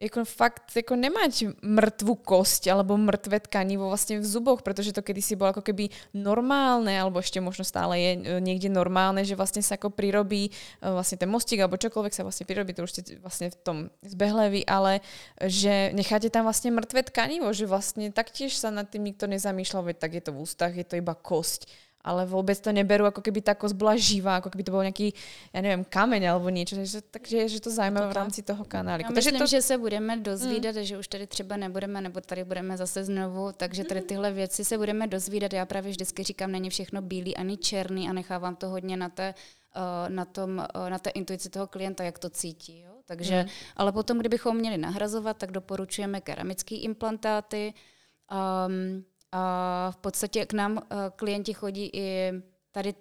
jako 0.00 0.24
fakt 0.24 0.76
jako 0.76 0.96
nemať 0.96 1.58
mrtvú 1.62 2.14
kosť 2.22 2.70
alebo 2.70 2.94
mrtvé 2.94 3.42
tkanivo 3.42 3.90
vlastne 3.90 4.22
v 4.22 4.26
zuboch, 4.26 4.62
pretože 4.62 4.94
to 4.94 5.02
kedysi 5.02 5.34
bolo 5.34 5.50
ako 5.50 5.62
keby 5.66 5.90
normálne, 6.14 6.94
alebo 6.94 7.18
ešte 7.18 7.42
možno 7.42 7.66
stále 7.66 7.98
je 7.98 8.12
e, 8.14 8.20
niekde 8.38 8.70
normálne, 8.70 9.26
že 9.26 9.34
vlastne 9.34 9.58
sa 9.58 9.74
ako 9.74 9.90
prirobí 9.90 10.54
vlastne 10.78 11.18
ten 11.18 11.26
mostík 11.26 11.58
alebo 11.58 11.80
čokoľvek 11.80 12.14
sa 12.14 12.22
vlastne 12.22 12.46
prirobí, 12.46 12.70
to 12.74 12.86
už 12.86 12.92
ste 12.94 13.02
vlastne 13.18 13.50
v 13.50 13.56
tom 13.58 13.76
zbehlevi, 14.06 14.62
ale 14.70 15.02
že 15.42 15.90
necháte 15.92 16.30
tam 16.30 16.46
vlastne 16.46 16.70
mrtvé 16.70 17.02
tkanivo, 17.10 17.50
že 17.50 17.66
vlastne 17.66 18.14
taktiež 18.14 18.54
sa 18.54 18.70
nad 18.70 18.86
tým 18.86 19.02
nikto 19.02 19.26
nezamýšľal, 19.26 19.90
veď 19.90 19.96
tak 19.98 20.12
je 20.14 20.22
to 20.22 20.30
v 20.30 20.40
ústach, 20.46 20.72
je 20.78 20.86
to 20.86 20.94
iba 20.94 21.18
kosť 21.18 21.87
ale 22.08 22.26
vůbec 22.26 22.60
to 22.60 22.72
neberu, 22.72 23.04
jako 23.04 23.20
keby 23.20 23.40
ta 23.40 23.54
kost 23.54 23.72
byla 23.72 23.96
živá, 23.96 24.34
jako 24.34 24.50
keby 24.50 24.64
to 24.64 24.70
byl 24.70 24.80
nějaký, 24.80 25.14
já 25.52 25.60
nevím, 25.60 25.84
kameň 25.84 26.30
alebo 26.30 26.48
něco, 26.48 26.76
takže, 26.76 27.00
takže 27.10 27.48
že 27.48 27.60
to 27.60 27.70
zajímavé 27.70 28.08
v 28.08 28.12
rámci 28.12 28.42
toho 28.42 28.64
kanálu. 28.64 29.02
Já 29.02 29.10
myslím, 29.10 29.38
to... 29.38 29.46
že 29.46 29.62
se 29.62 29.78
budeme 29.78 30.16
dozvídat, 30.16 30.76
mm. 30.76 30.82
že 30.82 30.98
už 30.98 31.08
tady 31.08 31.26
třeba 31.26 31.56
nebudeme, 31.56 32.00
nebo 32.00 32.20
tady 32.20 32.44
budeme 32.44 32.76
zase 32.76 33.04
znovu, 33.04 33.52
takže 33.56 33.84
tady 33.84 34.00
tyhle 34.00 34.32
věci 34.32 34.64
se 34.64 34.78
budeme 34.78 35.06
dozvídat. 35.06 35.52
Já 35.52 35.66
právě 35.66 35.90
vždycky 35.90 36.22
říkám, 36.22 36.52
není 36.52 36.70
všechno 36.70 37.02
bílý 37.02 37.36
ani 37.36 37.56
černý 37.56 38.08
a 38.08 38.12
nechávám 38.12 38.56
to 38.56 38.68
hodně 38.68 38.96
na 38.96 39.08
té 39.08 39.34
Eh, 39.78 40.10
na, 40.10 40.24
tom, 40.24 40.58
eh, 40.60 40.90
na 40.90 40.98
té 40.98 41.10
intuici 41.10 41.50
toho 41.50 41.66
klienta, 41.66 42.04
jak 42.04 42.18
to 42.18 42.30
cítí. 42.30 42.80
Jo? 42.80 42.92
Takže, 43.06 43.42
mm. 43.42 43.48
Ale 43.76 43.92
potom, 43.92 44.18
kdybychom 44.18 44.56
měli 44.56 44.78
nahrazovat, 44.78 45.36
tak 45.36 45.52
doporučujeme 45.52 46.20
keramické 46.20 46.74
implantáty. 46.74 47.74
Um, 48.66 49.04
v 49.90 49.96
podstatě 49.96 50.46
k 50.46 50.52
nám 50.52 50.72
uh, 50.72 50.80
klienti 51.16 51.52
chodí 51.54 51.90
i 51.92 52.32
tady 52.70 52.94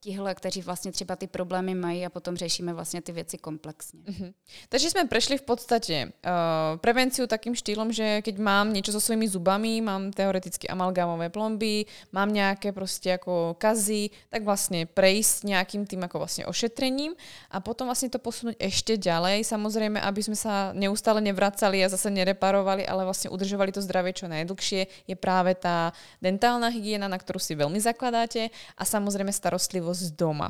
tihle, 0.00 0.34
kteří 0.34 0.62
vlastně 0.62 0.92
třeba 0.92 1.16
ty 1.16 1.26
problémy 1.26 1.74
mají 1.74 2.06
a 2.06 2.10
potom 2.10 2.36
řešíme 2.36 2.72
vlastně 2.72 3.02
ty 3.02 3.12
věci 3.12 3.38
komplexně. 3.38 4.00
Uh-huh. 4.00 4.32
Takže 4.68 4.90
jsme 4.90 5.04
prešli 5.04 5.38
v 5.38 5.42
podstatě 5.42 6.12
uh, 6.24 6.78
prevenciu 6.78 7.26
takým 7.26 7.54
štýlom, 7.54 7.92
že 7.92 8.22
keď 8.22 8.38
mám 8.38 8.72
něco 8.72 8.92
so 8.92 9.00
svými 9.00 9.28
zubami, 9.28 9.80
mám 9.80 10.10
teoreticky 10.10 10.68
amalgámové 10.68 11.30
plomby, 11.30 11.84
mám 12.12 12.32
nějaké 12.32 12.72
prostě 12.72 13.10
jako 13.10 13.56
kazy, 13.58 14.10
tak 14.28 14.42
vlastně 14.42 14.86
prejsť 14.86 15.44
nějakým 15.44 15.86
tým 15.86 16.02
jako 16.02 16.18
vlastně 16.18 16.46
ošetrením 16.46 17.14
a 17.50 17.60
potom 17.60 17.86
vlastně 17.86 18.10
to 18.10 18.18
posunout 18.18 18.56
ještě 18.58 18.96
ďalej, 18.96 19.44
samozřejmě, 19.44 20.00
aby 20.00 20.22
jsme 20.22 20.36
se 20.36 20.48
neustále 20.72 21.20
nevracali 21.20 21.84
a 21.84 21.88
zase 21.88 22.10
nereparovali, 22.10 22.86
ale 22.86 23.04
vlastně 23.04 23.30
udržovali 23.30 23.72
to 23.72 23.82
zdravie 23.82 24.12
čo 24.12 24.28
najdlhšie, 24.28 24.86
je 25.06 25.16
právě 25.16 25.54
ta 25.54 25.92
dentálna 26.22 26.68
hygiena, 26.68 27.08
na 27.08 27.18
kterou 27.18 27.38
si 27.38 27.54
velmi 27.54 27.80
zakladáte 27.80 28.48
a 28.78 28.84
samozřejmě 28.84 29.32
starostlivosť 29.32 29.51
starostlivosť 29.52 30.16
doma. 30.16 30.48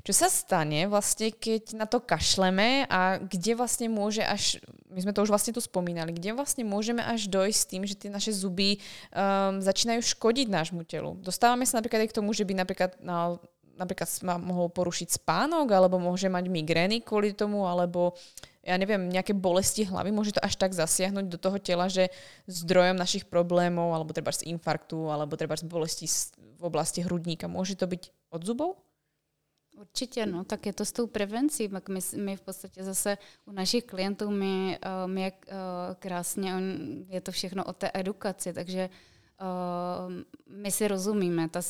Čo 0.00 0.24
sa 0.24 0.32
stane 0.32 0.88
vlastne, 0.88 1.28
keď 1.28 1.76
na 1.76 1.84
to 1.84 2.00
kašleme 2.00 2.88
a 2.88 3.20
kde 3.20 3.52
vlastne 3.52 3.92
môže 3.92 4.24
až, 4.24 4.56
my 4.88 5.04
sme 5.04 5.12
to 5.12 5.20
už 5.20 5.28
vlastne 5.28 5.52
tu 5.52 5.60
spomínali, 5.60 6.16
kde 6.16 6.32
vlastne 6.32 6.64
môžeme 6.64 7.04
až 7.04 7.28
dojsť 7.28 7.58
s 7.60 7.68
tým, 7.68 7.82
že 7.84 7.92
tie 7.92 8.08
naše 8.08 8.32
zuby 8.32 8.80
um, 9.12 9.60
začínajú 9.60 10.00
škodiť 10.00 10.48
nášmu 10.48 10.88
telu. 10.88 11.20
Dostávame 11.20 11.68
sa 11.68 11.76
napríklad 11.76 12.08
aj 12.08 12.10
k 12.16 12.16
tomu, 12.16 12.32
že 12.32 12.48
by 12.48 12.56
napríklad 12.56 12.96
na 13.04 13.36
napríklad 13.78 14.10
ma 14.26 14.36
mohol 14.36 14.68
porušiť 14.68 15.22
spánok, 15.22 15.70
alebo 15.70 16.02
môže 16.02 16.26
mať 16.26 16.50
migrény 16.50 17.00
kvôli 17.00 17.32
tomu, 17.32 17.64
alebo 17.64 18.18
ja 18.66 18.76
neviem, 18.76 19.08
nejaké 19.08 19.32
bolesti 19.32 19.88
hlavy, 19.88 20.12
môže 20.12 20.36
to 20.36 20.44
až 20.44 20.60
tak 20.60 20.76
zasiahnuť 20.76 21.24
do 21.30 21.38
toho 21.40 21.56
tela, 21.56 21.88
že 21.88 22.12
zdrojom 22.50 22.98
našich 22.98 23.24
problémov, 23.24 23.96
alebo 23.96 24.12
treba 24.12 24.34
z 24.34 24.44
infarktu, 24.50 25.08
alebo 25.08 25.38
treba 25.40 25.56
z 25.56 25.64
bolesti 25.64 26.04
v 26.58 26.62
oblasti 26.66 27.00
hrudníka, 27.00 27.48
môže 27.48 27.78
to 27.78 27.86
byť 27.86 28.02
od 28.34 28.42
zubov? 28.44 28.70
Určitě, 29.78 30.26
no, 30.26 30.44
tak 30.44 30.66
je 30.66 30.72
to 30.72 30.84
s 30.84 30.92
tou 30.92 31.06
prevencí. 31.06 31.68
My, 31.68 32.00
my 32.16 32.36
v 32.36 32.40
podstatě 32.40 32.84
zase 32.84 33.18
u 33.46 33.52
našich 33.52 33.84
klientů, 33.84 34.30
my, 34.30 34.78
uh, 34.78 35.10
my 35.10 35.22
jak 35.22 35.34
uh, 35.46 35.54
krásně, 35.98 36.52
je 37.08 37.20
to 37.20 37.32
všechno 37.32 37.64
o 37.64 37.72
té 37.72 37.90
edukaci, 37.94 38.52
takže 38.52 38.90
my 40.48 40.70
si 40.70 40.88
rozumíme. 40.88 41.48
Ta, 41.48 41.60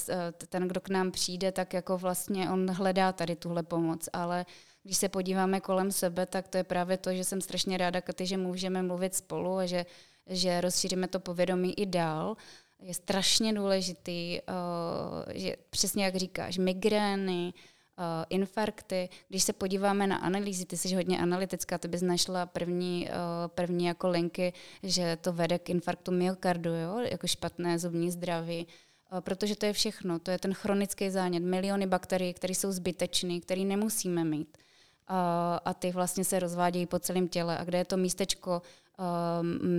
ten, 0.48 0.68
kdo 0.68 0.80
k 0.80 0.88
nám 0.88 1.10
přijde, 1.10 1.52
tak 1.52 1.74
jako 1.74 1.98
vlastně 1.98 2.50
on 2.50 2.70
hledá 2.70 3.12
tady 3.12 3.36
tuhle 3.36 3.62
pomoc, 3.62 4.08
ale 4.12 4.46
když 4.82 4.96
se 4.96 5.08
podíváme 5.08 5.60
kolem 5.60 5.92
sebe, 5.92 6.26
tak 6.26 6.48
to 6.48 6.56
je 6.56 6.64
právě 6.64 6.96
to, 6.96 7.14
že 7.14 7.24
jsem 7.24 7.40
strašně 7.40 7.78
ráda, 7.78 8.00
Katy, 8.00 8.26
že 8.26 8.36
můžeme 8.36 8.82
mluvit 8.82 9.14
spolu 9.14 9.56
a 9.56 9.66
že, 9.66 9.86
že 10.26 10.60
rozšíříme 10.60 11.08
to 11.08 11.20
povědomí 11.20 11.80
i 11.80 11.86
dál 11.86 12.36
je 12.80 12.94
strašně 12.94 13.52
důležitý, 13.52 14.40
uh, 14.40 15.32
že 15.34 15.56
přesně 15.70 16.04
jak 16.04 16.16
říkáš, 16.16 16.58
migrény, 16.58 17.52
infarkty. 18.28 19.08
Když 19.28 19.42
se 19.42 19.52
podíváme 19.52 20.06
na 20.06 20.16
analýzy, 20.16 20.64
ty 20.64 20.76
jsi 20.76 20.94
hodně 20.94 21.18
analytická, 21.18 21.78
ty 21.78 21.88
bys 21.88 22.02
našla 22.02 22.46
první, 22.46 23.08
uh, 23.08 23.14
první 23.48 23.84
jako 23.84 24.08
linky, 24.08 24.52
že 24.82 25.18
to 25.20 25.32
vede 25.32 25.58
k 25.58 25.70
infarktu 25.70 26.12
myokardu, 26.12 26.70
jo? 26.70 26.98
jako 27.10 27.26
špatné 27.26 27.78
zubní 27.78 28.10
zdraví, 28.10 28.66
uh, 29.12 29.20
protože 29.20 29.56
to 29.56 29.66
je 29.66 29.72
všechno, 29.72 30.18
to 30.18 30.30
je 30.30 30.38
ten 30.38 30.54
chronický 30.54 31.10
zánět, 31.10 31.42
miliony 31.42 31.86
bakterií, 31.86 32.34
které 32.34 32.54
jsou 32.54 32.72
zbytečné, 32.72 33.40
které 33.40 33.60
nemusíme 33.64 34.24
mít. 34.24 34.58
A 35.64 35.74
ty 35.78 35.92
vlastně 35.92 36.24
se 36.24 36.38
rozvádějí 36.38 36.86
po 36.86 36.98
celém 36.98 37.28
těle. 37.28 37.58
A 37.58 37.64
kde 37.64 37.78
je 37.78 37.84
to 37.84 37.96
místečko 37.96 38.62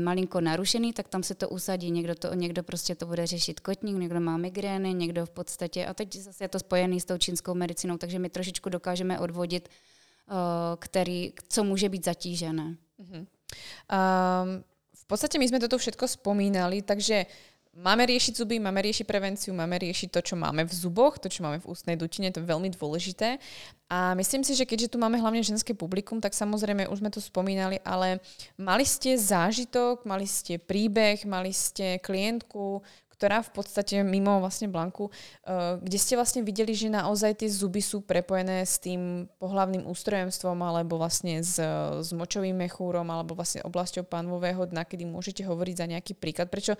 malinko 0.03 0.41
narušený, 0.41 0.93
tak 0.93 1.07
tam 1.07 1.23
se 1.23 1.36
to 1.36 1.49
usadí. 1.49 1.91
Někdo, 1.91 2.15
to, 2.15 2.34
někdo 2.34 2.63
prostě 2.63 2.95
to 2.95 3.05
bude 3.05 3.27
řešit 3.27 3.59
kotník, 3.59 3.97
někdo 3.97 4.19
má 4.19 4.38
migrény, 4.38 4.93
někdo 4.93 5.25
v 5.25 5.30
podstatě, 5.30 5.86
a 5.86 5.93
teď 5.93 6.15
zase 6.15 6.43
je 6.43 6.47
to 6.47 6.59
spojený 6.59 7.01
s 7.01 7.05
tou 7.05 7.17
čínskou 7.17 7.53
medicínou, 7.53 7.97
takže 7.97 8.19
my 8.19 8.30
trošičku 8.30 8.69
dokážeme 8.69 9.19
odvodit, 9.19 9.69
který, 10.80 11.34
co 11.49 11.63
může 11.63 11.89
být 11.89 12.05
zatížené. 12.05 12.75
Uh-huh. 13.03 13.17
Um, 13.17 14.63
v 14.93 15.05
podstatě 15.05 15.39
my 15.39 15.47
jsme 15.47 15.59
toto 15.59 15.77
všetko 15.77 16.07
spomínali, 16.07 16.82
takže 16.82 17.25
Máme 17.80 18.03
riešiť 18.11 18.36
zuby, 18.36 18.59
máme 18.59 18.84
riešiť 18.84 19.07
prevenciu, 19.07 19.55
máme 19.55 19.80
riešiť 19.80 20.11
to, 20.11 20.19
čo 20.19 20.36
máme 20.36 20.67
v 20.67 20.73
zuboch, 20.75 21.15
to, 21.15 21.32
čo 21.32 21.47
máme 21.47 21.63
v 21.63 21.69
ústnej 21.71 21.95
dutine, 21.95 22.27
to 22.27 22.43
je 22.43 22.51
veľmi 22.51 22.67
dôležité. 22.75 23.39
A 23.88 24.11
myslím 24.19 24.43
si, 24.43 24.51
že 24.51 24.67
keďže 24.67 24.91
tu 24.91 24.97
máme 24.99 25.15
hlavne 25.15 25.39
ženské 25.39 25.71
publikum, 25.71 26.19
tak 26.19 26.36
samozrejme 26.36 26.91
už 26.91 26.99
sme 26.99 27.07
to 27.07 27.23
spomínali, 27.23 27.80
ale 27.88 28.19
mali 28.59 28.84
ste 28.84 29.15
zážitok, 29.15 30.03
mali 30.03 30.27
ste 30.27 30.59
príbeh, 30.59 31.23
mali 31.23 31.55
ste 31.55 32.03
klientku, 32.03 32.84
ktorá 33.19 33.43
v 33.43 33.51
podstate 33.51 33.99
mimo 33.99 34.39
vlastne 34.39 34.71
Blanku, 34.71 35.11
uh, 35.11 35.75
kde 35.84 35.99
ste 35.99 36.15
vlastne 36.15 36.39
videli, 36.39 36.71
že 36.71 36.88
naozaj 36.88 37.43
tie 37.43 37.51
zuby 37.51 37.84
sú 37.84 37.99
prepojené 37.99 38.63
s 38.63 38.80
tým 38.80 39.27
pohlavným 39.43 39.84
ústrojemstvom 39.84 40.55
alebo 40.63 40.95
vlastne 40.95 41.43
s, 41.43 41.59
s 41.99 42.09
močovým 42.15 42.55
mechúrom 42.55 43.03
alebo 43.11 43.36
vlastne 43.36 43.59
oblasťou 43.67 44.07
pánvového 44.07 44.63
dna, 44.71 44.88
kedy 44.88 45.03
môžete 45.03 45.43
hovoriť 45.43 45.75
za 45.75 45.86
nejaký 45.91 46.15
príklad. 46.15 46.47
Prečo 46.47 46.80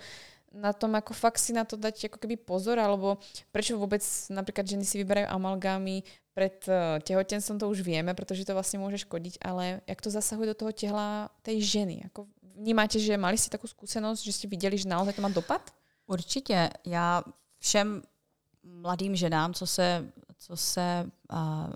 na 0.54 0.72
tom, 0.72 0.94
ako 0.94 1.14
fakt 1.14 1.38
si 1.38 1.52
na 1.52 1.64
to 1.64 1.78
dať 1.78 2.10
ako 2.10 2.18
keby 2.18 2.36
pozor, 2.36 2.78
alebo 2.78 3.22
prečo 3.54 3.78
vôbec 3.78 4.02
napríklad 4.30 4.66
ženy 4.66 4.84
si 4.84 4.98
vyberajú 4.98 5.30
amalgámy 5.30 6.02
pred 6.34 6.58
uh, 6.66 6.98
tehotenstvom, 6.98 7.58
to 7.58 7.68
už 7.68 7.80
vieme, 7.80 8.14
protože 8.14 8.44
to 8.44 8.54
vlastně 8.54 8.78
může 8.78 8.98
škodiť, 8.98 9.38
ale 9.42 9.80
jak 9.86 10.00
to 10.00 10.10
zasahuje 10.10 10.46
do 10.46 10.54
toho 10.54 10.72
těhla 10.72 11.30
tej 11.42 11.62
ženy? 11.62 12.02
Ako 12.06 12.26
vnímáte, 12.42 12.98
že 12.98 13.16
mali 13.16 13.38
ste 13.38 13.50
takú 13.50 13.66
skúsenosť, 13.66 14.20
že 14.24 14.32
ste 14.32 14.46
viděli, 14.48 14.78
že 14.78 14.88
naozaj 14.88 15.14
to 15.14 15.22
má 15.22 15.28
dopad? 15.28 15.70
Určitě. 16.06 16.70
Já 16.86 17.22
všem 17.58 18.02
mladým 18.62 19.16
ženám, 19.16 19.54
co 19.54 19.66
se, 19.66 20.12
co 20.38 20.56
se 20.56 21.06
uh, 21.32 21.72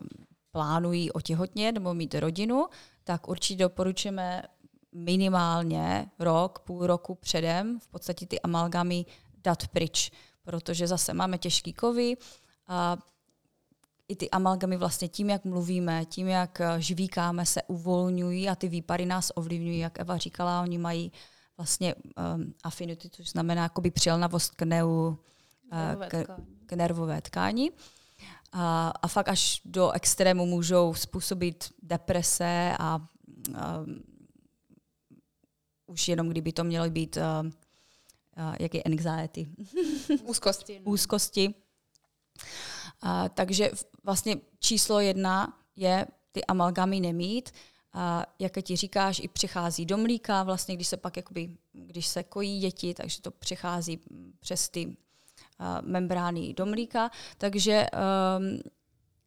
plánují 0.50 1.12
otěhotnět 1.12 1.74
nebo 1.74 1.94
mít 1.94 2.14
rodinu, 2.14 2.66
tak 3.04 3.28
určitě 3.28 3.62
doporučujeme 3.62 4.42
minimálně 4.94 6.10
rok, 6.18 6.58
půl 6.58 6.86
roku 6.86 7.14
předem 7.14 7.80
v 7.80 7.88
podstatě 7.88 8.26
ty 8.26 8.40
amalgamy 8.40 9.04
dát 9.44 9.68
pryč, 9.68 10.10
protože 10.42 10.86
zase 10.86 11.14
máme 11.14 11.38
těžký 11.38 11.72
kovy 11.72 12.16
a 12.66 12.96
i 14.08 14.16
ty 14.16 14.30
amalgamy 14.30 14.76
vlastně 14.76 15.08
tím, 15.08 15.30
jak 15.30 15.44
mluvíme, 15.44 16.04
tím, 16.04 16.28
jak 16.28 16.60
žvíkáme, 16.78 17.46
se 17.46 17.62
uvolňují 17.62 18.48
a 18.48 18.54
ty 18.54 18.68
výpary 18.68 19.06
nás 19.06 19.32
ovlivňují, 19.34 19.78
jak 19.78 20.00
Eva 20.00 20.16
říkala, 20.16 20.62
oni 20.62 20.78
mají 20.78 21.12
vlastně 21.56 21.94
um, 21.94 22.54
affinity, 22.64 23.10
což 23.10 23.30
znamená 23.30 23.62
jakoby 23.62 23.90
přilnavost 23.90 24.54
k, 24.54 24.62
neu, 24.62 24.88
uh, 24.88 25.16
k, 26.08 26.26
k 26.66 26.72
nervové 26.72 27.20
tkáni. 27.20 27.72
A, 28.52 28.92
a 29.02 29.08
fakt 29.08 29.28
až 29.28 29.60
do 29.64 29.90
extrému 29.90 30.46
můžou 30.46 30.94
způsobit 30.94 31.72
deprese 31.82 32.76
a 32.78 33.08
um, 33.48 34.13
už 35.86 36.08
jenom 36.08 36.28
kdyby 36.28 36.52
to 36.52 36.64
mělo 36.64 36.90
být 36.90 37.16
uh, 37.16 37.22
uh, 37.46 38.54
jak 38.60 38.74
je 38.74 38.82
anxiety. 38.82 39.48
Úzkosti. 40.24 40.80
Úzkosti. 40.84 41.54
Uh, 43.04 43.28
takže 43.34 43.70
vlastně 44.04 44.36
číslo 44.58 45.00
jedna 45.00 45.58
je 45.76 46.06
ty 46.32 46.44
amalgamy 46.44 47.00
nemít. 47.00 47.50
A 47.92 48.26
jak 48.38 48.52
ti 48.62 48.76
říkáš, 48.76 49.20
i 49.24 49.28
přechází 49.28 49.86
do 49.86 49.96
mlíka, 49.96 50.42
vlastně 50.42 50.74
když 50.74 50.88
se 50.88 50.96
pak 50.96 51.16
jakoby, 51.16 51.56
když 51.72 52.06
se 52.06 52.22
kojí 52.22 52.60
děti, 52.60 52.94
takže 52.94 53.22
to 53.22 53.30
přechází 53.30 54.00
přes 54.40 54.68
ty 54.68 54.86
uh, 54.86 54.94
membrány 55.80 56.54
do 56.54 56.66
mlíka. 56.66 57.10
Takže 57.38 57.86
um, 57.92 58.60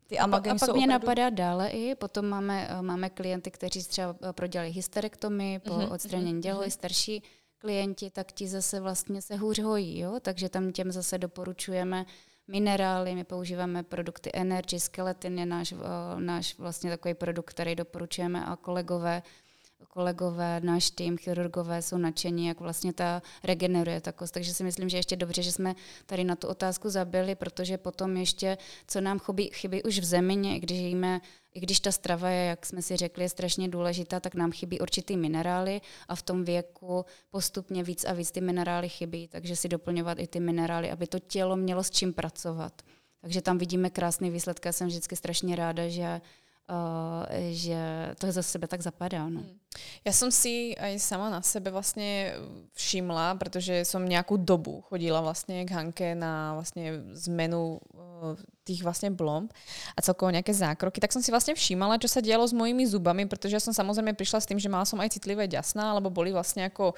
ty 0.08 0.20
amalgamy 0.20 0.60
a, 0.60 0.64
a 0.64 0.68
pak 0.68 0.76
mě 0.76 0.86
opravdu... 0.86 1.06
napadá 1.06 1.30
dále 1.30 1.70
i, 1.70 1.96
potom 1.96 2.26
máme, 2.26 2.68
eh, 2.70 2.82
máme 2.82 3.10
klienty, 3.10 3.52
kteří 3.52 3.84
třeba 3.84 4.16
eh, 4.30 4.34
prodělali 4.34 4.72
hysterektomy 4.72 5.60
po 5.60 5.74
uh-huh, 5.74 5.94
odstranění 5.94 6.42
dělohy, 6.42 6.68
uh-huh. 6.68 6.74
starší 6.74 7.24
klienti, 7.58 8.10
tak 8.10 8.32
ti 8.32 8.48
zase 8.48 8.80
vlastně 8.80 9.22
se 9.22 9.36
hůř 9.36 9.60
hojí, 9.60 10.00
jo? 10.00 10.20
takže 10.22 10.50
tam 10.50 10.72
těm 10.72 10.92
zase 10.92 11.18
doporučujeme 11.18 12.06
minerály, 12.48 13.16
my 13.16 13.24
používáme 13.24 13.84
produkty 13.84 14.30
Energy, 14.34 14.80
Skeleton 14.80 15.40
je 15.40 15.46
náš, 15.46 15.72
uh, 15.72 15.80
náš 16.20 16.58
vlastně 16.58 16.90
takový 16.90 17.14
produkt, 17.14 17.50
který 17.50 17.76
doporučujeme 17.76 18.46
a 18.46 18.56
kolegové 18.56 19.22
kolegové, 19.98 20.62
náš 20.64 20.90
tým, 20.90 21.18
chirurgové 21.18 21.82
jsou 21.82 21.98
nadšení, 21.98 22.48
jak 22.48 22.60
vlastně 22.60 22.94
ta 22.94 23.22
regeneruje 23.44 24.02
ta 24.02 24.12
kost. 24.12 24.32
Takže 24.32 24.54
si 24.54 24.64
myslím, 24.64 24.90
že 24.90 24.98
ještě 24.98 25.16
dobře, 25.16 25.42
že 25.42 25.52
jsme 25.52 25.76
tady 26.06 26.24
na 26.24 26.36
tu 26.36 26.48
otázku 26.48 26.90
zabili, 26.90 27.36
protože 27.36 27.78
potom 27.78 28.18
ještě, 28.18 28.58
co 28.88 29.02
nám 29.02 29.20
chybí, 29.20 29.50
chybí 29.54 29.84
už 29.84 30.00
v 30.00 30.04
zemi, 30.04 30.60
když 30.60 30.78
jíme 30.78 31.22
i 31.54 31.60
když 31.60 31.80
ta 31.80 31.92
strava 31.92 32.30
je, 32.30 32.46
jak 32.46 32.66
jsme 32.66 32.82
si 32.82 32.98
řekli, 32.98 33.24
je 33.24 33.30
strašně 33.30 33.70
důležitá, 33.70 34.20
tak 34.20 34.36
nám 34.36 34.52
chybí 34.52 34.80
určitý 34.80 35.18
minerály 35.18 35.82
a 36.08 36.16
v 36.16 36.22
tom 36.22 36.46
věku 36.46 37.06
postupně 37.32 37.84
víc 37.84 38.06
a 38.06 38.14
víc 38.14 38.32
ty 38.32 38.42
minerály 38.42 38.90
chybí, 38.90 39.28
takže 39.28 39.56
si 39.56 39.70
doplňovat 39.70 40.20
i 40.20 40.28
ty 40.28 40.40
minerály, 40.40 40.92
aby 40.92 41.08
to 41.08 41.20
tělo 41.20 41.56
mělo 41.56 41.84
s 41.84 41.90
čím 41.90 42.14
pracovat. 42.14 42.82
Takže 43.22 43.42
tam 43.42 43.58
vidíme 43.58 43.90
krásný 43.90 44.30
výsledky. 44.30 44.68
Já 44.68 44.72
jsem 44.72 44.88
vždycky 44.88 45.16
strašně 45.16 45.56
ráda, 45.56 45.88
že 45.90 46.22
Uh, 46.70 47.52
že 47.52 48.12
to 48.20 48.32
za 48.32 48.44
sebe 48.44 48.68
tak 48.68 48.82
zapadá. 48.82 49.30
No. 49.30 49.40
Hmm. 49.40 49.60
Já 50.06 50.12
jsem 50.12 50.32
si 50.32 50.76
aj 50.78 51.00
sama 51.00 51.30
na 51.30 51.42
sebe 51.42 51.72
vlastně 51.72 52.34
všimla, 52.74 53.36
protože 53.36 53.86
jsem 53.86 54.10
nějakou 54.10 54.38
dobu 54.38 54.82
chodila 54.82 55.22
vlastně 55.22 55.66
k 55.66 55.72
Hanke 55.72 56.16
na 56.16 56.54
vlastně 56.54 56.94
zmenu 57.14 57.80
uh, 57.94 58.38
tých 58.68 58.84
vlastne 58.84 59.08
blomb 59.08 59.48
a 59.96 60.00
celkovo 60.04 60.28
nejaké 60.28 60.52
zákroky, 60.52 61.00
tak 61.00 61.16
som 61.16 61.24
si 61.24 61.32
vlastne 61.32 61.56
všímala, 61.56 61.96
čo 61.96 62.12
sa 62.12 62.20
dialo 62.20 62.44
s 62.44 62.52
mojimi 62.52 62.84
zubami, 62.84 63.24
pretože 63.24 63.56
ja 63.56 63.64
som 63.64 63.72
samozrejme 63.72 64.12
prišla 64.12 64.44
s 64.44 64.50
tým, 64.52 64.60
že 64.60 64.68
mala 64.68 64.84
som 64.84 65.00
aj 65.00 65.16
citlivé 65.16 65.48
ďasná, 65.48 65.96
alebo 65.96 66.12
boli 66.12 66.36
vlastne 66.36 66.68
ako, 66.68 66.92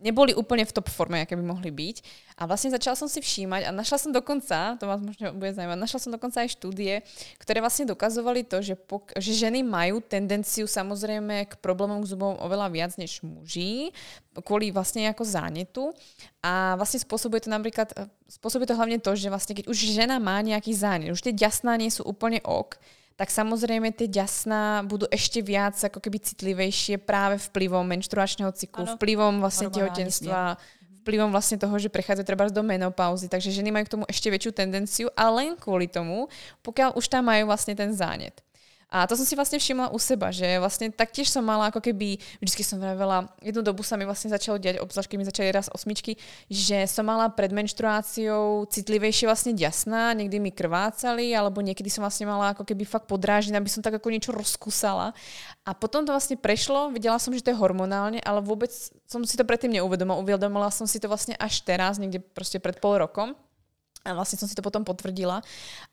neboli 0.00 0.32
úplne 0.32 0.64
v 0.64 0.72
top 0.72 0.88
forme, 0.88 1.20
aké 1.20 1.36
by 1.36 1.44
mohli 1.44 1.68
byť. 1.68 1.96
A 2.40 2.48
vlastne 2.48 2.72
začala 2.72 2.96
som 2.96 3.06
si 3.06 3.20
všímať 3.20 3.68
a 3.68 3.70
našla 3.70 4.00
som 4.00 4.10
dokonca, 4.10 4.80
to 4.80 4.88
vás 4.88 5.04
možno 5.04 5.36
bude 5.36 5.52
zaujímať, 5.52 5.76
našla 5.76 6.00
som 6.00 6.10
dokonca 6.10 6.40
aj 6.40 6.56
štúdie, 6.56 7.04
ktoré 7.36 7.60
vlastne 7.60 7.84
dokazovali 7.84 8.48
to, 8.48 8.64
že, 8.64 8.74
pok- 8.74 9.12
že 9.20 9.36
ženy 9.36 9.60
majú 9.60 10.00
tendenciu 10.00 10.64
samozrejme 10.64 11.52
k 11.52 11.52
problémom 11.60 12.00
k 12.04 12.10
zubom 12.12 12.36
oveľa 12.36 12.68
viac 12.68 12.92
než 13.00 13.24
muži, 13.24 13.90
kvôli 14.44 14.68
vlastne 14.70 15.08
ako 15.08 15.24
zánetu. 15.24 15.90
A 16.44 16.76
vlastne 16.76 17.00
spôsobuje 17.00 17.42
to 17.42 17.50
napríklad, 17.50 17.90
spôsobuje 18.28 18.68
to 18.68 18.76
hlavne 18.76 19.00
to, 19.00 19.16
že 19.16 19.32
vlastne 19.32 19.56
keď 19.56 19.72
už 19.72 19.78
žena 19.90 20.20
má 20.20 20.38
nejaký 20.44 20.76
zánet, 20.76 21.16
už 21.16 21.24
tie 21.24 21.32
ďasná 21.32 21.80
nie 21.80 21.88
sú 21.88 22.04
úplne 22.04 22.44
ok, 22.44 22.76
tak 23.14 23.30
samozrejme 23.30 23.94
tie 23.94 24.10
ďasná 24.10 24.82
budú 24.84 25.06
ešte 25.06 25.38
viac 25.38 25.78
ako 25.78 26.02
keby 26.02 26.18
citlivejšie 26.18 26.98
práve 26.98 27.38
vplyvom 27.38 27.86
menštruačného 27.86 28.50
cyklu, 28.50 28.90
ano. 28.90 28.94
vplyvom 28.98 29.34
vlastne 29.38 29.70
tehotenstva, 29.70 30.58
vplyvom 31.06 31.30
vlastne 31.30 31.56
toho, 31.56 31.78
že 31.78 31.92
prechádza 31.92 32.26
treba 32.26 32.50
do 32.50 32.64
menopauzy, 32.66 33.30
takže 33.30 33.54
ženy 33.54 33.70
majú 33.70 33.84
k 33.86 33.94
tomu 33.94 34.04
ešte 34.10 34.28
väčšiu 34.34 34.52
tendenciu 34.52 35.06
a 35.14 35.30
len 35.30 35.54
kvôli 35.54 35.86
tomu, 35.86 36.26
pokiaľ 36.66 36.98
už 36.98 37.06
tam 37.06 37.30
majú 37.30 37.46
vlastne 37.46 37.78
ten 37.78 37.94
zánet. 37.94 38.43
A 38.94 39.10
to 39.10 39.18
som 39.18 39.26
si 39.26 39.34
vlastne 39.34 39.58
všimla 39.58 39.90
u 39.90 39.98
seba, 39.98 40.30
že 40.30 40.46
vlastne 40.62 40.86
taktiež 40.86 41.26
som 41.26 41.42
mala 41.42 41.74
ako 41.74 41.82
keby, 41.82 42.22
vždycky 42.38 42.62
som 42.62 42.78
vravela, 42.78 43.26
jednu 43.42 43.66
dobu 43.66 43.82
sa 43.82 43.98
mi 43.98 44.06
vlastne 44.06 44.30
začalo 44.30 44.54
diať, 44.54 44.78
obzvlášť 44.78 45.10
keď 45.10 45.18
mi 45.18 45.26
začali 45.26 45.48
raz 45.50 45.66
osmičky, 45.66 46.14
že 46.46 46.86
som 46.86 47.02
mala 47.02 47.26
pred 47.26 47.50
menštruáciou 47.50 48.70
citlivejšie 48.70 49.26
vlastne 49.26 49.50
ďasná, 49.50 50.14
niekdy 50.14 50.38
mi 50.38 50.54
krvácali, 50.54 51.34
alebo 51.34 51.58
niekedy 51.58 51.90
som 51.90 52.06
vlastne 52.06 52.30
mala 52.30 52.54
ako 52.54 52.62
keby 52.62 52.86
fakt 52.86 53.10
podráždená, 53.10 53.58
aby 53.58 53.66
som 53.66 53.82
tak 53.82 53.98
ako 53.98 54.14
niečo 54.14 54.30
rozkusala. 54.30 55.10
A 55.66 55.74
potom 55.74 56.06
to 56.06 56.14
vlastne 56.14 56.38
prešlo, 56.38 56.94
videla 56.94 57.18
som, 57.18 57.34
že 57.34 57.42
to 57.42 57.50
je 57.50 57.58
hormonálne, 57.58 58.22
ale 58.22 58.38
vôbec 58.46 58.70
som 59.10 59.26
si 59.26 59.34
to 59.34 59.42
predtým 59.42 59.74
neuvedomila. 59.74 60.22
Uvedomila 60.22 60.70
som 60.70 60.86
si 60.86 61.02
to 61.02 61.10
vlastne 61.10 61.34
až 61.42 61.66
teraz, 61.66 61.98
niekde 61.98 62.22
proste 62.22 62.62
pred 62.62 62.78
pol 62.78 63.02
rokom. 63.02 63.34
A 64.04 64.12
vlastne 64.12 64.36
som 64.36 64.44
si 64.44 64.52
to 64.52 64.60
potom 64.60 64.84
potvrdila. 64.84 65.40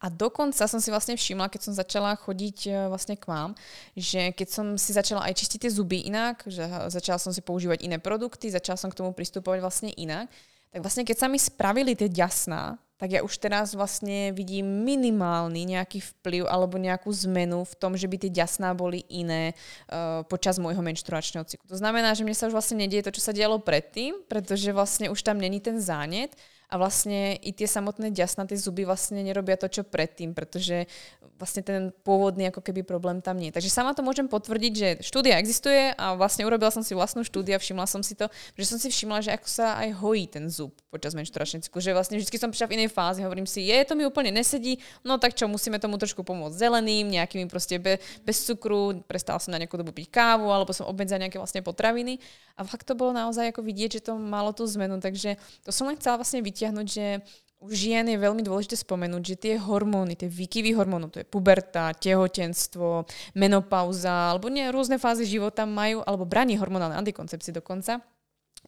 A 0.03 0.05
dokonca 0.11 0.67
som 0.67 0.79
si 0.83 0.91
vlastne 0.91 1.15
všimla, 1.15 1.47
keď 1.47 1.61
som 1.63 1.73
začala 1.73 2.19
chodiť 2.19 2.57
e, 2.67 2.71
vlastne 2.91 3.15
k 3.15 3.23
vám, 3.23 3.55
že 3.95 4.35
keď 4.35 4.47
som 4.51 4.65
si 4.75 4.91
začala 4.91 5.23
aj 5.31 5.39
čistiť 5.39 5.63
tie 5.63 5.71
zuby 5.71 6.03
inak, 6.03 6.43
že 6.43 6.67
začala 6.91 7.15
som 7.15 7.31
si 7.31 7.39
používať 7.39 7.87
iné 7.87 8.03
produkty, 8.03 8.51
začala 8.51 8.75
som 8.75 8.91
k 8.91 8.99
tomu 8.99 9.15
pristupovať 9.15 9.59
vlastne 9.63 9.91
inak, 9.95 10.27
tak 10.71 10.79
vlastne 10.83 11.07
keď 11.07 11.17
sa 11.23 11.27
mi 11.31 11.39
spravili 11.39 11.95
tie 11.95 12.11
ďasná, 12.11 12.79
tak 13.01 13.17
ja 13.17 13.25
už 13.25 13.33
teraz 13.41 13.73
vlastne 13.73 14.29
vidím 14.29 14.85
minimálny 14.85 15.73
nejaký 15.73 16.05
vplyv 16.05 16.45
alebo 16.45 16.77
nejakú 16.77 17.09
zmenu 17.25 17.65
v 17.65 17.73
tom, 17.81 17.97
že 17.97 18.05
by 18.05 18.13
tie 18.21 18.29
ďasná 18.29 18.77
boli 18.77 19.01
iné 19.09 19.57
uh, 19.89 20.21
počas 20.29 20.61
môjho 20.61 20.85
menštruačného 20.85 21.41
cyklu. 21.49 21.65
To 21.65 21.81
znamená, 21.81 22.13
že 22.13 22.21
mne 22.21 22.37
sa 22.37 22.45
už 22.45 22.53
vlastne 22.53 22.77
nedieje 22.77 23.09
to, 23.09 23.17
čo 23.17 23.25
sa 23.25 23.33
dialo 23.33 23.57
predtým, 23.57 24.21
pretože 24.29 24.69
vlastne 24.69 25.09
už 25.09 25.17
tam 25.25 25.41
není 25.41 25.57
ten 25.57 25.81
zánet 25.81 26.37
a 26.71 26.79
vlastne 26.79 27.35
i 27.43 27.51
tie 27.51 27.67
samotné 27.67 28.15
ďasnaté 28.15 28.55
zuby 28.55 28.87
vlastne 28.87 29.19
nerobia 29.19 29.59
to, 29.59 29.67
čo 29.67 29.83
predtým, 29.83 30.31
pretože 30.31 30.87
vlastne 31.35 31.65
ten 31.65 31.89
pôvodný 32.05 32.53
ako 32.53 32.61
keby 32.61 32.85
problém 32.85 33.17
tam 33.19 33.35
nie. 33.35 33.49
Takže 33.49 33.67
sama 33.67 33.97
to 33.97 34.05
môžem 34.05 34.29
potvrdiť, 34.29 34.73
že 34.77 34.89
štúdia 35.03 35.41
existuje 35.41 35.91
a 35.97 36.13
vlastne 36.13 36.45
urobila 36.45 36.69
som 36.69 36.85
si 36.85 36.93
vlastnú 36.93 37.25
štúdiu 37.25 37.57
a 37.57 37.59
všimla 37.59 37.89
som 37.89 38.05
si 38.05 38.13
to, 38.13 38.29
že 38.53 38.69
som 38.69 38.77
si 38.77 38.93
všimla, 38.93 39.25
že 39.25 39.33
ako 39.33 39.47
sa 39.49 39.81
aj 39.81 39.89
hojí 39.99 40.29
ten 40.29 40.45
zub 40.47 40.71
počas 40.93 41.17
menšturačného 41.17 41.65
cyklu, 41.65 41.81
že 41.81 41.97
vlastne 41.97 42.21
vždy 42.21 42.37
som 42.37 42.53
prišla 42.53 42.69
v 42.69 42.75
inej 42.77 42.89
fáze, 42.93 43.25
hovorím 43.25 43.49
si, 43.49 43.67
je, 43.67 43.77
to 43.83 43.97
mi 43.97 44.05
úplne 44.05 44.29
nesedí, 44.29 44.77
no 45.01 45.17
tak 45.17 45.33
čo, 45.33 45.49
musíme 45.49 45.81
tomu 45.81 45.97
trošku 45.97 46.21
pomôcť 46.21 46.55
zeleným, 46.55 47.09
nejakými 47.09 47.49
proste 47.49 47.81
be, 47.81 47.97
bez 48.21 48.45
cukru, 48.45 49.01
prestala 49.09 49.41
som 49.41 49.49
na 49.49 49.57
nejakú 49.57 49.81
dobu 49.81 49.91
piť 49.97 50.13
kávu, 50.13 50.45
alebo 50.53 50.71
som 50.71 50.85
obmedzila 50.85 51.25
nejaké 51.25 51.41
vlastne 51.41 51.65
potraviny 51.65 52.21
a 52.53 52.61
fakt 52.61 52.85
to 52.85 52.93
bolo 52.93 53.17
naozaj 53.17 53.49
ako 53.49 53.65
vidieť, 53.65 53.97
že 53.97 54.01
to 54.11 54.13
malo 54.19 54.53
tú 54.53 54.67
zmenu, 54.69 55.01
takže 55.01 55.41
to 55.65 55.73
som 55.73 55.89
len 55.89 55.97
chcela 55.97 56.21
vlastne 56.21 56.45
vytiahnuť, 56.61 56.87
že 56.93 57.25
u 57.61 57.69
žien 57.73 58.05
je 58.05 58.21
veľmi 58.21 58.45
dôležité 58.45 58.77
spomenúť, 58.77 59.23
že 59.25 59.35
tie 59.37 59.53
hormóny, 59.57 60.13
tie 60.13 60.29
výkyvy 60.29 60.77
hormónov, 60.77 61.13
to 61.13 61.21
je 61.21 61.29
puberta, 61.29 61.89
tehotenstvo, 61.97 63.05
menopauza 63.33 64.33
alebo 64.33 64.49
nie, 64.49 64.69
rôzne 64.69 65.01
fázy 65.01 65.25
života 65.25 65.65
majú, 65.65 66.05
alebo 66.05 66.25
braní 66.25 66.57
hormonálne 66.57 66.97
antikoncepcie 67.01 67.53
dokonca, 67.53 68.01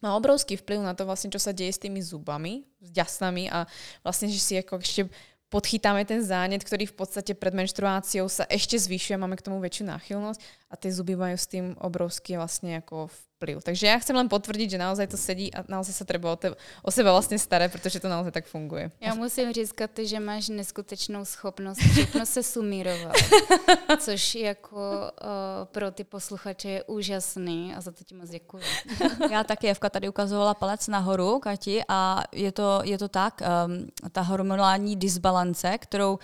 má 0.02 0.18
obrovský 0.18 0.58
vplyv 0.58 0.82
na 0.82 0.98
to 0.98 1.06
vlastne, 1.06 1.30
čo 1.30 1.38
sa 1.38 1.54
deje 1.54 1.74
s 1.74 1.82
tými 1.82 2.02
zubami, 2.02 2.66
s 2.82 2.90
ďasnami 2.90 3.50
a 3.54 3.70
vlastne, 4.02 4.30
že 4.30 4.42
si 4.42 4.54
ako 4.58 4.82
ešte 4.82 5.10
podchytáme 5.54 6.02
ten 6.10 6.26
zánet, 6.26 6.66
ktorý 6.66 6.90
v 6.90 6.98
podstate 6.98 7.38
pred 7.38 7.54
menštruáciou 7.54 8.26
sa 8.26 8.50
ešte 8.50 8.74
zvyšuje, 8.74 9.22
máme 9.22 9.38
k 9.38 9.46
tomu 9.46 9.62
väčšiu 9.62 9.86
náchylnosť 9.86 10.40
a 10.70 10.74
tie 10.78 10.90
zuby 10.90 11.14
majú 11.14 11.38
s 11.38 11.46
tým 11.46 11.78
obrovský 11.78 12.42
vlastne 12.42 12.82
ako 12.82 13.14
vplyv. 13.38 13.64
Takže 13.64 13.88
ja 13.88 14.00
chcem 14.00 14.16
len 14.16 14.32
potvrdiť, 14.32 14.78
že 14.78 14.78
naozaj 14.80 15.08
to 15.12 15.18
sedí 15.18 15.52
a 15.52 15.68
naozaj 15.68 15.94
sa 15.94 16.06
treba 16.08 16.32
o, 16.32 16.38
te, 16.40 16.56
o 16.84 16.92
seba 16.92 17.12
vlastně 17.12 17.40
staré, 17.40 17.70
protože 17.70 18.00
to 18.00 18.10
naozaj 18.10 18.32
tak 18.32 18.46
funguje. 18.46 18.92
Já 19.02 19.14
musím 19.14 19.54
říct, 19.54 19.74
ty, 19.94 20.08
že 20.08 20.20
máš 20.20 20.50
neskutečnou 20.50 21.26
schopnost 21.26 21.78
všechno 21.78 22.26
se 22.26 22.44
sumírovat, 22.44 23.16
což 24.00 24.36
jako 24.36 24.78
uh, 24.78 25.66
pro 25.66 25.92
ty 25.92 26.04
posluchače 26.04 26.70
je 26.70 26.84
úžasný 26.84 27.76
a 27.76 27.82
za 27.82 27.92
to 27.92 28.04
ti 28.04 28.16
moc 28.16 28.30
děkuji. 28.30 28.64
Já 29.32 29.44
taky, 29.44 29.70
Evka 29.70 29.90
tady 29.90 30.10
ukazovala 30.10 30.54
palec 30.54 30.88
nahoru, 30.88 31.40
Kati, 31.40 31.84
a 31.88 32.24
je 32.32 32.52
to, 32.52 32.82
je 32.84 32.98
to 32.98 33.08
tak, 33.08 33.42
um, 33.42 33.88
ta 34.12 34.22
hormonální 34.22 34.96
disbalance, 34.96 35.78
kterou 35.78 36.14
uh, 36.14 36.20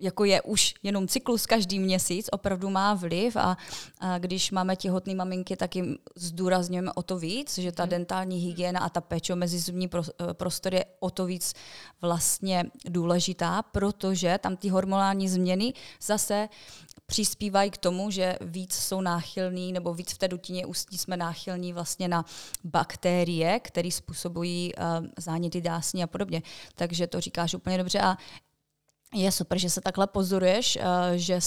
jako 0.00 0.24
je 0.24 0.42
už 0.42 0.74
jenom 0.82 1.08
cyklus 1.08 1.46
každý 1.46 1.78
měsíc, 1.78 2.28
opravdu 2.32 2.70
má 2.70 2.94
vliv 2.94 3.36
a, 3.36 3.56
a 4.00 4.18
když 4.18 4.50
máme 4.50 4.76
těhotné 4.76 5.14
maminky, 5.14 5.56
tak 5.56 5.76
jim 5.76 5.98
zdůrazňujeme 6.16 6.92
o 6.92 7.02
to 7.02 7.18
víc, 7.18 7.58
že 7.58 7.72
ta 7.72 7.82
mhm. 7.82 7.90
dentální 7.90 8.38
hygiena 8.38 8.80
a 8.80 8.88
ta 8.88 9.00
péče 9.00 9.34
mezi 9.34 9.58
zubní 9.58 9.90
eh, 9.94 10.34
prostor 10.34 10.74
je 10.74 10.84
o 11.00 11.10
to 11.10 11.26
víc 11.26 11.54
vlastně 12.00 12.64
důležitá, 12.84 13.62
protože 13.62 14.38
tam 14.38 14.56
ty 14.56 14.68
hormonální 14.68 15.28
změny 15.28 15.72
zase 16.02 16.48
přispívají 17.06 17.70
k 17.70 17.76
tomu, 17.76 18.10
že 18.10 18.38
víc 18.40 18.74
jsou 18.74 19.00
náchylní, 19.00 19.72
nebo 19.72 19.94
víc 19.94 20.12
v 20.12 20.18
té 20.18 20.28
dutině 20.28 20.66
ústní 20.66 20.98
jsme 20.98 21.16
náchylní 21.16 21.72
vlastně 21.72 22.08
na 22.08 22.24
bakterie, 22.64 23.60
které 23.60 23.90
způsobují 23.90 24.74
uh, 24.74 25.06
záněty 25.18 25.60
dásní 25.60 26.02
a 26.02 26.06
podobně. 26.06 26.42
Takže 26.74 27.06
to 27.06 27.20
říkáš 27.20 27.54
úplně 27.54 27.78
dobře. 27.78 28.00
A 28.00 28.16
je 29.14 29.32
super, 29.32 29.58
že 29.58 29.70
se 29.70 29.80
takhle 29.80 30.06
pozoruješ, 30.06 30.76
uh, 30.76 30.82
že 31.16 31.38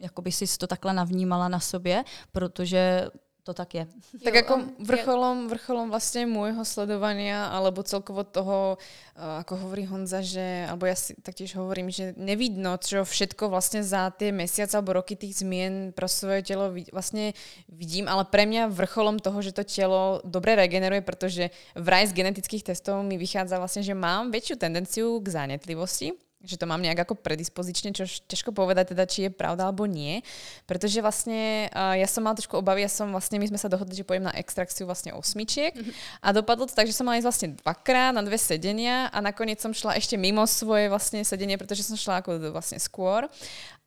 jakoby 0.00 0.32
jsi 0.32 0.58
to 0.58 0.66
takhle 0.66 0.92
navnímala 0.92 1.48
na 1.48 1.60
sobě, 1.60 2.04
protože 2.32 3.08
to 3.42 3.54
tak 3.54 3.74
je. 3.74 3.86
Tak 4.24 4.34
jo, 4.34 4.38
jako 4.38 4.62
vrcholom, 4.78 5.48
vrcholom 5.48 5.90
vlastně 5.90 6.26
môjho 6.26 6.64
sledovania, 6.64 7.50
alebo 7.50 7.82
celkovo 7.82 8.24
toho, 8.24 8.78
uh, 8.78 9.42
ako 9.42 9.56
hovorí 9.56 9.82
Honza, 9.82 10.22
že, 10.22 10.66
alebo 10.70 10.86
ja 10.86 10.94
si 10.94 11.14
taktiež 11.18 11.58
hovorím, 11.58 11.90
že 11.90 12.14
nevidno, 12.14 12.78
čo 12.78 13.02
všetko 13.02 13.50
vlastne 13.50 13.82
za 13.82 14.14
tie 14.14 14.30
mesiace 14.30 14.78
alebo 14.78 14.94
roky 14.94 15.18
tých 15.18 15.42
zmien 15.42 15.90
pro 15.90 16.06
svoje 16.06 16.46
telo 16.46 16.70
vlastne 16.94 17.34
vidím, 17.66 18.06
ale 18.06 18.22
pre 18.24 18.46
mňa 18.46 18.70
vrcholom 18.70 19.18
toho, 19.18 19.42
že 19.42 19.50
to 19.50 19.66
telo 19.66 20.22
dobre 20.22 20.54
regeneruje, 20.54 21.02
pretože 21.02 21.50
vraj 21.74 22.06
z 22.06 22.14
genetických 22.14 22.62
testov 22.70 23.02
mi 23.02 23.18
vychádza 23.18 23.58
vlastne, 23.58 23.82
že 23.82 23.98
mám 23.98 24.30
väčšiu 24.30 24.54
tendenciu 24.54 25.18
k 25.18 25.26
zánetlivosti, 25.34 26.14
že 26.42 26.58
to 26.58 26.66
mám 26.66 26.82
nejak 26.82 27.06
ako 27.06 27.14
predispozične, 27.18 27.94
čo 27.94 28.04
ťažko 28.06 28.50
povedať 28.50 28.92
teda, 28.92 29.06
či 29.06 29.26
je 29.26 29.30
pravda 29.30 29.70
alebo 29.70 29.86
nie, 29.86 30.20
pretože 30.66 30.98
vlastne 30.98 31.70
uh, 31.70 31.94
ja 31.94 32.06
som 32.10 32.26
mala 32.26 32.38
trošku 32.38 32.58
obavy, 32.58 32.82
ja 32.82 32.90
som 32.90 33.10
vlastne, 33.14 33.38
my 33.38 33.46
sme 33.46 33.58
sa 33.58 33.70
dohodli, 33.70 33.94
že 33.94 34.06
pôjdem 34.06 34.28
na 34.28 34.34
extrakciu 34.34 34.84
vlastne 34.84 35.14
osmičiek 35.14 35.72
mm-hmm. 35.72 36.22
a 36.22 36.28
dopadlo 36.34 36.66
to 36.66 36.74
tak, 36.74 36.90
že 36.90 36.94
som 36.94 37.06
mala 37.06 37.22
ísť 37.22 37.28
vlastne 37.28 37.48
dvakrát 37.62 38.10
na 38.10 38.22
dve 38.26 38.36
sedenia 38.36 39.06
a 39.14 39.18
nakoniec 39.22 39.62
som 39.62 39.70
šla 39.70 39.94
ešte 39.94 40.18
mimo 40.18 40.42
svoje 40.44 40.90
vlastne 40.90 41.22
sedenie, 41.22 41.54
pretože 41.54 41.86
som 41.86 41.94
šla 41.94 42.20
ako 42.20 42.50
vlastne 42.50 42.82
skôr 42.82 43.30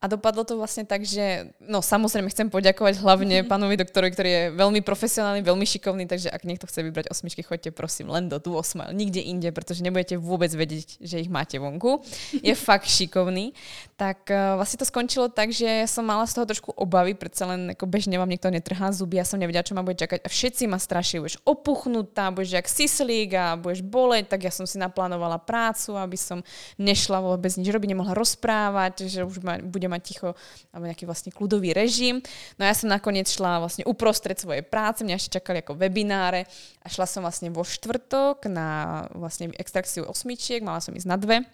A 0.06 0.12
dopadlo 0.12 0.46
to 0.46 0.54
vlastne 0.54 0.86
tak, 0.86 1.02
že 1.02 1.50
no 1.58 1.82
samozrejme 1.82 2.30
chcem 2.30 2.54
poďakovať 2.54 3.02
hlavne 3.02 3.42
pánovi 3.52 3.74
doktorovi, 3.82 4.14
ktorý 4.14 4.30
je 4.30 4.44
veľmi 4.54 4.86
profesionálny, 4.86 5.42
veľmi 5.42 5.66
šikovný, 5.66 6.06
takže 6.06 6.30
ak 6.30 6.46
niekto 6.46 6.70
chce 6.70 6.86
vybrať 6.86 7.10
osmičky, 7.10 7.42
choďte 7.42 7.74
prosím 7.74 8.14
len 8.14 8.30
do 8.30 8.38
Duo 8.38 8.62
Smile, 8.62 8.94
nikde 8.94 9.26
inde, 9.26 9.50
pretože 9.50 9.82
nebudete 9.82 10.22
vôbec 10.22 10.54
vedieť, 10.54 11.02
že 11.02 11.26
ich 11.26 11.34
máte 11.34 11.58
vonku. 11.58 12.06
Je 12.38 12.54
fakt 12.70 12.86
šikovný. 12.86 13.58
Tak 13.98 14.30
uh, 14.30 14.62
vlastne 14.62 14.78
to 14.78 14.86
skončilo 14.86 15.34
tak, 15.34 15.50
že 15.50 15.90
som 15.90 16.06
mala 16.06 16.30
z 16.30 16.38
toho 16.38 16.46
trošku 16.46 16.70
obavy, 16.78 17.18
predsa 17.18 17.50
len 17.50 17.74
ako 17.74 17.90
bežne 17.90 18.22
vám 18.22 18.30
niekto 18.30 18.54
netrhá 18.54 18.94
zuby, 18.94 19.18
ja 19.18 19.26
som 19.26 19.42
nevedela, 19.42 19.66
čo 19.66 19.74
ma 19.74 19.82
bude 19.82 19.98
čakať 19.98 20.22
a 20.22 20.30
všetci 20.30 20.70
ma 20.70 20.78
strašili, 20.78 21.26
budeš 21.26 21.42
opuchnutá, 21.42 22.30
budeš 22.30 22.62
jak 22.62 22.68
sislík 22.70 23.34
a 23.34 23.58
budeš 23.58 23.82
boleť, 23.82 24.30
tak 24.30 24.46
ja 24.46 24.54
som 24.54 24.70
si 24.70 24.78
naplánovala 24.78 25.42
prácu, 25.42 25.98
aby 25.98 26.14
som 26.20 26.46
nešla 26.78 27.24
vôbec 27.24 27.50
nič 27.58 27.72
robiť, 27.72 27.90
nemohla 27.96 28.14
rozprávať, 28.14 29.08
že 29.10 29.24
už 29.24 29.42
ma, 29.42 29.58
bude 29.64 29.88
mať 29.96 30.04
ticho 30.04 30.30
alebo 30.76 30.92
nejaký 30.92 31.08
vlastne 31.08 31.32
kľudový 31.32 31.72
režim. 31.72 32.20
No 32.60 32.68
ja 32.68 32.76
som 32.76 32.92
nakoniec 32.92 33.32
šla 33.32 33.64
vlastne 33.64 33.88
uprostred 33.88 34.36
svojej 34.36 34.62
práce, 34.68 35.08
mňa 35.08 35.16
ešte 35.16 35.40
čakali 35.40 35.64
ako 35.64 35.80
webináre 35.80 36.44
a 36.84 36.88
šla 36.92 37.08
som 37.08 37.24
vlastne 37.24 37.48
vo 37.50 37.64
štvrtok 37.64 38.52
na 38.52 38.68
vlastne 39.16 39.56
extrakciu 39.56 40.04
osmičiek, 40.04 40.60
mala 40.60 40.84
som 40.84 40.92
ísť 40.92 41.08
na 41.08 41.16
dve 41.16 41.48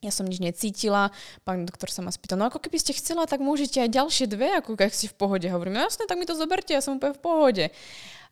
ja 0.00 0.08
som 0.08 0.24
nič 0.24 0.40
necítila. 0.40 1.12
Pán 1.44 1.68
doktor 1.68 1.92
sa 1.92 2.00
ma 2.00 2.08
spýtal, 2.08 2.40
no 2.40 2.48
ako 2.48 2.56
keby 2.56 2.80
ste 2.80 2.96
chcela, 2.96 3.28
tak 3.28 3.44
môžete 3.44 3.84
aj 3.84 3.92
ďalšie 3.92 4.26
dve, 4.32 4.48
ako 4.56 4.72
keď 4.72 4.96
ste 4.96 5.12
v 5.12 5.16
pohode. 5.20 5.44
Hovorím, 5.44 5.76
no 5.76 5.84
jasne, 5.84 6.08
tak 6.08 6.16
mi 6.16 6.24
to 6.24 6.32
zoberte, 6.32 6.72
ja 6.72 6.80
som 6.80 6.96
úplne 6.96 7.12
v 7.12 7.22
pohode. 7.22 7.64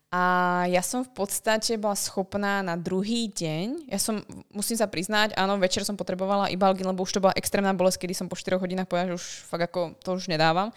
A 0.09 0.65
ja 0.73 0.81
som 0.81 1.05
v 1.05 1.13
podstate 1.13 1.77
bola 1.77 1.93
schopná 1.93 2.65
na 2.65 2.81
druhý 2.81 3.29
deň, 3.29 3.93
ja 3.93 4.01
som, 4.01 4.25
musím 4.57 4.81
sa 4.81 4.89
priznať, 4.89 5.37
áno, 5.37 5.61
večer 5.61 5.85
som 5.85 6.01
potrebovala 6.01 6.49
ibalgin, 6.49 6.89
lebo 6.89 7.05
už 7.05 7.13
to 7.13 7.21
bola 7.21 7.37
extrémna 7.37 7.77
bolesť, 7.77 8.09
kedy 8.09 8.15
som 8.17 8.25
po 8.25 8.33
4 8.33 8.57
hodinách 8.57 8.89
povedala, 8.89 9.13
že 9.13 9.21
už 9.21 9.27
fakt 9.45 9.69
ako 9.69 10.01
to 10.01 10.17
už 10.17 10.33
nedávam. 10.33 10.73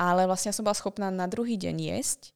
Ale 0.00 0.24
vlastne 0.24 0.48
ja 0.48 0.56
som 0.56 0.64
bola 0.64 0.72
schopná 0.72 1.12
na 1.12 1.28
druhý 1.28 1.60
deň 1.60 1.76
jesť 1.92 2.32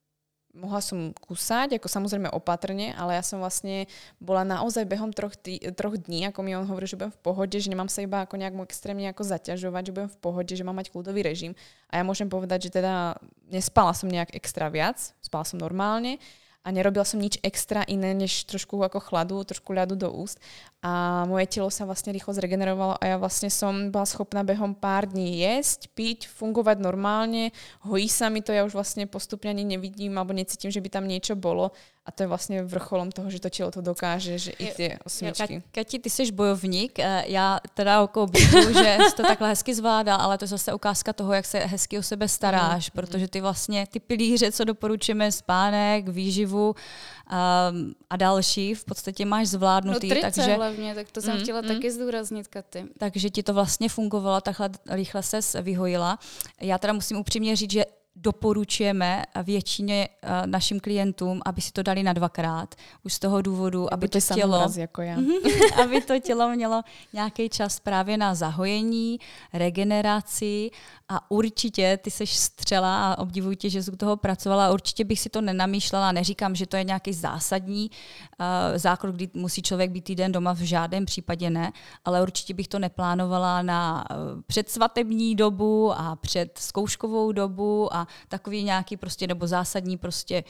mohla 0.55 0.79
som 0.79 1.11
kúsať, 1.19 1.77
ako 1.77 1.91
samozrejme 1.91 2.31
opatrne, 2.31 2.95
ale 2.95 3.19
ja 3.19 3.23
som 3.27 3.43
vlastne 3.43 3.91
bola 4.23 4.47
naozaj 4.47 4.87
behom 4.87 5.11
troch, 5.11 5.35
tý, 5.35 5.59
troch 5.75 5.99
dní, 5.99 6.31
ako 6.31 6.41
mi 6.47 6.55
on 6.55 6.65
hovorí, 6.65 6.87
že 6.87 6.95
budem 6.95 7.11
v 7.11 7.21
pohode, 7.21 7.57
že 7.59 7.67
nemám 7.67 7.91
sa 7.91 8.07
iba 8.07 8.23
ako 8.23 8.39
nejak 8.39 8.55
extrémne 8.63 9.11
ako 9.11 9.27
zaťažovať, 9.27 9.83
že 9.91 9.95
budem 9.95 10.11
v 10.11 10.21
pohode, 10.23 10.53
že 10.55 10.63
mám 10.63 10.79
mať 10.79 10.95
kľudový 10.95 11.27
režim. 11.27 11.53
A 11.91 12.01
ja 12.01 12.07
môžem 12.07 12.31
povedať, 12.31 12.71
že 12.71 12.81
teda 12.81 13.19
nespala 13.51 13.91
som 13.93 14.07
nejak 14.07 14.33
extra 14.39 14.71
viac, 14.71 14.97
spala 15.19 15.43
som 15.43 15.59
normálne 15.59 16.23
a 16.65 16.73
nerobila 16.73 17.05
som 17.05 17.21
nič 17.21 17.37
extra 17.45 17.85
iné, 17.85 18.17
než 18.17 18.49
trošku 18.49 18.81
ako 18.81 18.97
chladu, 19.05 19.45
trošku 19.45 19.77
ľadu 19.77 20.01
do 20.01 20.09
úst. 20.09 20.41
A 20.81 21.25
moje 21.29 21.53
telo 21.53 21.69
sa 21.69 21.85
vlastne 21.85 22.17
rýchlo 22.17 22.33
zregenerovalo 22.33 22.97
a 22.97 23.05
ja 23.05 23.17
vlastne 23.21 23.53
som 23.53 23.93
bola 23.93 24.09
schopná 24.09 24.41
behom 24.41 24.73
pár 24.73 25.05
dní 25.05 25.45
jesť, 25.45 25.93
piť, 25.93 26.25
fungovať 26.33 26.81
normálne. 26.81 27.53
Hojí 27.85 28.09
sa 28.09 28.33
mi 28.33 28.41
to, 28.41 28.57
ja 28.57 28.65
už 28.65 28.73
vlastne 28.73 29.05
postupne 29.05 29.53
ani 29.53 29.65
nevidím 29.65 30.17
alebo 30.17 30.33
necítim, 30.33 30.73
že 30.73 30.81
by 30.81 30.89
tam 30.89 31.05
niečo 31.05 31.37
bolo 31.37 31.77
a 32.07 32.13
to 32.13 32.23
je 32.23 32.27
vlastně 32.27 32.63
vrcholom 32.63 33.13
toho, 33.13 33.31
že 33.31 33.41
to 33.41 33.51
tělo 33.51 33.71
to 33.71 33.81
dokáže, 33.81 34.39
že 34.39 34.51
i 34.51 34.75
ty 34.75 34.99
osmičky. 35.05 35.63
Kati, 35.73 35.99
ty 35.99 36.11
jsi 36.11 36.33
bojovník, 36.33 36.99
eh, 36.99 37.25
já 37.27 37.61
teda 37.75 38.01
jako 38.01 38.23
obdivuju, 38.23 38.73
že 38.85 38.99
jsi 39.09 39.17
to 39.17 39.23
takhle 39.23 39.49
hezky 39.49 39.75
zvládá, 39.75 40.17
ale 40.17 40.39
to 40.39 40.45
je 40.45 40.49
zase 40.49 40.75
ukázka 40.75 41.13
toho, 41.13 41.33
jak 41.33 41.47
se 41.47 41.59
hezky 41.59 41.99
o 41.99 42.03
sebe 42.03 42.29
staráš, 42.29 42.91
mm. 42.91 42.93
protože 42.95 43.29
ty 43.29 43.41
vlastně 43.41 43.87
ty 43.91 44.01
pilíře, 44.01 44.53
co 44.53 44.65
doporučujeme, 44.65 45.33
spánek, 45.33 46.09
výživu 46.09 46.69
um, 46.69 47.95
a 48.11 48.17
další, 48.17 48.75
v 48.75 48.85
podstatě 48.85 49.25
máš 49.25 49.49
zvládnutý. 49.49 50.09
No 50.09 50.17
takže, 50.21 50.55
hlavně, 50.55 50.95
tak 50.95 51.11
to 51.13 51.23
jsem 51.23 51.35
mm, 51.35 51.41
chtěla 51.41 51.61
mm. 51.61 51.69
taky 51.69 51.91
zdůraznit, 51.91 52.49
Katy. 52.49 52.85
Takže 52.99 53.31
ti 53.31 53.43
to 53.43 53.55
vlastně 53.55 53.89
fungovalo, 53.89 54.41
takhle 54.41 54.71
rychle 54.91 55.23
se 55.23 55.63
vyhojila. 55.63 56.19
Já 56.61 56.79
teda 56.79 56.93
musím 56.93 57.17
upřímně 57.17 57.57
říct, 57.57 57.71
že 57.71 57.85
doporučujeme 58.17 59.25
většině 59.43 60.09
uh, 60.09 60.31
našim 60.47 60.81
klientům, 60.81 61.41
aby 61.45 61.61
si 61.61 61.73
to 61.73 61.83
dali 61.83 62.03
na 62.03 62.13
dvakrát. 62.13 62.75
Už 63.03 63.15
z 63.15 63.19
toho 63.19 63.43
důvodu, 63.43 63.95
aby 63.95 64.09
to 64.09 64.19
tělo, 64.35 64.67
jako 64.77 65.03
já. 65.03 65.17
aby 65.83 66.01
to 66.01 66.21
tělo 66.21 66.49
mělo 66.49 66.83
nějaký 67.13 67.49
čas 67.49 67.81
právě 67.81 68.17
na 68.17 68.35
zahojení, 68.35 69.19
regeneraci 69.53 70.71
a 71.09 71.31
určitě 71.31 71.99
ty 72.03 72.11
seš 72.11 72.37
střela 72.37 73.13
a 73.13 73.19
obdivuji 73.19 73.57
tě, 73.57 73.71
že 73.71 73.83
jsi 73.83 73.91
u 73.91 73.97
toho 73.97 74.17
pracovala. 74.17 74.73
Určitě 74.73 75.05
bych 75.05 75.21
si 75.21 75.29
to 75.29 75.41
nenamýšlela. 75.41 76.13
Neříkám, 76.13 76.55
že 76.55 76.67
to 76.67 76.77
je 76.77 76.85
nějaký 76.85 77.13
zásadní 77.13 77.91
uh, 77.91 78.47
zákrok, 78.79 79.15
kdy 79.15 79.29
musí 79.35 79.63
člověk 79.63 79.91
být 79.91 80.05
týden 80.05 80.33
doma, 80.33 80.53
v 80.55 80.59
žádném 80.59 81.05
případě 81.05 81.51
ne, 81.51 81.73
ale 82.05 82.23
určitě 82.23 82.55
bych 82.55 82.69
to 82.69 82.79
neplánovala 82.79 83.63
na 83.63 84.05
uh, 84.11 84.17
předsvatební 84.47 85.35
dobu 85.35 85.93
a 85.93 86.17
před 86.17 86.59
zkouškovou 86.59 87.33
dobu 87.33 87.95
a 87.95 88.04
takový 88.29 88.63
nějaký 88.63 88.97
prostě 88.97 89.27
nebo 89.27 89.47
zásadní 89.47 89.97
prostě 89.97 90.45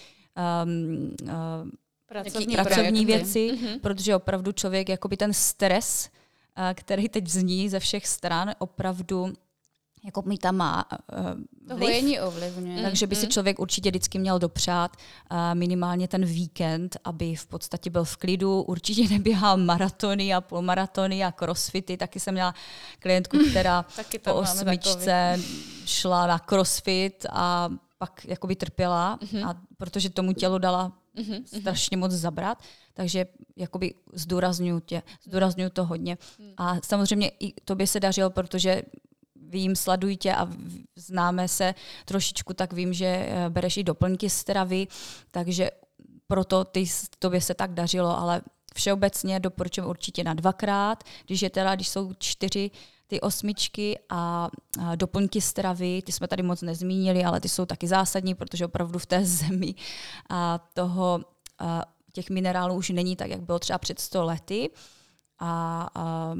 um, 0.64 1.16
uh, 1.22 1.30
pracovní, 2.06 2.56
pracovní 2.56 3.06
věci, 3.06 3.52
mm-hmm. 3.52 3.80
protože 3.80 4.16
opravdu 4.16 4.52
člověk, 4.52 4.88
jakoby 4.88 5.16
ten 5.16 5.32
stres, 5.32 6.10
uh, 6.58 6.64
který 6.74 7.08
teď 7.08 7.28
zní 7.28 7.68
ze 7.68 7.80
všech 7.80 8.06
stran, 8.06 8.54
opravdu 8.58 9.32
jako 10.04 10.22
mi 10.22 10.38
tam 10.38 10.56
má 10.56 10.84
uh, 10.90 11.68
to 11.68 11.76
hojení 11.76 12.20
ovlivňuje. 12.20 12.82
Takže 12.82 13.06
by 13.06 13.16
si 13.16 13.26
mhm. 13.26 13.30
člověk 13.30 13.58
určitě 13.58 13.90
vždycky 13.90 14.18
měl 14.18 14.38
dopřát 14.38 14.96
uh, 14.96 15.38
minimálně 15.54 16.08
ten 16.08 16.24
víkend, 16.24 16.96
aby 17.04 17.36
v 17.36 17.46
podstatě 17.46 17.90
byl 17.90 18.04
v 18.04 18.16
klidu, 18.16 18.62
určitě 18.62 19.08
neběhal 19.08 19.56
maratony 19.56 20.34
a 20.34 20.40
půlmaratony 20.40 21.24
a 21.24 21.32
crossfity. 21.32 21.96
Taky 21.96 22.20
jsem 22.20 22.34
měla 22.34 22.54
klientku, 22.98 23.38
která 23.50 23.84
po 24.22 24.34
osmičce 24.34 25.40
šla 25.84 26.26
na 26.26 26.38
crossfit 26.38 27.26
a 27.30 27.70
pak 27.98 28.24
jakoby 28.24 28.56
trpěla, 28.56 29.18
mm-hmm. 29.18 29.48
a 29.48 29.54
protože 29.76 30.10
tomu 30.10 30.32
tělu 30.32 30.58
dala 30.58 30.92
mm-hmm. 31.16 31.42
strašně 31.44 31.96
moc 31.96 32.12
zabrat, 32.12 32.58
takže 32.94 33.26
jakoby 33.56 33.94
zdůraznuju, 34.12 34.80
tě, 34.80 35.02
zdůraznuju 35.24 35.70
to 35.70 35.84
hodně. 35.84 36.18
Mm. 36.38 36.52
A 36.56 36.76
samozřejmě 36.84 37.28
i 37.28 37.52
tobě 37.64 37.86
se 37.86 38.00
dařilo, 38.00 38.30
protože 38.30 38.82
vím, 39.48 39.76
sleduj 39.76 40.16
tě 40.16 40.34
a 40.34 40.48
známe 40.96 41.48
se 41.48 41.74
trošičku, 42.04 42.54
tak 42.54 42.72
vím, 42.72 42.92
že 42.92 43.06
eh, 43.06 43.50
bereš 43.50 43.76
i 43.76 43.84
doplňky 43.84 44.30
stravy, 44.30 44.86
takže 45.30 45.70
proto 46.26 46.64
ty, 46.64 46.84
tobě 47.18 47.40
se 47.40 47.54
tak 47.54 47.74
dařilo, 47.74 48.18
ale 48.18 48.42
všeobecně 48.74 49.40
doporučuji 49.40 49.88
určitě 49.88 50.24
na 50.24 50.34
dvakrát, 50.34 51.04
když 51.26 51.42
je 51.42 51.50
teda, 51.50 51.74
když 51.74 51.88
jsou 51.88 52.12
čtyři 52.18 52.70
ty 53.06 53.20
osmičky 53.20 53.98
a, 54.08 54.48
a 54.80 54.94
doplňky 54.94 55.40
stravy, 55.40 56.02
ty 56.02 56.12
jsme 56.12 56.28
tady 56.28 56.42
moc 56.42 56.62
nezmínili, 56.62 57.24
ale 57.24 57.40
ty 57.40 57.48
jsou 57.48 57.66
taky 57.66 57.86
zásadní, 57.86 58.34
protože 58.34 58.64
opravdu 58.64 58.98
v 58.98 59.06
té 59.06 59.24
zemi 59.24 59.74
a 60.30 60.58
toho 60.74 61.20
a 61.58 61.82
těch 62.12 62.30
minerálů 62.30 62.74
už 62.74 62.90
není 62.90 63.16
tak, 63.16 63.30
jak 63.30 63.40
bylo 63.40 63.58
třeba 63.58 63.78
před 63.78 63.98
100 63.98 64.24
lety. 64.24 64.70
A, 65.38 65.88
a 65.94 66.34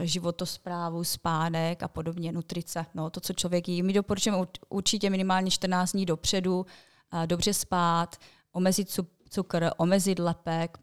životosprávu, 0.00 1.04
spánek 1.04 1.82
a 1.82 1.88
podobně, 1.88 2.32
nutrice, 2.32 2.86
no, 2.94 3.10
to, 3.10 3.20
co 3.20 3.32
člověk 3.32 3.68
jí. 3.68 3.82
My 3.82 3.92
doporučujeme 3.92 4.46
určitě 4.68 5.10
minimálně 5.10 5.50
14 5.50 5.92
dní 5.92 6.06
dopředu, 6.06 6.66
dobře 7.26 7.54
spát, 7.54 8.16
omezit 8.52 9.00
cukr, 9.30 9.70
omezit 9.76 10.18
lepek, 10.18 10.78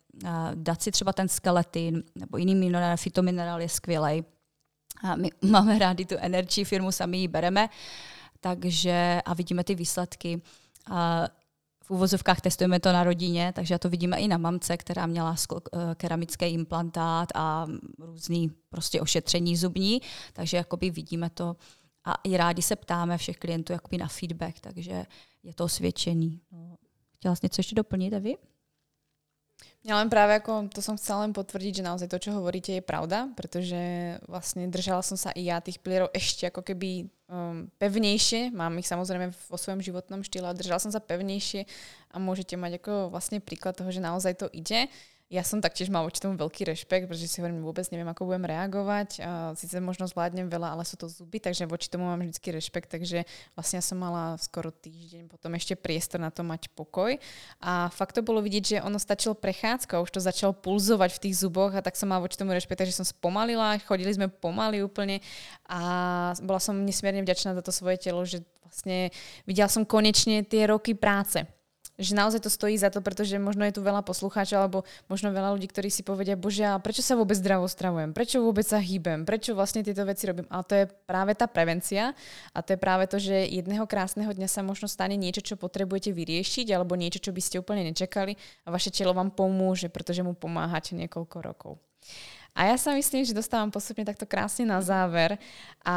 dát 0.56 0.82
si 0.82 0.92
třeba 0.92 1.14
ten 1.14 1.28
skeletin 1.28 2.04
nebo 2.16 2.38
jiný 2.38 2.56
minerál, 2.56 2.98
fitominerál 2.98 3.62
je 3.62 3.70
skvělý. 3.70 4.24
My 5.16 5.30
máme 5.50 5.80
rádi 5.80 6.06
tu 6.06 6.16
energy 6.20 6.64
firmu, 6.64 6.92
sami 6.92 7.18
ji 7.18 7.28
bereme, 7.28 7.70
takže 8.40 9.22
a 9.26 9.34
vidíme 9.34 9.64
ty 9.64 9.76
výsledky 9.76 10.42
v 11.92 12.00
úvozovkách 12.00 12.42
testujeme 12.42 12.80
to 12.80 12.92
na 12.92 13.04
rodině, 13.04 13.52
takže 13.56 13.80
to 13.80 13.90
vidíme 13.90 14.18
i 14.18 14.28
na 14.28 14.38
mamce, 14.38 14.78
která 14.78 15.06
měla 15.06 15.36
eh, 15.36 15.96
keramický 15.96 16.46
implantát 16.46 17.30
a 17.36 17.68
různý 18.00 18.52
prostě 18.70 19.02
ošetření 19.02 19.58
zubní, 19.58 20.02
takže 20.34 20.58
jakoby 20.58 20.90
vidíme 20.90 21.30
to 21.30 21.56
a 22.06 22.16
i 22.24 22.38
rádi 22.38 22.62
se 22.62 22.76
ptáme 22.76 23.18
všech 23.18 23.38
klientů 23.38 23.74
jakoby 23.74 23.98
na 23.98 24.08
feedback, 24.08 24.60
takže 24.60 25.06
je 25.44 25.54
to 25.54 25.64
osvědčený. 25.64 26.42
No. 26.52 26.76
Chtěla 27.16 27.36
jsi 27.36 27.40
něco 27.44 27.60
ještě 27.60 27.76
doplnit, 27.76 28.14
Evi? 28.14 28.38
Ja 29.82 29.98
len 29.98 30.14
práve 30.14 30.38
ako, 30.38 30.70
to 30.70 30.78
som 30.82 30.94
chcela 30.94 31.26
len 31.26 31.34
potvrdiť, 31.34 31.82
že 31.82 31.88
naozaj 31.90 32.08
to, 32.10 32.22
čo 32.22 32.38
hovoríte, 32.38 32.78
je 32.78 32.86
pravda, 32.86 33.34
pretože 33.34 33.78
vlastne 34.30 34.70
držala 34.70 35.02
som 35.02 35.18
sa 35.18 35.34
i 35.34 35.50
ja 35.50 35.58
tých 35.58 35.82
pilierov 35.82 36.14
ešte 36.14 36.46
ako 36.54 36.62
keby 36.62 37.10
um, 37.32 37.72
pevnejšie. 37.80 38.52
Mám 38.52 38.78
ich 38.84 38.92
samozrejme 38.92 39.32
vo 39.32 39.58
svojom 39.58 39.80
životnom 39.80 40.22
štýle, 40.22 40.52
ale 40.52 40.60
držala 40.60 40.84
som 40.84 40.92
sa 40.92 41.00
pevnejšie 41.00 41.64
a 42.12 42.16
môžete 42.20 42.60
mať 42.60 42.84
ako 42.84 43.10
vlastne 43.10 43.40
príklad 43.40 43.80
toho, 43.80 43.88
že 43.90 44.04
naozaj 44.04 44.36
to 44.36 44.48
ide. 44.52 44.92
Ja 45.32 45.48
som 45.48 45.64
taktiež 45.64 45.88
mal 45.88 46.04
voči 46.04 46.20
tomu 46.20 46.36
veľký 46.36 46.68
rešpekt, 46.68 47.08
pretože 47.08 47.32
si 47.32 47.40
hovorím, 47.40 47.64
vôbec 47.64 47.88
neviem, 47.88 48.04
ako 48.12 48.28
budem 48.28 48.52
reagovať. 48.52 49.24
Sice 49.56 49.80
možno 49.80 50.04
zvládnem 50.04 50.52
veľa, 50.52 50.76
ale 50.76 50.84
sú 50.84 51.00
to 51.00 51.08
zuby, 51.08 51.40
takže 51.40 51.64
voči 51.72 51.88
tomu 51.88 52.04
mám 52.04 52.20
vždycky 52.20 52.52
rešpekt, 52.52 52.92
takže 52.92 53.24
vlastne 53.56 53.80
som 53.80 53.96
mala 53.96 54.36
skoro 54.44 54.76
týždeň 54.76 55.32
potom 55.32 55.56
ešte 55.56 55.80
priestor 55.80 56.20
na 56.20 56.36
to 56.36 56.44
mať 56.44 56.68
pokoj. 56.76 57.16
A 57.64 57.88
fakt 57.96 58.20
to 58.20 58.28
bolo 58.28 58.44
vidieť, 58.44 58.64
že 58.76 58.84
ono 58.84 59.00
stačilo 59.00 59.32
prechádzka, 59.32 60.04
už 60.04 60.12
to 60.12 60.20
začalo 60.20 60.52
pulzovať 60.52 61.16
v 61.16 61.22
tých 61.24 61.40
zuboch 61.48 61.72
a 61.72 61.80
tak 61.80 61.96
som 61.96 62.12
mala 62.12 62.28
voči 62.28 62.36
tomu 62.36 62.52
rešpekt, 62.52 62.84
že 62.92 63.00
som 63.00 63.08
spomalila, 63.08 63.80
chodili 63.88 64.12
sme 64.12 64.28
pomaly 64.28 64.84
úplne 64.84 65.24
a 65.64 66.36
bola 66.44 66.60
som 66.60 66.76
nesmierne 66.76 67.24
vďačná 67.24 67.56
za 67.56 67.64
to 67.64 67.72
svoje 67.72 68.04
telo, 68.04 68.28
že 68.28 68.44
vlastne 68.68 69.16
videla 69.48 69.72
som 69.72 69.88
konečne 69.88 70.44
tie 70.44 70.68
roky 70.68 70.92
práce 70.92 71.48
že 72.02 72.18
naozaj 72.18 72.42
to 72.44 72.52
stojí 72.52 72.76
za 72.76 72.90
to, 72.90 73.00
pretože 73.00 73.38
možno 73.38 73.64
je 73.70 73.78
tu 73.78 73.82
veľa 73.86 74.02
poslucháčov 74.02 74.58
alebo 74.58 74.80
možno 75.08 75.30
veľa 75.30 75.54
ľudí, 75.56 75.70
ktorí 75.70 75.94
si 75.94 76.02
povedia, 76.02 76.34
bože, 76.34 76.66
a 76.66 76.82
prečo 76.82 77.06
sa 77.06 77.14
vôbec 77.14 77.38
zdravo 77.38 77.70
stravujem, 77.70 78.12
prečo 78.12 78.42
vôbec 78.42 78.66
sa 78.66 78.82
hýbem, 78.82 79.24
prečo 79.24 79.54
vlastne 79.54 79.86
tieto 79.86 80.02
veci 80.04 80.26
robím. 80.26 80.50
A 80.50 80.66
to 80.66 80.74
je 80.74 80.86
práve 81.06 81.38
tá 81.38 81.46
prevencia 81.46 82.18
a 82.52 82.60
to 82.66 82.74
je 82.76 82.80
práve 82.82 83.06
to, 83.06 83.22
že 83.22 83.48
jedného 83.48 83.86
krásneho 83.86 84.34
dňa 84.34 84.50
sa 84.50 84.66
možno 84.66 84.90
stane 84.90 85.16
niečo, 85.16 85.46
čo 85.46 85.56
potrebujete 85.56 86.12
vyriešiť 86.12 86.68
alebo 86.74 86.98
niečo, 86.98 87.22
čo 87.22 87.32
by 87.32 87.42
ste 87.42 87.62
úplne 87.62 87.86
nečakali 87.88 88.34
a 88.66 88.74
vaše 88.74 88.90
telo 88.90 89.14
vám 89.14 89.32
pomôže, 89.32 89.88
pretože 89.88 90.26
mu 90.26 90.34
pomáhate 90.34 90.98
niekoľko 90.98 91.38
rokov. 91.40 91.74
A 92.52 92.68
ja 92.68 92.76
sa 92.76 92.92
myslím, 92.92 93.24
že 93.24 93.32
dostávam 93.32 93.72
postupne 93.72 94.04
takto 94.04 94.28
krásne 94.28 94.68
na 94.68 94.84
záver 94.84 95.40
a 95.88 95.96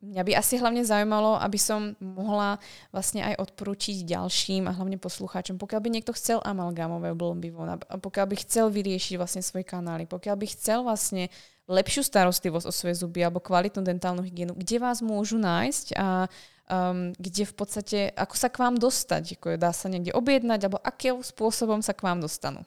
mňa 0.00 0.22
by 0.24 0.32
asi 0.36 0.56
hlavne 0.56 0.80
zaujímalo, 0.80 1.36
aby 1.36 1.58
som 1.60 1.92
mohla 2.00 2.56
vlastne 2.88 3.20
aj 3.20 3.36
odporúčiť 3.36 4.08
ďalším 4.08 4.68
a 4.68 4.76
hlavne 4.76 4.96
poslucháčom, 4.96 5.60
pokiaľ 5.60 5.80
by 5.80 5.90
niekto 5.92 6.16
chcel 6.16 6.40
amalgámové 6.40 7.12
oblombivo, 7.12 7.64
pokiaľ 8.00 8.26
by 8.32 8.36
chcel 8.40 8.72
vyriešiť 8.72 9.14
vlastne 9.20 9.44
svoje 9.44 9.68
kanály, 9.68 10.08
pokiaľ 10.08 10.36
by 10.40 10.46
chcel 10.48 10.88
vlastne 10.88 11.28
lepšiu 11.70 12.02
starostlivosť 12.02 12.66
o 12.66 12.72
svoje 12.74 12.98
zuby 12.98 13.22
alebo 13.22 13.38
kvalitnú 13.38 13.84
dentálnu 13.84 14.26
hygienu, 14.26 14.56
kde 14.56 14.76
vás 14.82 15.04
môžu 15.04 15.38
nájsť 15.38 15.86
a 15.94 16.26
um, 16.66 17.14
kde 17.14 17.46
v 17.46 17.54
podstate, 17.54 17.98
ako 18.16 18.34
sa 18.34 18.48
k 18.50 18.56
vám 18.58 18.74
dostať, 18.80 19.38
ako 19.38 19.54
dá 19.54 19.70
sa 19.70 19.86
niekde 19.86 20.10
objednať, 20.10 20.66
alebo 20.66 20.82
akým 20.82 21.22
spôsobom 21.22 21.84
sa 21.84 21.94
k 21.94 22.02
vám 22.02 22.18
dostanú. 22.18 22.64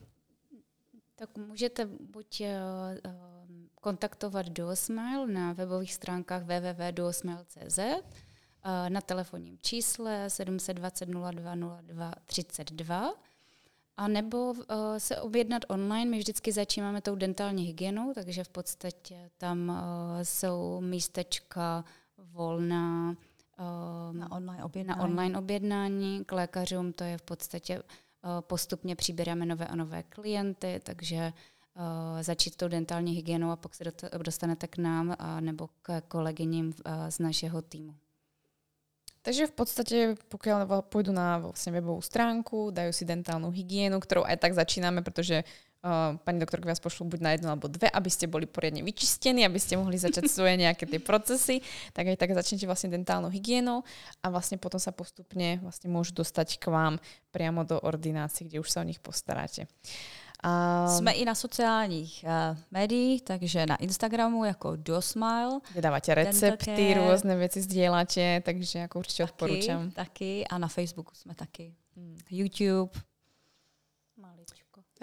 Tak 1.16 1.36
můžete 1.38 1.86
buď 1.86 2.42
uh, 2.42 3.33
kontaktovat 3.84 4.50
Duosmile 4.50 5.28
na 5.28 5.54
webových 5.54 5.94
stránkách 5.94 6.44
www.duosmile.cz, 6.44 7.80
uh, 7.80 8.90
na 8.90 9.02
telefonním 9.02 9.58
čísle 9.62 10.30
720 10.30 11.10
02 11.10 11.56
02 11.82 12.14
32, 12.26 13.14
a 13.98 14.08
nebo 14.08 14.52
uh, 14.52 14.64
se 14.98 15.18
objednat 15.18 15.62
online. 15.68 16.12
My 16.12 16.18
vždycky 16.18 16.52
začínáme 16.52 17.02
tou 17.02 17.16
dentální 17.16 17.64
hygienou, 17.64 18.14
takže 18.14 18.44
v 18.44 18.50
podstatě 18.50 19.30
tam 19.38 19.70
uh, 19.70 19.76
jsou 20.24 20.82
místečka 20.82 21.86
volná 22.18 23.16
uh, 23.60 24.16
na, 24.16 24.32
online 24.32 24.64
objednání. 24.64 25.00
na 25.00 25.04
online 25.06 25.38
objednání. 25.40 26.26
K 26.26 26.32
lékařům 26.32 26.94
to 26.94 27.04
je 27.04 27.18
v 27.18 27.22
podstatě 27.22 27.84
Eh, 28.26 28.42
postupně 28.42 28.96
přibíráme 28.96 29.46
nové 29.46 29.68
a 29.68 29.76
nové 29.76 30.04
klienty, 30.04 30.80
takže 30.84 31.18
uh, 31.18 31.32
začít 32.22 32.56
tou 32.56 32.68
dentální 32.68 33.14
hygienou 33.14 33.52
a 33.52 33.56
pak 33.56 33.76
se 33.76 33.84
dostanete 34.24 34.68
k 34.68 34.78
nám 34.78 35.16
a 35.20 35.40
nebo 35.40 35.70
k 35.82 36.02
kolegyním 36.02 36.68
uh, 36.68 37.10
z 37.10 37.20
našeho 37.20 37.62
týmu. 37.62 37.96
Takže 39.24 39.48
v 39.48 39.56
podstate, 39.56 39.98
pokiaľ 40.28 40.84
pôjdu 40.92 41.16
na 41.16 41.40
vlastne 41.40 41.72
webovú 41.72 42.04
stránku, 42.04 42.76
dajú 42.76 42.92
si 42.92 43.08
dentálnu 43.08 43.56
hygienu, 43.56 43.96
ktorou 44.04 44.28
aj 44.28 44.36
tak 44.36 44.52
začíname, 44.52 45.00
pretože 45.00 45.48
uh, 45.48 46.20
pani 46.28 46.44
doktorka 46.44 46.68
vás 46.68 46.84
pošlu 46.84 47.08
buď 47.08 47.20
na 47.24 47.32
jednu 47.32 47.48
alebo 47.48 47.72
dve, 47.72 47.88
aby 47.88 48.10
ste 48.12 48.28
boli 48.28 48.44
poriadne 48.44 48.84
vyčistení, 48.84 49.48
aby 49.48 49.56
ste 49.64 49.80
mohli 49.80 49.96
začať 49.96 50.28
svoje 50.36 50.60
nejaké 50.60 50.84
tie 50.84 51.00
procesy, 51.00 51.64
tak 51.96 52.12
aj 52.12 52.20
tak 52.20 52.36
začnete 52.36 52.68
vlastne 52.68 52.92
dentálnou 53.00 53.32
hygienou 53.32 53.88
a 54.20 54.28
vlastne 54.28 54.60
potom 54.60 54.78
sa 54.78 54.92
postupne 54.92 55.64
vlastne 55.64 55.88
môžu 55.88 56.20
dostať 56.20 56.60
k 56.60 56.68
vám 56.68 57.00
priamo 57.32 57.64
do 57.64 57.80
ordinácií, 57.80 58.52
kde 58.52 58.60
už 58.60 58.68
sa 58.68 58.84
o 58.84 58.88
nich 58.88 59.00
postaráte. 59.00 59.72
Um, 60.46 60.98
Jsme 60.98 61.12
i 61.12 61.26
na 61.26 61.36
sociálních 61.36 62.26
uh, 62.28 62.58
médiích, 62.72 63.22
takže 63.22 63.66
na 63.66 63.76
Instagramu 63.76 64.46
jako 64.46 64.76
Dosmile. 64.76 65.60
Kde 65.72 65.82
dáváte 65.82 66.16
recepty, 66.16 66.94
různé 66.94 67.36
věci 67.36 67.62
sdíláte, 67.62 68.42
takže 68.42 68.80
jako 68.80 69.00
určitě 69.00 69.24
odporučám. 69.24 69.92
Taky 69.92 70.48
a 70.48 70.58
na 70.58 70.68
Facebooku 70.68 71.16
jsme 71.16 71.36
taky. 71.36 71.76
Hmm. 71.96 72.18
YouTube, 72.30 72.92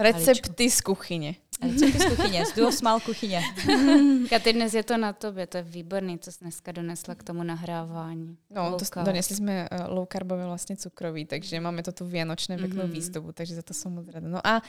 Recepty 0.01 0.71
z 0.71 0.81
kuchyně. 0.81 1.35
Recepty 1.63 1.99
z 1.99 2.05
kuchyně, 2.05 2.47
z 2.47 2.55
Duosmal 2.57 3.01
kuchyně. 3.01 3.43
Katy, 4.31 4.53
dnes 4.53 4.75
je 4.75 4.83
to 4.83 4.97
na 4.97 5.13
tobě, 5.13 5.47
to 5.47 5.57
je 5.57 5.63
výborný, 5.63 6.19
co 6.19 6.33
jsi 6.33 6.39
dneska 6.41 6.73
donesla 6.73 7.15
k 7.15 7.23
tomu 7.23 7.43
nahrávání. 7.43 8.37
No, 8.51 8.77
to 8.79 9.05
donesli 9.05 9.37
jsme 9.37 9.69
uh, 9.73 9.95
low 9.95 10.07
carbové 10.13 10.47
vlastně 10.47 10.77
cukroví, 10.77 11.25
takže 11.25 11.61
máme 11.61 11.83
to 11.83 11.93
tu 11.93 12.07
vianočné 12.07 12.59
pěknou 12.59 12.83
mm-hmm. 12.83 12.91
výzdobu, 12.91 13.33
takže 13.33 13.55
za 13.55 13.63
to 13.63 13.75
jsem 13.75 13.95
moc 13.95 14.09
ráda. 14.09 14.29
No 14.29 14.47
a 14.47 14.63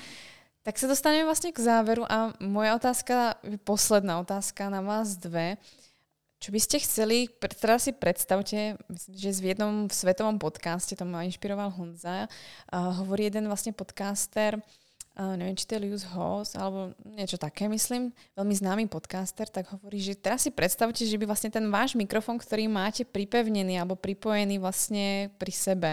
tak 0.64 0.80
se 0.80 0.88
dostaneme 0.88 1.26
vlastně 1.26 1.52
k 1.52 1.60
záveru 1.60 2.12
a 2.12 2.34
moja 2.40 2.76
otázka, 2.76 3.36
posledná 3.64 4.20
otázka 4.20 4.70
na 4.70 4.82
vás 4.82 5.18
dve. 5.18 5.58
Čo 6.42 6.50
by 6.50 6.60
ste 6.60 6.82
chceli, 6.82 7.30
teraz 7.62 7.86
si 7.86 7.94
predstavte, 7.94 8.74
myslím, 8.90 9.14
že 9.14 9.42
v 9.46 9.54
jednom 9.54 9.86
svetovom 9.94 10.42
podcaste, 10.42 10.98
to 10.98 11.06
ma 11.06 11.22
inšpiroval 11.22 11.70
Honza, 11.70 12.26
uh, 12.26 12.98
hovorí 12.98 13.30
jeden 13.30 13.46
vlastne 13.46 13.78
podcaster, 13.78 14.58
uh, 14.58 15.38
neviem, 15.38 15.54
či 15.54 15.70
to 15.70 15.78
je 15.78 15.86
Lius 15.86 16.02
Hoss, 16.02 16.58
alebo 16.58 16.98
niečo 17.06 17.38
také, 17.38 17.70
myslím, 17.70 18.10
veľmi 18.34 18.58
známy 18.58 18.84
podcaster, 18.90 19.46
tak 19.54 19.70
hovorí, 19.70 20.02
že 20.02 20.18
teraz 20.18 20.42
si 20.42 20.50
predstavte, 20.50 21.06
že 21.06 21.14
by 21.14 21.30
vlastne 21.30 21.54
ten 21.54 21.70
váš 21.70 21.94
mikrofón, 21.94 22.42
ktorý 22.42 22.66
máte 22.66 23.06
pripevnený 23.06 23.78
alebo 23.78 23.94
pripojený 23.94 24.58
vlastne 24.58 25.30
pri 25.38 25.54
sebe, 25.54 25.92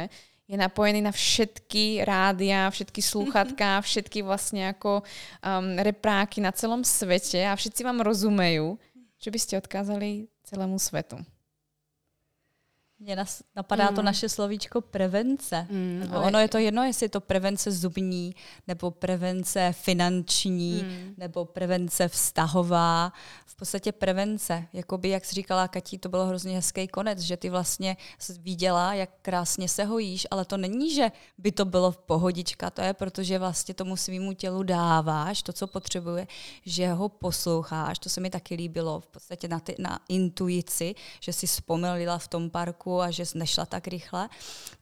je 0.49 0.57
napojený 0.57 1.05
na 1.05 1.13
všetky 1.13 2.09
rádia, 2.09 2.73
všetky 2.73 3.05
slúchatka, 3.05 3.85
všetky 3.85 4.25
vlastne 4.25 4.73
ako 4.73 5.05
um, 5.05 5.77
repráky 5.77 6.41
na 6.41 6.57
celom 6.57 6.81
svete 6.81 7.45
a 7.45 7.53
všetci 7.53 7.85
vám 7.85 8.01
rozumejú, 8.01 8.81
čo 9.21 9.29
by 9.29 9.39
ste 9.39 9.61
odkázali 9.61 10.25
celému 10.49 10.81
svetu. 12.99 13.05
Mně 13.05 13.17
napadá 13.57 13.91
mm. 13.91 13.97
to 13.97 14.03
naše 14.03 14.29
slovíčko 14.29 14.81
prevence. 14.81 15.67
Mm, 15.71 16.01
nebo 16.01 16.23
ono 16.23 16.39
je 16.39 16.49
to 16.49 16.59
jedno, 16.59 16.85
jestli 16.85 17.05
je 17.05 17.09
to 17.11 17.21
prevence 17.21 17.73
zubní, 17.73 18.35
nebo 18.67 18.91
prevence 18.91 19.73
finanční, 19.73 20.83
mm. 20.83 21.15
nebo 21.17 21.45
prevence 21.45 22.09
vztahová. 22.09 23.13
V 23.47 23.57
podstatě 23.57 23.93
prevence. 23.93 24.65
Jakoby, 24.73 25.09
jak 25.09 25.25
jsi 25.25 25.35
říkala, 25.35 25.69
Katí, 25.69 25.99
to 25.99 26.09
bylo 26.09 26.27
hrozně 26.27 26.55
hezký 26.55 26.89
konec, 26.89 27.19
že 27.19 27.37
ty 27.37 27.51
vlastně 27.51 27.97
viděla, 28.39 28.95
jak 28.95 29.11
krásně 29.23 29.69
se 29.69 29.85
hojíš, 29.85 30.27
ale 30.31 30.45
to 30.45 30.57
není, 30.57 30.95
že 30.95 31.13
by 31.39 31.53
to 31.53 31.65
bylo 31.65 31.93
v 31.93 31.99
pohodička, 31.99 32.71
to 32.71 32.83
je 32.83 32.95
proto, 32.95 33.23
že 33.23 33.39
vlastně 33.39 33.75
tomu 33.75 33.97
svýmu 33.97 34.33
tělu 34.33 34.63
dáváš 34.63 35.43
to, 35.43 35.53
co 35.53 35.67
potřebuje, 35.67 36.27
že 36.67 36.93
ho 36.93 37.09
posloucháš, 37.09 37.99
to 37.99 38.09
se 38.09 38.21
mi 38.21 38.31
taky 38.31 38.55
líbilo, 38.55 39.01
v 39.01 39.07
podstatě 39.07 39.49
na, 39.49 39.61
ty, 39.61 39.75
na 39.79 40.01
intuici, 40.09 40.95
že 41.21 41.33
si 41.33 41.47
vzpomenula 41.47 42.19
v 42.19 42.29
tom 42.29 42.51
parku, 42.51 42.88
trošku 42.89 43.01
a 43.01 43.11
že 43.11 43.25
nešla 43.35 43.67
tak 43.67 43.89
rychle, 43.89 44.29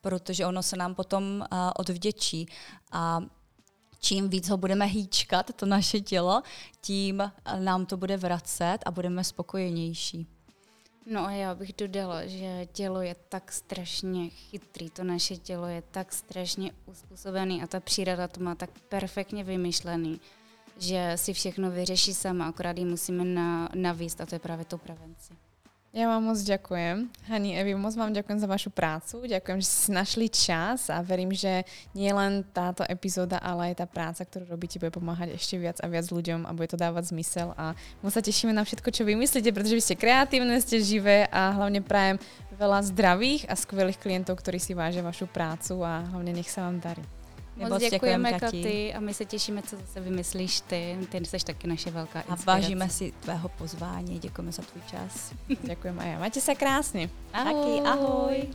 protože 0.01 0.47
ono 0.47 0.62
se 0.62 0.77
nám 0.77 0.95
potom 0.95 1.45
uh, 1.53 1.59
odvděčí. 1.77 2.47
A 2.93 3.20
čím 4.01 4.28
víc 4.28 4.49
ho 4.49 4.57
budeme 4.57 4.87
hýčkat, 4.87 5.51
to 5.57 5.66
naše 5.66 6.01
tělo, 6.01 6.43
tím 6.81 7.33
nám 7.59 7.87
to 7.87 7.97
bude 7.97 8.16
vracet 8.16 8.78
a 8.87 8.91
budeme 8.91 9.24
spokojenější. 9.24 10.27
No 11.07 11.27
a 11.27 11.31
já 11.31 11.55
bych 11.55 11.73
dodala, 11.78 12.27
že 12.27 12.66
tělo 12.73 13.03
je 13.03 13.16
tak 13.28 13.53
strašně 13.53 14.28
chytrý, 14.31 14.91
to 14.91 15.05
naše 15.05 15.37
tělo 15.37 15.66
je 15.66 15.83
tak 15.91 16.12
strašně 16.12 16.73
uspůsobený 16.87 17.62
a 17.62 17.66
ta 17.66 17.81
příroda 17.81 18.28
to 18.28 18.41
má 18.41 18.55
tak 18.55 18.70
perfektně 18.89 19.45
vymyšlený, 19.45 20.20
že 20.78 21.12
si 21.16 21.33
všechno 21.33 21.70
vyřeší 21.70 22.15
sama, 22.15 22.49
akorát 22.49 22.78
jí 22.78 22.85
musíme 22.85 23.24
na, 23.24 23.69
navíst 23.74 24.20
a 24.20 24.27
to 24.27 24.35
je 24.35 24.39
právě 24.39 24.65
to 24.65 24.78
prevenci. 24.78 25.45
Ja 25.97 26.12
vám 26.12 26.28
moc 26.28 26.36
ďakujem. 26.36 27.09
Hani, 27.24 27.56
Evi, 27.56 27.73
moc 27.73 27.97
vám 27.97 28.12
ďakujem 28.12 28.36
za 28.36 28.44
vašu 28.44 28.68
prácu. 28.68 29.24
Ďakujem, 29.24 29.64
že 29.64 29.68
ste 29.73 29.97
našli 29.97 30.28
čas 30.28 30.93
a 30.93 31.01
verím, 31.01 31.32
že 31.32 31.64
nie 31.97 32.12
len 32.12 32.44
táto 32.52 32.85
epizóda, 32.85 33.40
ale 33.40 33.73
aj 33.73 33.81
tá 33.81 33.86
práca, 33.89 34.20
ktorú 34.20 34.44
robíte, 34.44 34.77
bude 34.77 34.93
pomáhať 34.93 35.32
ešte 35.32 35.56
viac 35.56 35.81
a 35.81 35.89
viac 35.89 36.05
ľuďom 36.12 36.44
a 36.44 36.52
bude 36.52 36.68
to 36.68 36.77
dávať 36.77 37.16
zmysel. 37.16 37.56
A 37.56 37.73
moc 38.05 38.12
sa 38.12 38.20
tešíme 38.20 38.52
na 38.52 38.68
všetko, 38.68 38.93
čo 38.93 39.09
vymyslíte, 39.09 39.56
pretože 39.56 39.73
vy 39.73 39.81
ste 39.89 39.97
kreatívne, 39.97 40.60
ste 40.60 40.85
živé 40.85 41.32
a 41.32 41.56
hlavne 41.56 41.81
prajem 41.81 42.20
veľa 42.60 42.93
zdravých 42.93 43.48
a 43.48 43.56
skvelých 43.56 43.97
klientov, 43.97 44.36
ktorí 44.36 44.60
si 44.60 44.77
vážia 44.77 45.01
vašu 45.01 45.24
prácu 45.24 45.81
a 45.81 46.05
hlavne 46.12 46.36
nech 46.36 46.52
sa 46.52 46.68
vám 46.68 46.77
darí. 46.77 47.15
Moc 47.57 47.83
děkujeme, 47.83 48.33
Katy. 48.41 48.95
a 48.95 49.01
my 49.01 49.15
se 49.15 49.24
těšíme, 49.24 49.62
co 49.62 49.77
zase 49.77 50.01
vymyslíš 50.01 50.61
ty. 50.61 50.99
Ty 51.11 51.24
jsi 51.24 51.39
taky 51.45 51.66
naše 51.66 51.91
velká 51.91 52.20
inspirace. 52.20 52.51
A 52.51 52.55
vážíme 52.55 52.91
si 52.91 53.12
tvého 53.20 53.49
pozvání, 53.49 54.19
děkujeme 54.19 54.53
za 54.53 54.62
tvůj 54.62 54.83
čas. 54.91 55.33
děkujeme 55.62 56.03
a 56.05 56.07
já. 56.07 56.19
Máte 56.19 56.41
se 56.41 56.55
krásně. 56.55 57.11
Ahoj. 57.33 57.53
Taky, 57.55 57.89
ahoj. 57.89 58.49